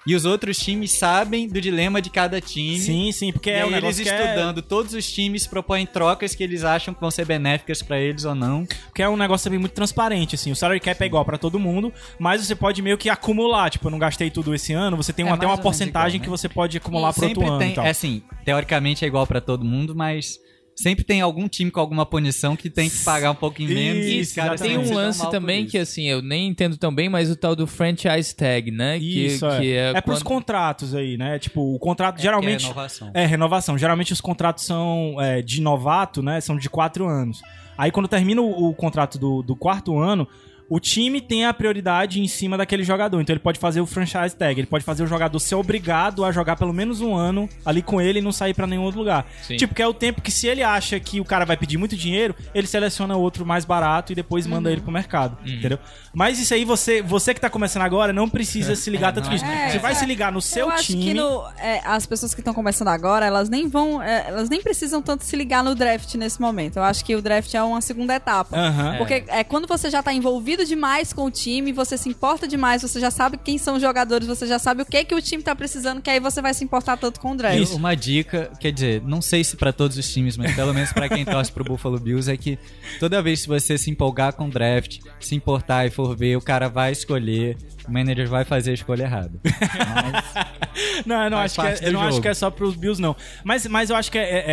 E 0.07 0.13
os 0.15 0.23
outros 0.23 0.57
times 0.57 0.91
sabem 0.91 1.47
do 1.47 1.59
dilema 1.59 1.99
de 2.01 2.09
cada 2.11 2.39
time. 2.39 2.77
Sim, 2.79 3.11
sim, 3.11 3.31
porque 3.31 3.49
E 3.49 3.53
é 3.53 3.65
um 3.65 3.71
eles 3.75 3.99
que 3.99 4.07
é- 4.07 4.21
estudando, 4.23 4.61
todos 4.61 4.93
os 4.93 5.11
times 5.11 5.47
propõem 5.47 5.85
trocas 5.85 6.35
que 6.35 6.43
eles 6.43 6.63
acham 6.63 6.93
que 6.93 7.01
vão 7.01 7.09
ser 7.09 7.25
benéficas 7.25 7.81
pra 7.81 7.99
eles 7.99 8.23
ou 8.23 8.35
não. 8.35 8.65
Porque 8.85 9.01
é 9.01 9.09
um 9.09 9.17
negócio 9.17 9.45
também 9.45 9.59
muito 9.59 9.73
transparente, 9.73 10.35
assim. 10.35 10.51
O 10.51 10.55
salary 10.55 10.79
cap 10.79 11.01
é 11.01 11.07
igual 11.07 11.25
pra 11.25 11.37
todo 11.39 11.59
mundo, 11.59 11.91
mas 12.19 12.45
você 12.45 12.55
pode 12.55 12.81
meio 12.83 12.97
que 12.99 13.09
acumular. 13.09 13.69
Tipo, 13.71 13.87
eu 13.87 13.91
não 13.91 13.99
gastei 13.99 14.29
tudo 14.29 14.53
esse 14.53 14.73
ano, 14.73 14.95
você 14.95 15.11
tem 15.11 15.25
É 15.27 15.29
até 15.31 15.45
uma 15.47 15.57
porcentagem 15.57 16.17
igual, 16.17 16.23
que 16.25 16.29
né? 16.29 16.37
você 16.37 16.49
pode 16.49 16.77
acumular 16.77 17.11
pro 17.11 17.27
outro 17.27 17.43
ano 17.47 17.57
tem, 17.59 17.71
e 17.71 17.75
tal. 17.75 17.85
é 17.85 17.89
assim, 17.89 18.21
teoricamente 18.45 19.03
é 19.03 19.07
igual 19.07 19.25
pra 19.25 19.41
todo 19.41 19.65
mundo, 19.65 19.95
mas 19.95 20.39
sempre 20.75 21.03
tem 21.05 21.21
algum 21.21 21.47
time 21.47 21.71
com 21.71 21.79
alguma 21.79 22.05
punição 22.05 22.55
que 22.55 22.69
tem 22.69 22.89
que 22.89 22.97
pagar 22.99 23.31
um 23.31 23.35
pouquinho 23.35 23.69
menos. 23.69 24.05
e 24.05 24.19
os 24.19 24.27
Isso, 24.27 24.35
caras 24.35 24.59
Tem 24.59 24.71
sempre 24.75 24.89
um 24.91 24.93
lance 24.93 25.29
também 25.31 25.65
que, 25.65 25.77
assim, 25.77 26.03
eu 26.07 26.21
nem 26.21 26.47
entendo 26.47 26.75
tão 26.77 26.93
bem, 26.93 27.07
mas 27.07 27.31
o 27.31 27.35
tal 27.35 27.55
do 27.55 27.65
franchise 27.65 28.35
tag, 28.35 28.69
né? 28.71 28.99
Que, 28.99 29.25
Isso, 29.27 29.45
é. 29.45 29.59
que 29.59 29.71
é. 29.73 29.91
é, 29.95 30.01
pros 30.01 30.19
quando- 30.21 30.25
contratos 30.35 30.93
aí, 30.93 31.17
né? 31.17 31.39
Tipo, 31.39 31.73
o 31.73 31.79
contrato 31.79 32.19
É, 32.19 32.21
geralmente. 32.21 32.59
que 32.59 32.65
é 32.65 32.71
inovação. 32.71 33.11
É, 33.13 33.25
renovação. 33.25 33.77
Geralmente 33.77 34.11
os 34.13 34.19
contratos 34.21 34.65
são 34.65 35.15
é, 35.19 35.41
de 35.41 35.61
novato, 35.61 36.21
né? 36.21 36.41
São 36.41 36.57
de 36.57 36.69
quatro 36.69 37.07
anos. 37.07 37.41
Aí 37.77 37.91
quando 37.91 38.07
termina 38.07 38.41
o, 38.41 38.69
o 38.69 38.73
contrato 38.73 39.17
do, 39.17 39.41
do 39.41 39.55
quarto 39.55 39.97
ano, 39.97 40.27
o 40.69 40.79
time 40.79 41.21
tem 41.21 41.45
a 41.45 41.53
prioridade 41.53 42.19
em 42.19 42.27
cima 42.27 42.57
daquele 42.57 42.83
jogador. 42.83 43.21
Então 43.21 43.33
ele 43.33 43.39
pode 43.39 43.59
fazer 43.59 43.81
o 43.81 43.85
franchise 43.85 44.35
tag, 44.35 44.59
ele 44.59 44.67
pode 44.67 44.83
fazer 44.83 45.03
o 45.03 45.07
jogador 45.07 45.39
ser 45.39 45.55
obrigado 45.55 46.25
a 46.25 46.31
jogar 46.31 46.55
pelo 46.55 46.73
menos 46.73 47.01
um 47.01 47.15
ano 47.15 47.47
ali 47.65 47.81
com 47.81 48.01
ele 48.01 48.19
e 48.19 48.21
não 48.21 48.31
sair 48.31 48.53
pra 48.53 48.65
nenhum 48.65 48.83
outro 48.83 48.99
lugar. 48.99 49.25
Sim. 49.43 49.57
Tipo, 49.57 49.75
que 49.75 49.81
é 49.81 49.87
o 49.87 49.93
tempo 49.93 50.21
que 50.21 50.31
se 50.31 50.47
ele 50.47 50.63
acha 50.63 50.99
que 50.99 51.19
o 51.19 51.25
cara 51.25 51.45
vai 51.45 51.55
pedir 51.57 51.77
muito 51.77 51.95
dinheiro, 51.95 52.35
ele 52.53 52.65
seleciona 52.67 53.15
outro 53.15 53.45
mais 53.45 53.63
barato 53.65 54.11
e 54.11 54.15
depois 54.15 54.47
manda 54.47 54.71
ele 54.71 54.81
pro 54.81 54.91
mercado, 54.91 55.37
Uhum. 55.45 55.53
entendeu? 55.53 55.77
Mas 56.13 56.39
isso 56.39 56.53
aí 56.53 56.65
você, 56.65 57.01
você 57.01 57.33
que 57.33 57.39
tá 57.41 57.49
começando 57.49 57.83
agora 57.83 58.11
não 58.11 58.27
precisa 58.29 58.73
se 58.75 58.89
ligar 58.89 59.13
tanto 59.13 59.29
nisso. 59.29 59.45
é. 59.45 59.69
Você 59.69 59.79
vai 59.79 59.93
se 59.95 60.05
ligar 60.05 60.31
no 60.31 60.41
seu 60.41 60.67
eu 60.67 60.71
acho 60.71 60.85
time. 60.87 61.03
que 61.05 61.13
no- 61.13 61.43
é, 61.59 61.81
as 61.85 62.05
pessoas 62.05 62.33
que 62.33 62.41
estão 62.41 62.53
começando 62.53 62.87
agora, 62.87 63.25
elas 63.25 63.49
nem 63.49 63.67
vão, 63.67 64.01
é, 64.01 64.25
elas 64.29 64.49
nem 64.49 64.61
precisam 64.61 65.01
tanto 65.01 65.23
se 65.23 65.35
ligar 65.35 65.63
no 65.63 65.75
draft 65.75 66.15
nesse 66.15 66.41
momento. 66.41 66.77
Eu 66.77 66.83
acho 66.83 67.03
que 67.05 67.15
o 67.15 67.21
draft 67.21 67.53
é 67.53 67.61
uma 67.61 67.81
segunda 67.81 68.15
etapa. 68.15 68.57
Aham. 68.57 68.95
Porque 68.97 69.23
é 69.27 69.43
quando 69.43 69.67
você 69.67 69.89
já 69.89 70.01
tá 70.01 70.13
envolvido 70.13 70.54
demais 70.63 71.11
com 71.11 71.25
o 71.25 71.31
time, 71.31 71.73
você 71.73 71.97
se 71.97 72.07
importa 72.07 72.47
demais, 72.47 72.83
você 72.83 72.99
já 72.99 73.09
sabe 73.09 73.37
quem 73.37 73.57
são 73.57 73.75
os 73.75 73.81
jogadores, 73.81 74.27
você 74.27 74.45
já 74.45 74.59
sabe 74.59 74.83
o 74.83 74.85
que 74.85 75.03
que 75.03 75.15
o 75.15 75.21
time 75.21 75.41
tá 75.41 75.55
precisando, 75.55 76.01
que 76.01 76.09
aí 76.09 76.19
você 76.19 76.41
vai 76.41 76.53
se 76.53 76.63
importar 76.63 76.95
tanto 76.97 77.19
com 77.19 77.31
o 77.31 77.35
draft. 77.35 77.59
Isso. 77.59 77.75
Uma 77.75 77.95
dica, 77.95 78.51
quer 78.59 78.71
dizer, 78.71 79.01
não 79.01 79.21
sei 79.21 79.43
se 79.43 79.57
pra 79.57 79.73
todos 79.73 79.97
os 79.97 80.07
times, 80.13 80.37
mas 80.37 80.55
pelo 80.55 80.73
menos 80.73 80.93
pra 80.93 81.09
quem 81.09 81.25
torce 81.25 81.51
pro 81.51 81.63
Buffalo 81.63 81.99
Bills 81.99 82.31
é 82.31 82.37
que 82.37 82.57
toda 82.99 83.21
vez 83.21 83.41
que 83.41 83.47
você 83.47 83.77
se 83.77 83.89
empolgar 83.89 84.33
com 84.33 84.47
o 84.47 84.49
draft, 84.49 84.99
se 85.19 85.35
importar 85.35 85.85
e 85.85 85.89
for 85.89 86.15
ver, 86.15 86.37
o 86.37 86.41
cara 86.41 86.69
vai 86.69 86.91
escolher, 86.91 87.57
o 87.87 87.91
manager 87.91 88.27
vai 88.29 88.43
fazer 88.43 88.71
a 88.71 88.73
escolha 88.73 89.03
errada. 89.03 89.31
Mas 89.43 90.45
Não, 91.05 91.23
eu 91.23 91.29
não, 91.29 91.37
acho 91.37 91.55
que, 91.55 91.67
é, 91.67 91.79
eu 91.83 91.93
não 91.93 92.01
acho 92.01 92.21
que 92.21 92.27
é 92.27 92.33
só 92.33 92.49
pros 92.49 92.75
Bills, 92.75 93.01
não. 93.01 93.15
Mas, 93.43 93.65
mas 93.67 93.89
eu 93.89 93.95
acho 93.95 94.11
que 94.11 94.17
é, 94.17 94.43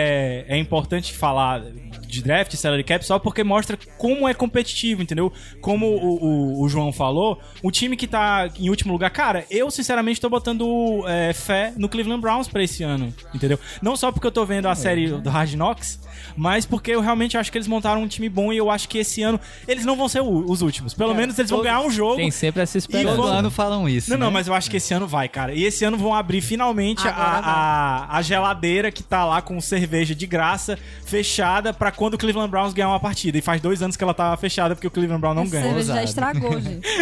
é, 0.48 0.56
é 0.56 0.56
importante 0.58 1.12
falar 1.12 1.60
de 2.06 2.22
draft, 2.22 2.54
salary 2.54 2.84
cap, 2.84 3.04
só 3.04 3.18
porque 3.18 3.42
mostra 3.42 3.76
como 3.98 4.28
é 4.28 4.34
competitivo, 4.34 5.02
entendeu? 5.02 5.32
Como 5.60 5.86
o, 5.86 6.24
o- 6.24 6.62
o 6.62 6.68
João 6.68 6.92
falou, 6.92 7.40
o 7.62 7.70
time 7.70 7.96
que 7.96 8.06
tá 8.06 8.48
em 8.58 8.68
último 8.70 8.92
lugar, 8.92 9.10
cara, 9.10 9.44
eu 9.50 9.70
sinceramente 9.70 10.20
tô 10.20 10.28
botando 10.28 11.04
é, 11.08 11.32
fé 11.32 11.72
no 11.76 11.88
Cleveland 11.88 12.20
Browns 12.20 12.48
pra 12.48 12.62
esse 12.62 12.82
ano, 12.82 13.12
entendeu? 13.34 13.58
Não 13.80 13.96
só 13.96 14.12
porque 14.12 14.26
eu 14.26 14.32
tô 14.32 14.44
vendo 14.44 14.68
a 14.68 14.74
série 14.74 15.08
do 15.08 15.30
Hard 15.30 15.54
Knocks, 15.54 15.98
mas 16.36 16.64
porque 16.66 16.90
eu 16.92 17.00
realmente 17.00 17.36
acho 17.36 17.50
que 17.50 17.58
eles 17.58 17.66
montaram 17.68 18.02
um 18.02 18.08
time 18.08 18.28
bom 18.28 18.52
e 18.52 18.56
eu 18.58 18.70
acho 18.70 18.88
que 18.88 18.98
esse 18.98 19.22
ano 19.22 19.40
eles 19.66 19.84
não 19.84 19.96
vão 19.96 20.08
ser 20.08 20.20
os 20.22 20.60
últimos. 20.62 20.94
Pelo 20.94 21.14
menos 21.14 21.38
eles 21.38 21.50
vão 21.50 21.62
ganhar 21.62 21.80
um 21.80 21.90
jogo. 21.90 22.16
Tem 22.16 22.30
sempre 22.30 22.62
essa 22.62 22.76
E 22.76 22.80
esperança. 22.80 23.16
Todo 23.22 23.32
ano 23.32 23.50
falam 23.50 23.88
isso. 23.88 24.10
Não, 24.10 24.18
não, 24.18 24.26
né? 24.28 24.32
mas 24.32 24.48
eu 24.48 24.54
acho 24.54 24.70
que 24.70 24.76
esse 24.76 24.92
ano 24.94 25.06
vai, 25.06 25.28
cara. 25.28 25.54
E 25.54 25.64
esse 25.64 25.84
ano 25.84 25.96
vão 25.96 26.14
abrir 26.14 26.40
finalmente 26.40 27.06
a, 27.06 27.10
a, 27.12 28.16
a 28.16 28.22
geladeira 28.22 28.90
que 28.90 29.02
tá 29.02 29.24
lá 29.24 29.42
com 29.42 29.60
cerveja 29.60 30.14
de 30.14 30.26
graça, 30.26 30.78
fechada, 31.04 31.72
pra 31.72 31.90
quando 31.90 32.14
o 32.14 32.18
Cleveland 32.18 32.50
Browns 32.50 32.72
ganhar 32.72 32.88
uma 32.88 33.00
partida. 33.00 33.38
E 33.38 33.42
faz 33.42 33.60
dois 33.60 33.82
anos 33.82 33.96
que 33.96 34.04
ela 34.04 34.14
tava 34.14 34.36
fechada 34.36 34.74
porque 34.74 34.86
o 34.86 34.90
Cleveland 34.90 35.20
Brown 35.20 35.34
não 35.34 35.42
Essa 35.42 35.52
ganha. 35.52 35.64
cerveja 35.64 35.94
já 35.94 36.04
estragou, 36.04 36.60
gente. 36.60 36.86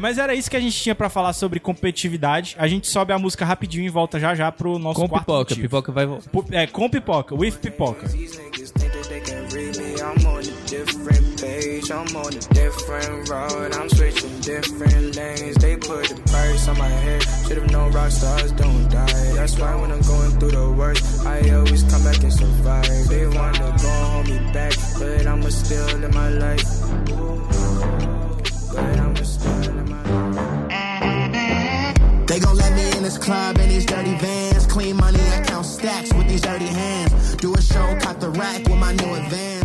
Mas 0.00 0.18
era 0.18 0.34
isso 0.34 0.50
que 0.50 0.56
a 0.56 0.60
gente 0.60 0.80
tinha 0.80 0.94
pra 0.94 1.08
falar 1.08 1.32
sobre 1.32 1.60
competitividade. 1.60 2.56
A 2.58 2.66
gente 2.66 2.88
sobe 2.88 3.12
a 3.12 3.18
música 3.18 3.44
rapidinho 3.44 3.86
e 3.86 3.88
volta 3.88 4.18
já 4.18 4.34
já 4.34 4.50
pro 4.50 4.78
nosso 4.78 5.00
Com 5.00 5.08
quarto 5.08 5.24
pipoca. 5.24 5.38
motivo. 5.40 5.60
Pipoca 5.62 5.92
vai 5.92 6.06
voltar. 6.06 6.30
É, 6.52 6.66
com 6.66 6.88
pipoca, 6.88 7.34
with 7.34 7.52
pipoca. 7.52 8.08
These 8.08 8.38
niggas 8.38 8.70
think 8.72 8.90
that 8.92 9.08
they 9.08 9.20
can 9.20 9.46
read 9.52 9.78
me. 9.78 9.92
I'm 10.00 10.26
on 10.26 10.38
a 10.40 10.68
different 10.68 11.40
page. 11.40 11.90
I'm 11.92 12.16
on 12.16 12.28
a 12.28 12.54
different 12.54 12.71
road. 13.00 13.74
I'm 13.74 13.88
switching 13.88 14.40
different 14.40 15.16
lanes. 15.16 15.56
They 15.56 15.76
put 15.76 16.08
the 16.08 16.20
price 16.30 16.68
on 16.68 16.78
my 16.78 16.88
head. 16.88 17.22
Should've 17.46 17.70
known 17.70 17.92
rock 17.92 18.10
stars 18.10 18.52
don't 18.52 18.88
die. 18.88 19.32
That's 19.34 19.58
why 19.58 19.74
when 19.80 19.90
I'm 19.90 20.02
going 20.02 20.38
through 20.38 20.50
the 20.50 20.70
worst, 20.70 21.26
I 21.26 21.50
always 21.50 21.82
come 21.84 22.04
back 22.04 22.22
and 22.22 22.32
survive. 22.32 23.08
They 23.08 23.26
wanna 23.26 23.76
go 23.82 23.90
hold 24.10 24.28
me 24.28 24.38
back, 24.52 24.74
but 24.98 25.26
I'ma 25.26 25.48
still 25.48 25.98
live 25.98 26.14
my 26.14 26.28
life. 26.28 26.64
But 28.74 28.96
I'ma 29.04 29.22
still 29.22 29.72
live 29.76 29.88
my 29.88 30.02
life. 30.30 30.52
They 32.26 32.38
gon' 32.40 32.56
let 32.56 32.72
me 32.74 32.96
in 32.96 33.02
this 33.02 33.18
club 33.18 33.58
in 33.58 33.68
these 33.68 33.86
dirty 33.86 34.14
vans. 34.16 34.66
Clean 34.66 34.96
money, 34.96 35.20
I 35.20 35.42
count 35.44 35.66
stacks 35.66 36.12
with 36.14 36.28
these 36.28 36.40
dirty 36.40 36.66
hands. 36.66 37.36
Do 37.36 37.54
a 37.54 37.60
show, 37.60 37.98
cop 38.00 38.20
the 38.20 38.30
rack 38.30 38.64
with 38.68 38.78
my 38.78 38.92
new 38.92 39.14
advance. 39.14 39.61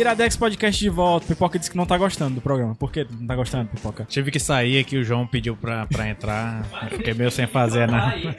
Iradex 0.00 0.34
Podcast 0.34 0.80
de 0.80 0.88
volta. 0.88 1.26
Pipoca 1.26 1.58
disse 1.58 1.70
que 1.70 1.76
não 1.76 1.84
tá 1.84 1.98
gostando 1.98 2.36
do 2.36 2.40
programa. 2.40 2.74
Por 2.74 2.90
que 2.90 3.06
não 3.18 3.26
tá 3.26 3.36
gostando, 3.36 3.68
Pipoca? 3.68 4.06
Tive 4.08 4.30
que 4.30 4.40
sair 4.40 4.78
aqui, 4.78 4.96
o 4.96 5.04
João 5.04 5.26
pediu 5.26 5.54
pra, 5.54 5.86
pra 5.86 6.08
entrar. 6.08 6.66
Eu 6.90 6.96
fiquei 6.96 7.12
meio 7.12 7.30
sem 7.30 7.46
fazer, 7.46 7.86
né? 7.86 8.34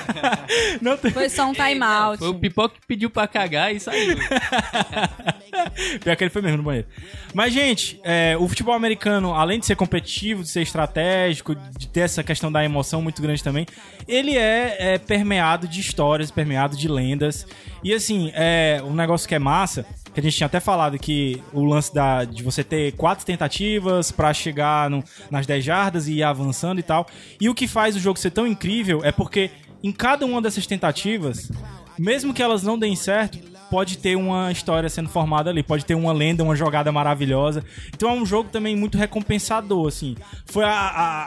Não 0.82 0.96
tem... 0.96 1.10
Foi 1.10 1.28
só 1.28 1.48
um 1.48 1.52
time 1.52 1.82
out. 1.82 2.18
Foi 2.18 2.28
o 2.28 2.34
Pipoca 2.34 2.74
que 2.74 2.86
pediu 2.86 3.08
pra 3.08 3.26
cagar 3.26 3.74
e 3.74 3.80
saiu. 3.80 4.16
Pior 6.02 6.16
que 6.16 6.24
ele 6.24 6.30
foi 6.30 6.42
mesmo 6.42 6.58
no 6.58 6.62
banheiro. 6.62 6.86
Mas, 7.32 7.52
gente, 7.52 7.98
é, 8.04 8.36
o 8.38 8.46
futebol 8.46 8.74
americano, 8.74 9.34
além 9.34 9.58
de 9.58 9.66
ser 9.66 9.76
competitivo, 9.76 10.42
de 10.42 10.48
ser 10.48 10.60
estratégico, 10.62 11.54
de 11.54 11.88
ter 11.88 12.00
essa 12.00 12.22
questão 12.22 12.52
da 12.52 12.64
emoção 12.64 13.00
muito 13.00 13.22
grande 13.22 13.42
também, 13.42 13.66
ele 14.06 14.36
é, 14.36 14.94
é 14.94 14.98
permeado 14.98 15.66
de 15.66 15.80
histórias, 15.80 16.30
permeado 16.30 16.76
de 16.76 16.86
lendas. 16.86 17.46
E, 17.82 17.94
assim, 17.94 18.30
é 18.34 18.82
um 18.84 18.94
negócio 18.94 19.28
que 19.28 19.34
é 19.34 19.38
massa, 19.38 19.86
que 20.20 20.26
a 20.26 20.30
gente 20.30 20.36
tinha 20.36 20.46
até 20.46 20.60
falado 20.60 20.98
que 20.98 21.42
o 21.52 21.64
lance 21.64 21.92
da, 21.94 22.24
de 22.24 22.42
você 22.42 22.62
ter 22.64 22.92
quatro 22.92 23.24
tentativas 23.24 24.10
pra 24.10 24.32
chegar 24.34 24.90
no- 24.90 25.02
nas 25.30 25.46
10 25.46 25.64
jardas 25.64 26.08
e 26.08 26.14
ir 26.14 26.22
avançando 26.22 26.78
e 26.78 26.82
tal. 26.82 27.06
E 27.40 27.48
o 27.48 27.54
que 27.54 27.66
faz 27.68 27.96
o 27.96 28.00
jogo 28.00 28.18
ser 28.18 28.30
tão 28.30 28.46
incrível 28.46 29.00
é 29.04 29.12
porque 29.12 29.50
em 29.82 29.92
cada 29.92 30.26
uma 30.26 30.42
dessas 30.42 30.66
tentativas, 30.66 31.50
mesmo 31.98 32.34
que 32.34 32.42
elas 32.42 32.62
não 32.62 32.78
deem 32.78 32.96
certo, 32.96 33.38
pode 33.70 33.98
ter 33.98 34.16
uma 34.16 34.50
história 34.50 34.88
sendo 34.88 35.10
formada 35.10 35.50
ali, 35.50 35.62
pode 35.62 35.84
ter 35.84 35.94
uma 35.94 36.10
lenda, 36.12 36.42
uma 36.42 36.56
jogada 36.56 36.90
maravilhosa. 36.90 37.62
Então 37.94 38.08
é 38.08 38.12
um 38.14 38.24
jogo 38.24 38.48
também 38.50 38.74
muito 38.74 38.96
recompensador, 38.96 39.86
assim. 39.88 40.16
Foi 40.46 40.64
a, 40.64 40.70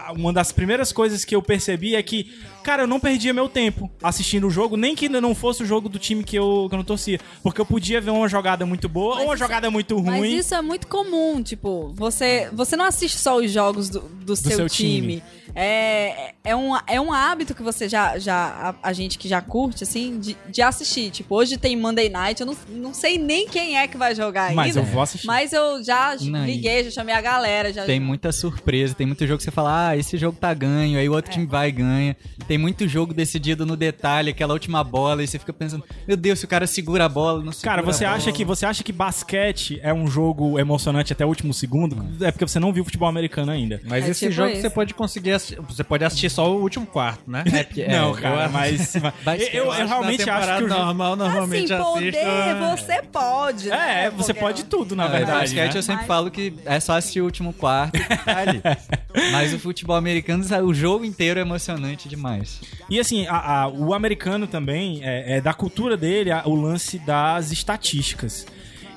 a- 0.08 0.12
uma 0.14 0.34
das 0.34 0.52
primeiras 0.52 0.92
coisas 0.92 1.24
que 1.24 1.36
eu 1.36 1.42
percebi 1.42 1.96
é 1.96 2.02
que, 2.02 2.34
cara, 2.64 2.84
eu 2.84 2.88
não 2.88 2.99
perdia 2.99 3.34
meu 3.34 3.49
tempo 3.49 3.89
assistindo 4.01 4.47
o 4.47 4.49
jogo, 4.49 4.78
nem 4.78 4.95
que 4.95 5.09
não 5.09 5.36
fosse 5.36 5.64
o 5.64 5.66
jogo 5.66 5.89
do 5.89 5.99
time 5.99 6.24
que 6.24 6.38
eu, 6.38 6.68
que 6.70 6.76
eu 6.76 6.78
não 6.78 6.86
torcia. 6.86 7.20
Porque 7.43 7.59
eu 7.59 7.66
podia 7.66 7.99
ver 7.99 8.12
uma 8.12 8.28
jogada 8.28 8.66
muito 8.66 8.88
boa 8.88 9.20
ou 9.20 9.26
uma 9.26 9.38
jogada 9.38 9.70
muito 9.70 10.01
Mas 10.01 10.20
ruim. 10.20 10.36
isso 10.36 10.55
é 10.55 10.62
muito 10.62 10.88
comum, 10.88 11.41
tipo, 11.41 11.93
você, 11.95 12.49
você 12.53 12.76
não 12.76 12.86
assiste 12.86 13.18
só 13.18 13.38
os 13.38 13.51
jogos 13.51 13.89
do, 13.89 13.99
do, 13.99 14.36
seu, 14.36 14.51
seu 14.51 14.70
time. 14.70 15.01
time. 15.01 15.24
É, 15.53 16.34
é, 16.43 16.55
um, 16.55 16.76
é 16.88 16.99
um 16.99 17.12
hábito 17.12 17.53
que 17.53 17.62
você 17.62 17.88
já, 17.89 18.18
já 18.18 18.76
a, 18.82 18.89
a 18.89 18.93
gente 18.93 19.18
que 19.18 19.28
já 19.28 19.41
curte, 19.41 19.84
assim, 19.84 20.20
de, 20.20 20.38
de 20.49 20.62
assistir. 20.62 21.12
Tipo, 21.12 21.36
hoje 21.36 21.57
tem 21.57 21.76
Monday 21.76 22.09
Night, 22.09 22.41
eu 22.41 22.47
não, 22.47 22.55
não 22.70 22.93
sei 22.93 23.18
nem 23.18 23.47
quem 23.47 23.78
é 23.78 23.88
que 23.88 23.97
vai 23.97 24.16
jogar 24.16 24.45
ainda. 24.45 24.55
Mas 24.55 24.76
eu 24.76 24.84
vou 24.84 25.01
assistir. 25.01 25.28
Mas 25.28 25.53
eu 25.53 25.84
já 25.84 26.16
Não, 26.22 26.45
liguei, 26.45 26.84
já 26.86 26.91
chamei 26.91 27.14
a 27.14 27.22
galera. 27.22 27.74
Já... 27.74 27.86
Tem 27.86 27.99
muita 27.99 28.32
surpresa, 28.32 28.95
tem 28.95 29.05
muito 29.05 29.26
jogo 29.28 29.38
que 29.38 29.43
você 29.43 29.51
fala, 29.51 29.89
ah, 29.89 29.97
esse 29.97 30.18
jogo 30.18 30.38
tá 30.39 30.53
ganho, 30.53 30.97
aí 30.97 31.09
o 31.09 31.14
outro 31.14 31.32
time 31.32 31.45
vai 31.45 31.70
e 31.70 31.72
ganha. 31.72 32.18
Tem 32.52 32.58
muito 32.58 32.86
jogo 32.86 33.14
decidido 33.14 33.66
no 33.66 33.78
detalhe, 33.78 34.32
aquela 34.32 34.52
última 34.52 34.84
bola, 34.84 35.24
e 35.24 35.28
você 35.28 35.39
fica 35.39 35.54
pensando, 35.54 35.86
meu 36.06 36.18
Deus, 36.18 36.38
se 36.39 36.43
o 36.43 36.47
cara 36.49 36.68
segura 36.68 37.06
a 37.06 37.08
bola, 37.10 37.41
não 37.41 37.54
segura 37.54 37.78
Cara, 37.78 37.82
você 37.82 38.04
a 38.04 38.10
bola. 38.10 38.18
acha 38.18 38.32
que 38.34 38.43
você 38.43 38.66
acha 38.66 38.84
que 38.84 38.91
basquete 38.91 39.80
é 39.82 39.93
um 39.93 40.06
jogo 40.06 40.60
emocionante 40.60 41.14
até 41.14 41.26
o 41.26 41.30
último 41.30 41.54
segundo? 41.54 42.06
É 42.20 42.30
porque 42.30 42.45
você 42.45 42.60
não 42.60 42.74
viu 42.74 42.84
futebol 42.84 43.08
americano 43.08 43.54
ainda. 43.54 43.80
Mas 43.86 44.06
É 44.06 44.10
esse 44.10 44.20
tipo 44.26 44.32
jogo 44.34 44.49
isso. 44.52 44.62
você 44.64 44.70
pode 44.70 44.93
conseguir 44.93 45.32
Você 45.39 45.82
pode 45.86 46.04
assistir 46.04 46.30
só 46.30 46.52
o 46.54 46.62
último 46.62 46.86
quarto, 46.86 47.32
né? 47.32 47.45
É, 47.56 47.64
porque- 47.64 47.88
não, 47.88 48.18
é, 48.18 48.20
cara, 48.22 48.43
eu- 48.47 48.49
mas, 48.52 48.93
mas- 49.26 49.41
eu, 49.43 49.47
eu, 49.68 49.72
que 49.72 49.84
realmente 49.84 50.30
acho 50.30 50.58
que 50.58 50.64
o 50.66 50.68
jogo 50.68 50.82
normal 50.84 51.14
Assim, 51.14 51.22
normalmente 51.24 51.68
poder, 51.78 52.18
assisto. 52.18 52.86
você 52.86 53.02
pode, 53.04 53.70
né? 53.70 54.06
É, 54.06 54.10
você 54.10 54.34
pode 54.34 54.66
tudo, 54.66 54.93
na 54.93 55.06
Não, 55.06 55.12
verdade. 55.12 55.39
basquete 55.39 55.72
né? 55.74 55.78
eu 55.80 55.84
sempre 55.84 56.02
Mas- 56.02 56.08
falo 56.08 56.30
que 56.30 56.54
é 56.66 56.80
só 56.82 56.97
assistir 56.97 57.22
o 57.22 57.24
último 57.24 57.54
quarto 57.54 57.97
tá 58.26 58.38
ali. 58.39 58.62
Mas 59.32 59.54
o 59.54 59.60
futebol 59.60 59.95
americano, 59.95 60.43
o 60.66 60.74
jogo 60.74 61.06
inteiro 61.06 61.39
é 61.39 61.43
emocionante 61.43 62.10
demais. 62.10 62.41
E 62.89 63.00
assim, 63.00 63.26
a- 63.28 63.64
a- 63.64 63.68
o 63.68 63.94
americano 63.94 64.48
também, 64.48 65.02
é, 65.04 65.38
é 65.38 65.42
da 65.42 65.54
cultura 65.54 65.96
dele, 65.98 66.32
a- 66.32 66.44
o 66.46 66.56
lance 66.56 67.00
das 67.00 67.52
estatísticas. 67.52 68.46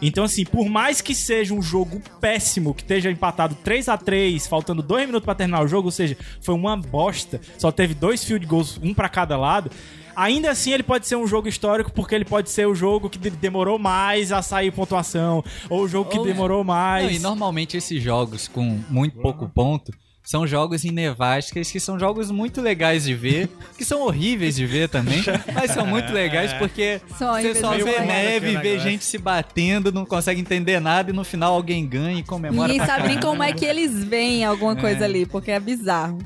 Então, 0.03 0.25
assim, 0.25 0.45
por 0.45 0.69
mais 0.69 1.01
que 1.01 1.15
seja 1.15 1.55
um 1.55 1.63
jogo 1.63 2.03
péssimo, 2.21 2.75
que 2.75 2.83
esteja 2.83 3.11
empatado 3.11 3.55
3 3.65 3.89
a 3.89 3.97
3 3.97 4.47
faltando 4.47 4.83
dois 4.83 5.07
minutos 5.07 5.25
pra 5.25 5.35
terminar 5.35 5.63
o 5.65 5.69
jogo, 5.69 5.89
ou 5.89 5.93
seja, 5.93 6.17
foi 6.43 6.55
uma 6.55 6.77
bosta, 6.77 7.41
só 7.57 7.71
teve 7.73 7.95
dois 7.95 8.23
field 8.23 8.45
goals, 8.45 8.79
um 8.83 8.93
pra 8.93 9.09
cada 9.09 9.37
lado. 9.37 9.71
Ainda 10.17 10.51
assim, 10.51 10.73
ele 10.73 10.83
pode 10.83 11.07
ser 11.09 11.17
um 11.17 11.27
jogo 11.27 11.49
histórico, 11.49 11.91
porque 11.93 12.15
ele 12.15 12.25
pode 12.25 12.51
ser 12.51 12.67
o 12.69 12.75
jogo 12.75 13.09
que 13.09 13.19
de- 13.19 13.31
demorou 13.31 13.79
mais 13.79 14.31
a 14.31 14.43
sair 14.43 14.71
pontuação, 14.71 15.43
ou 15.71 15.83
o 15.83 15.89
jogo 15.89 16.11
que 16.11 16.19
Ou- 16.19 16.25
demorou 16.25 16.63
mais. 16.63 17.05
Não, 17.05 17.11
e 17.13 17.19
normalmente 17.19 17.77
esses 17.77 18.03
jogos 18.03 18.47
com 18.47 18.81
muito 18.91 19.17
pouco 19.19 19.49
ponto 19.49 19.93
são 20.25 20.47
jogos 20.47 20.85
em 20.87 20.91
nevascas 20.91 21.71
que 21.71 21.79
são 21.79 21.99
jogos 21.99 22.31
muito 22.31 22.63
legais 22.63 23.05
de 23.05 23.15
ver, 23.15 23.49
que 23.77 23.85
são 23.85 24.01
horríveis 24.01 24.57
de 24.57 24.65
ver 24.65 24.89
também, 24.89 25.23
mas 25.53 25.71
são 25.71 25.87
muito 25.87 26.13
legais 26.13 26.53
porque 26.55 27.01
São 27.19 27.35
você 27.35 27.55
só 27.55 27.73
vê 27.73 28.01
neve, 28.01 28.57
vê 28.57 28.71
negócio. 28.71 28.81
gente 28.81 29.05
se 29.05 29.19
batendo, 29.19 29.93
não 29.93 30.07
consegue 30.07 30.41
entender 30.41 30.81
nada 30.81 31.11
e 31.11 31.13
no 31.13 31.25
final 31.25 31.53
alguém 31.53 31.87
ganha 31.87 32.19
e 32.19 32.23
comemora 32.23 32.73
Ninguém 32.73 32.87
sabe 32.87 33.09
nem 33.09 33.21
como 33.21 33.43
é 33.43 33.53
que 33.53 33.67
eles 33.67 34.03
veem 34.03 34.45
alguma 34.45 34.75
coisa 34.75 35.05
ali, 35.05 35.27
porque 35.27 35.51
é 35.51 35.61
bizarro. 35.61 36.19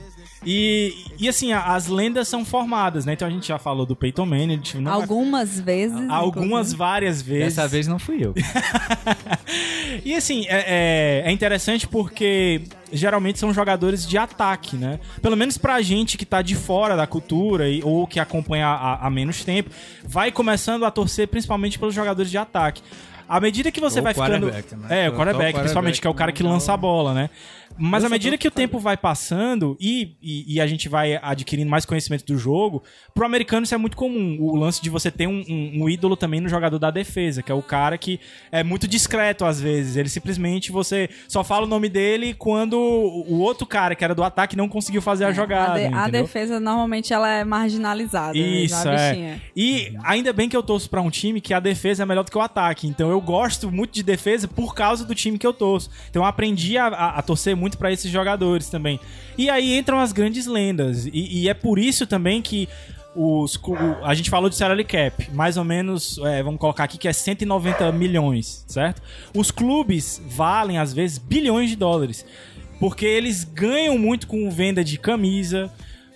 E, 0.51 0.95
e 1.19 1.29
assim, 1.29 1.53
a- 1.53 1.75
as 1.75 1.89
lendas 1.89 2.27
são 2.27 2.43
formadas, 2.43 3.05
né? 3.05 3.13
Então 3.13 3.29
a 3.29 3.31
gente 3.31 3.47
já 3.49 3.59
falou 3.59 3.85
do 3.85 3.95
Peyton 3.95 4.25
Manning, 4.25 4.55
a 4.55 4.57
gente 4.57 4.79
não 4.79 4.93
vai- 4.93 5.01
Algumas 5.03 5.61
vezes. 5.61 6.09
algumas 6.09 6.45
inclusive. 6.47 6.77
várias 6.79 7.21
vezes. 7.21 7.55
Dessa 7.57 7.69
vez 7.69 7.87
não 7.87 7.99
fui 7.99 8.25
eu. 8.25 8.35
E 10.05 10.15
assim, 10.15 10.47
é, 10.49 11.23
é- 11.27 11.29
é 11.29 11.33
interessante 11.33 11.87
porque 11.87 12.63
geralmente 12.93 13.39
são 13.39 13.53
jogadores 13.53 14.07
de 14.07 14.17
ataque, 14.17 14.77
né? 14.77 15.01
Pelo 15.21 15.37
menos 15.37 15.59
pra 15.59 15.81
gente 15.83 16.17
que 16.17 16.25
tá 16.25 16.41
de 16.43 16.55
fora 16.55 16.97
da 16.97 17.07
cultura 17.07 17.69
e, 17.69 17.83
ou 17.83 18.07
que 18.07 18.21
acompanha 18.21 18.69
há, 18.69 19.11
menos 19.11 19.45
tempo, 19.45 19.71
vai 20.05 20.31
começando 20.31 20.85
a 20.85 20.91
torcer 20.91 21.29
principalmente 21.29 21.79
pelos 21.79 21.95
jogadores 21.95 22.31
de 22.31 22.39
ataque. 22.39 22.83
À 23.29 23.41
medida 23.41 23.71
que 23.71 23.81
você 23.81 23.99
Ou 23.99 24.05
vai 24.05 24.15
ficando. 24.15 24.47
né? 24.47 24.63
É, 24.89 25.09
o 25.09 25.13
Ou 25.13 25.19
quarterback, 25.19 25.19
quarterback, 25.19 25.59
principalmente, 25.59 26.01
que 26.01 26.07
é 26.07 26.11
o 26.11 26.15
cara 26.15 26.33
que 26.33 26.43
lança 26.43 26.73
a 26.73 26.77
bola, 26.77 27.13
né? 27.13 27.29
Mas 27.79 28.05
à 28.05 28.09
medida 28.09 28.37
que 28.39 28.49
o 28.49 28.51
tempo 28.51 28.79
vai 28.79 28.97
passando 28.97 29.77
e, 29.81 30.17
e, 30.23 30.55
e 30.55 30.61
a 30.61 30.67
gente 30.67 30.89
vai 30.89 31.19
adquirindo 31.23 31.71
mais 31.71 31.85
conhecimento 31.85 32.25
do 32.27 32.37
jogo, 32.37 32.83
pro 33.15 33.25
americano 33.25 33.65
isso 33.65 33.75
é 33.75 33.79
muito 33.79 33.97
comum. 33.97 34.37
O 34.41 34.57
lance 34.57 34.83
de 34.83 34.91
você 34.91 35.11
ter 35.11 35.27
um, 35.27 35.45
um- 35.49 35.83
um 35.85 35.89
ídolo 35.89 36.17
também 36.17 36.41
no 36.41 36.49
jogador 36.49 36.79
da 36.79 36.91
defesa, 36.91 37.43
que 37.43 37.53
é 37.53 37.55
o 37.55 37.63
cara 37.63 37.97
que 37.97 38.19
é 38.51 38.63
muito 38.63 38.87
discreto 38.89 39.45
às 39.45 39.61
vezes. 39.61 39.97
Ele 39.97 40.09
simplesmente 40.09 40.73
você 40.73 41.09
só 41.29 41.45
fala 41.45 41.65
o 41.67 41.69
nome 41.69 41.89
dele 41.89 42.35
quando 42.35 42.77
o 42.79 43.39
outro 43.41 43.67
cara 43.67 43.95
que 43.95 44.05
era 44.05 44.15
do 44.15 44.23
ataque 44.23 44.57
não 44.57 44.69
conseguiu 44.69 45.01
fazer 45.03 45.25
a 45.25 45.33
jogada. 45.33 45.75
a, 45.75 45.89
de- 45.89 45.95
a 45.95 46.09
defesa 46.23 46.59
normalmente 46.61 47.13
ela 47.13 47.29
é 47.31 47.45
marginalizada. 47.45 48.33
né? 48.39 48.41
Isso, 48.45 48.89
é. 48.89 49.41
E 49.57 49.93
ainda 50.05 50.33
bem 50.33 50.49
que 50.49 50.57
eu 50.57 50.63
torço 50.63 50.89
pra 50.89 51.01
um 51.03 51.11
time 51.11 51.41
que 51.41 51.53
a 51.55 51.61
defesa 51.61 52.03
é 52.03 52.07
melhor 52.07 52.25
do 52.25 52.31
que 52.31 52.39
o 52.39 52.41
ataque. 52.41 52.87
Então 52.87 53.11
eu 53.11 53.21
gosto 53.21 53.71
muito 53.71 53.93
de 53.93 54.03
defesa 54.03 54.49
por 54.49 54.75
causa 54.75 55.05
do 55.05 55.15
time 55.15 55.39
que 55.39 55.47
eu 55.47 55.53
torço. 55.53 55.91
Então 56.11 56.23
eu 56.23 56.27
aprendi 56.27 56.77
a, 56.79 56.87
a- 56.87 57.19
a 57.19 57.23
torcer 57.23 57.55
muito 57.57 57.68
pra 57.77 57.93
esses 57.93 58.11
jogadores 58.11 58.71
também. 58.71 58.99
E 59.37 59.51
aí 59.51 59.77
entram 59.77 59.99
as 60.01 60.13
grandes 60.13 60.47
lendas. 60.47 61.07
E, 61.07 61.43
e 61.43 61.49
é 61.49 61.55
por 61.55 61.79
isso 61.79 62.07
também 62.07 62.41
que 62.41 62.69
os, 63.15 63.57
o- 63.57 64.05
a 64.05 64.15
gente 64.15 64.31
falou 64.31 64.49
de 64.49 64.55
salary 64.57 64.85
cap, 64.85 65.29
mais 65.33 65.57
ou 65.57 65.65
menos, 65.65 66.19
é, 66.25 66.43
vamos 66.43 66.61
colocar 66.61 66.85
aqui 66.85 66.97
que 66.97 67.09
é 67.09 67.13
190 67.13 67.91
milhões, 67.93 68.65
certo? 68.69 69.03
Os 69.35 69.51
clubes 69.51 70.23
valem 70.29 70.79
às 70.79 70.93
vezes 70.93 71.19
bilhões 71.19 71.69
de 71.71 71.77
dólares. 71.77 72.25
Porque 72.79 73.05
eles 73.05 73.43
ganham 73.43 73.99
muito 73.99 74.29
com 74.29 74.49
venda 74.51 74.85
de 74.85 74.97
camisa, 74.99 75.69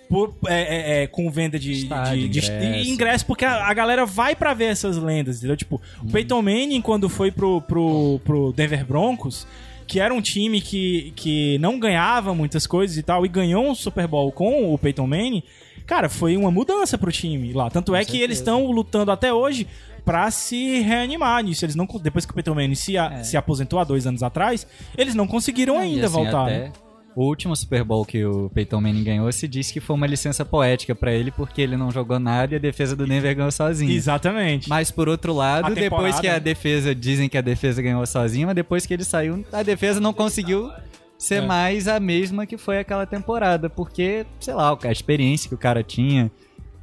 por- 0.07 0.33
é, 0.47 0.61
é, 0.99 1.03
é, 1.03 1.07
com 1.07 1.29
venda 1.29 1.59
de, 1.59 1.73
Estádio, 1.73 2.21
de- 2.21 2.27
de- 2.29 2.39
ingresso. 2.39 2.83
de 2.83 2.89
ingresso, 2.91 3.25
porque 3.25 3.43
a, 3.43 3.65
a 3.67 3.73
galera 3.73 4.05
vai 4.05 4.33
pra 4.33 4.53
ver 4.53 4.65
essas 4.65 4.95
lendas, 4.95 5.37
entendeu? 5.39 5.57
Tipo, 5.57 5.81
o 6.01 6.09
Peyton 6.09 6.41
Manning, 6.41 6.81
quando 6.81 7.09
foi 7.09 7.31
pro, 7.31 7.59
pro, 7.61 8.21
pro 8.23 8.53
Denver 8.53 8.85
Broncos, 8.85 9.45
que 9.93 9.99
era 9.99 10.11
um 10.11 10.19
time 10.21 10.59
que, 10.59 11.13
que 11.15 11.59
não 11.59 11.77
ganhava 11.79 12.33
muitas 12.33 12.65
coisas 12.65 12.97
e 12.97 13.03
tal, 13.03 13.23
e 13.27 13.29
ganhou 13.29 13.63
um 13.69 13.75
Super 13.75 14.07
Bowl 14.07 14.31
com 14.31 14.73
o 14.73 14.77
Peyton 14.79 15.05
Manning, 15.05 15.43
cara, 15.85 16.09
foi 16.09 16.35
uma 16.35 16.49
mudança 16.49 16.97
pro 16.97 17.11
time 17.11 17.53
lá. 17.53 17.69
Tanto 17.69 17.93
é 17.95 18.03
que 18.03 18.19
eles 18.19 18.39
estão 18.39 18.65
lutando 18.71 19.11
até 19.11 19.31
hoje 19.31 19.67
pra 20.03 20.31
se 20.31 20.79
reanimar 20.81 21.43
nisso. 21.43 21.63
Eles 21.63 21.75
não, 21.75 21.85
depois 22.01 22.25
que 22.25 22.31
o 22.31 22.33
Peyton 22.33 22.55
Manning 22.55 22.73
se, 22.73 22.97
a- 22.97 23.23
se 23.23 23.37
aposentou 23.37 23.77
há 23.77 23.83
dois 23.83 24.07
anos 24.07 24.23
atrás, 24.23 24.65
eles 24.97 25.13
não 25.13 25.27
conseguiram 25.27 25.77
ainda 25.77 26.07
assim, 26.07 26.15
voltar. 26.15 26.43
até 26.47 26.59
né? 26.59 26.71
O 27.15 27.25
último 27.25 27.55
Super 27.55 27.83
Bowl 27.83 28.03
que 28.05 28.25
o 28.25 28.49
Peyton 28.49 28.81
Manning 28.81 29.03
ganhou 29.03 29.31
se 29.31 29.47
disse 29.47 29.71
que 29.71 29.79
foi 29.79 29.95
uma 29.95 30.07
licença 30.07 30.43
poética 30.43 30.95
pra 30.95 31.11
ele 31.13 31.29
porque 31.29 31.61
ele 31.61 31.77
não 31.77 31.91
jogou 31.91 32.17
nada 32.19 32.53
e 32.53 32.55
a 32.55 32.59
defesa 32.59 32.95
do 32.95 33.05
Denver 33.05 33.35
ganhou 33.35 33.51
sozinho. 33.51 33.91
Exatamente. 33.91 34.67
Mas 34.67 34.89
por 34.89 35.07
outro 35.07 35.31
lado, 35.33 35.65
A 35.67 35.69
depois 35.69 35.83
temporada- 36.15 36.21
que 36.21 36.27
a 36.27 36.39
defesa 36.39 36.95
dizem 36.95 37.29
que 37.29 37.37
a 37.37 37.41
defesa 37.41 37.81
ganhou 37.83 38.03
sozinha, 38.07 38.47
mas 38.47 38.55
depois 38.55 38.85
que 38.87 38.93
ele 38.95 39.03
saiu, 39.03 39.45
a 39.53 39.61
defesa 39.61 39.99
não 39.99 40.11
conseguiu 40.11 40.71
ser 41.17 41.43
É. 41.43 41.45
mais 41.45 41.87
a 41.87 41.99
mesma 41.99 42.47
que 42.47 42.57
foi 42.57 42.79
aquela 42.79 43.05
temporada, 43.05 43.69
porque, 43.69 44.25
sei 44.39 44.53
lá, 44.55 44.75
a 44.83 44.91
experiência 44.91 45.47
que 45.47 45.55
o 45.55 45.57
cara 45.57 45.83
tinha. 45.83 46.31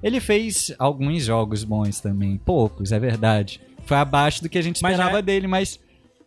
Ele 0.02 0.20
fez 0.20 0.72
alguns 0.78 1.24
jogos 1.24 1.64
bons 1.64 2.00
também, 2.00 2.38
poucos, 2.38 2.92
é 2.92 2.98
verdade. 2.98 3.60
Foi 3.84 3.96
abaixo 3.96 4.42
do 4.42 4.48
que 4.48 4.56
a 4.56 4.62
gente 4.62 4.76
esperava 4.76 5.18
é- 5.18 5.22
dele, 5.22 5.46
mas 5.48 5.78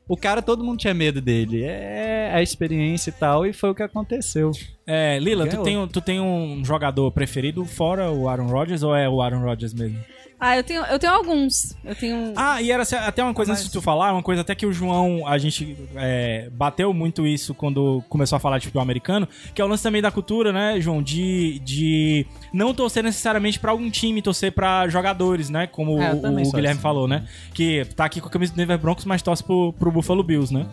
o 0.08 0.18
cara 0.18 0.42
todo 0.42 0.64
mundo 0.64 0.78
tinha 0.80 0.94
medo 0.94 1.22
dele. 1.22 1.64
É 1.64 2.32
a 2.34 2.42
experiência 2.42 3.10
e 3.10 3.14
tal, 3.14 3.46
e 3.46 3.54
foi 3.54 3.70
o 3.70 3.76
que 3.76 3.84
aconteceu. 3.84 4.52
É, 4.86 5.18
Lila, 5.20 5.48
tu 5.48 5.64
tem, 5.64 5.78
um- 5.78 5.88
tu 5.88 6.02
tem 6.02 6.20
um 6.20 6.64
jogador 6.66 7.12
preferido 7.12 7.64
fora 7.66 8.12
o 8.12 8.28
Aaron 8.28 8.48
Rodgers 8.48 8.84
ou 8.84 8.96
é 8.96 9.08
o 9.08 9.22
Aaron 9.22 9.42
Rodgers 9.44 9.74
mesmo? 9.74 9.98
Ah, 10.46 10.58
eu 10.58 10.64
tenho, 10.64 10.84
eu 10.84 11.00
tenho 11.00 11.14
alguns. 11.14 11.74
Eu 11.86 11.96
tenho. 11.96 12.34
Ah, 12.36 12.62
e 12.62 12.70
era 12.70 12.84
até 12.84 13.24
uma 13.24 13.34
coisa 13.34 13.54
antes 13.54 13.64
de 13.64 13.72
tu 13.72 13.82
falar, 13.82 14.12
uma 14.12 14.22
coisa 14.22 14.42
até 14.42 14.54
que 14.54 14.66
o 14.66 14.74
João, 14.74 15.26
a 15.26 15.38
gente 15.38 15.78
é, 15.96 16.50
bateu 16.52 16.94
muito 16.94 17.26
isso 17.26 17.54
quando 17.54 18.04
começou 18.10 18.36
a 18.36 18.40
falar 18.42 18.58
de 18.58 18.66
futebol 18.66 18.84
americano, 18.84 19.26
que 19.56 19.62
é 19.62 19.64
o 19.64 19.68
lance 19.70 19.82
também 19.84 20.02
da 20.02 20.12
cultura, 20.12 20.52
né, 20.52 20.82
João, 20.82 21.02
de, 21.02 21.60
de 21.60 22.26
não 22.52 22.74
torcer 22.74 23.02
necessariamente 23.02 23.58
pra 23.58 23.72
algum 23.72 23.90
time, 23.90 24.22
torcer 24.22 24.52
pra 24.52 24.86
jogadores, 24.90 25.50
né, 25.50 25.66
como 25.66 26.02
É, 26.02 26.12
o, 26.14 26.18
o 26.18 26.52
Guilherme 26.52 26.72
assim. 26.72 26.80
falou, 26.82 27.08
né, 27.08 27.26
que 27.54 27.86
tá 27.96 28.04
aqui 28.04 28.20
com 28.20 28.28
a 28.28 28.32
camisa 28.32 28.52
do 28.52 28.58
Denver 28.58 28.78
Broncos, 28.78 29.06
mas 29.06 29.22
torce 29.22 29.42
pro, 29.42 29.72
pro 29.72 29.94
Buffalo 29.94 30.24
Bills, 30.24 30.54
né? 30.54 30.66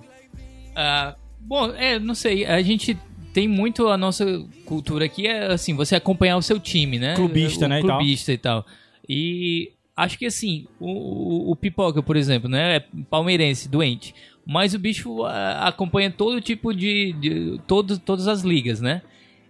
Ah, 0.75 1.15
bom, 1.39 1.73
é, 1.77 1.97
não 2.01 2.17
sei, 2.17 2.45
a 2.45 2.61
gente 2.61 2.99
tem 3.33 3.47
muito 3.47 3.87
a 3.87 3.97
nossa 3.97 4.25
cultura 4.65 5.05
aqui, 5.05 5.29
é 5.29 5.53
assim, 5.53 5.77
você 5.77 5.95
acompanhar 5.95 6.37
o 6.37 6.43
seu 6.43 6.59
time, 6.59 6.99
né? 6.99 7.15
Clubista, 7.15 7.67
o 7.67 7.69
né, 7.69 7.79
e 7.79 7.87
tal. 7.87 7.99
Clubista 7.99 8.33
e 8.33 8.39
tal. 8.39 8.67
E 9.13 9.73
acho 9.97 10.17
que 10.17 10.25
assim, 10.27 10.67
o, 10.79 10.87
o- 10.89 11.51
o 11.51 11.57
Pipoca, 11.57 12.01
por 12.01 12.17
exemplo, 12.17 12.49
né? 12.49 12.77
É 12.77 12.85
palmeirense, 13.11 13.69
doente. 13.69 14.15
Mas 14.47 14.73
o 14.73 14.79
bicho 14.79 15.25
ah, 15.25 15.67
acompanha 15.67 16.11
todo 16.13 16.41
tipo 16.41 16.73
de. 16.73 17.13
de 17.15 17.61
todo, 17.67 17.99
todas 17.99 18.29
as 18.29 18.43
ligas, 18.43 18.81
né? 18.81 19.03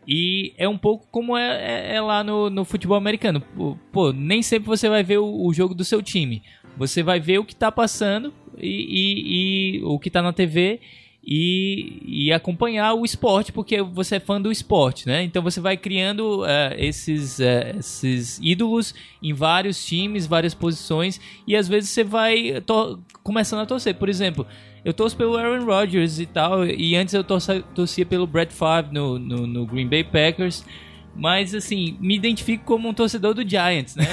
E 0.09 0.55
é 0.57 0.67
um 0.67 0.79
pouco 0.79 1.07
como 1.11 1.37
é, 1.37 1.91
é- 1.93 1.97
é 1.97 2.01
lá 2.01 2.25
no, 2.25 2.49
no 2.49 2.65
futebol 2.65 2.97
americano. 2.97 3.43
Pô, 3.93 4.13
nem 4.13 4.43
sempre 4.43 4.67
você 4.69 4.89
vai 4.89 5.03
ver 5.05 5.19
o, 5.19 5.47
o 5.47 5.53
jogo 5.53 5.75
do 5.75 5.85
seu 5.85 6.01
time. 6.03 6.43
Você 6.79 7.03
vai 7.03 7.21
ver 7.21 7.39
o 7.39 7.45
que 7.45 7.55
tá 7.55 7.71
passando 7.71 8.33
e, 8.59 8.67
e- 8.67 9.77
e 9.81 9.85
o 9.85 9.99
que 9.99 10.09
tá 10.11 10.23
na 10.23 10.33
TV 10.33 10.81
e, 11.25 12.03
e 12.05 12.33
acompanhar 12.33 12.95
o 12.95 13.05
esporte, 13.05 13.53
porque 13.53 13.83
você 13.83 14.17
é 14.17 14.21
fã 14.21 14.41
do 14.41 14.51
esporte, 14.51 15.07
né? 15.07 15.23
Então 15.23 15.43
você 15.43 15.61
vai 15.61 15.77
criando 15.77 16.45
eh, 16.47 16.77
esses, 16.79 17.39
eh, 17.41 17.75
esses 17.79 18.41
ídolos 18.43 18.95
em 19.23 19.33
vários 19.35 19.85
times, 19.85 20.27
várias 20.27 20.55
posições, 20.55 21.21
e 21.47 21.55
às 21.55 21.69
vezes 21.69 21.91
você 21.91 22.03
vai 22.03 22.63
começando 23.23 23.61
a 23.61 23.67
torcer. 23.67 23.95
Por 23.95 24.09
exemplo, 24.09 24.47
eu 24.85 24.95
torço 24.95 25.17
pelo 25.17 25.37
Aaron 25.37 25.65
Rodgers 25.65 26.19
e 26.19 26.27
tal, 26.27 26.67
e 26.67 26.97
antes 26.97 27.13
eu 27.13 27.23
torcia, 27.23 27.63
torcia 27.75 28.07
pelo 28.07 28.27
Brett 28.27 28.53
Favre 28.53 28.93
no, 28.93 29.19
no, 29.19 29.47
no 29.47 29.67
Green 29.67 29.89
Bay 29.89 30.05
Packers. 30.05 30.65
Mas, 31.15 31.55
assim, 31.55 31.97
me 32.01 32.17
identifico 32.17 32.65
como 32.65 32.89
um 32.89 32.95
torcedor 32.95 33.35
do 33.35 33.49
Giants, 33.49 33.97
né? 33.97 34.05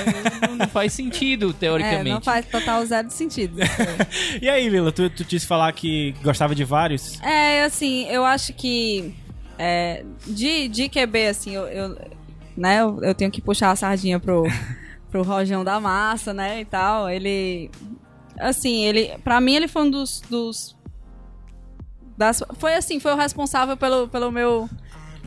Não, 0.47 0.55
não 0.55 0.67
faz 0.67 0.93
sentido, 0.93 1.51
é, 1.51 1.53
teoricamente. 1.53 2.09
não 2.09 2.21
faz 2.21 2.45
total 2.47 2.85
zero 2.85 3.09
sentido. 3.11 3.57
E 4.41 4.49
aí, 4.49 4.67
Lila, 4.67 4.91
tu, 4.91 5.09
tu 5.09 5.23
disse 5.23 5.45
falar 5.45 5.71
que 5.73 6.13
gostava 6.23 6.53
de 6.53 6.63
vários? 6.63 7.21
É, 7.21 7.63
assim, 7.63 8.07
eu 8.09 8.25
acho 8.25 8.53
que 8.53 9.15
é, 9.57 10.03
de, 10.25 10.67
de 10.67 10.89
QB, 10.89 11.27
assim, 11.27 11.55
eu, 11.55 11.67
eu, 11.67 11.97
né, 12.55 12.81
eu, 12.81 12.99
eu 13.03 13.15
tenho 13.15 13.31
que 13.31 13.41
puxar 13.41 13.71
a 13.71 13.75
sardinha 13.75 14.19
pro, 14.19 14.43
pro 15.09 15.23
Rojão 15.23 15.63
da 15.63 15.79
Massa, 15.79 16.33
né, 16.33 16.61
e 16.61 16.65
tal. 16.65 17.09
Ele, 17.09 17.69
assim, 18.39 18.85
ele, 18.85 19.17
pra 19.23 19.39
mim 19.39 19.55
ele 19.55 19.67
foi 19.67 19.83
um 19.83 19.89
dos, 19.89 20.21
dos 20.29 20.75
das, 22.17 22.43
foi 22.57 22.73
assim, 22.73 22.99
foi 22.99 23.13
o 23.13 23.17
responsável 23.17 23.77
pelo, 23.77 24.07
pelo 24.07 24.31
meu... 24.31 24.67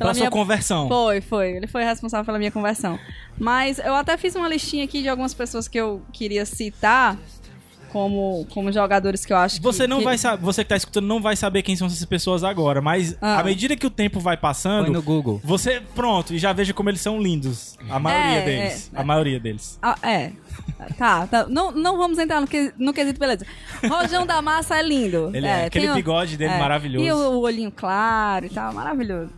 Pela 0.00 0.14
sua 0.14 0.30
conversão. 0.30 0.88
Foi, 0.88 1.20
foi. 1.20 1.52
Ele 1.56 1.66
foi 1.66 1.84
responsável 1.84 2.24
pela 2.24 2.38
minha 2.38 2.50
conversão. 2.50 2.98
Mas 3.38 3.78
eu 3.78 3.94
até 3.94 4.16
fiz 4.16 4.34
uma 4.34 4.48
listinha 4.48 4.84
aqui 4.84 5.02
de 5.02 5.08
algumas 5.08 5.32
pessoas 5.34 5.68
que 5.68 5.78
eu 5.78 6.02
queria 6.12 6.44
citar 6.44 7.16
como, 7.92 8.46
como 8.50 8.70
jogadores 8.70 9.24
que 9.26 9.32
eu 9.32 9.36
acho 9.36 9.56
que... 9.56 9.62
Você 9.62 9.84
não 9.86 9.98
que- 9.98 10.04
vai 10.04 10.16
saber, 10.16 10.40
você 10.44 10.62
que 10.62 10.68
tá 10.68 10.76
escutando 10.76 11.06
não 11.08 11.20
vai 11.20 11.34
saber 11.34 11.62
quem 11.62 11.74
são 11.74 11.88
essas 11.88 12.04
pessoas 12.04 12.44
agora, 12.44 12.80
mas 12.80 13.16
Ah. 13.20 13.40
à 13.40 13.42
medida 13.42 13.74
que 13.76 13.84
o 13.84 13.90
tempo 13.90 14.20
vai 14.20 14.36
passando, 14.36 14.84
Põe 14.84 14.94
no 14.94 15.02
Google. 15.02 15.40
você 15.42 15.82
pronto 15.92 16.32
e 16.32 16.38
já 16.38 16.52
veja 16.52 16.72
como 16.72 16.88
eles 16.88 17.00
são 17.00 17.20
lindos, 17.20 17.76
a 17.88 17.98
maioria 17.98 18.38
É, 18.38 18.44
deles, 18.44 18.90
é. 18.94 19.00
a 19.00 19.02
maioria 19.02 19.40
deles. 19.40 19.76
Ah, 19.82 19.96
é. 20.04 20.30
Tá, 20.96 21.26
tá. 21.26 21.46
Não, 21.48 21.72
não 21.72 21.98
vamos 21.98 22.18
entrar 22.18 22.40
no, 22.40 22.46
que, 22.46 22.72
no 22.78 22.92
quesito 22.92 23.18
beleza. 23.18 23.44
Rojão 23.88 24.24
da 24.24 24.40
Massa 24.40 24.76
é 24.78 24.82
lindo. 24.82 25.30
Ele 25.34 25.46
é, 25.46 25.64
aquele 25.64 25.86
tem 25.86 25.92
o- 25.92 25.96
bigode 25.96 26.36
dele 26.36 26.56
maravilhoso. 26.58 27.04
E 27.04 27.10
o, 27.12 27.16
o 27.16 27.40
olhinho 27.40 27.72
claro 27.72 28.46
e 28.46 28.50
tal, 28.50 28.72
maravilhoso. 28.72 29.32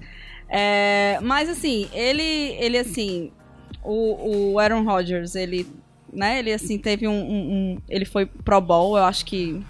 É, 0.54 1.18
mas 1.22 1.48
assim, 1.48 1.88
ele, 1.94 2.22
ele 2.22 2.76
assim, 2.76 3.32
o, 3.82 4.52
o 4.52 4.58
Aaron 4.58 4.84
Rodgers, 4.84 5.34
ele, 5.34 5.66
né, 6.12 6.38
ele 6.40 6.52
assim, 6.52 6.76
teve 6.78 7.08
um, 7.08 7.12
um- 7.12 7.52
um- 7.54 7.78
ele 7.88 8.04
foi 8.04 8.26
pro 8.26 8.60
bowl, 8.60 8.98
eu 8.98 9.04
acho 9.04 9.24
que 9.24 9.64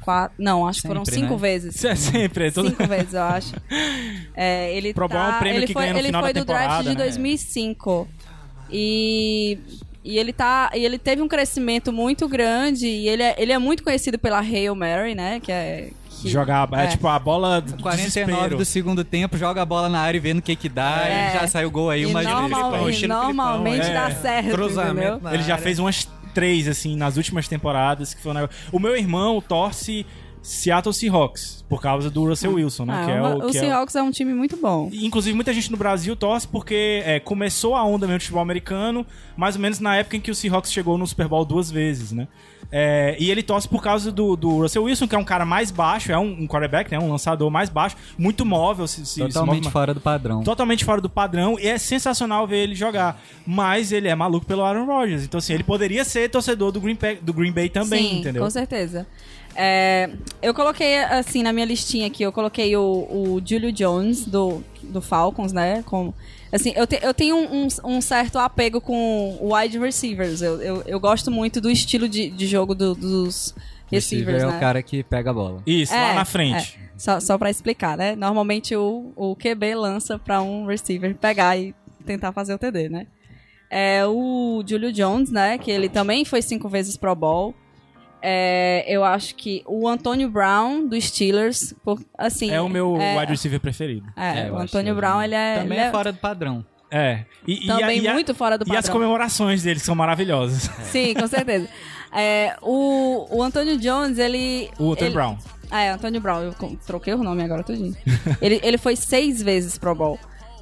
quatro, 0.00 0.34
não, 0.38 0.66
acho 0.66 0.80
que 0.80 0.88
foram 0.88 1.04
Sempre, 1.04 1.20
cinco 1.20 1.34
né? 1.34 1.38
vezes. 1.40 1.84
É 1.84 1.94
sempre, 1.96 2.46
é 2.46 2.50
todo... 2.50 2.70
Cinco 2.70 2.86
vezes, 2.86 3.12
eu 3.12 3.22
acho. 3.22 3.52
É, 4.34 4.74
ele 4.74 4.94
Pro 4.94 5.08
Bowl 5.08 5.18
é 5.20 5.22
um 5.28 5.30
tá, 5.32 5.38
prêmio 5.38 5.58
ele 5.58 5.66
que 5.66 5.72
foi, 5.74 5.82
ganha 5.82 5.92
no 5.92 5.98
ele 5.98 6.08
final 6.08 6.22
foi 6.22 6.32
da 6.32 6.40
do 6.40 6.46
draft 6.46 6.82
de 6.82 6.88
né? 6.90 6.94
2005. 6.94 8.08
E, 8.70 9.58
e 10.02 10.18
ele 10.18 10.32
tá, 10.32 10.70
e 10.74 10.84
ele 10.84 10.98
teve 10.98 11.20
um 11.22 11.28
crescimento 11.28 11.92
muito 11.92 12.26
grande 12.28 12.86
e 12.86 13.08
ele 13.08 13.22
é, 13.22 13.34
ele 13.38 13.52
é 13.52 13.58
muito 13.58 13.82
conhecido 13.82 14.18
pela 14.18 14.40
Hail 14.40 14.74
Mary, 14.74 15.14
né, 15.14 15.38
que 15.38 15.52
é 15.52 15.90
que- 16.24 16.32
Jogar, 16.32 16.68
é, 16.72 16.84
É. 16.84 16.86
tipo 16.88 17.06
a 17.06 17.18
bola 17.18 17.60
do 17.60 17.80
49 17.82 18.02
desespero. 18.32 18.56
do 18.58 18.64
segundo 18.64 19.04
tempo, 19.04 19.36
joga 19.36 19.62
a 19.62 19.64
bola 19.64 19.88
na 19.88 20.00
área 20.00 20.16
e 20.16 20.20
vê 20.20 20.34
no 20.34 20.42
que 20.42 20.56
que 20.56 20.68
dá 20.68 21.06
É. 21.06 21.28
e 21.36 21.40
já 21.40 21.46
sai 21.46 21.64
o 21.64 21.70
gol 21.70 21.90
aí, 21.90 22.02
E, 22.02 22.06
uma 22.06 22.22
normal- 22.22 22.70
Filipão, 22.70 22.88
e 22.88 22.92
estilo 22.92 23.14
normalmente 23.14 23.82
Filipão, 23.84 24.02
dá 24.02 24.08
é. 24.10 24.14
certo, 24.14 24.50
Cruzamento 24.50 25.28
Ele 25.28 25.42
já 25.42 25.56
fez 25.58 25.78
umas 25.78 26.08
três, 26.34 26.66
assim, 26.66 26.96
nas 26.96 27.16
últimas 27.16 27.46
temporadas, 27.46 28.12
que 28.12 28.20
foi 28.20 28.32
um 28.32 28.34
negócio... 28.34 28.56
O 28.72 28.78
meu 28.80 28.96
irmão 28.96 29.40
torce 29.40 30.04
Seattle 30.46 30.92
Seahawks, 30.92 31.64
por 31.68 31.80
causa 31.80 32.10
do 32.10 32.24
Russell 32.26 32.52
Wilson, 32.54 32.84
né? 32.84 32.94
Ah, 32.94 33.04
que 33.06 33.10
é 33.10 33.22
o 33.22 33.24
o, 33.24 33.48
o 33.48 33.50
que 33.50 33.56
é 33.58 33.60
o- 33.60 33.64
Seahawks 33.64 33.94
é 33.96 34.02
um 34.02 34.10
time 34.10 34.34
muito 34.34 34.56
bom. 34.58 34.90
Inclusive, 34.92 35.34
muita 35.34 35.52
gente 35.54 35.70
no 35.70 35.76
Brasil 35.78 36.14
torce 36.14 36.46
porque 36.46 37.02
é, 37.04 37.18
começou 37.18 37.74
a 37.74 37.82
onda 37.82 38.06
mesmo 38.06 38.18
de 38.18 38.24
futebol 38.26 38.42
americano, 38.42 39.06
mais 39.36 39.56
ou 39.56 39.62
menos 39.62 39.80
na 39.80 39.96
época 39.96 40.16
em 40.16 40.20
que 40.20 40.30
o 40.30 40.34
Seahawks 40.34 40.70
chegou 40.70 40.98
no 40.98 41.06
Super 41.06 41.26
Bowl 41.28 41.44
duas 41.46 41.70
vezes, 41.70 42.12
né? 42.12 42.28
É, 42.76 43.14
e 43.20 43.30
ele 43.30 43.42
torce 43.42 43.68
por 43.68 43.82
causa 43.82 44.10
do, 44.10 44.34
do 44.34 44.58
Russell 44.62 44.82
Wilson, 44.84 45.06
que 45.06 45.14
é 45.14 45.18
um 45.18 45.24
cara 45.24 45.44
mais 45.44 45.70
baixo, 45.70 46.10
é 46.10 46.18
um, 46.18 46.42
um 46.42 46.46
quarterback, 46.48 46.90
né? 46.90 46.98
Um 46.98 47.08
lançador 47.10 47.48
mais 47.50 47.68
baixo, 47.70 47.96
muito 48.18 48.44
móvel, 48.44 48.86
se, 48.88 49.06
se, 49.06 49.14
se 49.14 49.20
totalmente 49.20 49.62
move- 49.64 49.70
fora 49.72 49.94
do 49.94 50.00
padrão. 50.00 50.42
totalmente 50.42 50.84
fora 50.84 51.00
do 51.00 51.08
padrão 51.08 51.56
e 51.58 51.66
é 51.68 51.78
sensacional 51.78 52.46
ver 52.46 52.64
ele 52.64 52.74
jogar. 52.74 53.22
Mas 53.46 53.92
ele 53.92 54.08
é 54.08 54.14
maluco 54.14 54.44
pelo 54.44 54.62
Aaron 54.64 54.86
Rodgers. 54.86 55.22
Então, 55.24 55.38
assim, 55.38 55.52
ele 55.52 55.62
poderia 55.62 56.04
ser 56.04 56.28
torcedor 56.30 56.72
do 56.72 56.80
Green, 56.80 56.96
Bay, 57.00 57.16
do 57.22 57.32
Green 57.32 57.52
Bay 57.52 57.68
também, 57.68 58.08
Sim, 58.08 58.18
entendeu? 58.20 58.42
com 58.42 58.50
certeza. 58.50 59.06
É, 59.56 60.10
eu 60.42 60.52
coloquei, 60.52 60.98
assim, 60.98 61.42
na 61.42 61.52
minha 61.52 61.66
listinha 61.66 62.06
aqui, 62.06 62.22
eu 62.22 62.32
coloquei 62.32 62.76
o, 62.76 62.82
o 62.82 63.42
Julio 63.44 63.70
Jones, 63.72 64.24
do, 64.26 64.62
do 64.82 65.00
Falcons, 65.00 65.52
né? 65.52 65.82
Com, 65.86 66.12
assim, 66.52 66.72
eu, 66.74 66.86
te- 66.86 66.98
eu 67.02 67.14
tenho 67.14 67.36
um, 67.36 67.68
um 67.84 68.00
certo 68.00 68.38
apego 68.38 68.80
com 68.80 69.38
wide 69.40 69.78
receivers. 69.78 70.42
Eu, 70.42 70.60
eu, 70.60 70.82
eu 70.86 70.98
gosto 71.00 71.30
muito 71.30 71.60
do 71.60 71.70
estilo 71.70 72.08
de, 72.08 72.30
de 72.30 72.46
jogo 72.46 72.74
do- 72.74 72.94
dos 72.94 73.54
Receiver 73.90 74.34
receivers, 74.34 74.42
é 74.42 74.46
né? 74.46 74.56
o 74.56 74.60
cara 74.60 74.82
que 74.82 75.02
pega 75.04 75.30
a 75.30 75.34
bola. 75.34 75.62
Isso, 75.66 75.92
lá 75.92 76.10
É, 76.10 76.14
na 76.14 76.24
frente. 76.24 76.78
é. 76.80 76.84
Só, 76.96 77.20
só 77.20 77.36
pra 77.38 77.50
explicar, 77.50 77.96
né? 77.96 78.14
Normalmente 78.16 78.74
o, 78.76 79.12
o 79.16 79.34
QB 79.36 79.74
lança 79.74 80.18
pra 80.18 80.40
um 80.42 80.64
receiver 80.66 81.14
pegar 81.16 81.56
e 81.56 81.74
tentar 82.06 82.32
fazer 82.32 82.54
o 82.54 82.58
TD, 82.58 82.88
né? 82.88 83.06
É 83.70 84.06
o 84.06 84.62
Julio 84.66 84.92
Jones, 84.92 85.30
né? 85.30 85.58
Que 85.58 85.70
ele 85.70 85.88
também 85.88 86.24
foi 86.24 86.40
cinco 86.40 86.68
vezes 86.68 86.96
Pro 86.96 87.14
Bowl. 87.14 87.54
É, 88.26 88.84
eu 88.88 89.04
acho 89.04 89.34
que 89.34 89.62
o 89.66 89.86
Antônio 89.86 90.30
Brown, 90.30 90.86
do 90.88 90.98
Steelers, 90.98 91.74
por- 91.84 92.00
assim... 92.16 92.50
É 92.50 92.58
o 92.58 92.70
meu 92.70 92.96
é, 92.98 93.18
wide 93.20 93.32
receiver 93.32 93.60
preferido. 93.60 94.06
É, 94.16 94.46
É, 94.46 94.50
o 94.50 94.56
Antônio 94.56 94.94
Brown, 94.94 95.20
ele 95.22 95.34
é... 95.34 95.58
Também 95.58 95.78
ele 95.78 95.86
é 95.88 95.90
fora 95.90 96.10
do 96.10 96.18
padrão. 96.18 96.64
É. 96.90 97.24
E, 97.46 97.66
Também 97.66 98.00
e 98.00 98.08
a- 98.08 98.14
muito 98.14 98.34
fora 98.34 98.56
do 98.56 98.62
E 98.66 98.70
as 98.70 98.86
padrão. 98.86 98.92
comemorações 98.94 99.62
dele 99.62 99.78
são 99.78 99.94
maravilhosas. 99.94 100.70
Sim, 100.90 101.12
com 101.12 101.26
certeza. 101.26 101.68
É, 102.16 102.56
o, 102.62 103.26
o 103.30 103.42
Antônio 103.42 103.76
Jones, 103.76 104.16
ele... 104.18 104.70
O 104.78 104.92
Antônio 104.92 105.08
ele- 105.08 105.14
Brown. 105.14 105.36
Ah, 105.70 105.82
é, 105.82 105.90
Antônio 105.90 106.20
Brown. 106.20 106.40
Eu 106.44 106.54
troquei 106.86 107.12
o 107.12 107.18
nome 107.22 107.42
agora 107.42 107.62
tudinho. 107.62 107.94
ele, 108.40 108.58
ele 108.62 108.78
foi 108.78 108.96
seis 108.96 109.42
vezes 109.42 109.76
Pro 109.76 109.94
Bowl. 109.94 110.18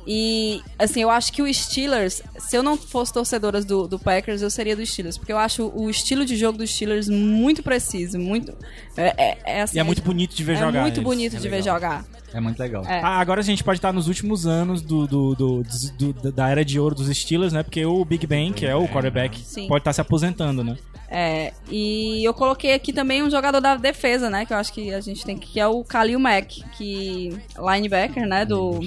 E, 0.06 0.60
assim, 0.78 1.00
eu 1.02 1.10
acho 1.10 1.32
que 1.32 1.42
o 1.42 1.52
Steelers, 1.54 2.22
se 2.38 2.56
eu 2.56 2.62
não 2.62 2.76
fosse 2.76 3.12
torcedoras 3.12 3.64
do, 3.64 3.86
do 3.86 3.98
Packers, 3.98 4.42
eu 4.42 4.50
seria 4.50 4.74
do 4.76 4.84
Steelers. 4.84 5.16
Porque 5.16 5.32
eu 5.32 5.38
acho 5.38 5.70
o 5.74 5.88
estilo 5.88 6.24
de 6.24 6.36
jogo 6.36 6.58
dos 6.58 6.70
Steelers 6.70 7.08
muito 7.08 7.62
preciso, 7.62 8.18
muito... 8.18 8.52
É, 8.96 9.14
é, 9.16 9.38
é, 9.44 9.62
assim, 9.62 9.76
E 9.76 9.80
é 9.80 9.82
muito 9.82 10.02
bonito 10.02 10.34
de 10.34 10.44
ver 10.44 10.54
é 10.54 10.56
jogar. 10.56 10.80
muito 10.82 10.94
eles. 10.96 11.04
bonito 11.04 11.36
de 11.38 11.48
ver 11.48 11.62
jogar. 11.62 12.04
É 12.34 12.40
muito 12.40 12.58
legal. 12.58 12.82
É. 12.86 13.00
Ah, 13.02 13.18
agora 13.18 13.40
a 13.40 13.44
gente 13.44 13.62
pode 13.62 13.78
estar 13.78 13.92
nos 13.92 14.08
últimos 14.08 14.46
anos 14.46 14.80
do, 14.80 15.06
do- 15.06 15.34
do- 15.34 15.62
do- 15.98 16.12
do- 16.14 16.32
da 16.32 16.48
era 16.48 16.64
de 16.64 16.80
ouro 16.80 16.94
dos 16.94 17.08
Steelers, 17.14 17.52
né? 17.52 17.62
Porque 17.62 17.84
o 17.84 18.04
Big 18.04 18.26
Ben, 18.26 18.52
que 18.52 18.64
é 18.64 18.74
o 18.74 18.88
quarterback, 18.88 19.38
Sim. 19.44 19.68
pode 19.68 19.82
estar 19.82 19.92
se 19.92 20.00
aposentando, 20.00 20.64
né? 20.64 20.76
É, 21.14 21.52
e 21.70 22.24
eu 22.24 22.32
coloquei 22.32 22.72
aqui 22.72 22.90
também 22.90 23.22
um 23.22 23.28
jogador 23.30 23.60
da 23.60 23.76
defesa, 23.76 24.30
né? 24.30 24.46
Que 24.46 24.54
eu 24.54 24.56
acho 24.56 24.72
que 24.72 24.94
a 24.94 25.00
gente 25.02 25.22
tem 25.26 25.36
que... 25.36 25.46
Que 25.52 25.60
é 25.60 25.66
o 25.66 25.82
Khalil 25.82 26.18
Mack, 26.18 26.64
que... 26.78 27.36
Linebacker, 27.58 28.26
né? 28.26 28.46
Do, 28.46 28.80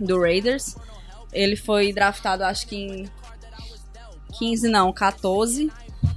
do 0.00 0.18
Raiders. 0.20 0.76
Ele 1.32 1.54
foi 1.56 1.92
draftado, 1.92 2.42
acho 2.44 2.66
que 2.66 2.76
em 2.76 3.08
15, 4.38 4.68
não, 4.68 4.92
14. 4.92 5.70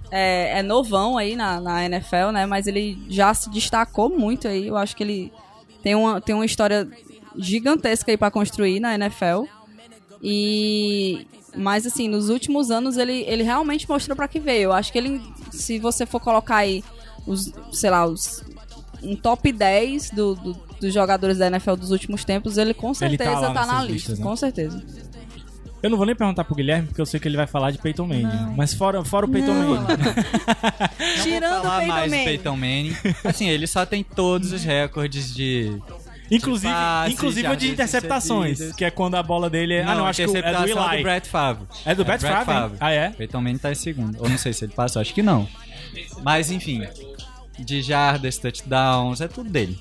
É, 0.09 0.59
é 0.59 0.63
novão 0.63 1.17
aí 1.17 1.35
na, 1.35 1.59
na 1.59 1.85
NFL, 1.85 2.31
né? 2.31 2.45
Mas 2.45 2.67
ele 2.67 3.03
já 3.09 3.33
se 3.33 3.49
destacou 3.49 4.09
muito 4.09 4.47
aí. 4.47 4.67
Eu 4.67 4.77
acho 4.77 4.95
que 4.95 5.03
ele 5.03 5.31
tem 5.81 5.95
uma, 5.95 6.21
tem 6.21 6.33
uma 6.35 6.45
história 6.45 6.87
gigantesca 7.37 8.11
aí 8.11 8.17
pra 8.17 8.31
construir 8.31 8.79
na 8.79 8.95
NFL. 8.95 9.43
E. 10.21 11.27
Mas 11.55 11.85
assim, 11.85 12.07
nos 12.07 12.29
últimos 12.29 12.71
anos 12.71 12.97
ele, 12.97 13.23
ele 13.27 13.43
realmente 13.43 13.87
mostrou 13.87 14.15
pra 14.15 14.27
que 14.27 14.39
veio. 14.39 14.63
Eu 14.63 14.73
acho 14.73 14.91
que 14.91 14.97
ele, 14.97 15.21
se 15.51 15.77
você 15.77 16.05
for 16.05 16.19
colocar 16.19 16.57
aí 16.57 16.83
os, 17.27 17.51
sei 17.71 17.89
lá, 17.89 18.05
os. 18.05 18.43
Um 19.03 19.15
top 19.15 19.51
10 19.51 20.11
do, 20.11 20.33
do- 20.35 20.72
dos 20.83 20.93
jogadores 20.93 21.37
da 21.37 21.47
NFL 21.47 21.73
dos 21.75 21.91
últimos 21.91 22.23
tempos, 22.23 22.57
ele 22.57 22.73
com 22.73 22.91
Ele 23.01 23.17
tá 23.17 23.25
certeza 23.25 23.53
tá, 23.53 23.65
na 23.65 23.81
lista. 23.81 23.91
listas, 23.93 24.19
né? 24.19 24.23
Com 24.25 24.35
certeza. 24.35 24.83
Eu 25.81 25.89
não 25.89 25.97
vou 25.97 26.05
nem 26.05 26.15
perguntar 26.15 26.45
pro 26.45 26.55
Guilherme, 26.55 26.87
porque 26.87 27.01
eu 27.01 27.05
sei 27.05 27.19
que 27.19 27.27
ele 27.27 27.35
vai 27.35 27.45
falar 27.45 27.69
de 27.71 27.77
Peyton 27.77 28.07
Manning. 28.07 28.53
Mas 28.55 28.73
fora, 28.73 29.03
fora 29.03 29.25
o 29.25 29.29
Peyton 29.29 29.53
Manning. 29.53 29.85
Tirando 31.23 31.59
o 31.59 31.61
falar 31.61 31.79
Peyton 31.79 31.93
mais 31.93 32.03
do 32.05 32.09
Manning. 32.15 32.25
Peyton 32.25 32.55
Manning. 32.55 32.95
Assim, 33.23 33.49
ele 33.49 33.67
só 33.67 33.85
tem 33.85 34.01
todos 34.03 34.53
os 34.53 34.63
recordes 34.63 35.33
de... 35.33 35.77
Inclusive, 36.31 36.71
passes, 36.73 37.13
inclusive 37.13 37.47
o 37.49 37.55
de 37.55 37.69
interceptações, 37.69 38.51
recebidas. 38.51 38.75
que 38.77 38.85
é 38.85 38.89
quando 38.89 39.15
a 39.15 39.21
bola 39.21 39.49
dele 39.49 39.73
é. 39.75 39.83
ah, 39.83 39.93
não, 39.93 40.05
acho 40.07 40.21
que 40.23 40.25
o- 40.25 40.29
é 40.29 40.33
do 40.33 40.39
interceptação 40.39 40.87
Eli. 40.87 40.97
do 40.97 41.03
Brett 41.03 41.29
Favre. 41.29 41.63
É 41.85 41.93
do 41.95 42.05
Brett 42.05 42.23
Favre? 42.25 42.77
Ah, 42.79 42.91
é? 42.91 43.09
Peyton 43.09 43.41
Manning 43.41 43.57
tá 43.57 43.71
em 43.71 43.75
segundo. 43.75 44.17
Ou 44.19 44.29
não 44.29 44.37
sei 44.37 44.53
se 44.53 44.63
ele 44.65 44.71
passou, 44.73 45.01
acho 45.01 45.13
que 45.13 45.21
não. 45.21 45.47
Mas, 46.23 46.49
enfim, 46.49 46.81
de 47.59 47.81
jardas, 47.83 48.37
touchdowns, 48.37 49.19
é 49.21 49.27
tudo 49.27 49.49
dele. 49.49 49.77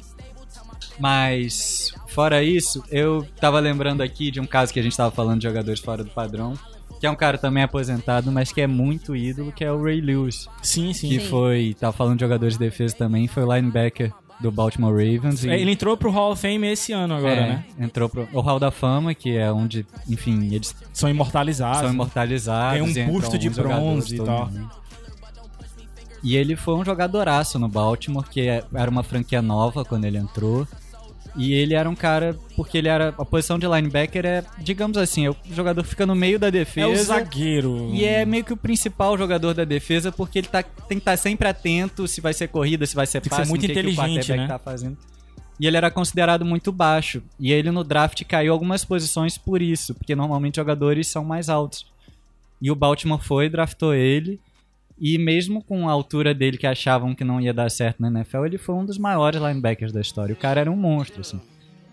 Mas, 0.98 1.92
fora 2.08 2.42
isso, 2.42 2.82
eu 2.90 3.26
tava 3.40 3.58
lembrando 3.60 4.02
aqui 4.02 4.30
de 4.30 4.40
um 4.40 4.46
caso 4.46 4.72
que 4.72 4.78
a 4.80 4.82
gente 4.82 4.96
tava 4.96 5.10
falando 5.10 5.38
de 5.40 5.46
jogadores 5.48 5.80
fora 5.80 6.04
do 6.04 6.10
padrão, 6.10 6.54
que 7.00 7.06
é 7.06 7.10
um 7.10 7.16
cara 7.16 7.36
também 7.38 7.62
aposentado, 7.62 8.30
mas 8.30 8.52
que 8.52 8.60
é 8.60 8.66
muito 8.66 9.16
ídolo, 9.16 9.50
que 9.52 9.64
é 9.64 9.72
o 9.72 9.82
Ray 9.82 10.00
Lewis. 10.00 10.46
Sim, 10.62 10.92
sim. 10.92 11.08
Que 11.08 11.18
foi, 11.18 11.74
tava 11.78 11.92
falando 11.92 12.16
de 12.18 12.24
jogadores 12.24 12.54
de 12.54 12.60
defesa 12.60 12.94
também, 12.94 13.26
foi 13.26 13.42
o 13.42 13.52
linebacker 13.52 14.12
do 14.40 14.50
Baltimore 14.50 14.92
Ravens. 14.92 15.44
e- 15.44 15.48
Ele 15.50 15.70
entrou 15.72 15.96
pro 15.96 16.10
Hall 16.10 16.32
of 16.32 16.40
Fame 16.40 16.66
esse 16.68 16.92
ano 16.92 17.14
agora, 17.14 17.34
é, 17.34 17.48
né? 17.48 17.64
Entrou 17.78 18.08
pro 18.08 18.28
o 18.32 18.40
Hall 18.40 18.58
da 18.60 18.70
Fama, 18.70 19.14
que 19.14 19.36
é 19.36 19.50
onde, 19.52 19.86
enfim, 20.08 20.52
eles 20.52 20.74
São 20.92 21.08
imortalizados. 21.08 21.80
são 21.80 21.90
imortalizados. 21.92 22.92
Tem 22.92 23.04
um 23.06 23.12
busto 23.12 23.38
de 23.38 23.48
bronze 23.50 24.14
e 24.16 24.18
tal. 24.18 24.46
mundo. 24.50 24.70
E 26.24 26.36
ele 26.36 26.54
foi 26.54 26.74
um 26.76 26.84
jogadoraço 26.84 27.58
no 27.58 27.68
Baltimore, 27.68 28.24
que 28.28 28.42
é- 28.42 28.62
era 28.72 28.88
uma 28.90 29.02
franquia 29.02 29.42
nova 29.42 29.84
quando 29.84 30.04
ele 30.04 30.18
entrou. 30.18 30.66
E 31.34 31.54
ele 31.54 31.74
era 31.74 31.88
um 31.88 31.94
cara, 31.94 32.36
porque 32.54 32.78
ele 32.78 32.88
era. 32.88 33.14
A 33.18 33.24
posição 33.24 33.58
de 33.58 33.66
linebacker 33.66 34.26
é, 34.26 34.44
digamos 34.58 34.98
assim, 34.98 35.26
é 35.26 35.30
o 35.30 35.36
jogador 35.50 35.82
que 35.82 35.88
fica 35.88 36.04
no 36.04 36.14
meio 36.14 36.38
da 36.38 36.50
defesa. 36.50 36.88
É 36.88 36.90
o 36.90 37.04
zagueiro. 37.04 37.90
E 37.92 38.04
é 38.04 38.24
meio 38.26 38.44
que 38.44 38.52
o 38.52 38.56
principal 38.56 39.16
jogador 39.16 39.54
da 39.54 39.64
defesa, 39.64 40.12
porque 40.12 40.40
ele 40.40 40.48
tá, 40.48 40.62
tem 40.62 40.98
que 40.98 41.02
estar 41.02 41.16
sempre 41.16 41.48
atento 41.48 42.06
se 42.06 42.20
vai 42.20 42.34
ser 42.34 42.48
corrida, 42.48 42.84
se 42.84 42.94
vai 42.94 43.06
ser 43.06 43.20
Tem 43.20 43.24
que 43.24 43.30
passe, 43.30 43.44
ser 43.44 43.48
muito 43.48 43.62
que 43.62 43.68
que 43.68 43.78
o 43.78 43.80
inteligente, 43.80 44.32
né? 44.32 44.46
tá 44.46 44.58
fazendo. 44.58 44.96
E 45.58 45.66
ele 45.66 45.76
era 45.76 45.90
considerado 45.90 46.44
muito 46.44 46.72
baixo. 46.72 47.22
E 47.38 47.52
ele 47.52 47.70
no 47.70 47.84
draft 47.84 48.22
caiu 48.24 48.52
algumas 48.52 48.84
posições 48.84 49.38
por 49.38 49.62
isso, 49.62 49.94
porque 49.94 50.14
normalmente 50.14 50.56
jogadores 50.56 51.06
são 51.06 51.24
mais 51.24 51.48
altos. 51.48 51.86
E 52.60 52.70
o 52.70 52.74
Baltimore 52.74 53.22
foi, 53.22 53.48
draftou 53.48 53.94
ele. 53.94 54.40
E 55.04 55.18
mesmo 55.18 55.64
com 55.64 55.88
a 55.88 55.92
altura 55.92 56.32
dele 56.32 56.56
que 56.56 56.64
achavam 56.64 57.12
que 57.12 57.24
não 57.24 57.40
ia 57.40 57.52
dar 57.52 57.68
certo 57.68 58.00
na 58.00 58.06
NFL, 58.06 58.44
ele 58.44 58.56
foi 58.56 58.76
um 58.76 58.84
dos 58.84 58.98
maiores 58.98 59.40
linebackers 59.42 59.90
da 59.90 60.00
história. 60.00 60.32
O 60.32 60.38
cara 60.38 60.60
era 60.60 60.70
um 60.70 60.76
monstro, 60.76 61.22
assim. 61.22 61.40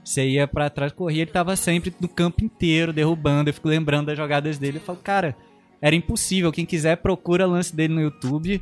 Você 0.04 0.30
ia 0.30 0.48
pra 0.48 0.70
trás, 0.70 0.92
corria, 0.92 1.24
ele 1.24 1.32
tava 1.32 1.56
sempre 1.56 1.92
no 2.00 2.08
campo 2.08 2.46
inteiro, 2.46 2.94
derrubando. 2.94 3.50
Eu 3.50 3.54
fico 3.56 3.68
lembrando 3.68 4.06
das 4.06 4.18
jogadas 4.18 4.60
dele. 4.60 4.78
Eu 4.78 4.82
falo, 4.82 5.00
cara, 5.00 5.36
era 5.82 5.96
impossível. 5.96 6.52
Quem 6.52 6.68
quiser, 6.68 6.98
procura 6.98 7.48
lance 7.48 7.76
dele 7.76 7.96
no 7.96 8.02
YouTube. 8.02 8.62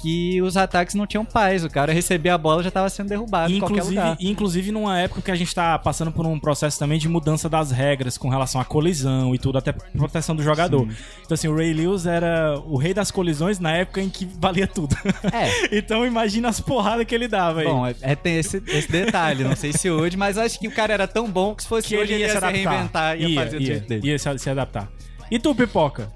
Que 0.00 0.40
os 0.42 0.56
ataques 0.56 0.94
não 0.94 1.06
tinham 1.06 1.24
paz. 1.24 1.64
O 1.64 1.70
cara 1.70 1.92
recebia 1.92 2.34
a 2.34 2.38
bola 2.38 2.62
já 2.62 2.70
tava 2.70 2.88
sendo 2.88 3.08
derrubado 3.08 3.52
em 3.52 3.58
qualquer 3.58 3.78
Inclusive, 3.78 4.00
lugar. 4.00 4.16
inclusive 4.20 4.72
numa 4.72 4.98
época 4.98 5.20
que 5.22 5.30
a 5.30 5.34
gente 5.34 5.52
tá 5.54 5.78
passando 5.78 6.12
por 6.12 6.24
um 6.26 6.38
processo 6.38 6.78
também 6.78 6.98
de 6.98 7.08
mudança 7.08 7.48
das 7.48 7.70
regras 7.70 8.16
com 8.16 8.28
relação 8.28 8.60
à 8.60 8.64
colisão 8.64 9.34
e 9.34 9.38
tudo, 9.38 9.58
até 9.58 9.72
proteção 9.72 10.36
do 10.36 10.42
jogador. 10.42 10.82
Então, 11.24 11.34
assim, 11.34 11.48
o 11.48 11.54
Ray 11.56 11.72
Lewis 11.72 12.06
era 12.06 12.58
o 12.66 12.76
rei 12.76 12.94
das 12.94 13.10
colisões 13.10 13.58
na 13.58 13.72
época 13.72 14.00
em 14.00 14.08
que 14.08 14.24
valia 14.24 14.66
tudo. 14.66 14.96
É. 15.32 15.68
então, 15.76 16.06
imagina 16.06 16.48
as 16.48 16.60
porradas 16.60 17.04
que 17.04 17.14
ele 17.14 17.26
dava 17.28 17.60
aí. 17.60 17.66
Bom, 17.66 17.86
é, 17.86 17.94
é- 18.00 18.14
tem 18.14 18.36
esse, 18.38 18.62
esse 18.68 18.90
detalhe, 18.90 19.42
não 19.44 19.56
sei 19.56 19.72
se 19.72 19.90
hoje, 19.90 20.16
mas 20.16 20.38
acho 20.38 20.58
que 20.60 20.68
o 20.68 20.70
cara 20.70 20.92
era 20.94 21.06
tão 21.08 21.28
bom 21.30 21.54
que 21.54 21.62
se 21.62 21.68
fosse 21.68 21.88
que 21.88 21.96
hoje 21.96 22.12
ele 22.12 22.22
ia 22.22 22.30
se 22.30 22.36
adaptar. 22.36 22.56
reinventar, 22.56 23.20
ia, 23.20 23.28
ia, 23.28 23.42
fazer 23.44 23.60
ia, 23.60 23.66
jeito 23.66 23.88
dele. 23.88 24.06
ia 24.08 24.18
se, 24.18 24.38
se 24.38 24.50
adaptar. 24.50 24.88
E 25.30 25.38
tu, 25.38 25.54
Pipoca? 25.54 26.10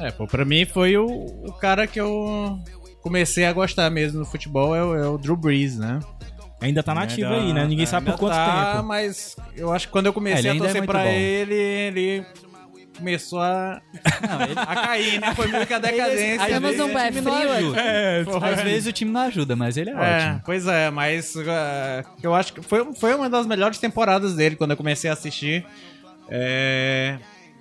É, 0.00 0.10
pô, 0.10 0.26
pra 0.26 0.44
mim 0.44 0.64
foi 0.64 0.96
o, 0.96 1.06
o 1.06 1.52
cara 1.52 1.86
que 1.86 2.00
eu 2.00 2.58
comecei 3.02 3.44
a 3.44 3.52
gostar 3.52 3.90
mesmo 3.90 4.18
no 4.20 4.24
futebol, 4.26 4.74
é 4.74 4.82
o, 4.84 4.94
é 4.96 5.08
o 5.08 5.18
Drew 5.18 5.36
Brees, 5.36 5.78
né? 5.78 6.00
Ainda 6.60 6.82
tá 6.82 6.94
nativo 6.94 7.28
Ainda- 7.32 7.42
aí, 7.46 7.52
né? 7.54 7.66
Ninguém 7.66 7.86
sabe 7.86 8.06
por 8.10 8.18
quanto 8.18 8.32
tá, 8.34 8.72
tempo. 8.74 8.86
mas 8.86 9.34
eu 9.56 9.72
acho 9.72 9.86
que 9.86 9.92
quando 9.92 10.06
eu 10.06 10.10
É, 10.10 10.14
comecei 10.14 10.40
ele 10.40 10.48
a 10.48 10.52
ainda 10.52 10.64
é 10.64 10.68
torcer 10.68 10.80
muito 10.82 10.90
pra 10.90 11.02
bom. 11.04 11.08
ele, 11.08 11.54
ele 11.54 12.26
começou 12.98 13.40
a, 13.40 13.80
Não, 14.28 14.42
ele, 14.42 14.52
a 14.60 14.76
cair, 14.76 15.20
né? 15.22 15.34
Foi 15.34 15.46
meio 15.46 15.66
que 15.66 15.72
a 15.72 15.78
decadência. 15.78 16.42
às 16.42 16.48
Temos 16.48 16.70
vezes 16.70 16.80
um 16.84 16.90
o 16.90 16.92
pé 16.92 17.06
time 17.08 17.20
não 17.22 17.34
frio 17.34 17.50
aqui. 17.50 17.58
ajuda. 17.64 17.80
É, 17.80 18.24
Às 18.52 18.62
vezes 18.62 18.86
o 18.88 18.92
time 18.92 19.10
não 19.10 19.20
ajuda, 19.22 19.56
mas 19.56 19.76
ele 19.78 19.88
é, 19.88 19.92
É, 19.94 19.96
ótimo. 19.96 20.42
pois 20.44 20.66
é, 20.66 20.90
mas 20.90 21.34
é, 21.36 22.04
eu 22.22 22.34
acho 22.34 22.52
que 22.52 22.60
foi, 22.60 22.92
foi 22.94 23.14
uma 23.14 23.30
das 23.30 23.46
melhores 23.46 23.78
temporadas 23.78 24.34
dele 24.34 24.54
quando 24.56 24.72
eu 24.72 24.76
comecei 24.76 25.08
a 25.08 25.14
assistir. 25.14 25.64
É, 26.28 27.16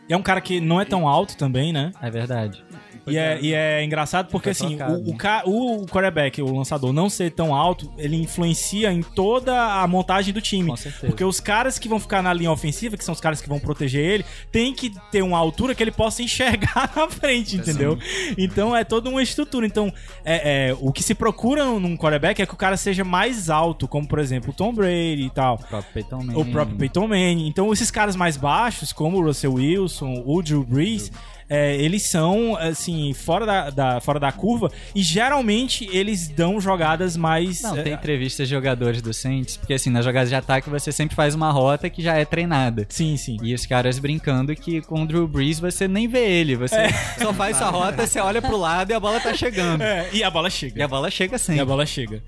É 0.10 0.18
um 0.18 0.24
cara 0.24 0.42
que 0.42 0.60
não 0.60 0.82
é 0.82 0.86
tão 0.86 1.08
alto 1.08 1.38
também, 1.38 1.72
né? 1.72 1.92
É 2.02 2.10
verdade. 2.10 2.64
E 3.08 3.18
é, 3.18 3.40
e 3.42 3.54
é 3.54 3.84
engraçado 3.84 4.30
porque, 4.30 4.54
Foi 4.54 4.68
assim, 4.68 4.78
trocado, 4.78 5.02
o, 5.02 5.14
né? 5.14 5.42
o, 5.46 5.84
o 5.84 5.86
quarterback, 5.88 6.42
o 6.42 6.56
lançador, 6.56 6.94
não 6.94 7.10
ser 7.10 7.32
tão 7.32 7.54
alto, 7.56 7.92
ele 7.98 8.16
influencia 8.16 8.92
em 8.92 9.02
toda 9.02 9.82
a 9.82 9.88
montagem 9.88 10.34
do 10.34 10.42
time. 10.42 10.70
Com 10.70 10.76
certeza. 10.76 11.08
Porque 11.08 11.24
os 11.24 11.40
caras 11.40 11.80
que 11.80 11.88
vão 11.88 12.00
ficar 12.00 12.22
na 12.22 12.34
linha 12.34 12.52
ofensiva, 12.52 12.98
que 12.98 13.04
são 13.04 13.14
os 13.14 13.22
caras 13.22 13.42
que 13.42 13.50
vão 13.50 13.60
proteger 13.60 14.04
ele, 14.04 14.26
tem 14.52 14.74
que 14.74 14.92
ter 15.12 15.22
uma 15.22 15.38
altura 15.38 15.74
que 15.74 15.84
ele 15.84 15.92
possa 15.92 16.22
enxergar 16.22 16.92
na 16.96 17.10
frente, 17.10 17.58
entendeu? 17.58 17.98
Então 18.38 18.76
é 18.76 18.84
toda 18.84 19.10
uma 19.10 19.22
estrutura. 19.22 19.66
Então, 19.66 19.92
é, 20.24 20.70
é, 20.70 20.78
o 20.80 20.92
que 20.92 21.04
se 21.04 21.14
procura 21.14 21.66
num 21.66 21.98
quarterback 21.98 22.42
é 22.42 22.46
que 22.46 22.54
o 22.54 22.58
cara 22.58 22.78
seja 22.78 23.04
mais 23.04 23.50
alto, 23.50 23.88
como, 23.88 24.08
por 24.08 24.20
exemplo, 24.20 24.52
o 24.52 24.54
Tom 24.54 24.74
Brady 24.74 25.26
e 25.26 25.30
tal. 25.30 25.56
O 25.56 25.68
próprio 25.68 25.94
Peyton 25.94 26.18
Manning. 26.24 26.42
O 26.42 26.46
próprio 26.46 26.78
Peyton 26.78 27.08
Manning. 27.08 27.48
Então, 27.48 27.72
esses 27.72 27.92
caras 27.92 28.16
mais 28.16 28.38
baixos, 28.38 28.92
como 28.92 29.18
o 29.18 29.24
Russell 29.24 29.54
Wilson, 29.54 30.24
o 30.26 30.42
Drew 30.42 30.64
Brees, 30.64 31.12
é, 31.50 31.76
eles 31.76 32.04
são, 32.04 32.56
assim, 32.56 33.14
fora 33.14 33.46
da, 33.46 33.70
da- 33.70 34.00
fora 34.02 34.20
da 34.20 34.32
curva 34.32 34.72
e 34.94 35.02
geralmente 35.02 35.90
eles 35.92 36.28
dão 36.28 36.62
jogadas 36.62 37.18
mais. 37.18 37.62
Não, 37.62 37.76
é, 37.78 37.82
tem 37.84 37.94
entrevistas 37.94 38.48
de 38.48 38.54
jogadores 38.54 39.02
do 39.02 39.14
Saints, 39.14 39.58
porque 39.58 39.74
assim, 39.74 39.90
nas 39.90 40.06
jogadas 40.06 40.30
de 40.30 40.36
ataque 40.36 40.70
você 40.70 40.92
sempre 40.92 41.16
faz 41.16 41.34
uma 41.36 41.52
rota 41.52 41.90
que 41.90 42.02
já 42.02 42.16
é 42.16 42.26
treinada. 42.26 42.86
Sim, 42.90 43.18
sim. 43.18 43.38
E 43.42 43.54
os 43.54 43.66
caras 43.66 43.98
brincando 44.00 44.56
que 44.56 44.82
com 44.82 45.04
o 45.04 45.08
Drew 45.08 45.28
Brees 45.28 45.60
você 45.60 45.88
nem 45.88 46.08
vê 46.08 46.20
ele, 46.30 46.56
você 46.56 46.88
só 47.22 47.34
faz 47.34 47.58
sua 47.58 47.70
rota, 47.70 48.06
você 48.06 48.20
olha 48.20 48.42
pro 48.42 48.58
lado 48.58 48.92
e 48.92 48.94
a 48.94 49.00
bola 49.00 49.20
tá 49.20 49.34
chegando. 49.34 49.82
É, 49.82 50.10
e 50.14 50.24
a 50.24 50.30
bola 50.30 50.48
E 50.48 50.52
chega. 50.52 50.86
a 50.86 50.88
bola 50.88 51.10
chega 51.10 51.36
E 51.36 51.40
sempre. 51.40 51.62
a 51.62 51.66
bola 51.66 51.86
chega. 51.86 52.22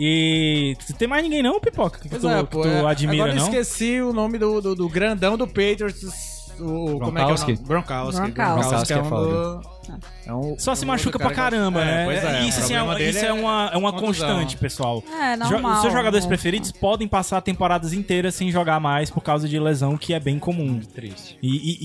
E 0.00 0.76
tem 0.96 1.08
mais 1.08 1.24
ninguém 1.24 1.42
não, 1.42 1.58
Pipoca, 1.58 1.98
que 1.98 2.08
pois 2.08 2.22
tu, 2.22 2.28
é, 2.28 2.38
que 2.44 2.50
pô, 2.50 2.62
tu 2.62 2.68
é, 2.68 2.86
admira, 2.86 3.24
agora 3.24 3.32
eu 3.32 3.36
não? 3.36 3.44
esqueci 3.44 4.00
o 4.00 4.12
nome 4.12 4.38
do, 4.38 4.60
do, 4.60 4.74
do 4.76 4.88
grandão 4.88 5.36
do 5.36 5.46
Patriots. 5.46 6.27
O, 6.60 6.98
como 7.00 7.18
é 7.18 7.24
que 7.24 7.30
é 7.30 7.34
o 7.34 7.36
nome? 7.36 7.56
Gronkowski. 7.56 7.56
Bronkowski. 7.64 8.30
Gronkowski. 8.32 8.92
é 8.92 8.96
um 8.96 9.00
é 9.00 9.04
foda. 9.04 9.26
do- 9.28 9.78
é 10.26 10.34
um- 10.34 10.58
Só 10.58 10.74
se 10.74 10.84
um 10.84 10.88
machuca 10.88 11.18
pra 11.18 11.30
caramba, 11.32 11.82
né? 11.82 12.04
Pois 12.04 12.22
é, 12.22 12.42
isso, 12.44 12.60
assim, 12.60 12.74
é, 12.74 12.84
dele 12.94 13.10
isso 13.10 13.24
é 13.24 13.32
uma, 13.32 13.70
é 13.72 13.76
uma 13.78 13.92
constante, 13.92 14.56
pessoal. 14.58 15.02
É, 15.10 15.34
normal. 15.36 15.76
Os 15.76 15.80
seus 15.80 15.92
jogadores 15.94 16.24
né? 16.26 16.28
preferidos 16.28 16.70
podem 16.72 17.08
passar 17.08 17.40
temporadas 17.40 17.94
inteiras 17.94 18.34
sem 18.34 18.50
jogar 18.50 18.78
mais 18.80 19.08
por 19.08 19.22
causa 19.22 19.48
de 19.48 19.58
lesão, 19.58 19.96
que 19.96 20.12
é 20.12 20.20
bem 20.20 20.38
comum. 20.38 20.78
Triste. 20.94 21.38
E, 21.42 21.48
e- 21.48 21.78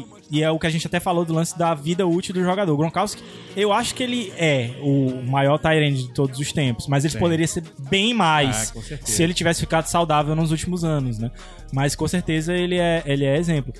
e- 0.00 0.04
e 0.38 0.42
é 0.42 0.50
o 0.50 0.58
que 0.58 0.66
a 0.66 0.70
gente 0.70 0.84
até 0.86 0.98
falou 0.98 1.24
do 1.24 1.32
lance 1.32 1.56
da 1.56 1.74
vida 1.74 2.04
útil 2.04 2.34
do 2.34 2.42
jogador. 2.42 2.72
O 2.72 2.76
Gronkowski, 2.76 3.22
eu 3.56 3.72
acho 3.72 3.94
que 3.94 4.02
ele 4.02 4.32
é 4.36 4.70
o 4.82 5.22
maior 5.24 5.56
Tyrande 5.58 6.08
de 6.08 6.12
todos 6.12 6.40
os 6.40 6.52
tempos, 6.52 6.88
mas 6.88 7.04
ele 7.04 7.12
Sim. 7.12 7.18
poderia 7.20 7.46
ser 7.46 7.62
bem 7.88 8.12
mais 8.12 8.72
Ah, 8.76 8.96
se 9.04 9.22
ele 9.22 9.32
tivesse 9.32 9.60
ficado 9.60 9.86
saudável 9.86 10.34
nos 10.34 10.50
últimos 10.50 10.82
anos, 10.82 11.18
né? 11.18 11.30
Mas 11.72 11.94
com 11.94 12.08
certeza 12.08 12.52
ele 12.52 12.76
é, 12.78 13.02
ele 13.06 13.24
é 13.24 13.36
exemplo. 13.36 13.72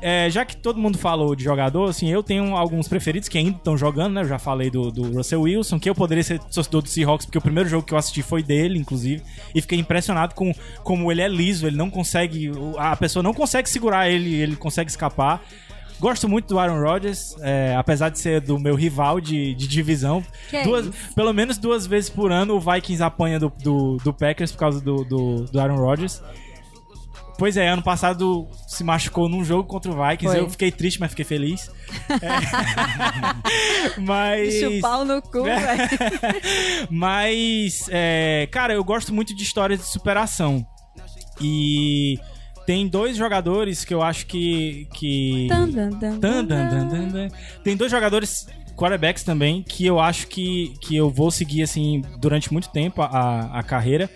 É, 0.00 0.30
já 0.30 0.44
que 0.44 0.56
todo 0.56 0.78
mundo 0.78 0.96
falou 0.96 1.34
de 1.34 1.42
jogador, 1.42 1.88
assim, 1.90 2.08
eu 2.08 2.22
tenho 2.22 2.54
alguns 2.56 2.86
preferidos 2.86 3.28
que 3.28 3.36
ainda 3.36 3.56
estão 3.56 3.76
jogando, 3.76 4.14
né? 4.14 4.20
Eu 4.22 4.28
já 4.28 4.38
falei 4.38 4.70
do, 4.70 4.92
do 4.92 5.16
Russell 5.16 5.40
Wilson, 5.42 5.78
que 5.80 5.90
eu 5.90 5.94
poderia 5.94 6.22
ser 6.22 6.38
torcedor 6.38 6.82
do 6.82 6.88
Seahawks, 6.88 7.26
porque 7.26 7.38
o 7.38 7.40
primeiro 7.42 7.68
jogo 7.68 7.84
que 7.84 7.92
eu 7.92 7.98
assisti 7.98 8.22
foi 8.22 8.42
dele, 8.42 8.78
inclusive, 8.78 9.22
e 9.54 9.60
fiquei 9.60 9.78
impressionado 9.78 10.34
com 10.36 10.54
como 10.84 11.10
ele 11.10 11.20
é 11.20 11.28
liso, 11.28 11.66
ele 11.66 11.76
não 11.76 11.90
consegue, 11.90 12.50
a 12.78 12.94
pessoa 12.96 13.22
não 13.22 13.34
consegue 13.34 13.68
segurar 13.68 14.08
ele, 14.08 14.34
ele 14.34 14.54
consegue 14.54 14.88
escapar. 14.88 15.42
Gosto 16.00 16.28
muito 16.28 16.46
do 16.46 16.60
Aaron 16.60 16.80
Rodgers, 16.80 17.34
é, 17.40 17.74
apesar 17.76 18.08
de 18.08 18.20
ser 18.20 18.40
do 18.40 18.56
meu 18.56 18.76
rival 18.76 19.20
de, 19.20 19.52
de 19.54 19.66
divisão. 19.66 20.24
Que 20.48 20.58
é 20.58 20.62
Duas- 20.62 20.86
isso? 20.86 21.14
pelo 21.16 21.32
menos 21.32 21.58
duas 21.58 21.88
vezes 21.88 22.08
por 22.08 22.30
ano 22.30 22.54
o 22.54 22.60
Vikings 22.60 23.02
apanha 23.02 23.40
do, 23.40 23.52
do, 23.64 23.96
do 23.96 24.12
Packers 24.12 24.52
por 24.52 24.58
causa 24.58 24.80
do, 24.80 25.04
do, 25.04 25.44
do 25.46 25.58
Aaron 25.60 25.74
Rodgers. 25.74 26.22
Pois 27.38 27.56
é, 27.56 27.68
ano 27.68 27.82
passado 27.82 28.48
se 28.66 28.82
machucou 28.82 29.28
num 29.28 29.44
jogo 29.44 29.62
contra 29.68 29.92
o 29.92 29.94
Vikings. 29.94 30.34
Foi. 30.36 30.44
Eu 30.44 30.50
fiquei 30.50 30.72
triste, 30.72 30.98
mas 30.98 31.10
fiquei 31.10 31.24
feliz. 31.24 31.70
É. 32.10 34.00
mas. 34.02 34.54
Chupar 34.54 35.04
no 35.04 35.22
cu, 35.22 35.46
É. 35.46 35.76
velho. 35.76 35.88
Mas, 36.90 37.84
é, 37.90 38.48
cara, 38.50 38.74
eu 38.74 38.82
gosto 38.82 39.14
muito 39.14 39.34
de 39.36 39.42
histórias 39.42 39.78
de 39.78 39.86
superação. 39.86 40.66
E 41.40 42.18
tem 42.66 42.88
dois 42.88 43.16
jogadores 43.16 43.84
que 43.84 43.94
eu 43.94 44.02
acho 44.02 44.26
que. 44.26 44.88
que... 44.94 45.46
Dan, 45.48 45.68
dan, 45.68 45.90
dan, 45.90 46.44
dan, 46.44 47.08
dan. 47.08 47.28
Tem 47.62 47.76
dois 47.76 47.90
jogadores 47.90 48.46
quarterbacks 48.76 49.22
também 49.22 49.62
que 49.62 49.86
eu 49.86 49.98
acho 49.98 50.26
que, 50.28 50.74
que 50.80 50.96
eu 50.96 51.10
vou 51.10 51.30
seguir 51.30 51.62
assim 51.62 52.02
durante 52.18 52.52
muito 52.52 52.68
tempo 52.70 53.02
a, 53.02 53.58
a 53.58 53.62
carreira, 53.62 54.08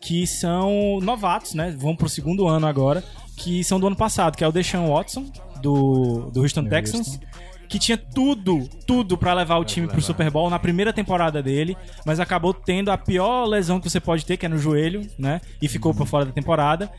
que 0.00 0.26
são 0.26 0.98
novatos, 1.02 1.54
né? 1.54 1.74
Vão 1.76 1.94
pro 1.94 2.08
segundo 2.08 2.48
ano 2.48 2.66
agora, 2.66 3.04
que 3.36 3.62
são 3.62 3.78
do 3.78 3.86
ano 3.86 3.96
passado, 3.96 4.36
que 4.36 4.42
é 4.42 4.48
o 4.48 4.52
Deshaun 4.52 4.92
Watson 4.92 5.30
do, 5.60 6.30
do 6.30 6.40
Houston 6.40 6.64
Texans. 6.64 7.20
Que 7.68 7.78
tinha 7.78 7.96
tudo, 7.96 8.68
tudo 8.84 9.16
pra 9.16 9.32
levar 9.32 9.58
o 9.58 9.64
time 9.64 9.86
pro 9.86 10.02
Super 10.02 10.28
Bowl 10.28 10.50
na 10.50 10.58
primeira 10.58 10.92
temporada 10.92 11.40
dele, 11.40 11.76
mas 12.04 12.18
acabou 12.18 12.52
tendo 12.52 12.90
a 12.90 12.98
pior 12.98 13.44
lesão 13.44 13.78
que 13.78 13.88
você 13.88 14.00
pode 14.00 14.26
ter, 14.26 14.36
que 14.36 14.44
é 14.44 14.48
no 14.48 14.58
joelho, 14.58 15.08
né? 15.16 15.40
E 15.62 15.68
ficou 15.68 15.94
por 15.94 16.04
fora 16.04 16.24
da 16.24 16.32
temporada. 16.32 16.90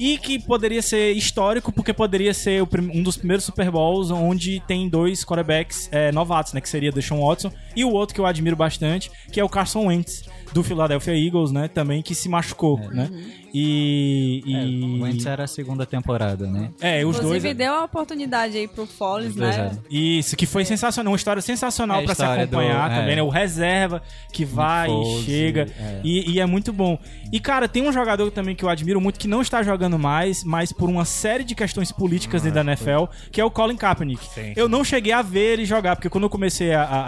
E 0.00 0.16
que 0.18 0.38
poderia 0.38 0.80
ser 0.80 1.12
histórico, 1.12 1.70
porque 1.70 1.92
poderia 1.92 2.32
ser 2.32 2.62
o 2.62 2.66
prim- 2.66 2.90
um 2.98 3.02
dos 3.02 3.16
primeiros 3.18 3.44
Super 3.44 3.70
Bowls 3.70 4.10
onde 4.10 4.58
tem 4.66 4.88
dois 4.88 5.22
quarterbacks 5.24 5.88
é, 5.92 6.10
novatos, 6.10 6.54
né? 6.54 6.60
Que 6.62 6.68
seria 6.70 6.90
Deshaun 6.90 7.20
Watson 7.26 7.52
e 7.76 7.84
o 7.84 7.90
outro 7.92 8.14
que 8.14 8.20
eu 8.20 8.24
admiro 8.26 8.56
bastante, 8.56 9.10
que 9.30 9.38
é 9.38 9.44
o 9.44 9.48
Carson 9.48 9.86
Wentz, 9.88 10.24
do 10.54 10.64
Philadelphia 10.64 11.14
Eagles, 11.14 11.52
né? 11.52 11.68
Também 11.68 12.00
que 12.02 12.14
se 12.14 12.28
machucou, 12.28 12.78
né? 12.90 13.08
E. 13.52 14.42
É, 14.46 14.64
e... 14.64 14.82
o 14.84 15.02
Wentz 15.02 15.26
era 15.26 15.44
a 15.44 15.46
segunda 15.46 15.84
temporada, 15.84 16.46
né? 16.46 16.70
É, 16.80 17.04
os 17.04 17.16
dois. 17.16 17.26
Inclusive, 17.26 17.54
deu 17.54 17.74
a 17.74 17.84
oportunidade 17.84 18.56
aí 18.56 18.66
pro 18.66 18.86
Foles, 18.86 19.36
né? 19.36 19.54
eram. 19.54 19.78
Isso, 19.90 20.36
que 20.36 20.46
foi 20.46 20.64
sensacional, 20.64 21.12
uma 21.12 21.16
história 21.16 21.42
sensacional 21.42 21.98
É 22.00 22.02
a 22.02 22.04
pra 22.06 22.14
se 22.14 22.22
história 22.22 22.46
do- 22.46 22.56
acompanhar 22.58 22.90
é. 22.90 22.94
também, 23.00 23.16
né? 23.16 23.22
O 23.22 23.28
reserva 23.28 24.02
que 24.32 24.44
vai 24.44 24.88
e 24.90 25.22
chega. 25.24 25.66
é. 25.78 26.00
E, 26.02 26.32
e 26.32 26.40
é 26.40 26.46
muito 26.46 26.72
bom. 26.72 26.98
E, 27.32 27.38
cara, 27.38 27.68
tem 27.68 27.86
um 27.86 27.92
jogador 27.92 28.30
também 28.30 28.54
que 28.54 28.64
eu 28.64 28.68
admiro 28.68 29.00
muito 29.00 29.18
que 29.18 29.28
não 29.28 29.42
está 29.42 29.62
jogando 29.62 29.89
mais, 29.98 30.42
mas 30.44 30.72
por 30.72 30.88
uma 30.88 31.04
série 31.04 31.44
de 31.44 31.54
questões 31.54 31.90
políticas 31.92 32.42
dentro 32.42 32.62
da 32.62 32.72
NFL, 32.72 33.04
que 33.30 33.40
é 33.40 33.44
o 33.44 33.50
Colin 33.50 33.76
Kaepernick. 33.76 34.24
Sim. 34.26 34.52
Eu 34.56 34.68
não 34.68 34.84
cheguei 34.84 35.12
a 35.12 35.22
ver 35.22 35.52
ele 35.54 35.64
jogar, 35.64 35.96
porque 35.96 36.08
quando 36.08 36.24
eu 36.24 36.30
comecei 36.30 36.72
a, 36.72 36.82
a, 36.82 37.00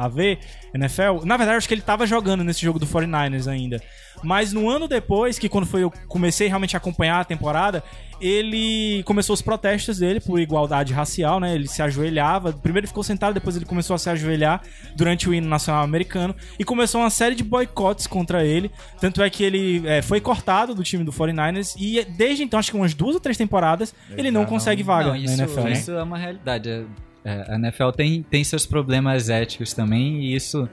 a- 0.00 0.04
a 0.04 0.08
ver 0.08 0.38
NFL, 0.74 1.24
na 1.24 1.36
verdade, 1.36 1.54
eu 1.54 1.58
acho 1.58 1.68
que 1.68 1.74
ele 1.74 1.82
tava 1.82 2.06
jogando 2.06 2.44
nesse 2.44 2.60
jogo 2.62 2.78
do 2.78 2.86
49ers 2.86 3.46
ainda. 3.50 3.82
Mas 4.22 4.52
no 4.52 4.68
ano 4.68 4.86
depois, 4.86 5.38
que 5.38 5.48
quando 5.48 5.66
foi 5.66 5.82
eu 5.82 5.92
comecei 6.08 6.48
realmente 6.48 6.76
a 6.76 6.78
acompanhar 6.78 7.20
a 7.20 7.24
temporada, 7.24 7.82
ele 8.20 9.02
começou 9.04 9.32
os 9.32 9.40
protestos 9.40 9.98
dele 9.98 10.20
por 10.20 10.38
igualdade 10.38 10.92
racial, 10.92 11.40
né? 11.40 11.54
Ele 11.54 11.66
se 11.66 11.80
ajoelhava. 11.80 12.52
Primeiro 12.52 12.84
ele 12.84 12.88
ficou 12.88 13.02
sentado, 13.02 13.32
depois 13.32 13.56
ele 13.56 13.64
começou 13.64 13.94
a 13.94 13.98
se 13.98 14.10
ajoelhar 14.10 14.62
durante 14.94 15.28
o 15.28 15.32
hino 15.32 15.48
nacional 15.48 15.82
americano. 15.82 16.34
E 16.58 16.64
começou 16.64 17.00
uma 17.00 17.08
série 17.08 17.34
de 17.34 17.42
boicotes 17.42 18.06
contra 18.06 18.44
ele. 18.44 18.70
Tanto 19.00 19.22
é 19.22 19.30
que 19.30 19.42
ele 19.42 19.82
é, 19.86 20.02
foi 20.02 20.20
cortado 20.20 20.74
do 20.74 20.82
time 20.82 21.02
do 21.02 21.12
49ers. 21.12 21.74
E 21.78 22.04
desde 22.04 22.42
então, 22.42 22.60
acho 22.60 22.70
que 22.70 22.76
umas 22.76 22.92
duas 22.92 23.14
ou 23.14 23.20
três 23.20 23.38
temporadas, 23.38 23.94
ele 24.16 24.30
não 24.30 24.44
consegue 24.44 24.82
vaga 24.82 25.08
Não, 25.08 25.16
isso, 25.16 25.36
na 25.36 25.44
NFL, 25.44 25.60
né? 25.62 25.72
isso 25.72 25.90
é 25.92 26.02
uma 26.02 26.18
realidade. 26.18 26.68
É, 26.68 26.84
é, 27.24 27.54
a 27.54 27.54
NFL 27.56 27.90
tem, 27.90 28.22
tem 28.22 28.44
seus 28.44 28.66
problemas 28.66 29.30
éticos 29.30 29.72
também, 29.72 30.24
e 30.24 30.34
isso. 30.34 30.68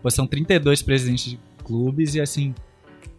pô, 0.00 0.10
são 0.10 0.26
32 0.26 0.82
presidentes 0.82 1.30
de 1.32 1.40
clubes, 1.64 2.14
e 2.14 2.20
assim, 2.20 2.54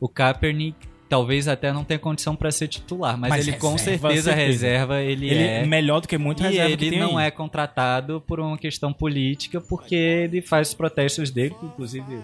o 0.03 0.09
Kaepernick 0.09 0.75
talvez 1.07 1.47
até 1.47 1.71
não 1.71 1.83
tenha 1.85 1.97
condição 1.99 2.35
para 2.35 2.51
ser 2.51 2.67
titular, 2.67 3.17
mas, 3.17 3.29
Mas 3.29 3.47
ele 3.47 3.55
com 3.57 3.71
reserva, 3.73 4.09
certeza, 4.09 4.31
certeza. 4.31 4.47
reserva, 4.51 5.01
ele, 5.01 5.29
Ele 5.29 5.43
é. 5.43 5.61
é 5.61 5.65
melhor 5.65 6.01
do 6.01 6.07
que 6.09 6.17
muito 6.17 6.41
E 6.43 6.47
reserva 6.47 6.67
que 6.75 6.83
ele 6.85 6.89
tem 6.89 6.99
não 6.99 7.17
aí. 7.17 7.27
é 7.27 7.31
contratado 7.31 8.21
por 8.27 8.39
uma 8.39 8.57
questão 8.57 8.91
política, 8.91 9.61
porque 9.61 9.95
ele 9.95 10.41
faz 10.41 10.69
os 10.69 10.73
protestos 10.73 11.29
dele, 11.31 11.55
que 11.57 11.65
inclusive 11.65 12.17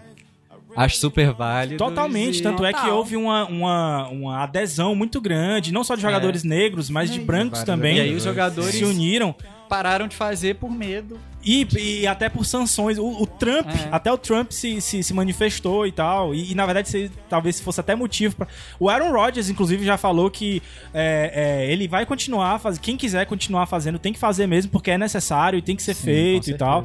acho 0.76 0.97
super 0.97 1.31
válido. 1.31 1.77
Totalmente, 1.77 2.41
tanto 2.41 2.65
é 2.65 2.73
que 2.73 2.80
Total. 2.80 2.97
houve 2.97 3.15
uma, 3.15 3.45
uma, 3.45 4.07
uma 4.10 4.43
adesão 4.43 4.93
muito 4.93 5.22
grande, 5.22 5.72
não 5.72 5.84
só 5.84 5.95
de 5.95 6.01
jogadores 6.01 6.43
negros, 6.43 6.89
mas 6.89 7.10
de 7.10 7.19
brancos 7.22 7.64
também. 7.64 7.97
E 7.97 8.01
aí 8.01 8.14
os 8.14 8.23
jogadores 8.23 8.76
se 8.76 8.84
uniram 8.84 9.34
pararam 9.69 10.07
de 10.07 10.15
fazer 10.15 10.56
por 10.56 10.69
medo. 10.72 11.18
E, 11.44 11.68
e 12.02 12.07
até 12.07 12.28
por 12.30 12.45
sanções. 12.45 12.98
O, 12.98 13.06
o 13.07 13.26
Trump, 13.26 13.68
É. 13.68 13.90
até 13.91 14.11
o 14.11 14.18
Trump 14.18 14.52
se, 14.52 14.82
se, 14.82 15.02
se 15.03 15.14
manifestou 15.14 15.88
e 15.88 15.91
tal. 15.91 16.34
E, 16.36 16.52
e, 16.52 16.56
na 16.56 16.66
verdade, 16.66 16.90
se, 16.90 17.11
talvez 17.30 17.56
se 17.57 17.64
fosse 17.64 17.80
até 17.80 17.95
motivo 17.95 18.36
pra. 18.36 18.48
O 18.80 18.90
Aaron 18.90 19.11
Rodgers, 19.11 19.49
inclusive, 19.49 19.86
já 19.86 19.98
falou 19.98 20.30
que 20.30 20.61
é, 20.94 21.66
é, 21.68 21.72
ele 21.72 21.88
vai 21.88 22.06
continuar 22.06 22.60
fazendo. 22.60 22.82
Quem 22.82 22.98
quiser 22.98 23.26
continuar 23.26 23.66
fazendo, 23.66 23.98
tem 23.99 24.11
que 24.14 24.20
fazer 24.20 24.48
mesmo, 24.48 24.72
porque 24.72 24.91
é 24.91 24.98
necessário 24.98 25.57
e 25.57 25.61
tem 25.61 25.76
que 25.76 25.84
ser 25.84 25.94
feito 25.94 26.49
e 26.49 26.53
tal. 26.57 26.84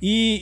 E, 0.00 0.40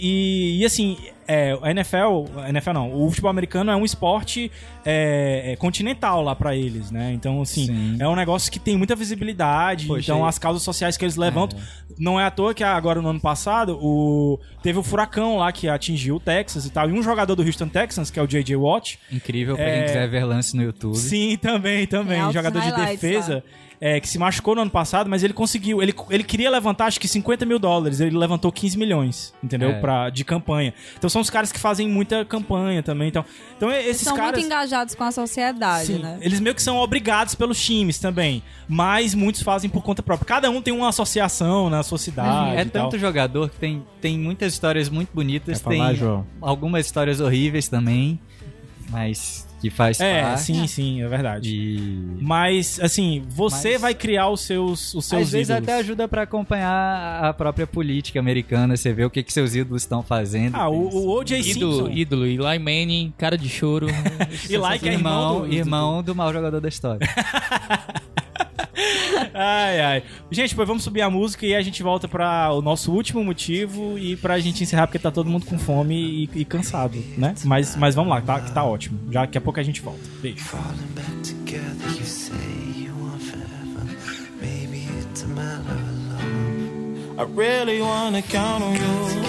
e, 0.59 0.63
e, 0.63 0.65
assim, 0.65 0.97
é, 1.27 1.57
a 1.63 1.71
NFL, 1.71 2.27
a 2.37 2.49
NFL 2.49 2.73
não, 2.73 2.93
o 2.93 3.09
futebol 3.09 3.31
americano 3.31 3.71
é 3.71 3.77
um 3.77 3.85
esporte 3.85 4.51
é, 4.85 5.53
é, 5.53 5.57
continental 5.57 6.23
lá 6.23 6.35
pra 6.35 6.57
eles, 6.57 6.91
né? 6.91 7.13
Então, 7.13 7.41
assim, 7.41 7.67
Sim. 7.67 7.97
é 8.01 8.09
um 8.09 8.17
negócio 8.17 8.51
que 8.51 8.59
tem 8.59 8.77
muita 8.77 8.97
visibilidade. 8.97 9.87
Poxa, 9.87 10.01
então, 10.01 10.27
as 10.27 10.39
causas 10.39 10.63
sociais 10.63 10.97
que 10.97 11.05
eles 11.05 11.17
levantam. 11.17 11.59
Não 11.99 12.19
é 12.19 12.25
à 12.25 12.31
toa 12.31 12.55
que 12.55 12.65
agora 12.65 13.01
no 13.01 13.09
ano 13.09 13.21
passado 13.21 13.79
o, 13.81 14.41
teve 14.63 14.79
o 14.79 14.83
furacão 14.83 15.37
lá 15.37 15.53
que 15.53 15.69
atingiu 15.69 16.17
o 16.17 16.21
Texas 16.21 16.67
e 16.67 16.71
tal. 16.71 16.89
E 16.89 16.93
um 16.93 17.03
jogador 17.03 17.35
do 17.35 17.43
Houston 17.43 17.69
Texans, 17.69 18.11
que 18.11 18.19
é 18.19 18.23
o 18.23 18.27
J.J. 18.27 18.57
Watt, 18.57 18.99
Incrível 19.11 19.55
pra 19.57 19.65
É. 19.65 19.77
quem 19.79 19.87
quiser 19.87 20.09
ver 20.09 20.25
lance 20.25 20.57
no 20.57 20.63
YouTube. 20.63 20.97
Sim, 20.97 21.37
também, 21.41 21.87
também. 21.87 22.21
Jogador 22.33 22.61
de 22.61 22.73
defesa. 22.73 23.45
É, 23.85 23.99
que 23.99 24.09
se 24.09 24.17
machucou 24.17 24.55
no 24.55 24.63
ano 24.63 24.71
passado, 24.71 25.11
mas 25.11 25.25
ele 25.25 25.33
conseguiu. 25.33 25.83
Ele, 25.83 25.93
ele 26.09 26.23
queria 26.23 26.49
levantar 26.49 26.87
acho 26.87 27.01
que 27.01 27.09
50 27.09 27.45
mil 27.45 27.59
dólares. 27.59 27.99
Ele 27.99 28.17
levantou 28.17 28.53
15 28.53 28.79
milhões, 28.79 29.35
entendeu? 29.43 29.71
É. 29.71 29.81
Pra, 29.81 30.09
de 30.09 30.25
campanha. 30.25 30.73
Então 30.97 31.11
são 31.11 31.21
os 31.21 31.29
caras 31.29 31.51
que 31.51 31.59
fazem 31.59 31.89
muita 31.89 32.25
campanha 32.25 32.81
também. 32.81 33.09
Então, 33.09 33.25
então 33.57 33.73
esses 33.73 34.03
São 34.03 34.15
caras. 34.15 34.35
muito 34.35 34.47
engajados 34.47 34.95
com 34.95 35.03
a 35.03 35.11
sociedade, 35.11 35.87
Sim, 35.87 35.99
né? 35.99 36.17
eles 36.21 36.39
meio 36.39 36.55
que 36.55 36.63
são 36.63 36.77
obrigados 36.77 37.35
pelos 37.35 37.61
times 37.61 37.99
também. 37.99 38.41
Mas 38.69 39.17
muitos 39.17 39.43
fazem 39.43 39.69
por 39.69 39.83
conta 39.83 40.01
própria. 40.01 40.27
Cada 40.27 40.49
um 40.49 40.63
tem 40.63 40.73
uma 40.73 40.89
associação 40.89 41.69
na 41.69 41.83
sua 41.83 41.99
cidade. 41.99 42.57
É 42.57 42.63
e 42.63 42.65
tal. 42.67 42.85
tanto 42.85 43.01
jogador 43.01 43.51
que 43.51 43.57
tem, 43.57 43.85
tem 44.01 44.17
muitas 44.17 44.53
histórias 44.53 44.89
muito 44.89 45.11
bonitas, 45.13 45.59
Quer 45.59 45.65
falar, 45.65 45.89
tem 45.89 45.97
João? 45.97 46.25
algumas 46.41 46.87
histórias 46.87 47.19
horríveis 47.19 47.67
também, 47.67 48.21
mas 48.91 49.45
que 49.63 49.71
faz 49.71 49.99
É, 50.01 50.23
parte. 50.23 50.43
sim, 50.43 50.67
sim, 50.67 51.03
é 51.03 51.09
verdade. 51.09 51.49
E 51.55 52.19
Mas, 52.21 52.79
assim, 52.83 53.23
você 53.29 53.73
Mas- 53.73 53.81
vai 53.81 53.95
criar 53.95 54.29
os 54.29 54.41
seus, 54.43 54.93
os 54.95 55.05
seus 55.07 55.23
às 55.23 55.33
vezes 55.33 55.49
ídolos. 55.49 55.69
até 55.69 55.79
ajuda 55.79 56.07
pra 56.07 56.23
acompanhar 56.23 57.25
a 57.25 57.33
própria 57.33 57.67
política 57.67 58.19
americana, 58.21 58.77
você 58.77 58.93
vê 58.93 59.05
o 59.05 59.11
que, 59.11 59.23
que 59.23 59.33
seus 59.33 59.55
ídolos 59.55 59.83
estão 59.83 60.03
fazendo. 60.03 60.55
Ah, 60.57 60.69
o, 60.69 60.89
o 60.89 61.19
O.J. 61.19 61.39
Ídolo, 61.41 61.73
Simpson. 61.87 61.91
ídolo, 61.91 62.27
Eli 62.27 62.59
Manning, 62.59 63.15
cara 63.17 63.39
de 63.39 63.49
choro. 63.49 63.87
Eli, 64.51 64.79
que 64.79 64.89
é 64.89 64.93
irmão, 64.93 65.23
irmão, 65.23 65.41
do- 65.47 65.55
irmão 65.55 66.03
do 66.03 66.15
mau 66.15 66.33
jogador 66.33 66.61
da 66.61 66.69
história. 66.69 67.09
Ai, 69.35 69.81
ai. 69.81 70.03
Gente, 70.31 70.55
pois 70.55 70.67
vamos 70.67 70.83
subir 70.83 71.03
a 71.03 71.11
música 71.11 71.47
e 71.47 71.55
a 71.55 71.63
gente 71.63 71.83
volta 71.83 72.09
pra 72.09 72.53
o 72.53 72.63
nosso 72.63 72.93
último 72.93 73.23
motivo 73.25 73.99
e 73.99 74.17
pra 74.17 74.39
gente 74.39 74.63
encerrar, 74.63 74.87
porque 74.87 74.99
tá 74.99 75.11
todo 75.11 75.31
mundo 75.31 75.47
com 75.47 75.59
fome 75.59 75.95
e, 76.35 76.41
e 76.41 76.45
cansado, 76.45 77.03
né? 77.17 77.35
Mas, 77.45 77.77
mas 77.77 77.95
vamos 77.95 78.11
lá, 78.11 78.21
tá, 78.21 78.41
que 78.41 78.53
tá 78.53 78.65
ótimo. 78.65 78.99
Já 79.11 79.23
daqui 79.23 79.39
a 79.39 79.41
pouco 79.41 79.61
a 79.61 79.63
gente 79.63 79.81
volta. 79.81 80.01
Beijo. 80.21 80.45
I 87.19 87.25
really 87.25 87.81
wanna 87.81 88.23
count 88.23 88.65
on 88.65 88.75
you. 88.75 89.23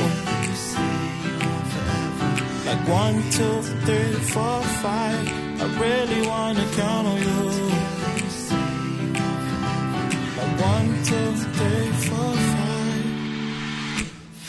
Like 2.65 2.88
one, 2.88 3.21
two, 3.30 3.61
three, 3.85 4.13
four, 4.31 4.61
five. 4.81 5.27
I 5.61 5.80
really 5.80 6.27
wanna 6.27 6.65
count 6.75 7.07
on. 7.07 7.17
You 7.21 7.72
one, 10.60 11.03
two, 11.03 11.32
three, 11.56 11.91
four, 12.07 12.34
five. 12.36 13.03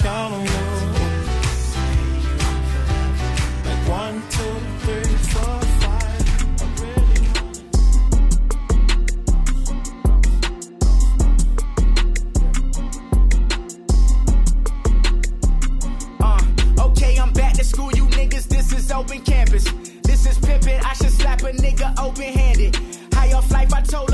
On 0.05 0.45
you. 0.45 0.49
Like 3.65 3.89
one, 3.89 4.23
two, 4.31 4.57
three, 4.81 5.16
four, 5.33 5.61
five. 5.81 6.25
Uh, 16.21 16.41
okay, 16.87 17.19
I'm 17.19 17.33
back 17.33 17.55
to 17.55 17.65
school, 17.65 17.91
you 17.93 18.07
niggas. 18.09 18.47
This 18.49 18.73
is 18.73 18.91
open 18.93 19.21
campus. 19.23 19.65
This 20.03 20.27
is 20.27 20.39
pimpin'. 20.39 20.85
I 20.85 20.93
should 20.95 21.12
slap 21.12 21.41
a 21.43 21.53
nigga 21.53 21.99
open 21.99 22.33
handed. 22.33 22.77
High 23.15 23.33
off 23.33 23.51
life, 23.51 23.73
I 23.73 23.81
told 23.81 24.14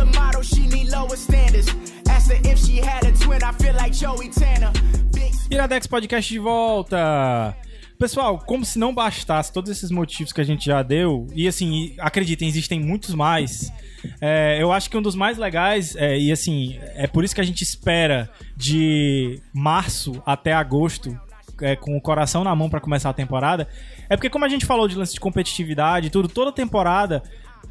Iradex 5.51 5.89
Podcast 5.89 6.33
de 6.33 6.39
volta! 6.39 7.57
Pessoal, 7.99 8.39
como 8.39 8.65
se 8.65 8.79
não 8.79 8.95
bastasse 8.95 9.53
todos 9.53 9.73
esses 9.73 9.91
motivos 9.91 10.33
que 10.33 10.41
a 10.41 10.45
gente 10.45 10.67
já 10.67 10.85
deu, 10.85 11.27
e 11.35 11.49
assim, 11.49 11.97
acreditem, 11.99 12.49
existem 12.49 12.79
muitos 12.79 13.13
mais. 13.13 13.73
é, 14.21 14.63
eu 14.63 14.71
acho 14.71 14.89
que 14.89 14.97
um 14.97 15.03
dos 15.03 15.17
mais 15.17 15.37
legais, 15.37 15.97
é, 15.97 16.17
e 16.17 16.31
assim, 16.31 16.79
é 16.95 17.09
por 17.09 17.25
isso 17.25 17.35
que 17.35 17.41
a 17.41 17.45
gente 17.45 17.63
espera 17.63 18.31
de 18.57 19.43
março 19.53 20.23
até 20.25 20.53
agosto, 20.53 21.19
é, 21.61 21.75
com 21.75 21.97
o 21.97 22.01
coração 22.01 22.45
na 22.45 22.55
mão 22.55 22.71
pra 22.71 22.81
começar 22.81 23.11
a 23.11 23.15
temporada, 23.15 23.67
é 24.09 24.17
porque 24.17 24.31
como 24.31 24.45
a 24.45 24.49
gente 24.49 24.65
falou 24.65 24.87
de 24.87 24.97
lance 24.97 25.15
de 25.15 25.21
competitividade 25.21 26.07
e 26.07 26.11
tudo, 26.11 26.29
toda 26.29 26.53
temporada 26.53 27.21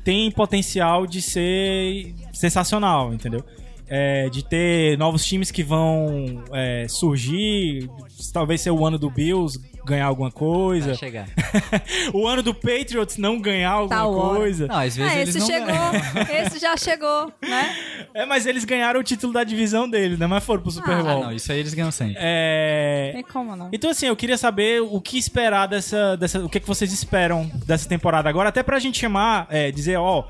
tem 0.03 0.31
potencial 0.31 1.05
de 1.05 1.21
ser 1.21 2.13
sensacional, 2.33 3.13
entendeu? 3.13 3.43
É, 3.89 4.29
de 4.29 4.43
ter 4.47 4.97
novos 4.97 5.25
times 5.25 5.49
que 5.49 5.63
vão 5.63 6.43
é, 6.53 6.85
surgir, 6.87 7.89
talvez 8.31 8.61
ser 8.61 8.69
o 8.71 8.85
ano 8.85 8.99
do 8.99 9.09
Bills 9.09 9.59
ganhar 9.85 10.05
alguma 10.05 10.29
coisa, 10.31 10.87
Vai 10.89 10.95
chegar. 10.95 11.25
o 12.13 12.27
ano 12.27 12.43
do 12.43 12.53
Patriots 12.53 13.17
não 13.17 13.39
ganhar 13.39 13.71
alguma 13.71 13.99
Tá 14.01 14.05
coisa. 14.05 14.67
Não, 14.67 14.75
às 14.75 14.95
vezes 14.95 15.11
Ah, 15.11 15.15
eles 15.17 15.29
esse 15.35 15.39
não 15.39 15.47
chegou, 15.47 15.65
ganham. 15.67 16.45
esse 16.45 16.59
já 16.59 16.77
chegou, 16.77 17.33
né? 17.41 17.75
É, 18.13 18.25
mas 18.25 18.45
eles 18.45 18.63
ganharam 18.65 18.99
o 18.99 19.03
título 19.03 19.33
da 19.33 19.43
divisão 19.43 19.89
deles, 19.89 20.19
né? 20.19 20.27
Mas 20.27 20.43
foram 20.43 20.61
pro 20.61 20.69
Super 20.71 20.93
Ah, 20.93 21.01
Bowl. 21.03 21.23
Ah, 21.23 21.25
não, 21.27 21.33
isso 21.33 21.51
aí 21.51 21.59
eles 21.59 21.73
ganham 21.73 21.91
sempre. 21.91 22.15
É, 22.19 23.11
Tem 23.13 23.23
como 23.23 23.55
não. 23.55 23.69
Então, 23.71 23.89
assim, 23.89 24.05
eu 24.05 24.15
queria 24.15 24.37
saber 24.37 24.81
o 24.81 25.01
que 25.01 25.17
esperar 25.17 25.67
dessa. 25.67 26.15
dessa 26.15 26.39
o 26.45 26.49
que, 26.49 26.59
que 26.59 26.67
vocês 26.67 26.93
esperam 26.93 27.49
dessa 27.65 27.89
temporada 27.89 28.29
agora, 28.29 28.49
até 28.49 28.61
pra 28.61 28.77
gente 28.77 28.99
chamar, 28.99 29.47
é, 29.49 29.71
dizer, 29.71 29.97
ó, 29.97 30.25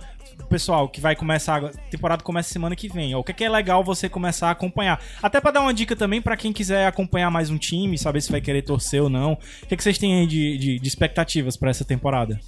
pessoal, 0.46 0.88
que 0.90 1.02
vai 1.02 1.16
começar. 1.16 1.64
A 1.64 1.70
temporada 1.70 2.24
começa 2.24 2.52
semana 2.52 2.76
que 2.76 2.88
vem. 2.88 3.14
Ó, 3.16 3.20
o 3.20 3.24
que, 3.24 3.34
que 3.34 3.44
é 3.44 3.50
legal 3.50 3.84
você 3.84 4.08
começar 4.08 4.48
a 4.48 4.52
acompanhar. 4.52 5.02
Até 5.22 5.40
pra 5.42 5.52
dar 5.52 5.62
uma 5.62 5.74
dica 5.74 5.96
também 5.96 6.22
pra 6.22 6.38
quem 6.38 6.54
quiser 6.54 6.88
acompanhar 6.88 7.30
mais 7.30 7.50
um 7.50 7.58
time, 7.58 7.98
saber 7.98 8.22
se 8.22 8.32
vai 8.32 8.42
querer 8.42 8.62
torcer 8.62 9.02
ou 9.02 9.10
não. 9.10 9.34
O 9.34 9.68
que, 9.68 9.76
que 9.76 9.84
vocês 9.84 9.98
têm 9.98 10.20
aí 10.20 10.28
de, 10.28 10.58
de, 10.58 10.80
de 10.80 10.88
expectativas 10.88 11.58
pra 11.58 11.70
essa 11.70 11.86
temporada? 11.86 12.40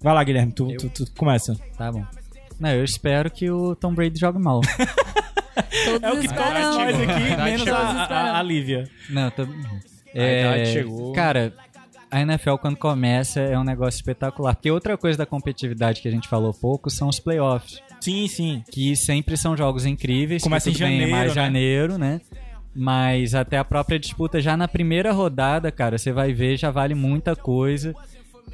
Vai 0.00 0.14
lá, 0.14 0.24
Guilherme, 0.24 0.52
tu, 0.52 0.66
tu, 0.76 0.88
tu 0.88 1.12
começa. 1.16 1.56
Tá 1.78 1.92
bom. 1.92 2.04
Não, 2.58 2.70
eu 2.70 2.84
espero 2.84 3.30
que 3.30 3.50
o 3.50 3.74
Tom 3.76 3.94
Brady 3.94 4.18
jogue 4.18 4.38
mal. 4.38 4.60
Todos 5.84 6.02
É 6.02 6.12
o 6.12 6.20
que 6.20 6.28
todos 6.28 6.40
esperando. 6.44 6.78
nós 6.78 7.00
aqui, 7.00 7.42
menos 7.42 7.68
a, 7.68 7.78
a, 7.78 8.38
a 8.38 8.42
Lívia. 8.42 8.88
Não, 9.10 9.30
tô... 9.30 9.42
idade 9.42 9.60
É, 10.14 10.66
chegou. 10.66 11.12
Cara, 11.12 11.52
a 12.12 12.20
NFL 12.20 12.56
quando 12.60 12.76
começa 12.76 13.40
é 13.40 13.58
um 13.58 13.64
negócio 13.64 13.96
espetacular. 13.98 14.54
Porque 14.54 14.70
outra 14.70 14.98
coisa 14.98 15.16
da 15.16 15.24
competitividade 15.24 16.02
que 16.02 16.08
a 16.08 16.10
gente 16.10 16.28
falou 16.28 16.52
pouco 16.52 16.90
são 16.90 17.08
os 17.08 17.18
playoffs. 17.18 17.82
Sim, 18.02 18.28
sim. 18.28 18.62
Que 18.70 18.94
sempre 18.94 19.34
são 19.34 19.56
jogos 19.56 19.86
incríveis. 19.86 20.42
Começa 20.42 20.68
em 20.68 20.74
bem, 20.74 20.82
é 20.82 20.88
janeiro, 20.90 21.10
mais 21.10 21.28
né? 21.28 21.34
janeiro, 21.34 21.98
né? 21.98 22.20
Mas 22.74 23.34
até 23.34 23.56
a 23.56 23.64
própria 23.64 23.98
disputa 23.98 24.42
já 24.42 24.58
na 24.58 24.68
primeira 24.68 25.10
rodada, 25.10 25.72
cara, 25.72 25.96
você 25.96 26.12
vai 26.12 26.34
ver, 26.34 26.58
já 26.58 26.70
vale 26.70 26.94
muita 26.94 27.34
coisa. 27.34 27.94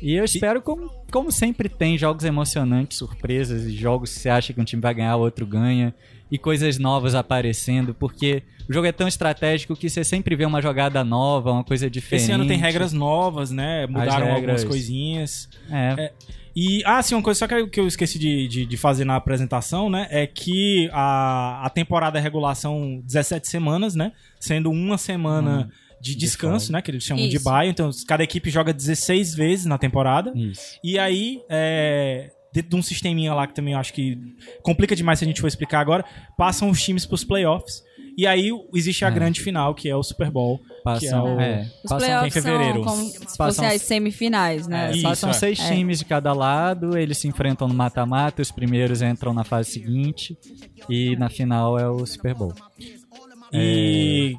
E 0.01 0.15
eu 0.15 0.25
espero, 0.25 0.63
como, 0.63 0.89
como 1.11 1.33
sempre 1.33 1.69
tem, 1.69 1.99
jogos 1.99 2.25
emocionantes, 2.25 2.97
surpresas, 2.97 3.65
e 3.65 3.73
jogos 3.73 4.15
que 4.15 4.21
você 4.21 4.29
acha 4.29 4.53
que 4.53 4.61
um 4.61 4.65
time 4.65 4.81
vai 4.81 4.95
ganhar, 4.95 5.17
o 5.17 5.21
outro 5.21 5.45
ganha, 5.45 5.93
e 6.31 6.39
coisas 6.39 6.79
novas 6.79 7.15
aparecendo, 7.15 7.95
porque 7.95 8.43
o 8.69 8.73
jogo 8.73 8.87
é 8.87 8.93
tão 8.93 9.09
estratégico 9.09 9.75
que 9.75 9.89
você 9.89 10.05
sempre 10.05 10.37
vê 10.37 10.45
uma 10.45 10.61
jogada 10.61 11.03
nova, 11.03 11.51
uma 11.51 11.65
coisa 11.65 11.89
diferente. 11.89 12.25
Esse 12.25 12.33
ano 12.33 12.47
tem 12.47 12.59
regras 12.59 12.93
novas, 12.93 13.51
né? 13.51 13.87
Mudaram 13.87 14.29
algumas 14.29 14.41
regras. 14.41 14.65
coisinhas. 14.65 15.49
É, 15.71 15.95
É, 15.99 16.13
E, 16.55 16.83
ah, 16.85 17.03
sim, 17.03 17.15
uma 17.15 17.23
coisa 17.23 17.39
só 17.39 17.47
que 17.47 17.55
eu, 17.55 17.69
que 17.69 17.81
eu 17.81 17.87
esqueci 17.87 18.19
de, 18.19 18.49
de, 18.49 18.67
de 18.67 18.77
fazer 18.77 19.05
na 19.05 19.17
apresentação, 19.17 19.89
né? 19.89 20.07
É 20.11 20.27
que 20.27 20.91
a, 20.93 21.65
a 21.65 21.71
temporada 21.71 22.19
regular 22.19 22.55
são 22.57 23.01
17 23.05 23.49
semanas, 23.49 23.95
né? 23.95 24.13
Sendo 24.39 24.71
uma 24.71 24.99
semana 24.99 25.71
de 26.01 26.15
descanso, 26.15 26.73
né? 26.73 26.83
Que 26.83 26.91
eles 26.91 27.03
chamam 27.03 27.29
de 27.29 27.37
Isso. 27.37 27.45
bye. 27.45 27.69
Então, 27.69 27.91
cada 28.07 28.23
equipe 28.23 28.51
joga 28.51 28.73
16 28.73 29.35
vezes 29.35 29.67
na 29.67 29.79
temporada. 29.79 30.33
isso. 30.35 30.79
E 30.83 30.99
aí, 30.99 31.41
é, 31.49 32.31
dentro 32.53 32.71
de 32.71 32.77
um 32.77 32.83
sisteminha 32.83 33.35
lá 33.35 33.47
que 33.47 33.55
também 33.55 33.75
eu 33.75 33.79
acho 33.81 33.93
que 33.93 34.19
complica 34.63 34.97
demais 34.97 35.19
se 35.19 35.25
a 35.25 35.29
gente 35.29 35.41
for 35.41 35.47
explicar 35.49 35.81
agora, 35.81 36.05
passam 36.37 36.71
os 36.71 36.83
times 36.83 37.05
pros 37.07 37.25
playoffs. 37.25 37.83
E 38.17 38.27
aí 38.27 38.51
existe 38.75 39.05
a 39.05 39.09
É. 39.09 39.11
grande 39.13 39.41
final, 39.41 39.73
que 39.77 39.89
é 39.89 39.95
o 39.95 40.03
Super 40.03 40.29
Bowl. 40.31 40.59
que 40.59 40.65
é 40.65 40.83
Passam, 41.11 41.37
o... 41.37 41.41
é, 41.41 41.61
Os 41.63 41.83
passam, 41.83 41.99
playoffs 41.99 42.37
em 42.37 42.41
fevereiro. 42.43 42.83
são 42.85 42.97
como 43.11 43.37
Passam- 43.37 43.65
as 43.67 43.83
semifinais, 43.83 44.67
né? 44.67 44.89
É, 44.89 44.93
Isso, 44.95 45.03
passam 45.03 45.31
é. 45.31 45.33
seis 45.35 45.61
É. 45.61 45.73
times 45.75 45.99
de 45.99 46.05
cada 46.07 46.33
lado, 46.33 46.97
eles 46.99 47.19
se 47.19 47.29
enfrentam 47.29 47.69
no 47.69 47.75
mata-mata, 47.75 48.41
os 48.43 48.51
primeiros 48.51 49.03
entram 49.03 49.33
na 49.35 49.45
fase 49.45 49.71
seguinte 49.71 50.37
e 50.89 51.15
na 51.17 51.29
final 51.29 51.79
é 51.79 51.89
o 51.89 52.05
Super 52.07 52.35
Bowl. 52.35 52.55
E 53.53 54.37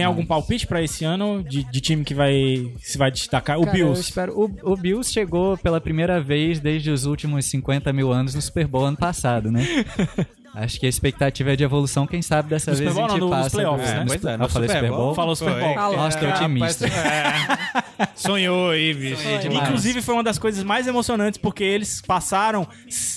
tem 0.00 0.06
algum 0.06 0.24
palpite 0.26 0.66
pra 0.66 0.82
esse 0.82 1.04
ano 1.04 1.42
de, 1.42 1.62
de 1.64 1.80
time 1.80 2.04
que 2.04 2.14
vai 2.14 2.72
se 2.80 2.96
vai 2.98 3.10
destacar? 3.10 3.58
O 3.58 3.64
Cara, 3.64 3.76
Bills. 3.76 4.00
espero- 4.00 4.32
o, 4.38 4.72
o 4.72 4.76
Bills 4.76 5.12
chegou 5.12 5.56
pela 5.58 5.80
primeira 5.80 6.20
vez 6.20 6.58
desde 6.60 6.90
os 6.90 7.04
últimos 7.06 7.44
50 7.46 7.92
mil 7.92 8.10
anos 8.12 8.34
no 8.34 8.40
Super 8.42 8.66
Bowl 8.66 8.84
ano 8.86 8.96
passado, 8.96 9.50
né? 9.50 9.64
Acho 10.54 10.80
que 10.80 10.86
a 10.86 10.88
expectativa 10.88 11.52
é 11.52 11.56
de 11.56 11.62
evolução, 11.62 12.06
quem 12.06 12.20
sabe 12.22 12.48
dessa 12.50 12.74
vez 12.74 12.92
Bowl 12.92 13.04
a 13.04 13.08
gente 13.08 13.20
não, 13.20 13.28
nos 13.28 13.36
passa. 13.38 13.50
playoffs, 13.50 13.88
né? 13.88 14.00
no 14.00 14.06
pois 14.06 14.24
é, 14.24 14.34
eu 14.34 14.48
falei 14.48 14.68
Super 14.68 14.80
Super 14.80 14.90
Bowl. 14.90 15.14
Falou 15.14 15.36
Super 15.36 15.60
Bowl. 15.60 15.74
Falou. 15.74 15.96
Nossa, 15.96 16.18
tô 16.18 16.26
É, 16.26 16.34
otimista. 16.34 16.86
é. 16.86 18.08
Sonhou 18.16 18.70
aí, 18.70 18.92
bicho. 18.94 19.22
Inclusive, 19.52 20.02
foi 20.02 20.14
uma 20.14 20.24
das 20.24 20.38
coisas 20.38 20.64
mais 20.64 20.86
emocionantes, 20.86 21.38
porque 21.38 21.62
eles 21.62 22.00
passaram. 22.00 22.66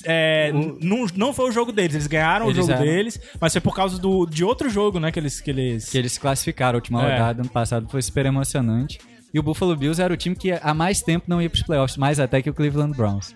é, 0.05 0.51
não, 0.80 1.05
não 1.15 1.34
foi 1.34 1.49
o 1.49 1.51
jogo 1.51 1.72
deles, 1.72 1.95
eles 1.95 2.07
ganharam 2.07 2.45
Eles 2.45 2.57
o 2.57 2.61
jogo 2.61 2.73
eram. 2.73 2.84
deles, 2.84 3.19
mas 3.39 3.51
foi 3.51 3.61
por 3.61 3.76
causa 3.76 3.97
do, 3.99 4.26
de 4.26 4.43
outro 4.43 4.69
jogo, 4.69 4.99
né? 4.99 5.11
Que 5.11 5.19
eles. 5.19 5.41
Que 5.41 5.49
eles... 5.51 5.89
que 5.89 5.97
eles 5.97 6.18
classificaram 6.18 6.77
a 6.77 6.77
última 6.77 7.01
É. 7.03 7.14
rodada 7.14 7.41
ano 7.41 7.49
passado, 7.49 7.88
foi 7.89 8.01
super 8.01 8.26
emocionante. 8.26 8.99
E 9.34 9.39
o 9.39 9.43
Buffalo 9.43 9.76
Bills 9.76 9.99
era 9.99 10.14
o 10.14 10.18
time 10.18 10.35
que 10.35 10.51
há 10.51 10.73
mais 10.76 11.01
tempo 11.01 11.26
não 11.27 11.41
ia 11.41 11.49
pros 11.49 11.64
playoffs, 11.64 11.97
mais 11.97 12.19
até 12.19 12.39
que 12.43 12.49
o 12.51 12.53
Cleveland 12.53 12.95
Browns. 12.95 13.34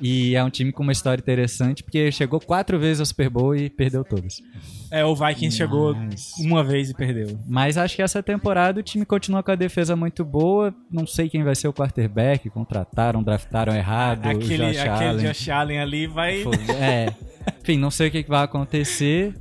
E 0.00 0.34
é 0.34 0.42
um 0.44 0.50
time 0.50 0.72
com 0.72 0.82
uma 0.82 0.92
história 0.92 1.20
interessante, 1.20 1.82
porque 1.82 2.10
chegou 2.12 2.40
quatro 2.40 2.78
vezes 2.78 3.00
ao 3.00 3.06
Super 3.06 3.30
Bowl 3.30 3.54
e 3.54 3.70
perdeu 3.70 4.04
todas. 4.04 4.42
É, 4.90 5.04
o 5.04 5.14
Vikings 5.14 5.56
chegou 5.56 5.94
Mas- 5.94 6.32
uma 6.38 6.62
vez 6.62 6.90
e 6.90 6.94
perdeu. 6.94 7.38
Mas 7.46 7.76
acho 7.78 7.96
que 7.96 8.02
essa 8.02 8.22
temporada 8.22 8.80
o 8.80 8.82
time 8.82 9.04
continua 9.06 9.42
com 9.42 9.50
a 9.50 9.54
defesa 9.54 9.96
muito 9.96 10.24
boa. 10.24 10.74
Não 10.90 11.06
sei 11.06 11.28
quem 11.28 11.42
vai 11.42 11.54
ser 11.54 11.68
o 11.68 11.72
quarterback, 11.72 12.50
contrataram, 12.50 13.22
draftaram 13.22 13.74
errado. 13.74 14.26
o 14.26 14.28
Aquele, 14.30 14.56
Josh 14.72 14.78
aquele 14.78 15.08
Allen. 15.08 15.26
Josh 15.26 15.48
Allen 15.48 15.78
ali 15.80 16.06
vai. 16.06 16.42
Foi- 16.42 16.54
É. 16.78 17.14
Enfim, 17.62 17.78
não 17.78 17.90
sei 17.90 18.08
o 18.08 18.10
que 18.10 18.22
vai 18.28 18.44
acontecer. 18.44 19.34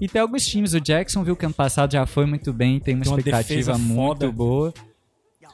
E 0.00 0.06
tem 0.08 0.20
alguns 0.22 0.46
times, 0.46 0.74
o 0.74 0.80
Jacksonville 0.80 1.36
que 1.36 1.44
ano 1.44 1.54
passado 1.54 1.92
já 1.92 2.06
foi 2.06 2.24
muito 2.24 2.52
bem, 2.52 2.78
tem 2.78 2.94
uma 2.94 3.02
Tem 3.04 3.12
uma 3.12 3.18
expectativa 3.18 3.72
defesa 3.72 3.78
muito 3.78 4.20
foda. 4.20 4.30
boa. 4.32 4.74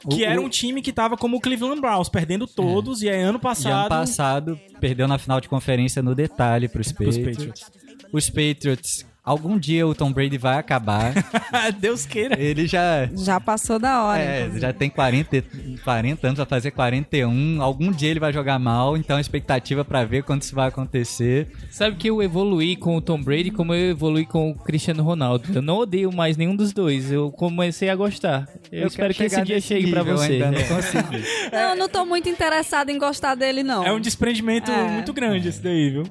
Que 0.09 0.21
O- 0.23 0.25
era 0.25 0.39
um 0.41 0.49
time 0.49 0.81
que 0.81 0.91
tava 0.93 1.17
como 1.17 1.37
o 1.37 1.41
Cleveland 1.41 1.81
Browns, 1.81 2.09
perdendo 2.09 2.45
todos, 2.47 3.01
e 3.01 3.09
aí 3.09 3.21
ano 3.21 3.37
E 3.37 3.41
passado. 3.41 3.79
ano 3.81 3.89
passado 3.89 4.59
perdeu 4.79 5.07
na 5.07 5.17
final 5.17 5.39
de 5.41 5.49
conferência 5.49 6.01
no 6.01 6.13
detalhe 6.13 6.67
pros 6.67 6.91
Pros 6.91 7.17
Patriots. 7.17 7.71
Os 8.13 8.29
Patriots, 8.29 9.05
algum 9.25 9.57
dia 9.57 9.85
o 9.87 9.95
Tom 9.95 10.11
Brady 10.11 10.37
vai 10.37 10.57
acabar. 10.57 11.13
Deus 11.79 12.05
queira. 12.05 12.39
Ele 12.39 12.67
já 12.67 13.09
Já 13.15 13.39
passou 13.39 13.79
da 13.79 14.03
hora. 14.03 14.21
é, 14.21 14.39
inclusive. 14.41 14.59
já 14.61 14.73
tem 14.73 14.89
40, 14.89 15.43
40 15.83 16.27
anos, 16.27 16.37
vai 16.37 16.45
fazer 16.45 16.71
41. 16.71 17.61
Algum 17.61 17.91
dia 17.91 18.09
ele 18.11 18.19
vai 18.19 18.31
jogar 18.31 18.59
mal, 18.59 18.95
então 18.95 19.17
a 19.17 19.21
expectativa 19.21 19.83
pra 19.83 20.03
ver 20.05 20.23
quando 20.23 20.41
isso 20.43 20.53
vai 20.55 20.67
acontecer. 20.67 21.47
Sabe 21.71 21.95
que 21.95 22.09
eu 22.09 22.21
evoluí 22.21 22.75
com 22.75 22.95
o 22.95 23.01
Tom 23.01 23.21
Brady 23.21 23.51
como 23.51 23.73
eu 23.73 23.91
evoluí 23.91 24.25
com 24.25 24.51
o 24.51 24.55
Cristiano 24.55 25.03
Ronaldo. 25.03 25.49
Eu 25.53 25.61
não 25.61 25.77
odeio 25.77 26.13
mais 26.13 26.37
nenhum 26.37 26.55
dos 26.55 26.71
dois. 26.73 27.11
Eu 27.11 27.31
comecei 27.31 27.89
a 27.89 27.95
gostar. 27.95 28.47
Eu, 28.71 28.87
espero 28.87 29.13
quero 29.13 29.13
que 29.13 29.23
esse 29.35 29.41
dia 29.43 29.59
chegue 29.61 29.89
pra 29.89 30.01
nível, 30.01 30.17
você. 30.17 30.33
Ainda 30.33 30.51
não 30.51 30.59
É. 30.59 30.63
consigo. 30.67 31.07
Não, 31.51 31.59
eu 31.71 31.75
não 31.75 31.89
tô 31.89 32.05
muito 32.05 32.29
interessado 32.29 32.89
em 32.89 32.97
gostar 32.97 33.35
dele, 33.35 33.63
não. 33.63 33.83
É 33.83 33.91
um 33.91 33.99
desprendimento 33.99 34.71
É. 34.71 34.83
muito 34.91 35.13
grande 35.13 35.47
esse 35.49 35.61
daí, 35.61 35.89
viu? 35.89 36.03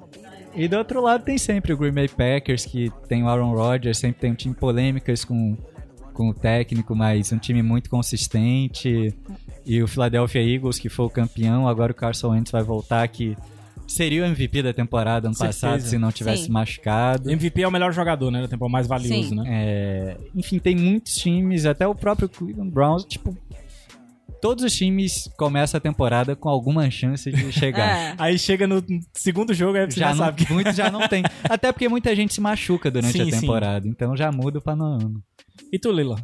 E 0.56 0.68
do 0.68 0.76
outro 0.76 1.00
lado 1.02 1.24
tem 1.24 1.36
sempre 1.36 1.72
o 1.72 1.76
Green 1.76 1.92
Bay 1.92 2.08
Packers, 2.08 2.64
que 2.64 2.90
tem 3.08 3.22
o 3.22 3.28
Aaron 3.28 3.52
Rodgers, 3.54 3.98
sempre 3.98 4.20
tem 4.20 4.32
um 4.32 4.34
time 4.34 4.54
polêmicas 4.54 5.24
com, 5.24 5.56
com 6.12 6.28
o 6.28 6.34
técnico, 6.34 6.94
mas 6.94 7.32
um 7.32 7.38
time 7.38 7.62
muito 7.62 7.90
consistente. 7.90 9.12
E 9.66 9.82
o 9.82 9.88
Philadelphia 9.88 10.42
Eagles, 10.42 10.78
que 10.78 10.88
foi 10.88 11.06
o 11.06 11.10
campeão, 11.10 11.66
agora 11.66 11.92
o 11.92 11.94
Carson 11.94 12.30
Wentz 12.30 12.50
vai 12.52 12.62
voltar, 12.62 13.06
que 13.08 13.36
seria 13.86 14.22
o 14.22 14.26
MVP 14.26 14.62
da 14.62 14.72
temporada 14.72 15.28
ano 15.28 15.34
Certeza. 15.34 15.66
passado 15.66 15.82
se 15.82 15.98
não 15.98 16.10
tivesse 16.12 16.44
Sim. 16.44 16.52
machucado. 16.52 17.30
MVP 17.30 17.62
é 17.62 17.68
o 17.68 17.70
melhor 17.70 17.92
jogador, 17.92 18.30
né? 18.30 18.42
Da 18.42 18.48
temporada 18.48 18.72
mais 18.72 18.86
valioso, 18.86 19.30
Sim. 19.30 19.34
né? 19.36 19.44
É, 19.48 20.16
enfim, 20.34 20.58
tem 20.58 20.76
muitos 20.76 21.14
times, 21.16 21.66
até 21.66 21.86
o 21.86 21.94
próprio 21.94 22.28
Cleveland 22.28 22.70
Browns, 22.70 23.04
tipo, 23.04 23.36
todos 24.40 24.64
os 24.64 24.74
times 24.74 25.28
começam 25.36 25.78
a 25.78 25.80
temporada 25.80 26.36
com 26.36 26.48
alguma 26.48 26.90
chance 26.90 27.30
de 27.30 27.52
chegar. 27.52 27.84
É. 27.94 28.14
Aí 28.18 28.38
chega 28.38 28.66
no 28.66 28.82
segundo 29.12 29.52
jogo, 29.52 29.76
aí 29.76 29.90
você 29.90 30.00
já, 30.00 30.08
Já 30.08 30.14
não, 30.14 30.24
sabe 30.24 30.44
que. 30.44 30.52
muitos 30.52 30.74
já 30.74 30.90
não 30.90 31.06
tem. 31.06 31.22
Até 31.48 31.70
porque 31.70 31.88
muita 31.88 32.14
gente 32.14 32.34
se 32.34 32.40
machuca 32.40 32.90
durante 32.90 33.12
Sim, 33.12 33.22
a 33.22 33.24
sim. 33.24 33.40
temporada. 33.40 33.86
Então 33.86 34.16
já 34.16 34.32
muda 34.32 34.58
o 34.58 34.62
panorama. 34.62 35.20
E 35.72 35.78
tu, 35.78 35.92
Lila? 35.92 36.16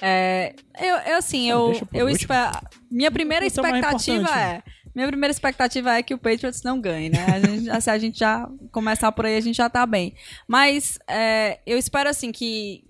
É, 0.00 0.54
eu, 0.80 0.96
eu 0.96 1.18
assim, 1.18 1.48
eu, 1.48 1.72
eu 1.92 2.06
último. 2.06 2.10
espero. 2.10 2.58
Minha 2.90 3.10
primeira 3.10 3.46
Esse 3.46 3.58
é 3.58 3.62
expectativa 3.62 4.40
é. 4.40 4.62
Minha 4.94 5.08
primeira 5.08 5.30
expectativa 5.30 5.94
é 5.94 6.02
que 6.02 6.14
o 6.14 6.18
Patriots 6.18 6.62
não 6.64 6.80
ganhe, 6.80 7.08
né? 7.08 7.24
A 7.26 7.38
gente, 7.38 7.82
se 7.82 7.90
a 7.90 7.98
gente 7.98 8.18
já 8.18 8.48
começar 8.72 9.12
por 9.12 9.26
aí, 9.26 9.36
a 9.36 9.40
gente 9.40 9.56
já 9.56 9.70
tá 9.70 9.86
bem. 9.86 10.12
Mas 10.46 10.98
é, 11.08 11.60
eu 11.64 11.78
espero, 11.78 12.08
assim, 12.08 12.32
que, 12.32 12.82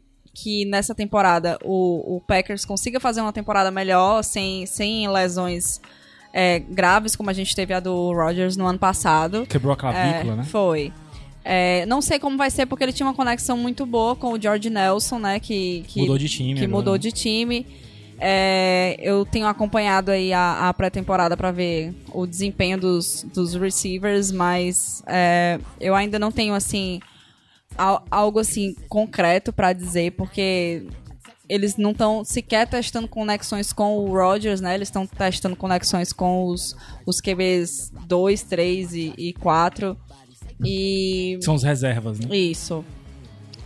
que 0.43 0.65
nessa 0.65 0.95
temporada 0.95 1.59
o, 1.65 2.17
o 2.17 2.21
Packers 2.21 2.65
consiga 2.65 3.01
fazer 3.01 3.21
uma 3.21 3.33
temporada 3.33 3.71
melhor, 3.71 4.23
sem, 4.23 4.67
sem 4.67 5.09
lesões 5.09 5.81
é, 6.33 6.61
graves, 6.61 7.17
como 7.17 7.29
a 7.29 7.33
gente 7.33 7.55
teve 7.57 7.75
a 7.75 7.81
do 7.81 8.13
Rodgers 8.13 8.57
no 8.57 8.67
ano 8.67 8.79
passado. 8.79 9.45
Quebrou 9.49 9.73
a 9.73 9.77
clavícula, 9.77 10.35
É, 10.35 10.37
né? 10.37 10.45
Foi. 10.45 10.93
É, 11.45 11.87
não 11.87 12.01
sei 12.01 12.19
como 12.19 12.37
vai 12.37 12.51
ser, 12.51 12.67
porque 12.67 12.85
ele 12.85 12.93
tinha 12.93 13.07
uma 13.07 13.15
conexão 13.15 13.57
muito 13.57 13.85
boa 13.87 14.15
com 14.15 14.33
o 14.33 14.41
George 14.41 14.71
Nelson, 14.71 15.19
né? 15.19 15.41
Que, 15.41 15.85
que 15.89 16.01
Mudou 16.01 16.19
de 16.19 16.29
time 16.29 16.55
Que 16.55 16.65
agora, 16.65 16.77
mudou 16.77 16.95
né? 16.95 16.99
de 16.99 17.11
time. 17.11 17.67
É, 18.21 18.97
eu 19.01 19.25
tenho 19.25 19.47
acompanhado 19.47 20.11
aí 20.11 20.33
a, 20.33 20.69
a 20.69 20.75
pré-temporada 20.75 21.37
pra 21.37 21.51
ver 21.51 21.95
o 22.13 22.27
desempenho 22.27 22.79
dos, 22.79 23.25
dos 23.33 23.55
receivers, 23.55 24.31
mas 24.31 25.03
é, 25.07 25.59
eu 25.81 25.95
ainda 25.95 26.19
não 26.19 26.31
tenho, 26.31 26.53
assim, 26.55 27.01
algo 27.79 28.41
assim 28.41 28.75
concreto 28.89 29.53
pra 29.53 29.73
dizer, 29.73 30.13
porque 30.13 30.85
eles 31.49 31.77
não 31.77 31.93
estão 31.93 32.25
sequer 32.25 32.69
testando 32.69 33.09
conexões 33.09 33.73
com 33.73 33.99
o 33.99 34.13
Rodgers, 34.13 34.61
né? 34.61 34.75
Eles 34.75 34.89
estão 34.89 35.07
testando 35.07 35.57
conexões 35.57 36.13
com 36.13 36.45
os, 36.47 36.77
os 37.07 37.21
QBs 37.21 37.91
2, 38.07 38.43
3 38.43 38.93
e, 38.93 39.15
e 39.17 39.33
4. 39.35 39.97
E. 40.63 41.39
São 41.41 41.55
os 41.55 41.63
reservas, 41.63 42.19
né? 42.19 42.37
Isso. 42.37 42.85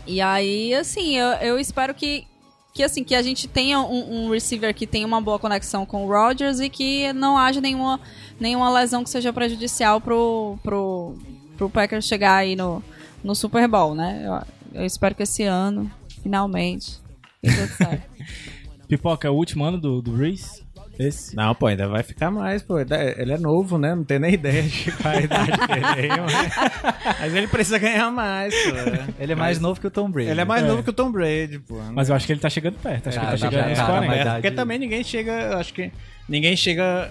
E 0.06 0.20
aí, 0.20 0.74
assim, 0.74 1.16
eu, 1.16 1.28
eu 1.34 1.58
espero 1.58 1.94
que, 1.94 2.24
que, 2.72 2.82
assim, 2.82 3.02
que 3.02 3.14
a 3.14 3.22
gente 3.22 3.48
tenha 3.48 3.80
um, 3.80 4.26
um 4.26 4.30
receiver 4.30 4.72
que 4.74 4.86
tenha 4.86 5.06
uma 5.06 5.20
boa 5.20 5.38
conexão 5.38 5.84
com 5.84 6.04
o 6.04 6.08
Rodgers 6.08 6.60
e 6.60 6.68
que 6.68 7.12
não 7.12 7.36
haja 7.36 7.60
nenhuma, 7.60 8.00
nenhuma 8.38 8.70
lesão 8.70 9.02
que 9.02 9.10
seja 9.10 9.32
prejudicial 9.32 10.00
pro, 10.00 10.58
pro, 10.62 11.16
pro 11.56 11.70
Packers 11.70 12.04
chegar 12.04 12.36
aí 12.36 12.54
no, 12.54 12.82
no 13.22 13.34
Super 13.34 13.66
Bowl, 13.68 13.94
né? 13.94 14.22
Eu, 14.24 14.80
eu 14.80 14.86
espero 14.86 15.14
que 15.14 15.22
esse 15.22 15.42
ano, 15.44 15.90
finalmente, 16.22 16.98
tudo 17.42 17.68
certo. 17.76 18.02
Pipoca, 18.88 19.26
é 19.26 19.30
o 19.30 19.34
último 19.34 19.64
ano 19.64 19.78
do, 19.78 20.02
do 20.02 20.14
Reese? 20.14 20.62
Esse? 20.98 21.34
Não, 21.34 21.54
pô, 21.54 21.68
ainda 21.68 21.88
vai 21.88 22.02
ficar 22.02 22.30
mais, 22.30 22.62
pô. 22.62 22.78
Ele 22.78 23.32
é 23.32 23.38
novo, 23.38 23.78
né? 23.78 23.94
Não 23.94 24.04
tem 24.04 24.18
nem 24.18 24.34
ideia 24.34 24.62
de 24.62 24.92
qual 24.92 25.14
é 25.14 25.18
a 25.18 25.20
idade 25.22 25.50
dele 25.50 25.86
aí, 25.86 26.08
mas... 26.20 27.16
mas 27.20 27.34
ele 27.34 27.46
precisa 27.46 27.78
ganhar 27.78 28.10
mais, 28.10 28.54
pô. 28.54 28.70
Ele 29.18 29.32
é 29.32 29.34
mais 29.34 29.58
novo 29.58 29.80
que 29.80 29.86
o 29.86 29.90
Tom 29.90 30.10
Brady. 30.10 30.28
Ele 30.28 30.40
é 30.42 30.44
mais 30.44 30.62
É. 30.62 30.66
novo 30.66 30.82
que 30.82 30.90
o 30.90 30.92
Tom 30.92 31.10
Brady, 31.10 31.58
pô. 31.60 31.80
Mas 31.92 32.10
eu 32.10 32.14
acho 32.14 32.26
que 32.26 32.32
ele 32.34 32.40
tá 32.40 32.50
chegando 32.50 32.74
perto. 32.74 33.08
Acho 33.08 33.18
que 33.18 33.24
ele 33.24 33.30
tá 33.30 33.30
dá 33.32 33.50
chegando 33.50 33.60
pra- 33.62 33.68
nos 33.70 33.78
dá 33.78 33.84
pra 33.86 33.94
40. 33.94 34.06
mais- 34.14 34.26
É, 34.26 34.32
porque 34.34 34.50
também 34.50 34.78
ninguém 34.78 35.02
chega, 35.02 35.32
eu 35.32 35.56
acho 35.58 35.72
que 35.72 35.90
ninguém 36.28 36.54
chega 36.54 37.10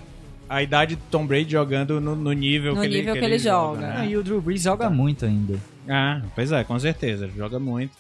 à 0.51 0.61
idade 0.61 0.95
do 0.95 1.01
Tom 1.09 1.25
Brady 1.25 1.51
jogando 1.51 1.99
no, 2.01 2.15
no 2.15 2.31
nível, 2.33 2.75
No 2.75 2.81
que, 2.81 2.87
ele, 2.87 2.97
nível 2.97 3.13
que 3.13 3.25
ele 3.25 3.39
joga. 3.39 3.79
né? 3.87 3.95
Ah, 3.99 4.05
e 4.05 4.17
o 4.17 4.23
Drew 4.23 4.41
Brees 4.41 4.61
joga 4.63 4.89
muito 4.89 5.25
ainda. 5.25 5.57
Ah, 5.87 6.21
pois 6.35 6.51
é, 6.51 6.63
com 6.63 6.77
certeza, 6.77 7.25
ele 7.25 7.33
joga 7.37 7.57
muito. 7.59 7.91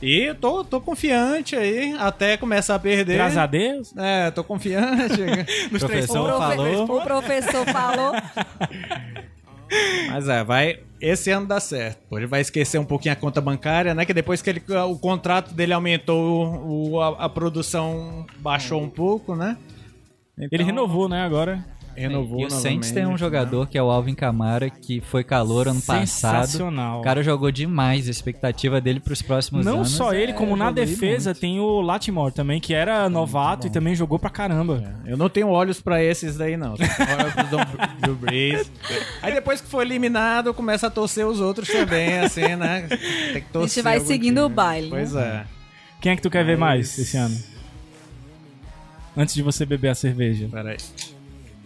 E 0.00 0.22
eu 0.28 0.34
tô, 0.34 0.62
tô 0.64 0.80
confiante 0.80 1.56
aí, 1.56 1.92
até 1.98 2.36
começar 2.36 2.76
a 2.76 2.78
perder. 2.78 3.14
Graças 3.14 3.36
a 3.38 3.46
Deus. 3.46 3.92
É, 3.96 4.30
tô 4.30 4.44
confiante. 4.44 5.20
Nos 5.72 5.82
três 5.82 6.06
Professor 6.06 6.30
pontos. 6.32 6.38
falou. 6.56 6.84
O 6.98 7.02
professor 7.02 7.66
falou. 7.66 8.12
Mas 10.10 10.28
é, 10.28 10.42
vai. 10.44 10.78
Esse 11.00 11.30
ano 11.30 11.46
dá 11.46 11.60
certo. 11.60 12.16
Ele 12.16 12.26
vai 12.26 12.40
esquecer 12.40 12.78
um 12.78 12.84
pouquinho 12.84 13.12
a 13.12 13.16
conta 13.16 13.40
bancária, 13.40 13.94
né? 13.94 14.04
Que 14.04 14.14
depois 14.14 14.40
que 14.42 14.50
ele, 14.50 14.62
o 14.88 14.96
contrato 14.98 15.52
dele 15.54 15.72
aumentou, 15.72 16.46
o, 16.64 17.00
a, 17.00 17.24
a 17.24 17.28
produção 17.28 18.26
baixou 18.38 18.82
um 18.82 18.88
pouco, 18.88 19.36
né? 19.36 19.56
Ele 20.36 20.48
Então, 20.52 20.66
renovou, 20.66 21.08
né, 21.08 21.22
agora. 21.22 21.64
Renovou 21.98 22.40
e 22.40 22.46
o 22.46 22.50
Saints 22.50 22.90
tem 22.90 23.02
um 23.02 23.06
novamente, 23.10 23.20
jogador 23.20 23.68
que 23.68 23.76
é 23.78 23.82
o 23.82 23.90
Alvin 23.90 24.14
Kamara, 24.14 24.70
que 24.70 25.00
foi 25.00 25.24
calor 25.24 25.68
ano 25.68 25.80
passado. 25.82 26.46
Sensacional. 26.46 27.00
O 27.00 27.02
cara 27.02 27.22
jogou 27.22 27.50
demais. 27.50 28.08
A 28.08 28.10
expectativa 28.10 28.80
dele 28.80 29.00
pros 29.00 29.20
próximos 29.22 29.64
Não 29.64 29.76
anos. 29.78 29.90
só 29.90 30.12
ele, 30.14 30.32
é 30.32 30.34
como 30.34 30.56
na 30.56 30.70
defesa 30.70 31.30
muito. 31.30 31.40
tem 31.40 31.60
o 31.60 31.80
Latimore 31.80 32.32
também, 32.32 32.60
que 32.60 32.72
era 32.74 33.08
novato 33.08 33.66
e 33.66 33.70
também 33.70 33.94
jogou 33.94 34.18
pra 34.18 34.30
caramba. 34.30 34.78
né? 34.78 34.94
Eu 35.06 35.16
não 35.16 35.28
tenho 35.28 35.48
olhos 35.48 35.80
pra 35.80 36.02
esses 36.02 36.36
daí, 36.36 36.56
não. 36.56 36.76
Só 36.76 36.82
olhos 36.84 37.34
pro. 38.04 38.18
Aí 39.22 39.32
depois 39.34 39.60
que 39.60 39.68
for 39.68 39.82
eliminado, 39.82 40.52
começa 40.54 40.86
a 40.86 40.90
torcer 40.90 41.26
os 41.26 41.40
outros 41.40 41.68
também, 41.68 42.18
assim, 42.20 42.56
né? 42.56 42.86
Tem 43.32 43.42
que 43.42 43.48
torcer. 43.52 43.82
vai 43.82 43.94
algum 43.96 44.06
seguindo 44.06 44.36
time. 44.36 44.46
o 44.46 44.48
baile, 44.48 44.88
Pois 44.90 45.14
é. 45.14 45.44
Quem 46.00 46.12
é 46.12 46.16
que 46.16 46.22
tu 46.22 46.30
quer 46.30 46.44
ver 46.44 46.56
Mas- 46.56 46.96
mais 46.96 46.98
esse 46.98 47.16
ano? 47.16 47.36
Antes 49.16 49.34
de 49.34 49.42
você 49.42 49.66
beber 49.66 49.88
a 49.88 49.94
cerveja. 49.94 50.48
Peraí. 50.50 50.76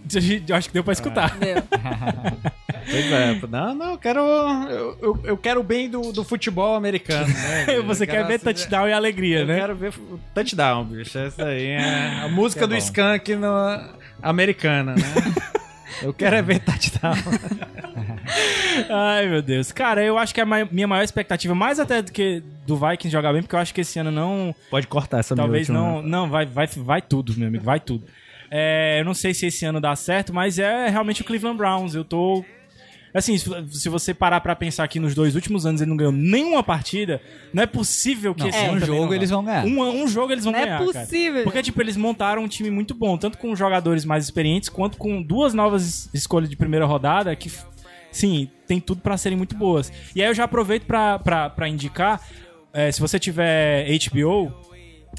Eu 0.49 0.57
acho 0.57 0.69
que 0.69 0.75
deu 0.75 0.85
pra 0.85 0.93
escutar. 0.93 1.37
Entendeu? 1.37 1.63
Pois 2.85 3.13
é. 3.13 3.41
Não, 3.49 3.75
não, 3.77 3.91
eu 3.93 3.99
quero. 3.99 4.21
Eu, 4.21 4.99
eu, 5.01 5.21
eu 5.23 5.37
quero 5.37 5.61
o 5.61 5.63
bem 5.63 5.89
do, 5.89 6.13
do 6.13 6.25
futebol 6.25 6.75
americano, 6.75 7.29
né? 7.29 7.81
você 7.87 8.03
Eu 8.03 8.09
quer 8.09 8.27
ver 8.27 8.41
touchdown 8.41 8.89
e 8.89 8.93
alegria, 8.93 9.41
Eu 9.41 9.47
né? 9.47 9.61
quero 9.61 9.77
ver 9.77 9.95
touchdown, 10.35 10.85
bicho. 10.85 11.17
Essa 11.17 11.45
aí 11.45 11.69
é 11.69 12.23
a 12.25 12.29
música 12.29 12.65
é 12.65 12.67
do. 12.67 12.77
Skank 12.77 13.37
no, 13.37 13.49
americana, 14.21 14.97
né? 14.97 15.03
Eu 16.03 16.13
quero 16.13 16.37
é 16.37 16.43
ver 16.43 16.59
touchdown. 16.59 17.15
Ai, 18.91 19.29
meu 19.29 19.43
Deus. 19.43 19.71
Cara, 19.71 20.03
eu 20.03 20.19
acho 20.19 20.35
que 20.35 20.41
a 20.41 20.47
minha 20.47 20.89
maior 20.89 21.03
expectativa, 21.03 21.55
mais 21.55 21.79
até 21.79 22.03
do 22.03 22.11
que 22.11 22.43
do 22.67 22.77
Vikings 22.77 23.11
jogar 23.11 23.33
bem, 23.33 23.43
porque 23.43 23.55
eu 23.55 23.61
acho 23.61 23.73
que 23.73 23.83
esse 23.83 23.99
ano 23.99 24.11
não. 24.11 24.55
Pode 24.71 24.87
cortar 24.87 25.19
essa 25.19 25.37
Talvez 25.37 25.69
não. 25.69 26.03
Não, 26.03 26.29
vai, 26.29 26.47
vai, 26.47 26.67
vai 26.67 27.03
tudo, 27.03 27.35
meu 27.37 27.49
amigo, 27.49 27.65
vai 27.65 27.79
tudo. 27.79 28.05
É, 28.55 29.01
eu 29.01 29.05
não 29.07 29.15
sei 29.15 29.33
se 29.33 29.47
esse 29.47 29.65
ano 29.65 29.81
dá 29.81 29.97
certo, 29.97 30.33
mas 30.35 30.59
é 30.59 30.89
realmente 30.91 31.23
o 31.23 31.25
Cleveland 31.25 31.57
Browns. 31.57 31.95
Eu 31.95 32.05
tô. 32.05 32.45
Assim, 33.15 33.37
se 33.37 33.89
você 33.91 34.15
parar 34.15 34.41
pra 34.41 34.57
pensar 34.57 34.89
que 34.89 34.99
nos 34.99 35.15
dois 35.15 35.35
últimos 35.35 35.67
anos 35.67 35.81
ele 35.83 35.91
não 35.91 35.97
ganhou 35.99 36.13
nenhuma 36.13 36.63
partida, 36.63 37.21
não 37.53 37.63
é 37.63 37.67
possível 37.67 38.35
que 38.35 38.41
Não, 38.43 38.49
esse 38.49 38.59
um 38.59 38.63
ano 38.63 38.81
também 38.81 38.87
jogo 38.87 39.07
não 39.07 39.15
eles 39.15 39.29
vão 39.31 39.45
ganhar. 39.45 39.65
Um, 39.67 40.03
um 40.03 40.09
jogo 40.09 40.33
eles 40.33 40.45
vão 40.45 40.53
Não 40.53 40.61
é 40.61 40.65
ganhar. 40.65 40.79
cara. 40.79 40.93
possível, 41.01 41.43
Porque, 41.45 41.63
tipo, 41.63 41.81
eles 41.83 41.95
montaram 41.97 42.43
um 42.43 42.49
time 42.49 42.71
muito 42.71 42.95
bom, 42.95 43.19
tanto 43.19 43.37
com 43.37 43.55
jogadores 43.55 44.07
mais 44.07 44.25
experientes, 44.25 44.71
quanto 44.71 44.97
com 44.97 45.23
duas 45.23 45.53
novas 45.53 45.83
es- 45.87 46.11
escolhas 46.15 46.49
de 46.49 46.57
primeira 46.57 46.87
rodada 46.87 47.37
que, 47.37 47.53
sim, 48.11 48.49
tem 48.67 48.81
tudo 48.81 49.03
pra 49.03 49.19
serem 49.19 49.37
muito 49.37 49.55
boas. 49.57 49.93
E 50.17 50.23
aí 50.23 50.29
eu 50.29 50.35
já 50.35 50.45
aproveito 50.45 50.85
pra 50.87 51.69
indicar, 51.69 52.19
é, 52.73 52.91
se 52.91 52.99
você 52.99 53.19
tiver 53.19 53.87
HBO, 54.09 54.51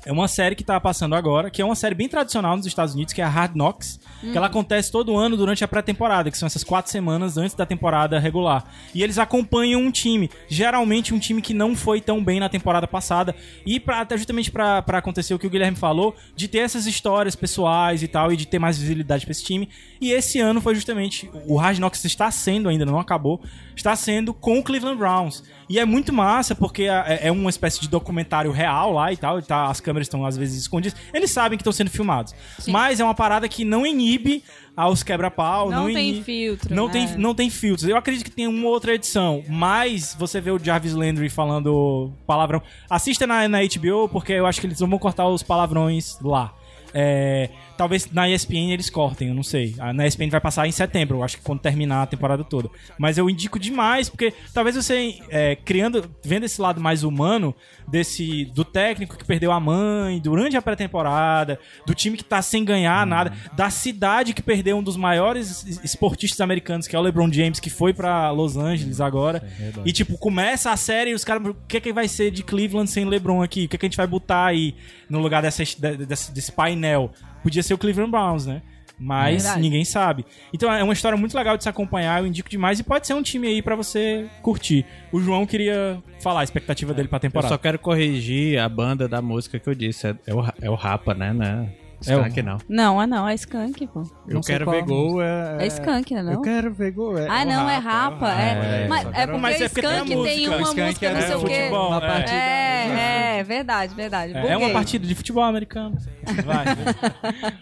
é 0.06 0.12
uma 0.12 0.28
série 0.28 0.56
que 0.56 0.64
tá 0.64 0.80
passando 0.80 1.16
agora, 1.16 1.50
que 1.50 1.62
é 1.62 1.66
uma 1.66 1.76
série 1.76 1.96
bem 1.96 2.10
tradicional 2.10 2.56
nos 2.58 2.66
Estados 2.66 2.94
Unidos, 2.94 3.14
que 3.14 3.22
é 3.22 3.24
a 3.24 3.30
Hard 3.30 3.56
Knocks, 3.56 4.00
que 4.22 4.38
ela 4.38 4.48
acontece 4.48 4.92
todo 4.92 5.18
ano 5.18 5.36
durante 5.36 5.64
a 5.64 5.68
pré-temporada, 5.68 6.30
que 6.30 6.38
são 6.38 6.48
essas 6.48 6.64
quatro 6.64 6.92
semanas 6.92 7.38
antes 7.38 7.56
da 7.56 7.66
temporada 7.66 8.20
regular. 8.20 8.66
E 8.94 9.04
eles 9.04 9.18
acompanham 9.18 9.82
um 9.82 9.92
time, 9.92 10.30
geralmente 10.48 11.14
um 11.14 11.20
time 11.20 11.42
que 11.42 11.54
não 11.54 11.76
foi 11.76 12.02
tão 12.02 12.24
bem 12.24 12.40
na 12.40 12.50
temporada 12.50 12.88
passada, 12.88 13.36
e 13.66 13.80
pra, 13.80 14.02
até 14.02 14.18
justamente 14.18 14.52
pra 14.52 14.84
acontecer 14.88 15.34
o 15.34 15.40
que 15.40 15.48
o 15.48 15.50
Guilherme 15.50 15.78
falou, 15.78 16.16
de 16.36 16.48
ter 16.48 16.60
essas 16.60 16.86
histórias 16.86 17.36
pessoais 17.36 18.04
e 18.04 18.08
tal, 18.08 18.32
e 18.32 18.38
de 18.38 18.46
ter 18.46 18.60
mais 18.60 18.78
visibilidade 18.78 19.26
pra 19.26 19.32
esse 19.32 19.44
time. 19.44 19.70
E 20.00 20.12
esse 20.12 20.40
ano 20.40 20.62
foi 20.62 20.76
justamente, 20.76 21.30
o 21.48 21.58
Hard 21.58 21.78
Knocks 21.80 22.04
está 22.06 22.30
sendo, 22.32 22.70
ainda 22.70 22.86
não 22.86 23.00
acabou, 23.00 23.42
está 23.76 23.96
sendo 23.96 24.34
com 24.34 24.60
o 24.60 24.64
Cleveland 24.64 24.98
Browns. 24.98 25.44
E 25.70 25.80
é 25.80 25.86
muito 25.86 26.12
massa, 26.12 26.54
porque 26.54 26.84
é 26.84 27.24
é 27.24 27.32
uma 27.32 27.50
espécie 27.50 27.80
de 27.80 27.88
documentário 27.88 28.52
real 28.52 28.94
lá 28.94 29.12
e 29.12 29.18
tal, 29.18 29.40
e 29.40 29.42
tá, 29.42 29.68
as 29.68 29.80
câmeras 29.84 30.08
estão 30.08 30.26
às 30.26 30.36
vezes 30.38 30.60
escondidas. 30.62 30.98
Eles 31.14 31.30
sabem 31.30 31.58
que 31.58 31.62
estão 31.62 31.72
sendo 31.74 31.90
filmados. 31.92 32.34
Mas 32.68 33.00
é 33.00 33.04
uma 33.04 33.14
parada 33.14 33.48
que 33.48 33.64
não 33.64 33.86
inibe 33.86 34.44
aos 34.76 35.04
quebra-pau. 35.04 35.70
Não 35.70 35.86
tem 35.94 36.10
inibe- 36.10 36.24
filtro, 36.24 36.74
Não, 36.74 36.88
né? 36.88 36.94
tem, 36.94 37.18
não 37.18 37.36
tem 37.36 37.50
filtros. 37.50 37.88
Eu 37.88 37.98
acredito 37.98 38.24
que 38.26 38.32
tem 38.32 38.48
uma 38.48 38.68
outra 38.68 38.94
edição, 38.96 39.44
mas 39.48 40.16
você 40.18 40.42
vê 40.42 40.50
o 40.52 40.58
Jarvis 40.58 40.94
Landry 40.94 41.30
falando 41.30 42.12
palavrão. 42.26 42.62
Assista 42.90 43.28
na, 43.28 43.48
na 43.48 43.60
HBO, 43.62 44.10
porque 44.10 44.34
eu 44.34 44.46
acho 44.48 44.60
que 44.60 44.68
eles 44.68 44.80
vão 44.80 44.98
cortar 44.98 45.28
os 45.28 45.44
palavrões 45.44 46.18
lá. 46.22 46.54
É, 46.96 47.50
talvez 47.78 48.10
na 48.12 48.30
ESPN 48.30 48.72
eles 48.72 48.90
cortem, 48.90 49.30
eu 49.30 49.34
não 49.34 49.44
sei. 49.44 49.76
Ah, 49.80 49.92
Na 49.94 50.06
ESPN 50.08 50.30
vai 50.30 50.40
passar 50.42 50.68
em 50.68 50.72
setembro, 50.72 51.18
eu 51.18 51.24
acho 51.24 51.38
que 51.38 51.44
quando 51.44 51.60
terminar 51.60 52.04
a 52.04 52.06
temporada 52.06 52.44
toda. 52.44 52.70
Mas 52.98 53.18
eu 53.18 53.30
indico 53.30 53.58
demais, 53.60 54.10
porque 54.10 54.34
talvez 54.54 54.76
você 54.76 55.20
é, 55.30 55.56
criando, 55.56 56.10
vendo 56.24 56.44
esse 56.46 56.62
lado 56.62 56.80
mais 56.82 57.04
humano 57.04 57.54
desse 57.88 58.46
do 58.46 58.64
técnico 58.64 59.18
que 59.18 59.26
perdeu 59.26 59.52
a 59.52 59.60
mãe 59.60 60.20
durante 60.20 60.56
a 60.56 60.62
pré-temporada, 60.62 61.60
do 61.86 61.94
time 61.94 62.16
que 62.18 62.24
tá 62.24 62.42
sem 62.42 62.64
ganhar 62.64 63.06
nada, 63.06 63.34
da 63.56 63.70
cidade 63.70 64.34
que 64.34 64.42
perdeu 64.42 64.78
um 64.78 64.84
dos 64.84 64.96
maiores 64.96 65.64
es- 65.68 65.80
esportistas 65.84 66.40
americanos, 66.42 66.88
que 66.88 66.96
é 66.96 67.00
o 67.00 67.02
LeBron 67.02 67.32
James, 67.32 67.60
que 67.60 67.70
foi 67.70 67.94
pra 67.94 68.32
Los 68.32 68.56
Angeles 68.58 69.02
agora. 69.02 69.44
e 69.86 69.92
tipo, 69.92 70.18
começa 70.18 70.72
a 70.72 70.78
série 70.78 71.12
e 71.12 71.14
os 71.14 71.24
caras, 71.24 71.46
o 71.48 71.56
que 71.68 71.78
é 71.78 71.80
que 71.82 71.92
vai 71.94 72.08
ser 72.08 72.32
de 72.32 72.44
Cleveland 72.44 72.90
sem 72.90 73.06
LeBron 73.06 73.42
aqui? 73.42 73.66
O 73.66 73.70
que 73.70 73.76
é 73.76 73.80
que 73.80 73.86
a 73.86 73.90
gente 73.90 73.98
vai 73.98 74.08
botar 74.08 74.46
aí 74.46 74.76
no 75.10 75.20
lugar 75.20 75.42
dessa, 75.42 75.64
de- 75.64 76.06
desse, 76.06 76.32
desse 76.34 76.52
painel? 76.52 77.12
Podia 77.44 77.62
ser 77.62 77.74
o 77.74 77.78
Cleveland 77.78 78.10
Browns, 78.12 78.46
né? 78.46 78.62
Mas 78.98 79.44
Verdade. 79.44 79.62
ninguém 79.62 79.84
sabe. 79.84 80.26
Então 80.54 80.72
é 80.72 80.84
uma 80.84 80.94
história 80.94 81.18
muito 81.18 81.36
legal 81.36 81.58
de 81.58 81.64
se 81.64 81.70
acompanhar, 81.70 82.22
eu 82.22 82.28
indico 82.28 82.50
demais 82.50 82.80
e 82.80 82.84
pode 82.84 83.06
ser 83.06 83.14
um 83.14 83.22
time 83.24 83.48
aí 83.48 83.62
pra 83.62 83.76
você 83.76 84.28
curtir. 84.42 84.86
O 85.12 85.20
João 85.20 85.46
queria 85.46 86.02
falar 86.22 86.42
a 86.42 86.44
expectativa 86.44 86.94
dele 86.94 87.08
pra 87.08 87.18
Eu 87.18 87.22
temporada. 87.22 87.50
só 87.50 87.58
quero 87.58 87.78
corrigir 87.80 88.60
a 88.60 88.70
banda 88.70 89.08
da 89.08 89.22
música 89.22 89.60
que 89.60 89.68
eu 89.68 89.76
disse. 89.76 90.08
É, 90.08 90.16
é 90.28 90.34
o, 90.34 90.46
é 90.62 90.70
o 90.70 90.76
Rapa, 90.76 91.14
né? 91.14 91.34
né? 91.34 91.70
É 92.08 92.16
o- 92.18 92.20
Skank, 92.22 92.42
não. 92.42 92.58
Não, 92.70 93.02
é 93.02 93.08
não, 93.08 93.28
é 93.28 93.34
Skunk, 93.36 93.88
pô. 93.88 94.02
Eu 94.28 94.36
Não 94.36 94.42
quero 94.42 94.70
ver 94.70 94.84
gol. 94.84 95.22
É, 95.22 95.58
É 95.60 95.68
Skunk, 95.68 96.14
né, 96.14 96.24
não? 96.24 96.34
Eu 96.34 96.42
quero 96.42 96.74
ver 96.74 96.92
gol. 96.92 97.18
É, 97.18 97.28
Ah, 97.28 97.44
o 97.44 97.46
não, 97.46 97.70
é 97.70 97.78
Rapa, 97.78 98.26
o 98.26 98.30
É, 98.30 98.54
Rapa, 98.54 98.88
mas 98.90 99.06
é 99.14 99.26
porque 99.28 99.40
Mas 99.42 99.62
é 99.62 99.66
Skunk 99.66 100.06
tem 100.08 100.18
uma 100.48 100.62
Skunk 100.62 100.82
música, 100.82 101.06
é 101.08 101.14
não 101.14 101.22
sei 101.22 101.36
o 101.36 101.40
quê. 101.46 101.56
futebol, 101.60 101.88
Uma 101.90 101.98
é. 101.98 102.00
partida. 102.08 102.38
É, 102.38 103.38
é, 103.40 103.44
verdade, 103.44 103.96
verdade. 103.96 104.34
É, 104.34 104.48
é 104.48 104.58
uma 104.58 104.70
partida 104.72 105.06
de 105.08 105.16
futebol 105.16 105.44
americano. 105.44 105.98
Vai, 106.46 106.66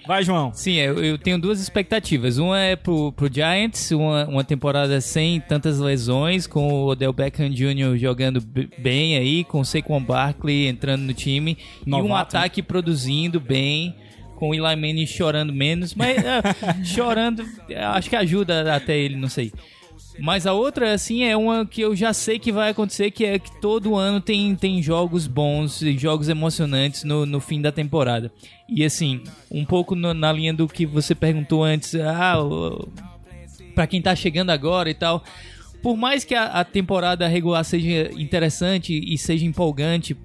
vai 0.08 0.24
João. 0.24 0.52
Sim, 0.54 0.74
eu, 0.76 1.04
eu 1.04 1.18
tenho 1.18 1.40
duas 1.40 1.60
expectativas. 1.62 2.38
Uma 2.38 2.60
é 2.60 2.76
pro, 2.76 3.12
pro 3.12 3.32
Giants, 3.32 3.92
uma, 3.92 4.26
uma 4.28 4.44
temporada 4.44 5.00
sem 5.02 5.40
tantas 5.40 5.80
lesões, 5.80 6.48
com 6.48 6.68
o 6.72 6.88
Odell 6.88 7.14
Beckham 7.14 7.50
Jr. 7.50 7.98
jogando 7.98 8.42
bem 8.80 9.18
aí, 9.18 9.44
com 9.44 9.60
o 9.62 9.66
Saquon 9.66 10.02
Barkley 10.02 10.68
entrando 10.68 11.02
no 11.02 11.14
time, 11.14 11.58
e 11.86 11.94
um 11.94 11.98
Novato, 12.00 12.38
ataque 12.38 12.62
produzindo 12.62 13.40
bem, 13.40 13.96
com 14.42 14.50
o 14.50 14.56
Eli 14.56 14.76
Manning 14.76 15.06
chorando 15.06 15.54
menos, 15.54 15.94
mas 15.94 16.18
é, 16.18 16.42
chorando, 16.84 17.46
acho 17.94 18.10
que 18.10 18.16
ajuda 18.16 18.74
até 18.76 18.98
ele, 18.98 19.16
não 19.16 19.30
sei. 19.30 19.52
Mas 20.20 20.48
a 20.48 20.54
outra, 20.54 20.94
assim, 20.94 21.24
é 21.24 21.38
uma 21.38 21.64
que 21.64 21.80
eu 21.82 21.96
já 21.96 22.12
sei 22.12 22.40
que 22.40 22.52
vai 22.52 22.72
acontecer, 22.72 23.12
que 23.12 23.24
é 23.24 23.38
que 23.38 23.62
todo 23.62 23.96
ano 23.96 24.20
tem, 24.20 24.56
tem 24.56 24.82
jogos 24.82 25.28
bons 25.28 25.84
e 25.84 25.96
jogos 25.96 26.28
emocionantes 26.28 27.04
no, 27.04 27.24
no 27.24 27.40
fim 27.40 27.62
da 27.62 27.72
temporada. 27.72 28.32
E 28.68 28.84
assim, 28.84 29.22
um 29.52 29.64
pouco 29.64 29.94
no- 29.94 30.14
na 30.14 30.34
linha 30.34 30.54
do 30.56 30.68
que 30.68 30.88
você 30.88 31.14
perguntou 31.14 31.64
antes, 31.64 31.94
ah, 31.94 32.36
pra 33.76 33.86
quem 33.86 34.02
tá 34.02 34.16
chegando 34.16 34.50
agora 34.50 34.90
e 34.90 34.96
tal. 34.96 35.24
Por 35.84 35.96
mais 35.96 36.24
que 36.26 36.34
a, 36.34 36.46
a 36.46 36.64
temporada 36.64 37.28
regular 37.28 37.64
seja 37.64 38.10
interessante 38.20 39.00
e 39.06 39.18
seja 39.20 39.46
empolgante, 39.46 40.18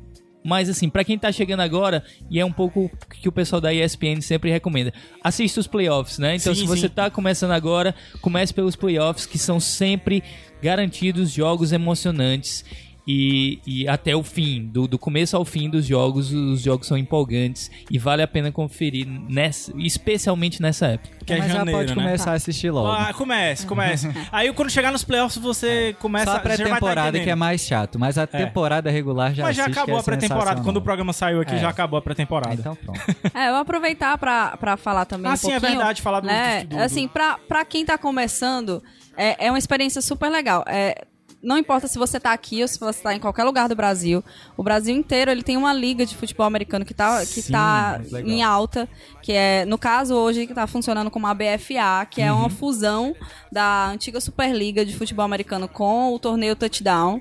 mas 0.46 0.68
assim, 0.68 0.88
pra 0.88 1.02
quem 1.02 1.18
tá 1.18 1.32
chegando 1.32 1.60
agora, 1.60 2.04
e 2.30 2.38
é 2.38 2.44
um 2.44 2.52
pouco 2.52 2.84
o 2.84 2.90
que 3.20 3.28
o 3.28 3.32
pessoal 3.32 3.60
da 3.60 3.74
ESPN 3.74 4.20
sempre 4.20 4.48
recomenda, 4.48 4.92
assista 5.22 5.58
os 5.58 5.66
playoffs, 5.66 6.18
né? 6.18 6.36
Então 6.36 6.54
Sim, 6.54 6.60
se 6.60 6.66
você 6.68 6.82
sim. 6.82 6.94
tá 6.94 7.10
começando 7.10 7.50
agora, 7.50 7.92
comece 8.20 8.54
pelos 8.54 8.76
playoffs, 8.76 9.26
que 9.26 9.38
são 9.38 9.58
sempre 9.58 10.22
garantidos 10.62 11.32
jogos 11.32 11.72
emocionantes. 11.72 12.64
E, 13.08 13.60
e 13.64 13.86
até 13.88 14.16
o 14.16 14.22
fim, 14.24 14.66
do, 14.66 14.88
do 14.88 14.98
começo 14.98 15.36
ao 15.36 15.44
fim 15.44 15.70
dos 15.70 15.86
jogos, 15.86 16.32
os 16.32 16.60
jogos 16.60 16.88
são 16.88 16.98
empolgantes 16.98 17.70
e 17.88 17.98
vale 17.98 18.20
a 18.20 18.26
pena 18.26 18.50
conferir, 18.50 19.06
nessa, 19.06 19.72
especialmente 19.76 20.60
nessa 20.60 20.86
época. 20.88 21.16
Que 21.24 21.32
é 21.34 21.38
Mas 21.38 21.48
já 21.52 21.58
janeiro, 21.58 21.78
pode 21.80 21.94
né? 21.94 22.02
começar 22.02 22.32
a 22.32 22.34
assistir 22.34 22.70
logo. 22.70 22.88
Ah, 22.90 23.12
comece, 23.14 23.64
comece. 23.66 24.08
Aí 24.32 24.52
quando 24.52 24.70
chegar 24.70 24.90
nos 24.90 25.04
playoffs 25.04 25.40
você 25.40 25.94
começa 26.00 26.24
Só 26.26 26.30
a 26.32 26.34
já 26.34 26.38
tá 26.42 26.48
pré-temporada 26.56 27.20
que 27.20 27.30
é 27.30 27.34
mais 27.36 27.60
chato, 27.60 27.96
mas 27.98 28.18
a 28.18 28.26
temporada 28.26 28.90
regular 28.90 29.32
já 29.34 29.44
Mas 29.44 29.54
já 29.56 29.62
assiste, 29.64 29.74
que 29.74 29.78
acabou 29.80 29.96
é 29.98 30.00
a 30.00 30.02
pré-temporada. 30.02 30.62
Quando 30.62 30.76
o 30.78 30.82
programa 30.82 31.12
saiu 31.12 31.40
aqui, 31.40 31.54
É. 31.54 31.58
já 31.58 31.68
acabou 31.68 31.98
a 31.98 32.02
pré-temporada. 32.02 32.54
Então 32.54 32.74
pronto. 32.74 33.00
É, 33.34 33.46
eu 33.48 33.52
vou 33.52 33.60
aproveitar 33.60 34.18
pra, 34.18 34.56
pra 34.56 34.76
falar 34.76 35.04
também 35.04 35.30
Ah, 35.30 35.34
um 35.34 35.36
sim, 35.36 35.48
é 35.52 35.60
pouquinho. 35.60 35.78
verdade, 35.78 36.02
falar 36.02 36.20
do- 36.20 36.26
né? 36.26 36.64
do- 36.64 36.76
do- 36.76 36.82
Assim, 36.82 37.06
pra, 37.06 37.38
pra 37.46 37.64
quem 37.64 37.84
tá 37.84 37.96
começando, 37.96 38.82
é, 39.16 39.46
é 39.46 39.50
uma 39.50 39.58
experiência 39.58 40.00
super 40.02 40.28
legal. 40.28 40.64
É, 40.66 41.04
não 41.42 41.56
importa 41.58 41.86
se 41.86 41.98
você 41.98 42.18
tá 42.18 42.32
aqui 42.32 42.62
ou 42.62 42.68
se 42.68 42.78
você 42.80 43.00
tá 43.02 43.14
em 43.14 43.20
qualquer 43.20 43.44
lugar 43.44 43.68
do 43.68 43.76
Brasil. 43.76 44.24
O 44.56 44.62
Brasil 44.62 44.94
inteiro, 44.94 45.30
ele 45.30 45.42
tem 45.42 45.56
uma 45.56 45.72
liga 45.72 46.04
de 46.04 46.16
futebol 46.16 46.44
americano 46.46 46.84
que 46.84 46.94
tá, 46.94 47.20
que 47.20 47.42
Sim, 47.42 47.52
tá 47.52 48.00
em 48.24 48.42
alta, 48.42 48.88
que 49.22 49.32
é, 49.32 49.64
no 49.64 49.78
caso, 49.78 50.14
hoje, 50.14 50.46
que 50.46 50.54
tá 50.54 50.66
funcionando 50.66 51.10
como 51.10 51.26
a 51.26 51.34
BFA, 51.34 52.06
que 52.10 52.20
é 52.20 52.32
Uhum. 52.32 52.38
uma 52.40 52.50
fusão 52.50 53.14
da 53.52 53.88
antiga 53.88 54.20
Superliga 54.20 54.84
de 54.84 54.96
futebol 54.96 55.24
americano 55.24 55.68
com 55.68 56.12
o 56.12 56.18
torneio 56.18 56.56
Touchdown. 56.56 57.20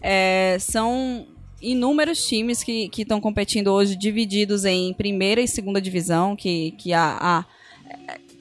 É, 0.00 0.56
são 0.60 1.26
inúmeros 1.60 2.26
times 2.26 2.62
que 2.64 2.90
estão 2.98 3.20
competindo 3.20 3.68
hoje, 3.68 3.94
divididos 3.96 4.64
em 4.64 4.92
primeira 4.92 5.40
e 5.40 5.46
segunda 5.46 5.80
divisão, 5.80 6.34
que, 6.34 6.72
que, 6.72 6.92
a, 6.92 7.16
a- 7.20 7.44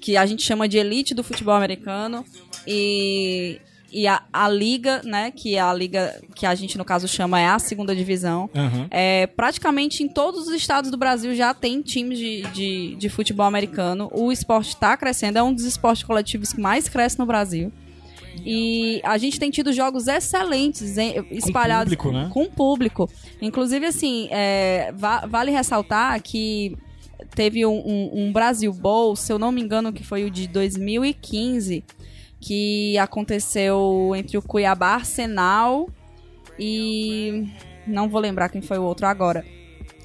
que 0.01 0.17
a 0.17 0.25
gente 0.25 0.41
chama 0.41 0.67
de 0.67 0.77
elite 0.79 1.13
do 1.13 1.23
futebol 1.23 1.53
americano. 1.53 2.25
E, 2.67 3.61
e 3.91 4.07
a, 4.07 4.21
a 4.31 4.47
liga, 4.47 5.01
né, 5.03 5.31
que 5.31 5.55
é 5.55 5.59
a 5.59 5.73
liga 5.73 6.21
que 6.35 6.45
a 6.45 6.55
gente, 6.55 6.77
no 6.77 6.85
caso, 6.85 7.07
chama 7.07 7.39
é 7.39 7.47
a 7.47 7.59
segunda 7.59 7.95
divisão. 7.95 8.49
Aham. 8.55 8.87
É, 8.89 9.27
praticamente 9.27 10.01
em 10.03 10.07
todos 10.07 10.47
os 10.47 10.53
estados 10.53 10.89
do 10.89 10.97
Brasil 10.97 11.35
já 11.35 11.53
tem 11.53 11.81
times 11.81 12.17
de, 12.17 12.41
de, 12.53 12.95
de 12.95 13.09
futebol 13.09 13.45
americano. 13.45 14.09
O 14.13 14.31
esporte 14.31 14.69
está 14.69 14.95
crescendo, 14.95 15.37
é 15.37 15.43
um 15.43 15.53
dos 15.53 15.65
esportes 15.65 16.03
coletivos 16.03 16.53
que 16.53 16.61
mais 16.61 16.87
cresce 16.87 17.19
no 17.19 17.25
Brasil. 17.25 17.71
E 18.45 19.01
a 19.03 19.17
gente 19.17 19.37
tem 19.39 19.51
tido 19.51 19.73
jogos 19.73 20.07
excelentes 20.07 20.97
espalhados 21.29 21.93
público, 21.95 22.11
né? 22.17 22.29
com 22.33 22.45
público. 22.49 23.09
Inclusive, 23.41 23.85
assim, 23.85 24.29
é, 24.31 24.91
va- 24.95 25.25
vale 25.27 25.51
ressaltar 25.51 26.21
que 26.23 26.77
teve 27.35 27.65
um, 27.65 27.73
um- 27.85 28.09
um 28.27 28.31
Brasil 28.31 28.71
Bowl, 28.73 29.15
se 29.15 29.31
eu 29.31 29.37
não 29.37 29.51
me 29.51 29.61
engano, 29.61 29.91
que 29.93 30.03
foi 30.03 30.23
o 30.23 30.31
de 30.31 30.47
2015, 30.47 31.83
que 32.41 32.97
aconteceu 32.97 34.13
entre 34.15 34.37
o 34.37 34.41
Cuiabá 34.41 34.95
Arsenal 34.95 35.87
e. 36.59 37.47
Não 37.87 38.09
vou 38.09 38.19
lembrar 38.19 38.49
quem 38.49 38.61
foi 38.61 38.77
o 38.77 38.83
outro 38.83 39.05
agora. 39.05 39.45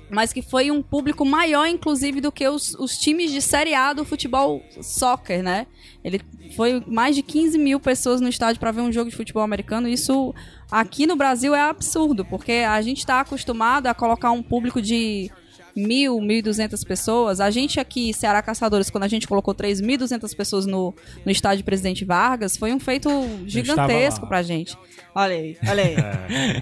Mas 0.08 0.32
que 0.32 0.40
foi 0.40 0.70
um 0.70 0.82
público 0.82 1.24
maior, 1.24 1.66
inclusive, 1.66 2.20
do 2.20 2.30
que 2.30 2.46
os, 2.46 2.74
os 2.74 2.96
times 2.96 3.30
de 3.32 3.42
Série 3.42 3.74
A 3.74 3.92
do 3.92 4.04
futebol 4.04 4.62
soccer, 4.80 5.42
né? 5.42 5.66
Ele 6.04 6.20
foi 6.54 6.82
mais 6.86 7.16
de 7.16 7.22
15 7.22 7.58
mil 7.58 7.80
pessoas 7.80 8.20
no 8.20 8.28
estádio 8.28 8.60
para 8.60 8.70
ver 8.70 8.82
um 8.82 8.92
jogo 8.92 9.10
de 9.10 9.16
futebol 9.16 9.42
americano. 9.42 9.88
Isso 9.88 10.34
aqui 10.70 11.06
no 11.06 11.16
Brasil 11.16 11.54
é 11.54 11.60
absurdo, 11.60 12.24
porque 12.24 12.52
a 12.52 12.80
gente 12.80 12.98
está 12.98 13.20
acostumado 13.20 13.88
a 13.88 13.94
colocar 13.94 14.30
um 14.30 14.42
público 14.42 14.80
de 14.80 15.30
mil, 15.76 16.20
mil 16.20 16.38
e 16.38 16.42
duzentas 16.42 16.82
pessoas. 16.82 17.38
A 17.40 17.50
gente 17.50 17.78
aqui, 17.78 18.12
Ceará 18.14 18.40
Caçadores, 18.40 18.88
quando 18.88 19.04
a 19.04 19.08
gente 19.08 19.28
colocou 19.28 19.54
3.200 19.54 20.34
pessoas 20.34 20.64
no, 20.64 20.94
no 21.24 21.30
estádio 21.30 21.64
Presidente 21.64 22.04
Vargas, 22.04 22.56
foi 22.56 22.72
um 22.72 22.80
feito 22.80 23.08
gigantesco 23.46 24.26
pra 24.26 24.42
gente. 24.42 24.76
Olha 25.14 25.34
aí, 25.34 25.56
olha 25.68 25.82
aí. 25.82 25.94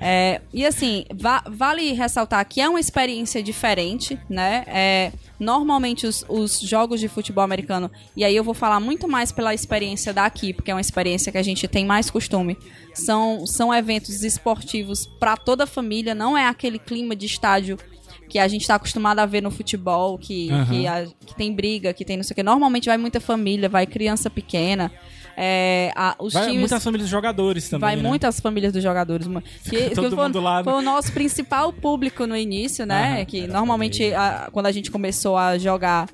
É, 0.01 0.41
e 0.53 0.65
assim, 0.67 1.05
va- 1.15 1.43
vale 1.49 1.93
ressaltar 1.93 2.45
que 2.47 2.61
é 2.61 2.69
uma 2.69 2.79
experiência 2.81 3.43
diferente, 3.43 4.19
né? 4.29 4.65
É, 4.67 5.13
normalmente 5.41 6.07
os, 6.07 6.25
os 6.29 6.61
jogos 6.61 7.01
de 7.01 7.09
futebol 7.09 7.43
americano, 7.43 7.91
e 8.17 8.25
aí 8.25 8.35
eu 8.35 8.45
vou 8.45 8.55
falar 8.55 8.79
muito 8.81 9.09
mais 9.09 9.33
pela 9.33 9.53
experiência 9.55 10.13
daqui, 10.13 10.53
porque 10.53 10.71
é 10.71 10.75
uma 10.75 10.81
experiência 10.81 11.31
que 11.33 11.39
a 11.39 11.43
gente 11.43 11.67
tem 11.67 11.85
mais 11.85 12.11
costume. 12.11 12.57
São, 12.95 13.45
são 13.47 13.75
eventos 13.75 14.23
esportivos 14.23 15.07
para 15.19 15.37
toda 15.37 15.65
a 15.65 15.67
família, 15.67 16.15
não 16.15 16.39
é 16.39 16.47
aquele 16.47 16.79
clima 16.79 17.17
de 17.17 17.27
estádio 17.27 17.77
que 18.29 18.39
a 18.39 18.49
gente 18.49 18.63
está 18.63 18.75
acostumado 18.77 19.19
a 19.21 19.27
ver 19.27 19.43
no 19.43 19.51
futebol, 19.51 20.19
que, 20.19 20.51
Aham. 20.51 20.67
que, 20.67 20.87
a- 20.87 21.07
que 21.27 21.35
tem 21.35 21.53
briga, 21.55 21.93
que 21.93 22.05
tem 22.05 22.17
não 22.17 22.25
sei 22.25 22.33
o 22.33 22.37
que. 22.37 22.43
Normalmente 22.43 22.87
vai 22.87 22.97
muita 22.99 23.21
família, 23.21 23.69
vai 23.69 23.87
criança 23.87 24.29
pequena. 24.31 24.91
É, 25.37 25.91
a- 25.97 26.15
os 26.21 26.33
Vai 26.33 26.45
times 26.45 26.61
muitas 26.61 26.85
famílias 26.85 27.09
de 27.09 27.11
jogadores 27.11 27.69
também. 27.69 27.81
Vai 27.81 27.97
né? 27.97 28.03
muitas 28.09 28.39
famílias 28.41 28.73
dos 28.73 28.83
jogadores. 28.83 29.27
Que, 29.69 29.91
Todo 29.91 30.11
que 30.11 30.15
foi, 30.15 30.25
mundo 30.27 30.41
lá, 30.41 30.59
né? 30.59 30.65
foi 30.65 30.73
o 30.75 30.81
nosso 30.83 31.13
principal 31.13 31.73
público 31.73 32.27
no 32.27 32.37
início, 32.37 32.87
né? 32.87 33.17
Aham. 33.17 33.25
que 33.25 33.47
normalmente, 33.47 34.13
a- 34.15 34.49
quando 34.53 34.67
a 34.67 34.73
gente 34.73 34.91
começou 34.91 35.37
a 35.37 35.59
jogar. 35.59 36.09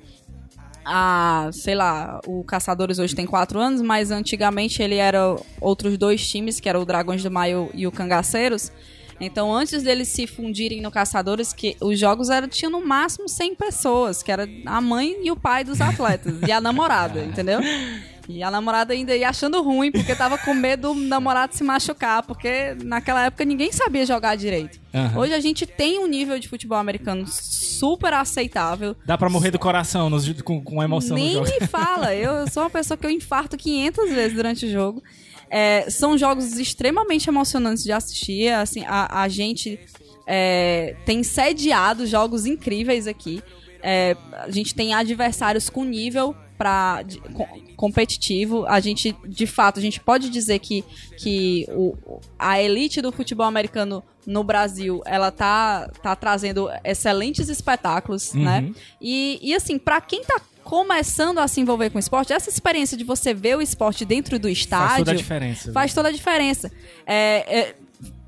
A, 0.83 1.47
sei 1.53 1.75
lá, 1.75 2.19
o 2.25 2.43
Caçadores 2.43 2.97
hoje 2.97 3.13
tem 3.15 3.27
quatro 3.27 3.59
anos, 3.59 3.83
mas 3.83 4.09
antigamente 4.09 4.81
ele 4.81 4.95
era 4.95 5.35
outros 5.59 5.95
dois 5.95 6.27
times, 6.27 6.59
que 6.59 6.67
era 6.67 6.79
o 6.79 6.83
Dragões 6.85 7.21
do 7.21 7.29
Maio 7.29 7.69
e 7.75 7.85
o 7.85 7.91
Cangaceiros. 7.91 8.71
Então, 9.21 9.53
antes 9.53 9.83
deles 9.83 10.07
se 10.07 10.25
fundirem 10.27 10.81
no 10.81 10.89
Caçadores, 10.91 11.53
que 11.53 11.77
os 11.79 11.99
jogos 11.99 12.29
eram, 12.29 12.47
tinham 12.47 12.71
no 12.71 12.85
máximo 12.85 13.29
100 13.29 13.55
pessoas, 13.55 14.23
que 14.23 14.31
era 14.31 14.47
a 14.65 14.81
mãe 14.81 15.15
e 15.23 15.29
o 15.31 15.35
pai 15.35 15.63
dos 15.63 15.79
atletas, 15.79 16.35
e 16.47 16.51
a 16.51 16.59
namorada, 16.59 17.21
entendeu? 17.23 17.59
E 18.29 18.41
a 18.43 18.49
namorada 18.51 18.93
ainda 18.93 19.15
ia 19.15 19.27
achando 19.29 19.61
ruim, 19.61 19.91
porque 19.91 20.15
tava 20.15 20.37
com 20.37 20.53
medo 20.53 20.93
do 20.93 20.99
namorado 21.01 21.53
se 21.55 21.63
machucar, 21.63 22.23
porque 22.23 22.75
naquela 22.83 23.25
época 23.25 23.43
ninguém 23.43 23.71
sabia 23.71 24.05
jogar 24.05 24.35
direito. 24.37 24.79
Aham. 24.93 25.19
Hoje 25.19 25.33
a 25.33 25.39
gente 25.39 25.65
tem 25.65 25.99
um 25.99 26.07
nível 26.07 26.39
de 26.39 26.47
futebol 26.47 26.77
americano 26.77 27.25
super 27.27 28.13
aceitável. 28.13 28.95
Dá 29.05 29.17
pra 29.17 29.29
morrer 29.29 29.51
do 29.51 29.59
coração 29.59 30.09
nos- 30.09 30.41
com, 30.43 30.61
com 30.63 30.81
emoção 30.81 31.15
Nem 31.15 31.41
me 31.41 31.67
fala, 31.67 32.13
eu 32.15 32.47
sou 32.49 32.63
uma 32.63 32.69
pessoa 32.69 32.97
que 32.97 33.05
eu 33.05 33.09
infarto 33.11 33.57
500 33.57 34.09
vezes 34.11 34.33
durante 34.35 34.65
o 34.65 34.71
jogo. 34.71 35.03
É, 35.51 35.89
são 35.89 36.17
jogos 36.17 36.57
extremamente 36.57 37.27
emocionantes 37.29 37.83
de 37.83 37.91
assistir. 37.91 38.47
Assim, 38.53 38.85
a, 38.87 39.21
a 39.23 39.27
gente 39.27 39.77
é, 40.25 40.95
tem 41.05 41.21
sediado 41.23 42.05
jogos 42.07 42.45
incríveis 42.45 43.05
aqui. 43.05 43.43
É, 43.83 44.15
a 44.33 44.49
gente 44.49 44.73
tem 44.73 44.93
adversários 44.93 45.69
com 45.69 45.83
nível 45.83 46.33
com- 47.33 47.47
competitivo. 47.75 48.65
A 48.67 48.79
gente, 48.79 49.15
de 49.27 49.47
fato, 49.47 49.79
a 49.79 49.81
gente 49.81 49.99
pode 49.99 50.29
dizer 50.29 50.59
que, 50.59 50.85
que 51.17 51.65
o, 51.71 52.19
a 52.37 52.61
elite 52.61 53.01
do 53.01 53.11
futebol 53.11 53.45
americano 53.47 54.03
no 54.27 54.43
Brasil, 54.43 55.01
ela 55.05 55.31
tá, 55.31 55.89
tá 56.03 56.15
trazendo 56.15 56.69
excelentes 56.83 57.49
espetáculos, 57.49 58.33
Uhum. 58.35 58.43
né? 58.43 58.71
E, 59.01 59.39
e 59.41 59.55
assim, 59.55 59.79
pra 59.79 59.99
quem 59.99 60.23
tá 60.23 60.39
começando 60.63 61.39
a 61.39 61.47
se 61.47 61.59
envolver 61.59 61.89
com 61.89 61.97
o 61.97 61.99
esporte, 61.99 62.33
essa 62.33 62.49
experiência 62.49 62.97
de 62.97 63.03
você 63.03 63.33
ver 63.33 63.57
o 63.57 63.61
esporte 63.61 64.05
dentro 64.05 64.39
do 64.39 64.47
estádio 64.49 64.87
Faz 64.87 64.99
toda 64.99 65.11
a 65.11 65.15
diferença. 65.15 65.71
faz 65.71 65.93
toda 65.93 66.09
a 66.09 66.11
diferença. 66.11 66.71
É, 67.05 67.59
é, 67.59 67.75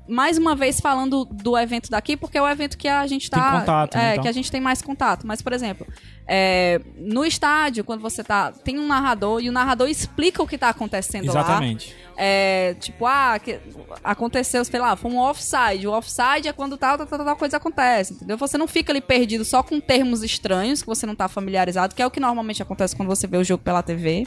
mais 0.08 0.36
uma 0.36 0.54
vez 0.54 0.80
falando 0.80 1.24
do 1.24 1.56
evento 1.56 1.90
daqui, 1.90 2.16
porque 2.16 2.36
é 2.36 2.42
o 2.42 2.48
evento 2.48 2.76
que 2.76 2.88
a 2.88 3.06
gente 3.06 3.30
tá. 3.30 3.50
Tem 3.50 3.60
contato, 3.60 3.96
né, 3.96 4.04
é, 4.04 4.12
então. 4.12 4.22
que 4.22 4.28
a 4.28 4.32
gente 4.32 4.50
tem 4.50 4.60
mais 4.60 4.82
contato. 4.82 5.26
Mas, 5.26 5.40
por 5.40 5.52
exemplo, 5.52 5.86
é, 6.26 6.80
no 6.96 7.24
estádio, 7.24 7.84
quando 7.84 8.00
você 8.00 8.22
tá. 8.22 8.52
Tem 8.52 8.78
um 8.78 8.86
narrador 8.86 9.40
e 9.40 9.48
o 9.48 9.52
narrador 9.52 9.88
explica 9.88 10.42
o 10.42 10.46
que 10.46 10.58
tá 10.58 10.68
acontecendo 10.68 11.32
lá. 11.32 11.40
Exatamente. 11.40 11.94
É, 12.16 12.74
tipo, 12.80 13.06
ah, 13.06 13.38
que 13.38 13.58
aconteceu, 14.02 14.64
sei 14.64 14.80
lá, 14.80 14.94
foi 14.96 15.10
um 15.10 15.18
offside. 15.18 15.86
O 15.86 15.92
offside 15.92 16.48
é 16.48 16.52
quando 16.52 16.76
tal, 16.76 16.98
tal, 16.98 17.06
tal, 17.06 17.24
tal 17.24 17.36
coisa 17.36 17.56
acontece, 17.56 18.14
entendeu? 18.14 18.36
Você 18.36 18.56
não 18.58 18.68
fica 18.68 18.92
ali 18.92 19.00
perdido 19.00 19.44
só 19.44 19.62
com 19.62 19.80
termos 19.80 20.22
estranhos 20.22 20.82
que 20.82 20.86
você 20.86 21.06
não 21.06 21.14
tá 21.14 21.28
familiarizado, 21.28 21.94
que 21.94 22.02
é 22.02 22.06
o 22.06 22.10
que 22.10 22.20
normalmente 22.20 22.62
acontece 22.62 22.94
quando 22.94 23.08
você 23.08 23.26
vê 23.26 23.36
o 23.36 23.44
jogo 23.44 23.62
pela 23.62 23.82
TV. 23.82 24.26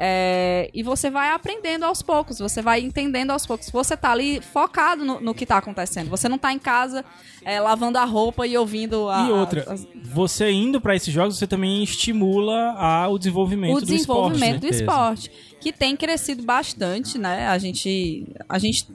É, 0.00 0.70
e 0.72 0.80
você 0.82 1.10
vai 1.10 1.30
aprendendo 1.30 1.84
aos 1.84 2.02
poucos, 2.02 2.38
você 2.38 2.62
vai 2.62 2.80
entendendo 2.80 3.32
aos 3.32 3.44
poucos. 3.44 3.68
Você 3.70 3.96
tá 3.96 4.12
ali 4.12 4.40
focado 4.40 5.04
no, 5.04 5.20
no 5.20 5.34
que 5.34 5.44
tá 5.44 5.58
acontecendo. 5.58 6.08
Você 6.08 6.28
não 6.28 6.38
tá 6.38 6.52
em 6.52 6.58
casa 6.58 7.04
é, 7.44 7.58
lavando 7.60 7.98
a 7.98 8.04
roupa 8.04 8.46
e 8.46 8.56
ouvindo 8.56 9.08
a, 9.08 9.26
E 9.26 9.32
outra, 9.32 9.64
as- 9.72 9.86
você 10.04 10.50
indo 10.52 10.80
pra 10.80 10.94
esses 10.94 11.12
jogos, 11.12 11.36
você 11.36 11.46
também 11.48 11.82
estimula 11.82 12.74
a- 12.78 13.08
o 13.08 13.18
desenvolvimento, 13.18 13.76
o 13.76 13.80
desenvolvimento 13.80 14.60
do 14.60 14.60
do 14.60 14.66
esporte. 14.68 15.28
né? 15.28 15.34
esporte, 15.34 15.58
que 15.60 15.72
tem 15.72 15.96
crescido 15.96 16.44
bastante, 16.44 17.18
né? 17.18 17.48
A 17.48 17.58
gente, 17.58 18.24
a 18.48 18.58
gente 18.58 18.86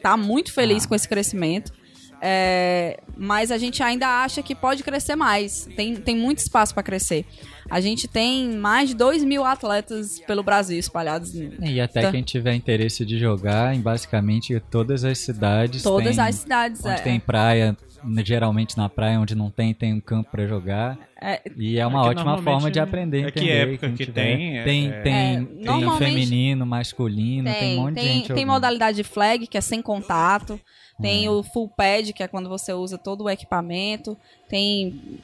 tá 0.00 0.16
muito 0.16 0.52
feliz 0.52 0.84
Ah. 0.84 0.88
com 0.88 0.94
esse 0.94 1.08
crescimento. 1.08 1.72
É, 2.20 2.98
mas 3.16 3.50
a 3.50 3.58
gente 3.58 3.82
ainda 3.82 4.06
acha 4.22 4.42
que 4.42 4.54
pode 4.54 4.82
crescer 4.82 5.16
mais. 5.16 5.68
Tem, 5.76 5.94
tem 5.96 6.16
muito 6.16 6.38
espaço 6.38 6.72
para 6.74 6.82
crescer. 6.82 7.24
A 7.70 7.80
gente 7.80 8.06
tem 8.08 8.56
mais 8.56 8.90
de 8.90 8.94
2 8.94 9.24
mil 9.24 9.44
atletas 9.44 10.20
pelo 10.20 10.42
Brasil 10.42 10.78
espalhados. 10.78 11.34
E 11.34 11.80
até 11.80 12.02
Tá. 12.02 12.10
quem 12.12 12.22
tiver 12.22 12.54
interesse 12.54 13.04
de 13.04 13.18
jogar 13.18 13.74
em 13.74 13.80
basicamente 13.80 14.58
todas 14.70 15.04
as 15.04 15.18
cidades. 15.18 15.82
todas 15.82 16.16
tem- 16.16 16.24
as 16.24 16.34
cidades. 16.36 16.84
Onde 16.84 16.94
é. 17.00 17.02
tem 17.02 17.18
praia, 17.20 17.76
geralmente 18.24 18.76
na 18.76 18.88
praia 18.88 19.18
onde 19.20 19.34
não 19.34 19.50
tem, 19.50 19.74
tem 19.74 19.92
um 19.94 20.00
campo 20.00 20.30
pra 20.30 20.46
jogar. 20.46 20.96
É, 21.20 21.40
E 21.56 21.78
é 21.78 21.86
uma 21.86 22.06
É 22.06 22.08
ótima 22.10 22.38
forma 22.42 22.70
de 22.70 22.78
aprender. 22.78 23.26
é 23.26 23.30
que 23.32 23.40
entender, 23.40 23.72
época 23.72 23.90
que 23.90 24.06
tiver. 24.06 24.12
tem, 24.36 24.58
é- 24.58 24.64
Tem, 24.64 24.88
é- 24.88 25.00
tem, 25.02 25.14
É, 25.14 25.44
tem 25.66 25.96
feminino, 25.98 26.64
masculino, 26.64 27.50
tem, 27.52 27.78
um 27.78 27.82
monte 27.82 27.94
de 27.96 28.00
tem, 28.00 28.08
gente 28.14 28.26
tem 28.28 28.36
jogando. 28.36 28.46
modalidade 28.54 28.96
de 28.98 29.02
flag, 29.04 29.46
que 29.46 29.58
é 29.58 29.60
sem 29.60 29.82
contato. 29.82 30.60
Tem 31.00 31.28
Hum. 31.28 31.38
o 31.38 31.42
full 31.42 31.68
pad, 31.68 32.12
que 32.12 32.22
é 32.22 32.28
quando 32.28 32.48
você 32.48 32.72
usa 32.72 32.96
todo 32.96 33.24
o 33.24 33.30
equipamento. 33.30 34.16
Tem, 34.48 35.20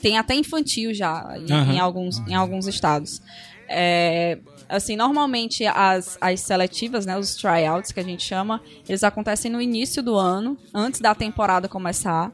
tem 0.00 0.18
até 0.18 0.34
infantil 0.34 0.92
já 0.92 1.36
em, 1.38 1.74
em 1.76 1.78
alguns, 1.78 2.18
em 2.26 2.34
alguns 2.34 2.66
estados. 2.66 3.22
É, 3.68 4.38
assim, 4.68 4.96
normalmente 4.96 5.64
as, 5.66 6.18
as 6.20 6.40
seletivas, 6.40 7.06
né, 7.06 7.16
os 7.18 7.34
tryouts 7.36 7.92
que 7.92 8.00
a 8.00 8.04
gente 8.04 8.22
chama, 8.22 8.60
eles 8.88 9.02
acontecem 9.04 9.50
no 9.50 9.60
início 9.60 10.02
do 10.02 10.16
ano, 10.16 10.58
antes 10.74 11.00
da 11.00 11.14
temporada 11.14 11.68
começar. 11.68 12.32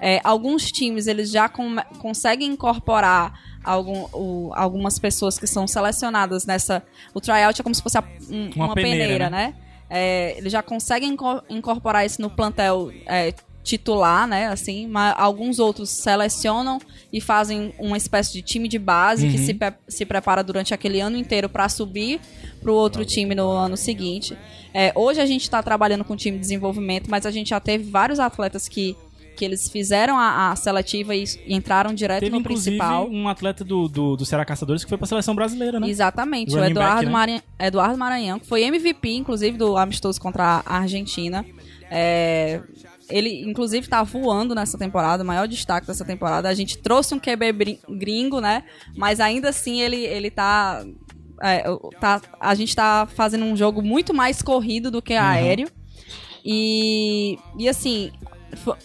É, 0.00 0.20
alguns 0.24 0.70
times 0.72 1.06
eles 1.06 1.30
já 1.30 1.48
come- 1.48 1.82
conseguem 1.98 2.48
incorporar 2.52 3.38
algum, 3.62 4.06
o- 4.12 4.50
algumas 4.54 4.98
pessoas 4.98 5.38
que 5.38 5.46
são 5.46 5.66
selecionadas 5.66 6.44
nessa. 6.46 6.82
O 7.14 7.20
tryout 7.20 7.60
é 7.60 7.62
como 7.62 7.74
se 7.74 7.82
fosse 7.82 7.98
a- 7.98 8.04
um- 8.30 8.50
Uma 8.56 8.64
uma, 8.66 8.74
peneira, 8.74 9.04
peneira, 9.04 9.30
né? 9.30 9.46
né? 9.48 9.54
É, 9.94 10.34
eles 10.38 10.50
já 10.50 10.62
conseguem 10.62 11.10
inco- 11.10 11.42
incorporar 11.50 12.06
isso 12.06 12.22
no 12.22 12.30
plantel 12.30 12.90
é, 13.06 13.34
titular, 13.62 14.26
né? 14.26 14.46
Assim, 14.48 14.86
mas 14.86 15.14
alguns 15.18 15.58
outros 15.58 15.90
selecionam 15.90 16.80
e 17.12 17.20
fazem 17.20 17.74
uma 17.78 17.96
espécie 17.96 18.32
de 18.32 18.40
time 18.42 18.68
de 18.68 18.78
base 18.78 19.28
que 19.28 19.36
Uhum. 19.38 19.44
se, 19.46 19.54
pe- 19.54 19.74
se 19.86 20.04
prepara 20.06 20.42
durante 20.42 20.72
aquele 20.72 20.98
ano 21.00 21.16
inteiro 21.16 21.48
para 21.48 21.68
subir 21.68 22.20
para 22.60 22.70
o 22.72 22.74
outro 22.74 23.04
time 23.04 23.34
no 23.34 23.50
ano 23.50 23.76
seguinte. 23.76 24.36
É, 24.74 24.90
hoje 24.96 25.20
a 25.20 25.26
gente 25.26 25.42
está 25.42 25.62
trabalhando 25.62 26.04
com 26.04 26.16
time 26.16 26.36
de 26.38 26.40
desenvolvimento, 26.42 27.10
mas 27.10 27.26
a 27.26 27.30
gente 27.30 27.50
já 27.50 27.60
teve 27.60 27.84
vários 27.90 28.18
atletas 28.18 28.68
que, 28.68 28.96
que 29.36 29.44
eles 29.44 29.70
fizeram 29.70 30.18
a, 30.18 30.50
a 30.50 30.56
seletiva 30.56 31.14
e, 31.14 31.24
e 31.46 31.54
entraram 31.54 31.92
direto 31.94 32.20
Teve, 32.20 32.36
no 32.36 32.42
principal. 32.42 33.08
um 33.10 33.28
atleta 33.28 33.64
do, 33.64 33.88
do, 33.88 34.16
do 34.16 34.24
Ceará 34.24 34.44
Caçadores 34.44 34.84
que 34.84 34.88
foi 34.88 34.98
pra 34.98 35.06
seleção 35.06 35.34
brasileira, 35.34 35.80
né? 35.80 35.88
Exatamente, 35.88 36.54
o 36.54 36.58
Running 36.58 36.70
Eduardo, 36.70 36.94
back, 36.94 37.06
né? 37.06 37.12
Maranhão, 37.12 37.42
Eduardo 37.58 37.98
Maranhão, 37.98 38.38
que 38.38 38.46
foi 38.46 38.62
MVP, 38.62 39.14
inclusive, 39.14 39.56
do 39.56 39.76
amistoso 39.76 40.20
contra 40.20 40.62
a 40.64 40.78
Argentina. 40.78 41.44
É, 41.90 42.60
ele, 43.10 43.42
inclusive, 43.42 43.86
tá 43.88 44.02
voando 44.02 44.54
nessa 44.54 44.78
temporada, 44.78 45.22
o 45.22 45.26
maior 45.26 45.46
destaque 45.46 45.86
dessa 45.86 46.04
temporada. 46.04 46.48
A 46.48 46.54
gente 46.54 46.78
trouxe 46.78 47.14
um 47.14 47.18
QB 47.18 47.78
gringo, 47.90 48.40
né? 48.40 48.64
Mas 48.96 49.20
ainda 49.20 49.50
assim 49.50 49.80
ele, 49.82 49.96
ele 49.96 50.30
tá, 50.30 50.82
é, 51.42 51.68
o- 51.70 51.90
tá. 52.00 52.20
A 52.40 52.54
gente 52.54 52.74
tá 52.74 53.06
fazendo 53.14 53.44
um 53.44 53.54
jogo 53.56 53.82
muito 53.82 54.14
mais 54.14 54.40
corrido 54.40 54.90
do 54.90 55.02
que 55.02 55.12
aéreo. 55.14 55.68
E, 56.44 57.38
e 57.58 57.68
assim, 57.68 58.10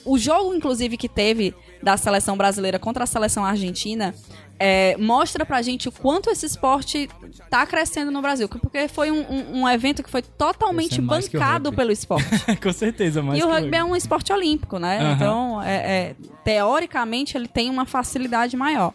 o 0.05 0.17
jogo, 0.17 0.53
inclusive, 0.55 0.95
que 0.97 1.09
teve 1.09 1.53
da 1.83 1.97
seleção 1.97 2.37
brasileira 2.37 2.79
contra 2.79 3.03
a 3.03 3.07
seleção 3.07 3.43
argentina 3.45 4.13
é, 4.59 4.97
mostra 4.97 5.45
pra 5.45 5.61
gente 5.61 5.87
o 5.87 5.91
quanto 5.91 6.29
esse 6.31 6.45
esporte 6.45 7.07
tá 7.49 7.65
crescendo 7.67 8.09
no 8.11 8.21
Brasil. 8.21 8.49
Porque 8.49 8.87
foi 8.87 9.11
um, 9.11 9.19
um- 9.31 9.61
um 9.61 9.69
evento 9.69 10.01
que 10.01 10.09
foi 10.09 10.21
totalmente 10.23 10.99
o 10.99 11.03
bancado 11.03 11.71
pelo 11.71 11.91
esporte. 11.91 12.25
Com 12.61 12.73
certeza, 12.73 13.21
mas. 13.21 13.37
e 13.39 13.43
o 13.43 13.47
rugby 13.47 13.75
é 13.77 13.83
um 13.83 13.95
esporte 13.95 14.33
olímpico, 14.33 14.79
né? 14.79 14.99
Aham. 14.99 15.13
Então, 15.13 15.61
é- 15.61 15.75
é, 15.75 16.15
teoricamente, 16.43 17.37
ele 17.37 17.47
tem 17.47 17.69
uma 17.69 17.85
facilidade 17.85 18.57
maior. 18.57 18.93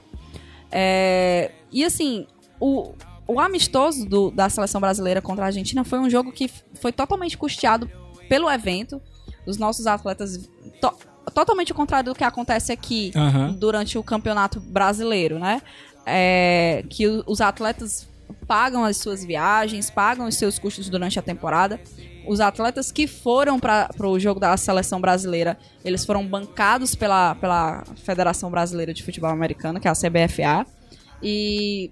É, 0.71 1.51
e 1.71 1.85
assim, 1.85 2.27
o, 2.59 2.93
o 3.27 3.39
amistoso 3.41 4.05
do- 4.09 4.31
da 4.31 4.49
seleção 4.49 4.81
brasileira 4.81 5.21
contra 5.23 5.45
a 5.45 5.47
Argentina 5.47 5.85
foi 5.85 5.99
um 5.99 6.11
jogo 6.11 6.33
que 6.33 6.51
foi 6.81 6.93
totalmente 6.93 7.37
custeado 7.37 7.89
pelo 8.29 8.51
evento. 8.51 9.01
Os 9.47 9.57
nossos 9.59 9.87
atletas. 9.87 10.49
to- 10.81 10.95
totalmente 11.35 11.73
o 11.73 11.75
contrário 11.75 12.13
do 12.13 12.17
que 12.19 12.25
acontece 12.25 12.73
aqui 12.73 13.13
durante 13.59 13.97
o 13.99 14.03
campeonato 14.03 14.61
brasileiro, 14.61 15.39
né? 15.39 15.61
É, 16.05 16.85
que 16.91 17.07
os 17.27 17.41
atletas 17.41 18.09
pagam 18.47 18.85
as 18.85 18.97
suas 18.97 19.25
viagens, 19.25 19.89
pagam 19.91 20.27
os 20.27 20.35
seus 20.37 20.59
custos 20.59 20.89
durante 20.89 21.19
a 21.19 21.23
temporada. 21.23 21.81
Os 22.27 22.41
atletas 22.41 22.91
que 22.93 23.07
foram 23.07 23.59
para 23.59 23.89
o 24.01 24.19
jogo 24.19 24.39
da 24.41 24.57
seleção 24.57 25.01
brasileira, 25.01 25.59
eles 25.85 26.05
foram 26.05 26.27
bancados 26.27 26.95
pela, 26.95 27.35
pela 27.37 27.85
Federação 27.97 28.51
Brasileira 28.51 28.95
de 28.95 29.03
Futebol 29.03 29.31
Americano, 29.31 29.81
que 29.81 29.89
é 29.89 29.91
a 29.91 29.95
CBFA. 29.95 30.65
E 31.23 31.91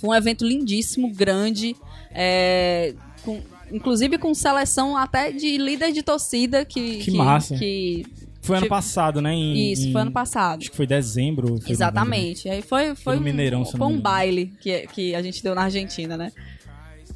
foi 0.00 0.10
um 0.10 0.14
evento 0.14 0.44
lindíssimo, 0.44 1.08
grande, 1.12 1.76
é, 2.12 2.94
com- 3.24 3.40
inclusive 3.72 4.18
com 4.18 4.32
seleção 4.34 4.96
até 4.96 5.32
de 5.32 5.56
líder 5.58 5.92
de 5.92 6.02
torcida 6.02 6.64
que 6.64 6.98
Que 6.98 7.10
massa. 7.12 7.56
que- 7.56 8.04
Foi 8.42 8.56
ano 8.56 8.64
Tipo, 8.66 8.74
passado, 8.74 9.22
né? 9.22 9.32
Em- 9.32 9.72
isso, 9.72 9.88
em- 9.88 9.92
foi 9.92 10.02
ano 10.02 10.12
passado. 10.12 10.60
Acho 10.60 10.70
que 10.70 10.76
foi 10.76 10.86
dezembro. 10.86 11.58
foi 11.62 11.72
Exatamente. 11.72 12.46
Aí 12.48 12.60
foi, 12.60 12.94
foi, 12.94 13.14
no 13.14 13.20
um, 13.20 13.24
Mineirão, 13.24 13.64
foi 13.64 13.86
um 13.86 13.98
baile 13.98 14.52
que, 14.60 14.86
que 14.88 15.14
a 15.14 15.22
gente 15.22 15.42
deu 15.42 15.54
na 15.54 15.62
Argentina, 15.62 16.14
né? 16.16 16.30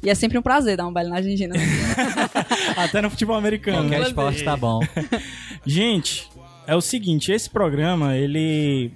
E 0.01 0.09
é 0.09 0.15
sempre 0.15 0.37
um 0.39 0.41
prazer 0.41 0.75
dar 0.77 0.87
um 0.87 0.93
baile 0.93 1.09
na 1.11 1.17
Argentina. 1.17 1.53
novembro. 1.53 1.75
Até 2.77 3.01
no 3.01 3.09
futebol 3.11 3.35
americano. 3.35 3.81
Qualquer 3.83 3.99
né? 3.99 4.07
esporte 4.07 4.43
tá 4.43 4.57
bom. 4.57 4.79
Gente, 5.67 6.27
é 6.65 6.75
o 6.75 6.81
seguinte, 6.81 7.31
esse 7.31 7.49
programa, 7.49 8.15
ele 8.15 8.91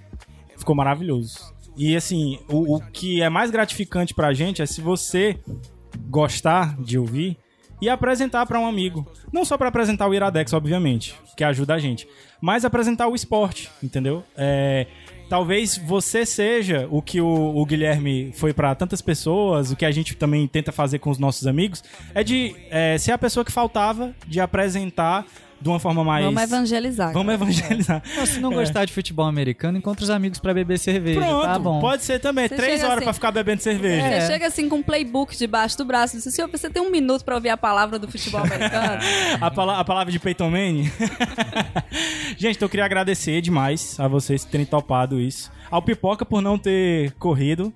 ficou 0.57 0.73
maravilhoso. 0.75 1.53
E 1.77 1.95
assim, 1.95 2.39
o, 2.49 2.77
o 2.77 2.81
que 2.91 3.21
é 3.21 3.30
mais 3.30 3.51
gratificante 3.51 4.13
pra 4.13 4.34
gente 4.34 4.61
é 4.61 4.65
se 4.65 4.80
você 4.81 5.38
gostar 6.09 6.80
de 6.81 6.97
ouvir 6.97 7.38
e 7.84 7.89
apresentar 7.89 8.45
pra 8.45 8.57
um 8.57 8.65
amigo. 8.65 9.05
Não 9.30 9.43
só 9.43 9.57
pra 9.57 9.68
apresentar 9.68 10.07
o 10.07 10.14
Iradex, 10.14 10.53
obviamente, 10.53 11.14
que 11.35 11.43
ajuda 11.43 11.73
a 11.73 11.80
gente, 11.80 12.07
mas 12.39 12.64
apresentar 12.64 13.10
o 13.10 13.15
esporte, 13.15 13.69
entendeu? 13.84 14.23
É, 14.38 14.88
talvez 15.30 15.77
você 15.77 16.26
seja 16.26 16.88
o 16.89 17.01
que 17.01 17.19
o, 17.19 17.27
o 17.27 17.65
Guilherme 17.65 18.31
foi 18.35 18.53
pra 18.53 18.73
tantas 18.73 19.01
pessoas, 19.01 19.69
o 19.69 19.76
que 19.76 19.84
a 19.84 19.91
gente 19.91 20.15
também 20.15 20.47
tenta 20.47 20.72
fazer 20.72 20.99
com 20.99 21.10
os 21.10 21.19
nossos 21.19 21.45
amigos, 21.45 21.84
é 22.15 22.23
de 22.23 22.55
é, 22.69 22.97
ser 22.97 23.11
a 23.11 23.18
pessoa 23.18 23.43
que 23.43 23.51
faltava 23.51 24.15
de 24.26 24.39
apresentar 24.39 25.26
de 25.64 25.69
uma 25.69 25.80
forma 25.80 26.03
mais. 26.03 26.26
Vamos 26.26 26.44
evangelizar. 26.44 27.14
Vamos 27.14 27.34
evangelizar. 27.34 28.03
Não, 28.18 28.26
se 28.26 28.40
não 28.40 28.52
gostar 28.52 28.85
de 28.85 28.94
futebol 28.94 29.26
americano, 29.26 29.77
encontra 29.77 30.03
os 30.03 30.10
amigos 30.10 30.38
pra 30.40 30.53
beber 30.53 30.77
cerveja. 30.77 31.19
Pronto, 31.19 31.44
tá 31.45 31.57
bom. 31.57 31.80
pode 31.80 32.03
ser 32.03 32.19
também. 32.19 32.48
Você 32.48 32.56
Três 32.56 32.81
horas 32.84 32.95
assim- 32.98 33.03
pra 33.06 33.14
ficar 33.14 33.31
bebendo 33.31 33.61
cerveja. 33.61 34.22
Você 34.22 34.27
chega 34.34 34.48
assim 34.48 34.68
com 34.69 34.76
um 34.76 34.84
playbook 34.84 35.35
debaixo 35.38 35.77
do 35.77 35.85
braço 35.85 36.15
e 36.15 36.18
diz 36.18 36.27
assim, 36.27 36.41
"Ô, 36.44 36.48
você 36.49 36.69
tem 36.69 36.84
um 36.84 36.91
minuto 36.91 37.23
pra 37.23 37.35
ouvir 37.35 37.49
a 37.49 37.57
palavra 37.57 37.98
do 37.98 38.11
futebol 38.11 38.41
americano? 38.41 39.02
A, 39.41 39.49
pala- 39.49 39.80
a 39.80 39.84
palavra 39.85 40.11
de 40.11 40.19
Peyton 40.19 40.49
Manning. 40.52 40.91
Gente, 42.38 42.56
então 42.57 42.65
eu 42.65 42.69
queria 42.69 42.85
agradecer 42.85 43.41
demais 43.41 43.99
a 43.99 44.07
vocês 44.07 44.44
terem 44.44 44.65
topado 44.65 45.19
isso. 45.19 45.52
Ao 45.72 45.81
Pipoca 45.81 46.26
por 46.26 46.41
não 46.41 46.57
ter 46.57 47.11
corrido. 47.14 47.73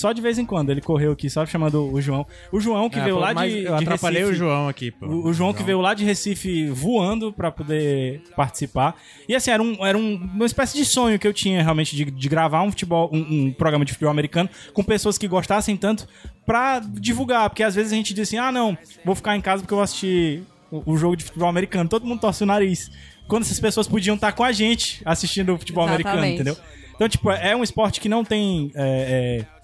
Só 0.00 0.12
de 0.12 0.20
vez 0.22 0.38
em 0.38 0.44
quando 0.46 0.70
ele 0.70 0.80
correu 0.80 1.12
aqui, 1.12 1.28
só 1.28 1.44
chamando 1.44 1.92
o 1.92 2.00
João. 2.00 2.26
O 2.50 2.58
João 2.60 2.88
que 2.88 2.98
Ah, 2.98 3.04
veio 3.04 3.16
pô, 3.16 3.20
lá 3.20 3.32
de. 3.34 3.58
Eu 3.64 3.76
de 3.76 3.82
atrapalhei 3.84 4.20
Recife. 4.22 4.34
o 4.36 4.38
João 4.38 4.68
aqui, 4.68 4.90
pô. 4.90 5.06
O, 5.06 5.26
o 5.28 5.32
João 5.32 5.52
que 5.52 5.62
veio 5.62 5.80
lá 5.80 5.92
de 5.94 6.04
Recife 6.04 6.68
voando 6.70 7.32
pra 7.32 7.50
poder 7.50 8.22
participar. 8.34 8.96
E 9.28 9.34
assim, 9.34 9.50
era, 9.50 9.62
um, 9.62 9.84
era 9.86 9.96
um- 9.98 10.14
uma 10.34 10.46
espécie 10.46 10.76
de 10.76 10.84
sonho 10.84 11.18
que 11.18 11.26
eu 11.26 11.32
tinha 11.32 11.62
realmente 11.62 11.94
de, 11.94 12.04
de 12.06 12.28
gravar 12.28 12.62
um 12.62 12.70
futebol, 12.70 13.10
um, 13.12 13.18
um 13.48 13.52
programa 13.52 13.84
de 13.84 13.92
futebol 13.92 14.10
americano 14.10 14.48
com 14.72 14.82
pessoas 14.82 15.18
que 15.18 15.28
gostassem 15.28 15.76
tanto 15.76 16.08
pra 16.46 16.80
divulgar. 16.80 17.48
Porque 17.50 17.62
às 17.62 17.74
vezes 17.74 17.92
a 17.92 17.96
gente 17.96 18.14
diz 18.14 18.28
assim, 18.28 18.38
ah 18.38 18.50
não, 18.50 18.76
vou 19.04 19.14
ficar 19.14 19.36
em 19.36 19.40
casa 19.40 19.62
porque 19.62 19.72
eu 19.74 19.76
vou 19.76 19.84
assistir 19.84 20.42
o, 20.70 20.92
o 20.92 20.96
jogo 20.96 21.16
de 21.16 21.24
futebol 21.24 21.48
americano. 21.48 21.88
Todo 21.88 22.06
mundo 22.06 22.20
torce 22.20 22.42
o 22.42 22.46
nariz. 22.46 22.90
Quando 23.28 23.42
essas 23.42 23.60
pessoas 23.60 23.86
podiam 23.86 24.14
estar 24.16 24.32
com 24.32 24.42
a 24.42 24.50
gente 24.52 25.02
assistindo 25.04 25.54
o 25.54 25.58
futebol 25.58 25.84
americano, 25.84 26.16
Exatamente. 26.24 26.34
entendeu? 26.42 26.56
Então, 26.96 27.08
tipo, 27.08 27.30
é 27.30 27.54
um 27.56 27.62
esporte 27.62 28.00
que 28.00 28.08
não 28.08 28.24
tem. 28.24 28.70
é, 28.74 29.44
é, 29.46 29.59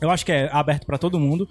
eu 0.00 0.10
acho 0.10 0.24
que 0.24 0.32
é 0.32 0.48
aberto 0.52 0.86
pra 0.86 0.98
todo 0.98 1.18
mundo. 1.20 1.48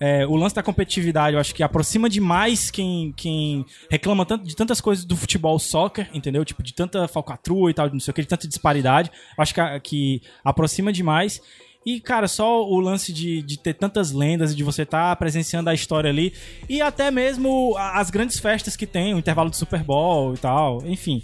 É, 0.00 0.26
o 0.26 0.34
lance 0.34 0.52
da 0.52 0.64
competitividade, 0.64 1.34
eu 1.34 1.40
acho 1.40 1.54
que 1.54 1.62
aproxima 1.62 2.08
demais 2.08 2.72
quem, 2.72 3.12
quem 3.16 3.64
reclama 3.88 4.26
tanto 4.26 4.44
de 4.44 4.56
tantas 4.56 4.80
coisas 4.80 5.04
do 5.04 5.16
futebol 5.16 5.56
soccer, 5.60 6.10
entendeu? 6.12 6.44
Tipo, 6.44 6.60
de 6.60 6.74
tanta 6.74 7.06
falcatrua 7.06 7.70
e 7.70 7.74
tal, 7.74 7.86
de 7.86 7.94
não 7.94 8.00
sei 8.00 8.10
o 8.10 8.14
que, 8.14 8.22
de 8.22 8.26
tanta 8.26 8.48
disparidade. 8.48 9.12
Eu 9.38 9.42
acho 9.42 9.54
que, 9.54 9.80
que 9.80 10.22
aproxima 10.44 10.92
demais. 10.92 11.40
E, 11.86 12.00
cara, 12.00 12.26
só 12.26 12.64
o 12.64 12.80
lance 12.80 13.12
de, 13.12 13.42
de 13.42 13.56
ter 13.58 13.74
tantas 13.74 14.10
lendas 14.12 14.52
e 14.52 14.56
de 14.56 14.64
você 14.64 14.82
estar 14.82 15.14
presenciando 15.16 15.70
a 15.70 15.74
história 15.74 16.10
ali. 16.10 16.32
E 16.68 16.80
até 16.80 17.10
mesmo 17.10 17.76
as 17.76 18.10
grandes 18.10 18.40
festas 18.40 18.76
que 18.76 18.86
tem, 18.86 19.14
o 19.14 19.18
intervalo 19.18 19.50
do 19.50 19.56
Super 19.56 19.84
Bowl 19.84 20.34
e 20.34 20.38
tal. 20.38 20.84
Enfim, 20.84 21.22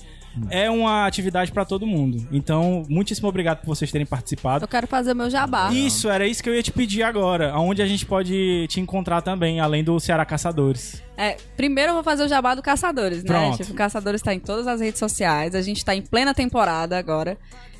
é 0.51 0.71
uma 0.71 1.07
atividade 1.07 1.53
pra 1.53 1.65
todo 1.65 1.87
mundo. 1.87 2.27
Então, 2.33 2.85
muitíssimo 2.89 3.29
obrigado 3.29 3.59
por 3.59 3.67
vocês 3.67 3.91
terem 3.91 4.07
participado. 4.07 4.65
Eu 4.65 4.69
quero 4.69 4.87
fazer 4.87 5.13
o 5.13 5.17
meu 5.17 5.31
jabá. 5.31 5.71
Isso, 5.73 6.09
era 6.09 6.27
isso 6.27 6.43
que 6.43 6.49
eu 6.49 6.55
ia 6.55 6.63
te 6.63 6.73
pedir 6.73 7.03
agora. 7.03 7.53
Aonde 7.53 7.83
a 7.83 7.87
gente 7.87 8.07
pode 8.07 8.67
te 8.69 8.81
encontrar 8.81 9.23
também, 9.23 9.61
além 9.61 9.83
do 9.83 9.99
Ceará 9.99 10.25
Caçadores. 10.25 11.03
É, 11.17 11.37
primeiro 11.57 11.91
eu 11.91 11.95
vou 11.95 12.05
fazer 12.05 12.25
o 12.25 12.29
jabá 12.29 12.55
do 12.55 12.63
Caçadores, 12.63 13.25
né? 13.25 13.29
Pronto. 13.29 13.57
Tipo, 13.59 13.73
o 13.73 13.75
Caçadores 13.75 14.23
tá 14.23 14.33
em 14.33 14.41
todas 14.41 14.67
as 14.67 14.81
redes 14.81 14.99
sociais. 14.99 15.55
A 15.55 15.63
gente 15.63 15.85
tá 15.85 15.95
em 15.95 16.03
plena 16.03 16.33
temporada 16.33 16.97
agora. 16.99 17.37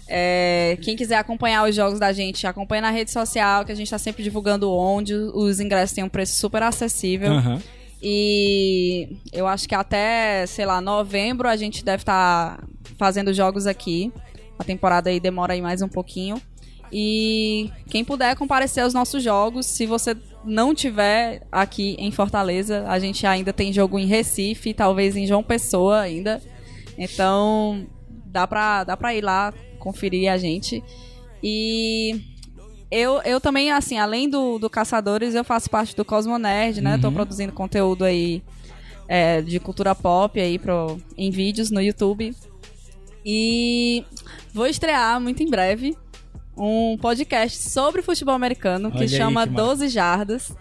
É, 0.09 0.79
quem 0.81 0.97
quiser 0.97 1.17
acompanhar 1.17 1.69
os 1.69 1.75
jogos 1.77 2.01
da 2.01 2.13
gente, 2.13 2.47
acompanha 2.47 2.81
na 2.81 2.91
rede 2.91 3.11
social, 3.11 3.65
que 3.65 3.71
a 3.71 3.75
gente 3.75 3.91
tá 3.91 3.99
sempre 3.99 4.23
divulgando 4.23 4.73
onde. 4.73 5.15
Os 5.15 5.61
ingressos 5.61 5.95
têm 5.95 6.03
um 6.03 6.09
preço 6.09 6.35
super 6.35 6.63
acessível. 6.63 7.33
Aham. 7.33 7.61
E 8.03 9.19
eu 9.33 9.47
acho 9.47 9.69
que 9.69 9.75
até, 9.75 10.47
sei 10.47 10.65
lá, 10.65 10.81
novembro 10.81 11.49
a 11.49 11.57
gente 11.57 11.85
deve 11.85 12.03
estar 12.03 12.63
fazendo 12.97 13.33
jogos 13.35 13.67
aqui. 13.67 14.13
A 14.59 14.65
temporada 14.65 15.11
aí 15.11 15.19
demora 15.19 15.53
aí 15.53 15.63
mais 15.63 15.83
um 15.83 15.89
pouquinho. 15.89 16.41
E 16.93 17.71
quem 17.89 18.05
puder 18.05 18.35
comparecer 18.37 18.83
aos 18.83 18.95
nossos 18.95 19.23
jogos, 19.23 19.67
se 19.67 19.85
você 19.87 20.17
não 20.45 20.75
tiver 20.75 21.47
aqui 21.53 21.97
em 21.99 22.11
Fortaleza, 22.11 22.85
a 22.89 22.99
gente 22.99 23.27
ainda 23.27 23.53
tem 23.53 23.73
jogo 23.73 23.99
em 23.99 24.07
Recife, 24.07 24.73
talvez 24.73 25.17
em 25.17 25.27
João 25.27 25.43
Pessoa 25.43 26.01
ainda. 26.01 26.41
Então, 26.97 27.87
dá 28.25 28.47
pra, 28.47 28.85
dá 28.85 28.97
pra 28.97 29.15
ir 29.15 29.23
lá 29.23 29.53
conferir 29.79 30.31
a 30.31 30.39
gente. 30.39 30.83
E 31.43 32.21
eu, 32.91 33.21
eu 33.23 33.41
também, 33.41 33.71
assim, 33.71 33.99
além 33.99 34.29
do, 34.29 34.59
do 34.59 34.71
Caçadores, 34.71 35.35
eu 35.35 35.45
faço 35.45 35.69
parte 35.69 35.95
do 35.95 36.05
Cosmo 36.05 36.39
Nerd, 36.39 36.81
né? 36.81 36.99
Tô 36.99 37.13
produzindo 37.13 37.53
conteúdo 37.53 38.05
aí 38.05 38.43
é, 39.07 39.43
de 39.43 39.61
cultura 39.61 39.95
pop 39.95 40.41
aí 40.41 40.59
pro, 40.59 40.99
em 41.17 41.31
vídeos 41.31 41.71
no 41.71 41.81
YouTube. 41.81 42.35
E 43.25 44.05
vou 44.55 44.67
estrear 44.67 45.21
muito 45.21 45.43
em 45.43 45.51
breve 45.51 45.97
um 46.57 46.97
podcast 46.99 47.71
sobre 47.71 48.03
futebol 48.03 48.35
americano 48.35 48.91
que 48.91 48.97
Olha 48.97 49.05
aí, 49.05 49.09
chama 49.09 49.47
que 49.47 49.53
massa. 49.53 49.67
12 49.67 49.89
Jardas. 49.89 50.57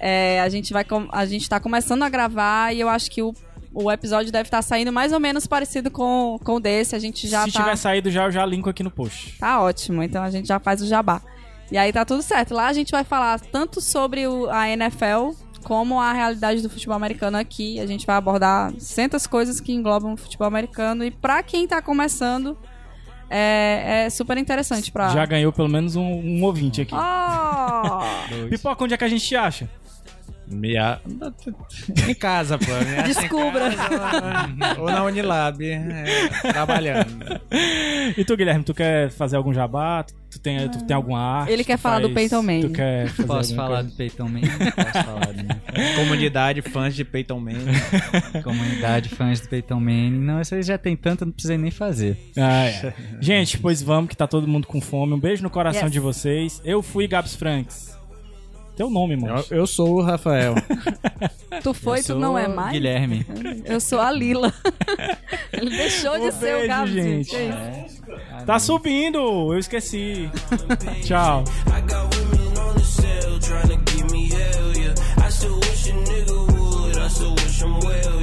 É, 0.00 0.40
a 0.40 0.48
gente 0.48 0.72
vai 0.72 0.84
a 1.10 1.26
gente 1.26 1.48
tá 1.48 1.58
começando 1.58 2.02
a 2.02 2.08
gravar 2.08 2.72
e 2.72 2.80
eu 2.80 2.88
acho 2.88 3.10
que 3.10 3.20
o, 3.20 3.34
o 3.72 3.90
episódio 3.90 4.30
deve 4.30 4.46
estar 4.46 4.62
saindo 4.62 4.92
mais 4.92 5.12
ou 5.12 5.18
menos 5.18 5.46
parecido 5.46 5.90
com, 5.90 6.38
com 6.44 6.56
o 6.56 6.60
desse. 6.60 6.94
A 6.94 6.98
gente 6.98 7.26
já 7.26 7.44
Se 7.44 7.52
tá 7.52 7.60
tiver 7.60 7.76
saído 7.76 8.10
já, 8.10 8.24
eu 8.24 8.30
já 8.30 8.44
linko 8.44 8.68
aqui 8.68 8.82
no 8.82 8.90
post. 8.90 9.38
Tá 9.38 9.60
ótimo, 9.60 10.02
então 10.02 10.22
a 10.22 10.30
gente 10.30 10.46
já 10.46 10.58
faz 10.58 10.82
o 10.82 10.86
jabá. 10.86 11.22
E 11.70 11.76
aí 11.78 11.92
tá 11.92 12.04
tudo 12.04 12.22
certo. 12.22 12.54
Lá 12.54 12.66
a 12.68 12.72
gente 12.72 12.90
vai 12.90 13.04
falar 13.04 13.38
tanto 13.40 13.80
sobre 13.80 14.26
o- 14.26 14.48
a 14.50 14.68
NFL 14.70 15.32
como 15.64 16.00
a 16.00 16.12
realidade 16.12 16.62
do 16.62 16.70
futebol 16.70 16.96
americano 16.96 17.36
aqui. 17.36 17.78
A 17.80 17.86
gente 17.86 18.06
vai 18.06 18.16
abordar 18.16 18.72
centas 18.78 19.26
coisas 19.26 19.60
que 19.60 19.72
englobam 19.72 20.14
o 20.14 20.16
futebol 20.16 20.46
americano. 20.46 21.04
E 21.04 21.10
pra 21.10 21.42
quem 21.42 21.66
tá 21.68 21.82
começando, 21.82 22.56
é, 23.28 24.04
é 24.06 24.10
super 24.10 24.38
interessante 24.38 24.90
pra. 24.90 25.08
Já 25.10 25.26
ganhou 25.26 25.52
pelo 25.52 25.68
menos 25.68 25.94
um, 25.96 26.02
um 26.02 26.42
ouvinte 26.44 26.80
aqui. 26.80 26.94
Oh! 26.94 28.48
Pipoca, 28.48 28.84
onde 28.84 28.94
é 28.94 28.96
que 28.96 29.04
a 29.04 29.08
gente 29.08 29.26
te 29.26 29.36
acha? 29.36 29.68
Minha... 30.50 31.00
Em 32.08 32.14
casa, 32.14 32.58
pô. 32.58 32.66
Me 32.66 33.02
Descubra. 33.02 33.70
casa, 33.74 34.80
Ou 34.80 34.86
na 34.90 35.04
Unilab, 35.04 35.62
é, 35.64 36.28
trabalhando. 36.52 37.40
E 38.16 38.24
tu, 38.24 38.36
Guilherme, 38.36 38.64
tu 38.64 38.72
quer 38.74 39.10
fazer 39.10 39.36
algum 39.36 39.52
jabá? 39.52 40.02
Tu, 40.04 40.14
tu 40.30 40.40
tem, 40.40 40.68
tu 40.68 40.84
tem 40.84 40.94
alguma 40.96 41.20
arte? 41.40 41.52
Ele 41.52 41.64
quer 41.64 41.76
Tu 41.76 41.80
falar 41.80 41.98
do 42.00 42.08
faz- 42.08 42.14
Peyton 42.14 42.42
Manning. 42.42 42.60
Tu 42.62 42.70
quer 42.70 43.08
fazer 43.08 43.26
Posso 43.26 43.54
falar 43.54 43.68
coisa? 43.82 43.90
do 43.90 43.96
Peyton 43.96 44.28
Manning? 44.28 44.48
Posso 44.74 45.04
falar 45.04 45.26
do 45.32 45.58
Comunidade 45.96 46.62
fãs 46.62 46.94
de 46.94 47.04
Peyton 47.04 47.40
Manning. 47.40 47.66
comunidade 48.42 49.08
fãs 49.10 49.40
do 49.40 49.48
Peyton 49.48 49.80
Manning. 49.80 50.18
Não, 50.18 50.40
isso 50.40 50.54
aí 50.54 50.62
já 50.62 50.78
tem 50.78 50.96
tanto, 50.96 51.24
não 51.26 51.32
precisei 51.32 51.58
nem 51.58 51.70
fazer. 51.70 52.16
Ah, 52.36 52.64
é. 52.64 52.94
Gente, 53.20 53.58
pois 53.58 53.82
vamos, 53.82 54.08
que 54.10 54.16
tá 54.16 54.26
todo 54.26 54.48
mundo 54.48 54.66
com 54.66 54.80
fome. 54.80 55.12
Um 55.14 55.20
beijo 55.20 55.42
no 55.42 55.50
coração 55.50 55.82
Yes. 55.84 55.92
de 55.92 56.00
vocês. 56.00 56.60
Eu 56.64 56.82
fui 56.82 57.06
Gabs 57.06 57.34
Franks. 57.34 57.97
Teu 58.78 58.88
nome, 58.88 59.16
mano. 59.16 59.44
Eu, 59.50 59.58
eu 59.58 59.66
sou 59.66 59.96
o 59.96 60.02
Rafael. 60.02 60.54
Tu 61.64 61.74
foi, 61.74 61.98
Eu 61.98 62.04
tu 62.04 62.14
não 62.14 62.38
é 62.38 62.46
mais? 62.46 62.72
Guilherme. 62.72 63.26
Eu 63.66 63.80
sou 63.80 64.00
a 64.00 64.12
Lila. 64.12 64.54
Ele 65.52 65.70
deixou 65.70 66.12
de 66.16 66.26
Um 66.26 66.30
ser 66.30 66.54
o 66.54 66.58
beijo, 66.58 66.68
Gabs, 66.68 66.92
gente. 66.92 67.34
É. 67.34 67.86
Tá 68.46 68.60
subindo, 68.60 69.18
eu 69.52 69.58
esqueci. 69.58 70.30
Tchau. 71.02 71.42
I 75.28 75.30
still 75.30 75.56
wish 75.56 75.88
a 75.88 75.92
nigga 75.92 76.36
would, 76.52 76.96
I 76.96 77.08
still 77.08 77.34
wish 77.34 77.60
him 77.60 77.74
well, 77.80 78.22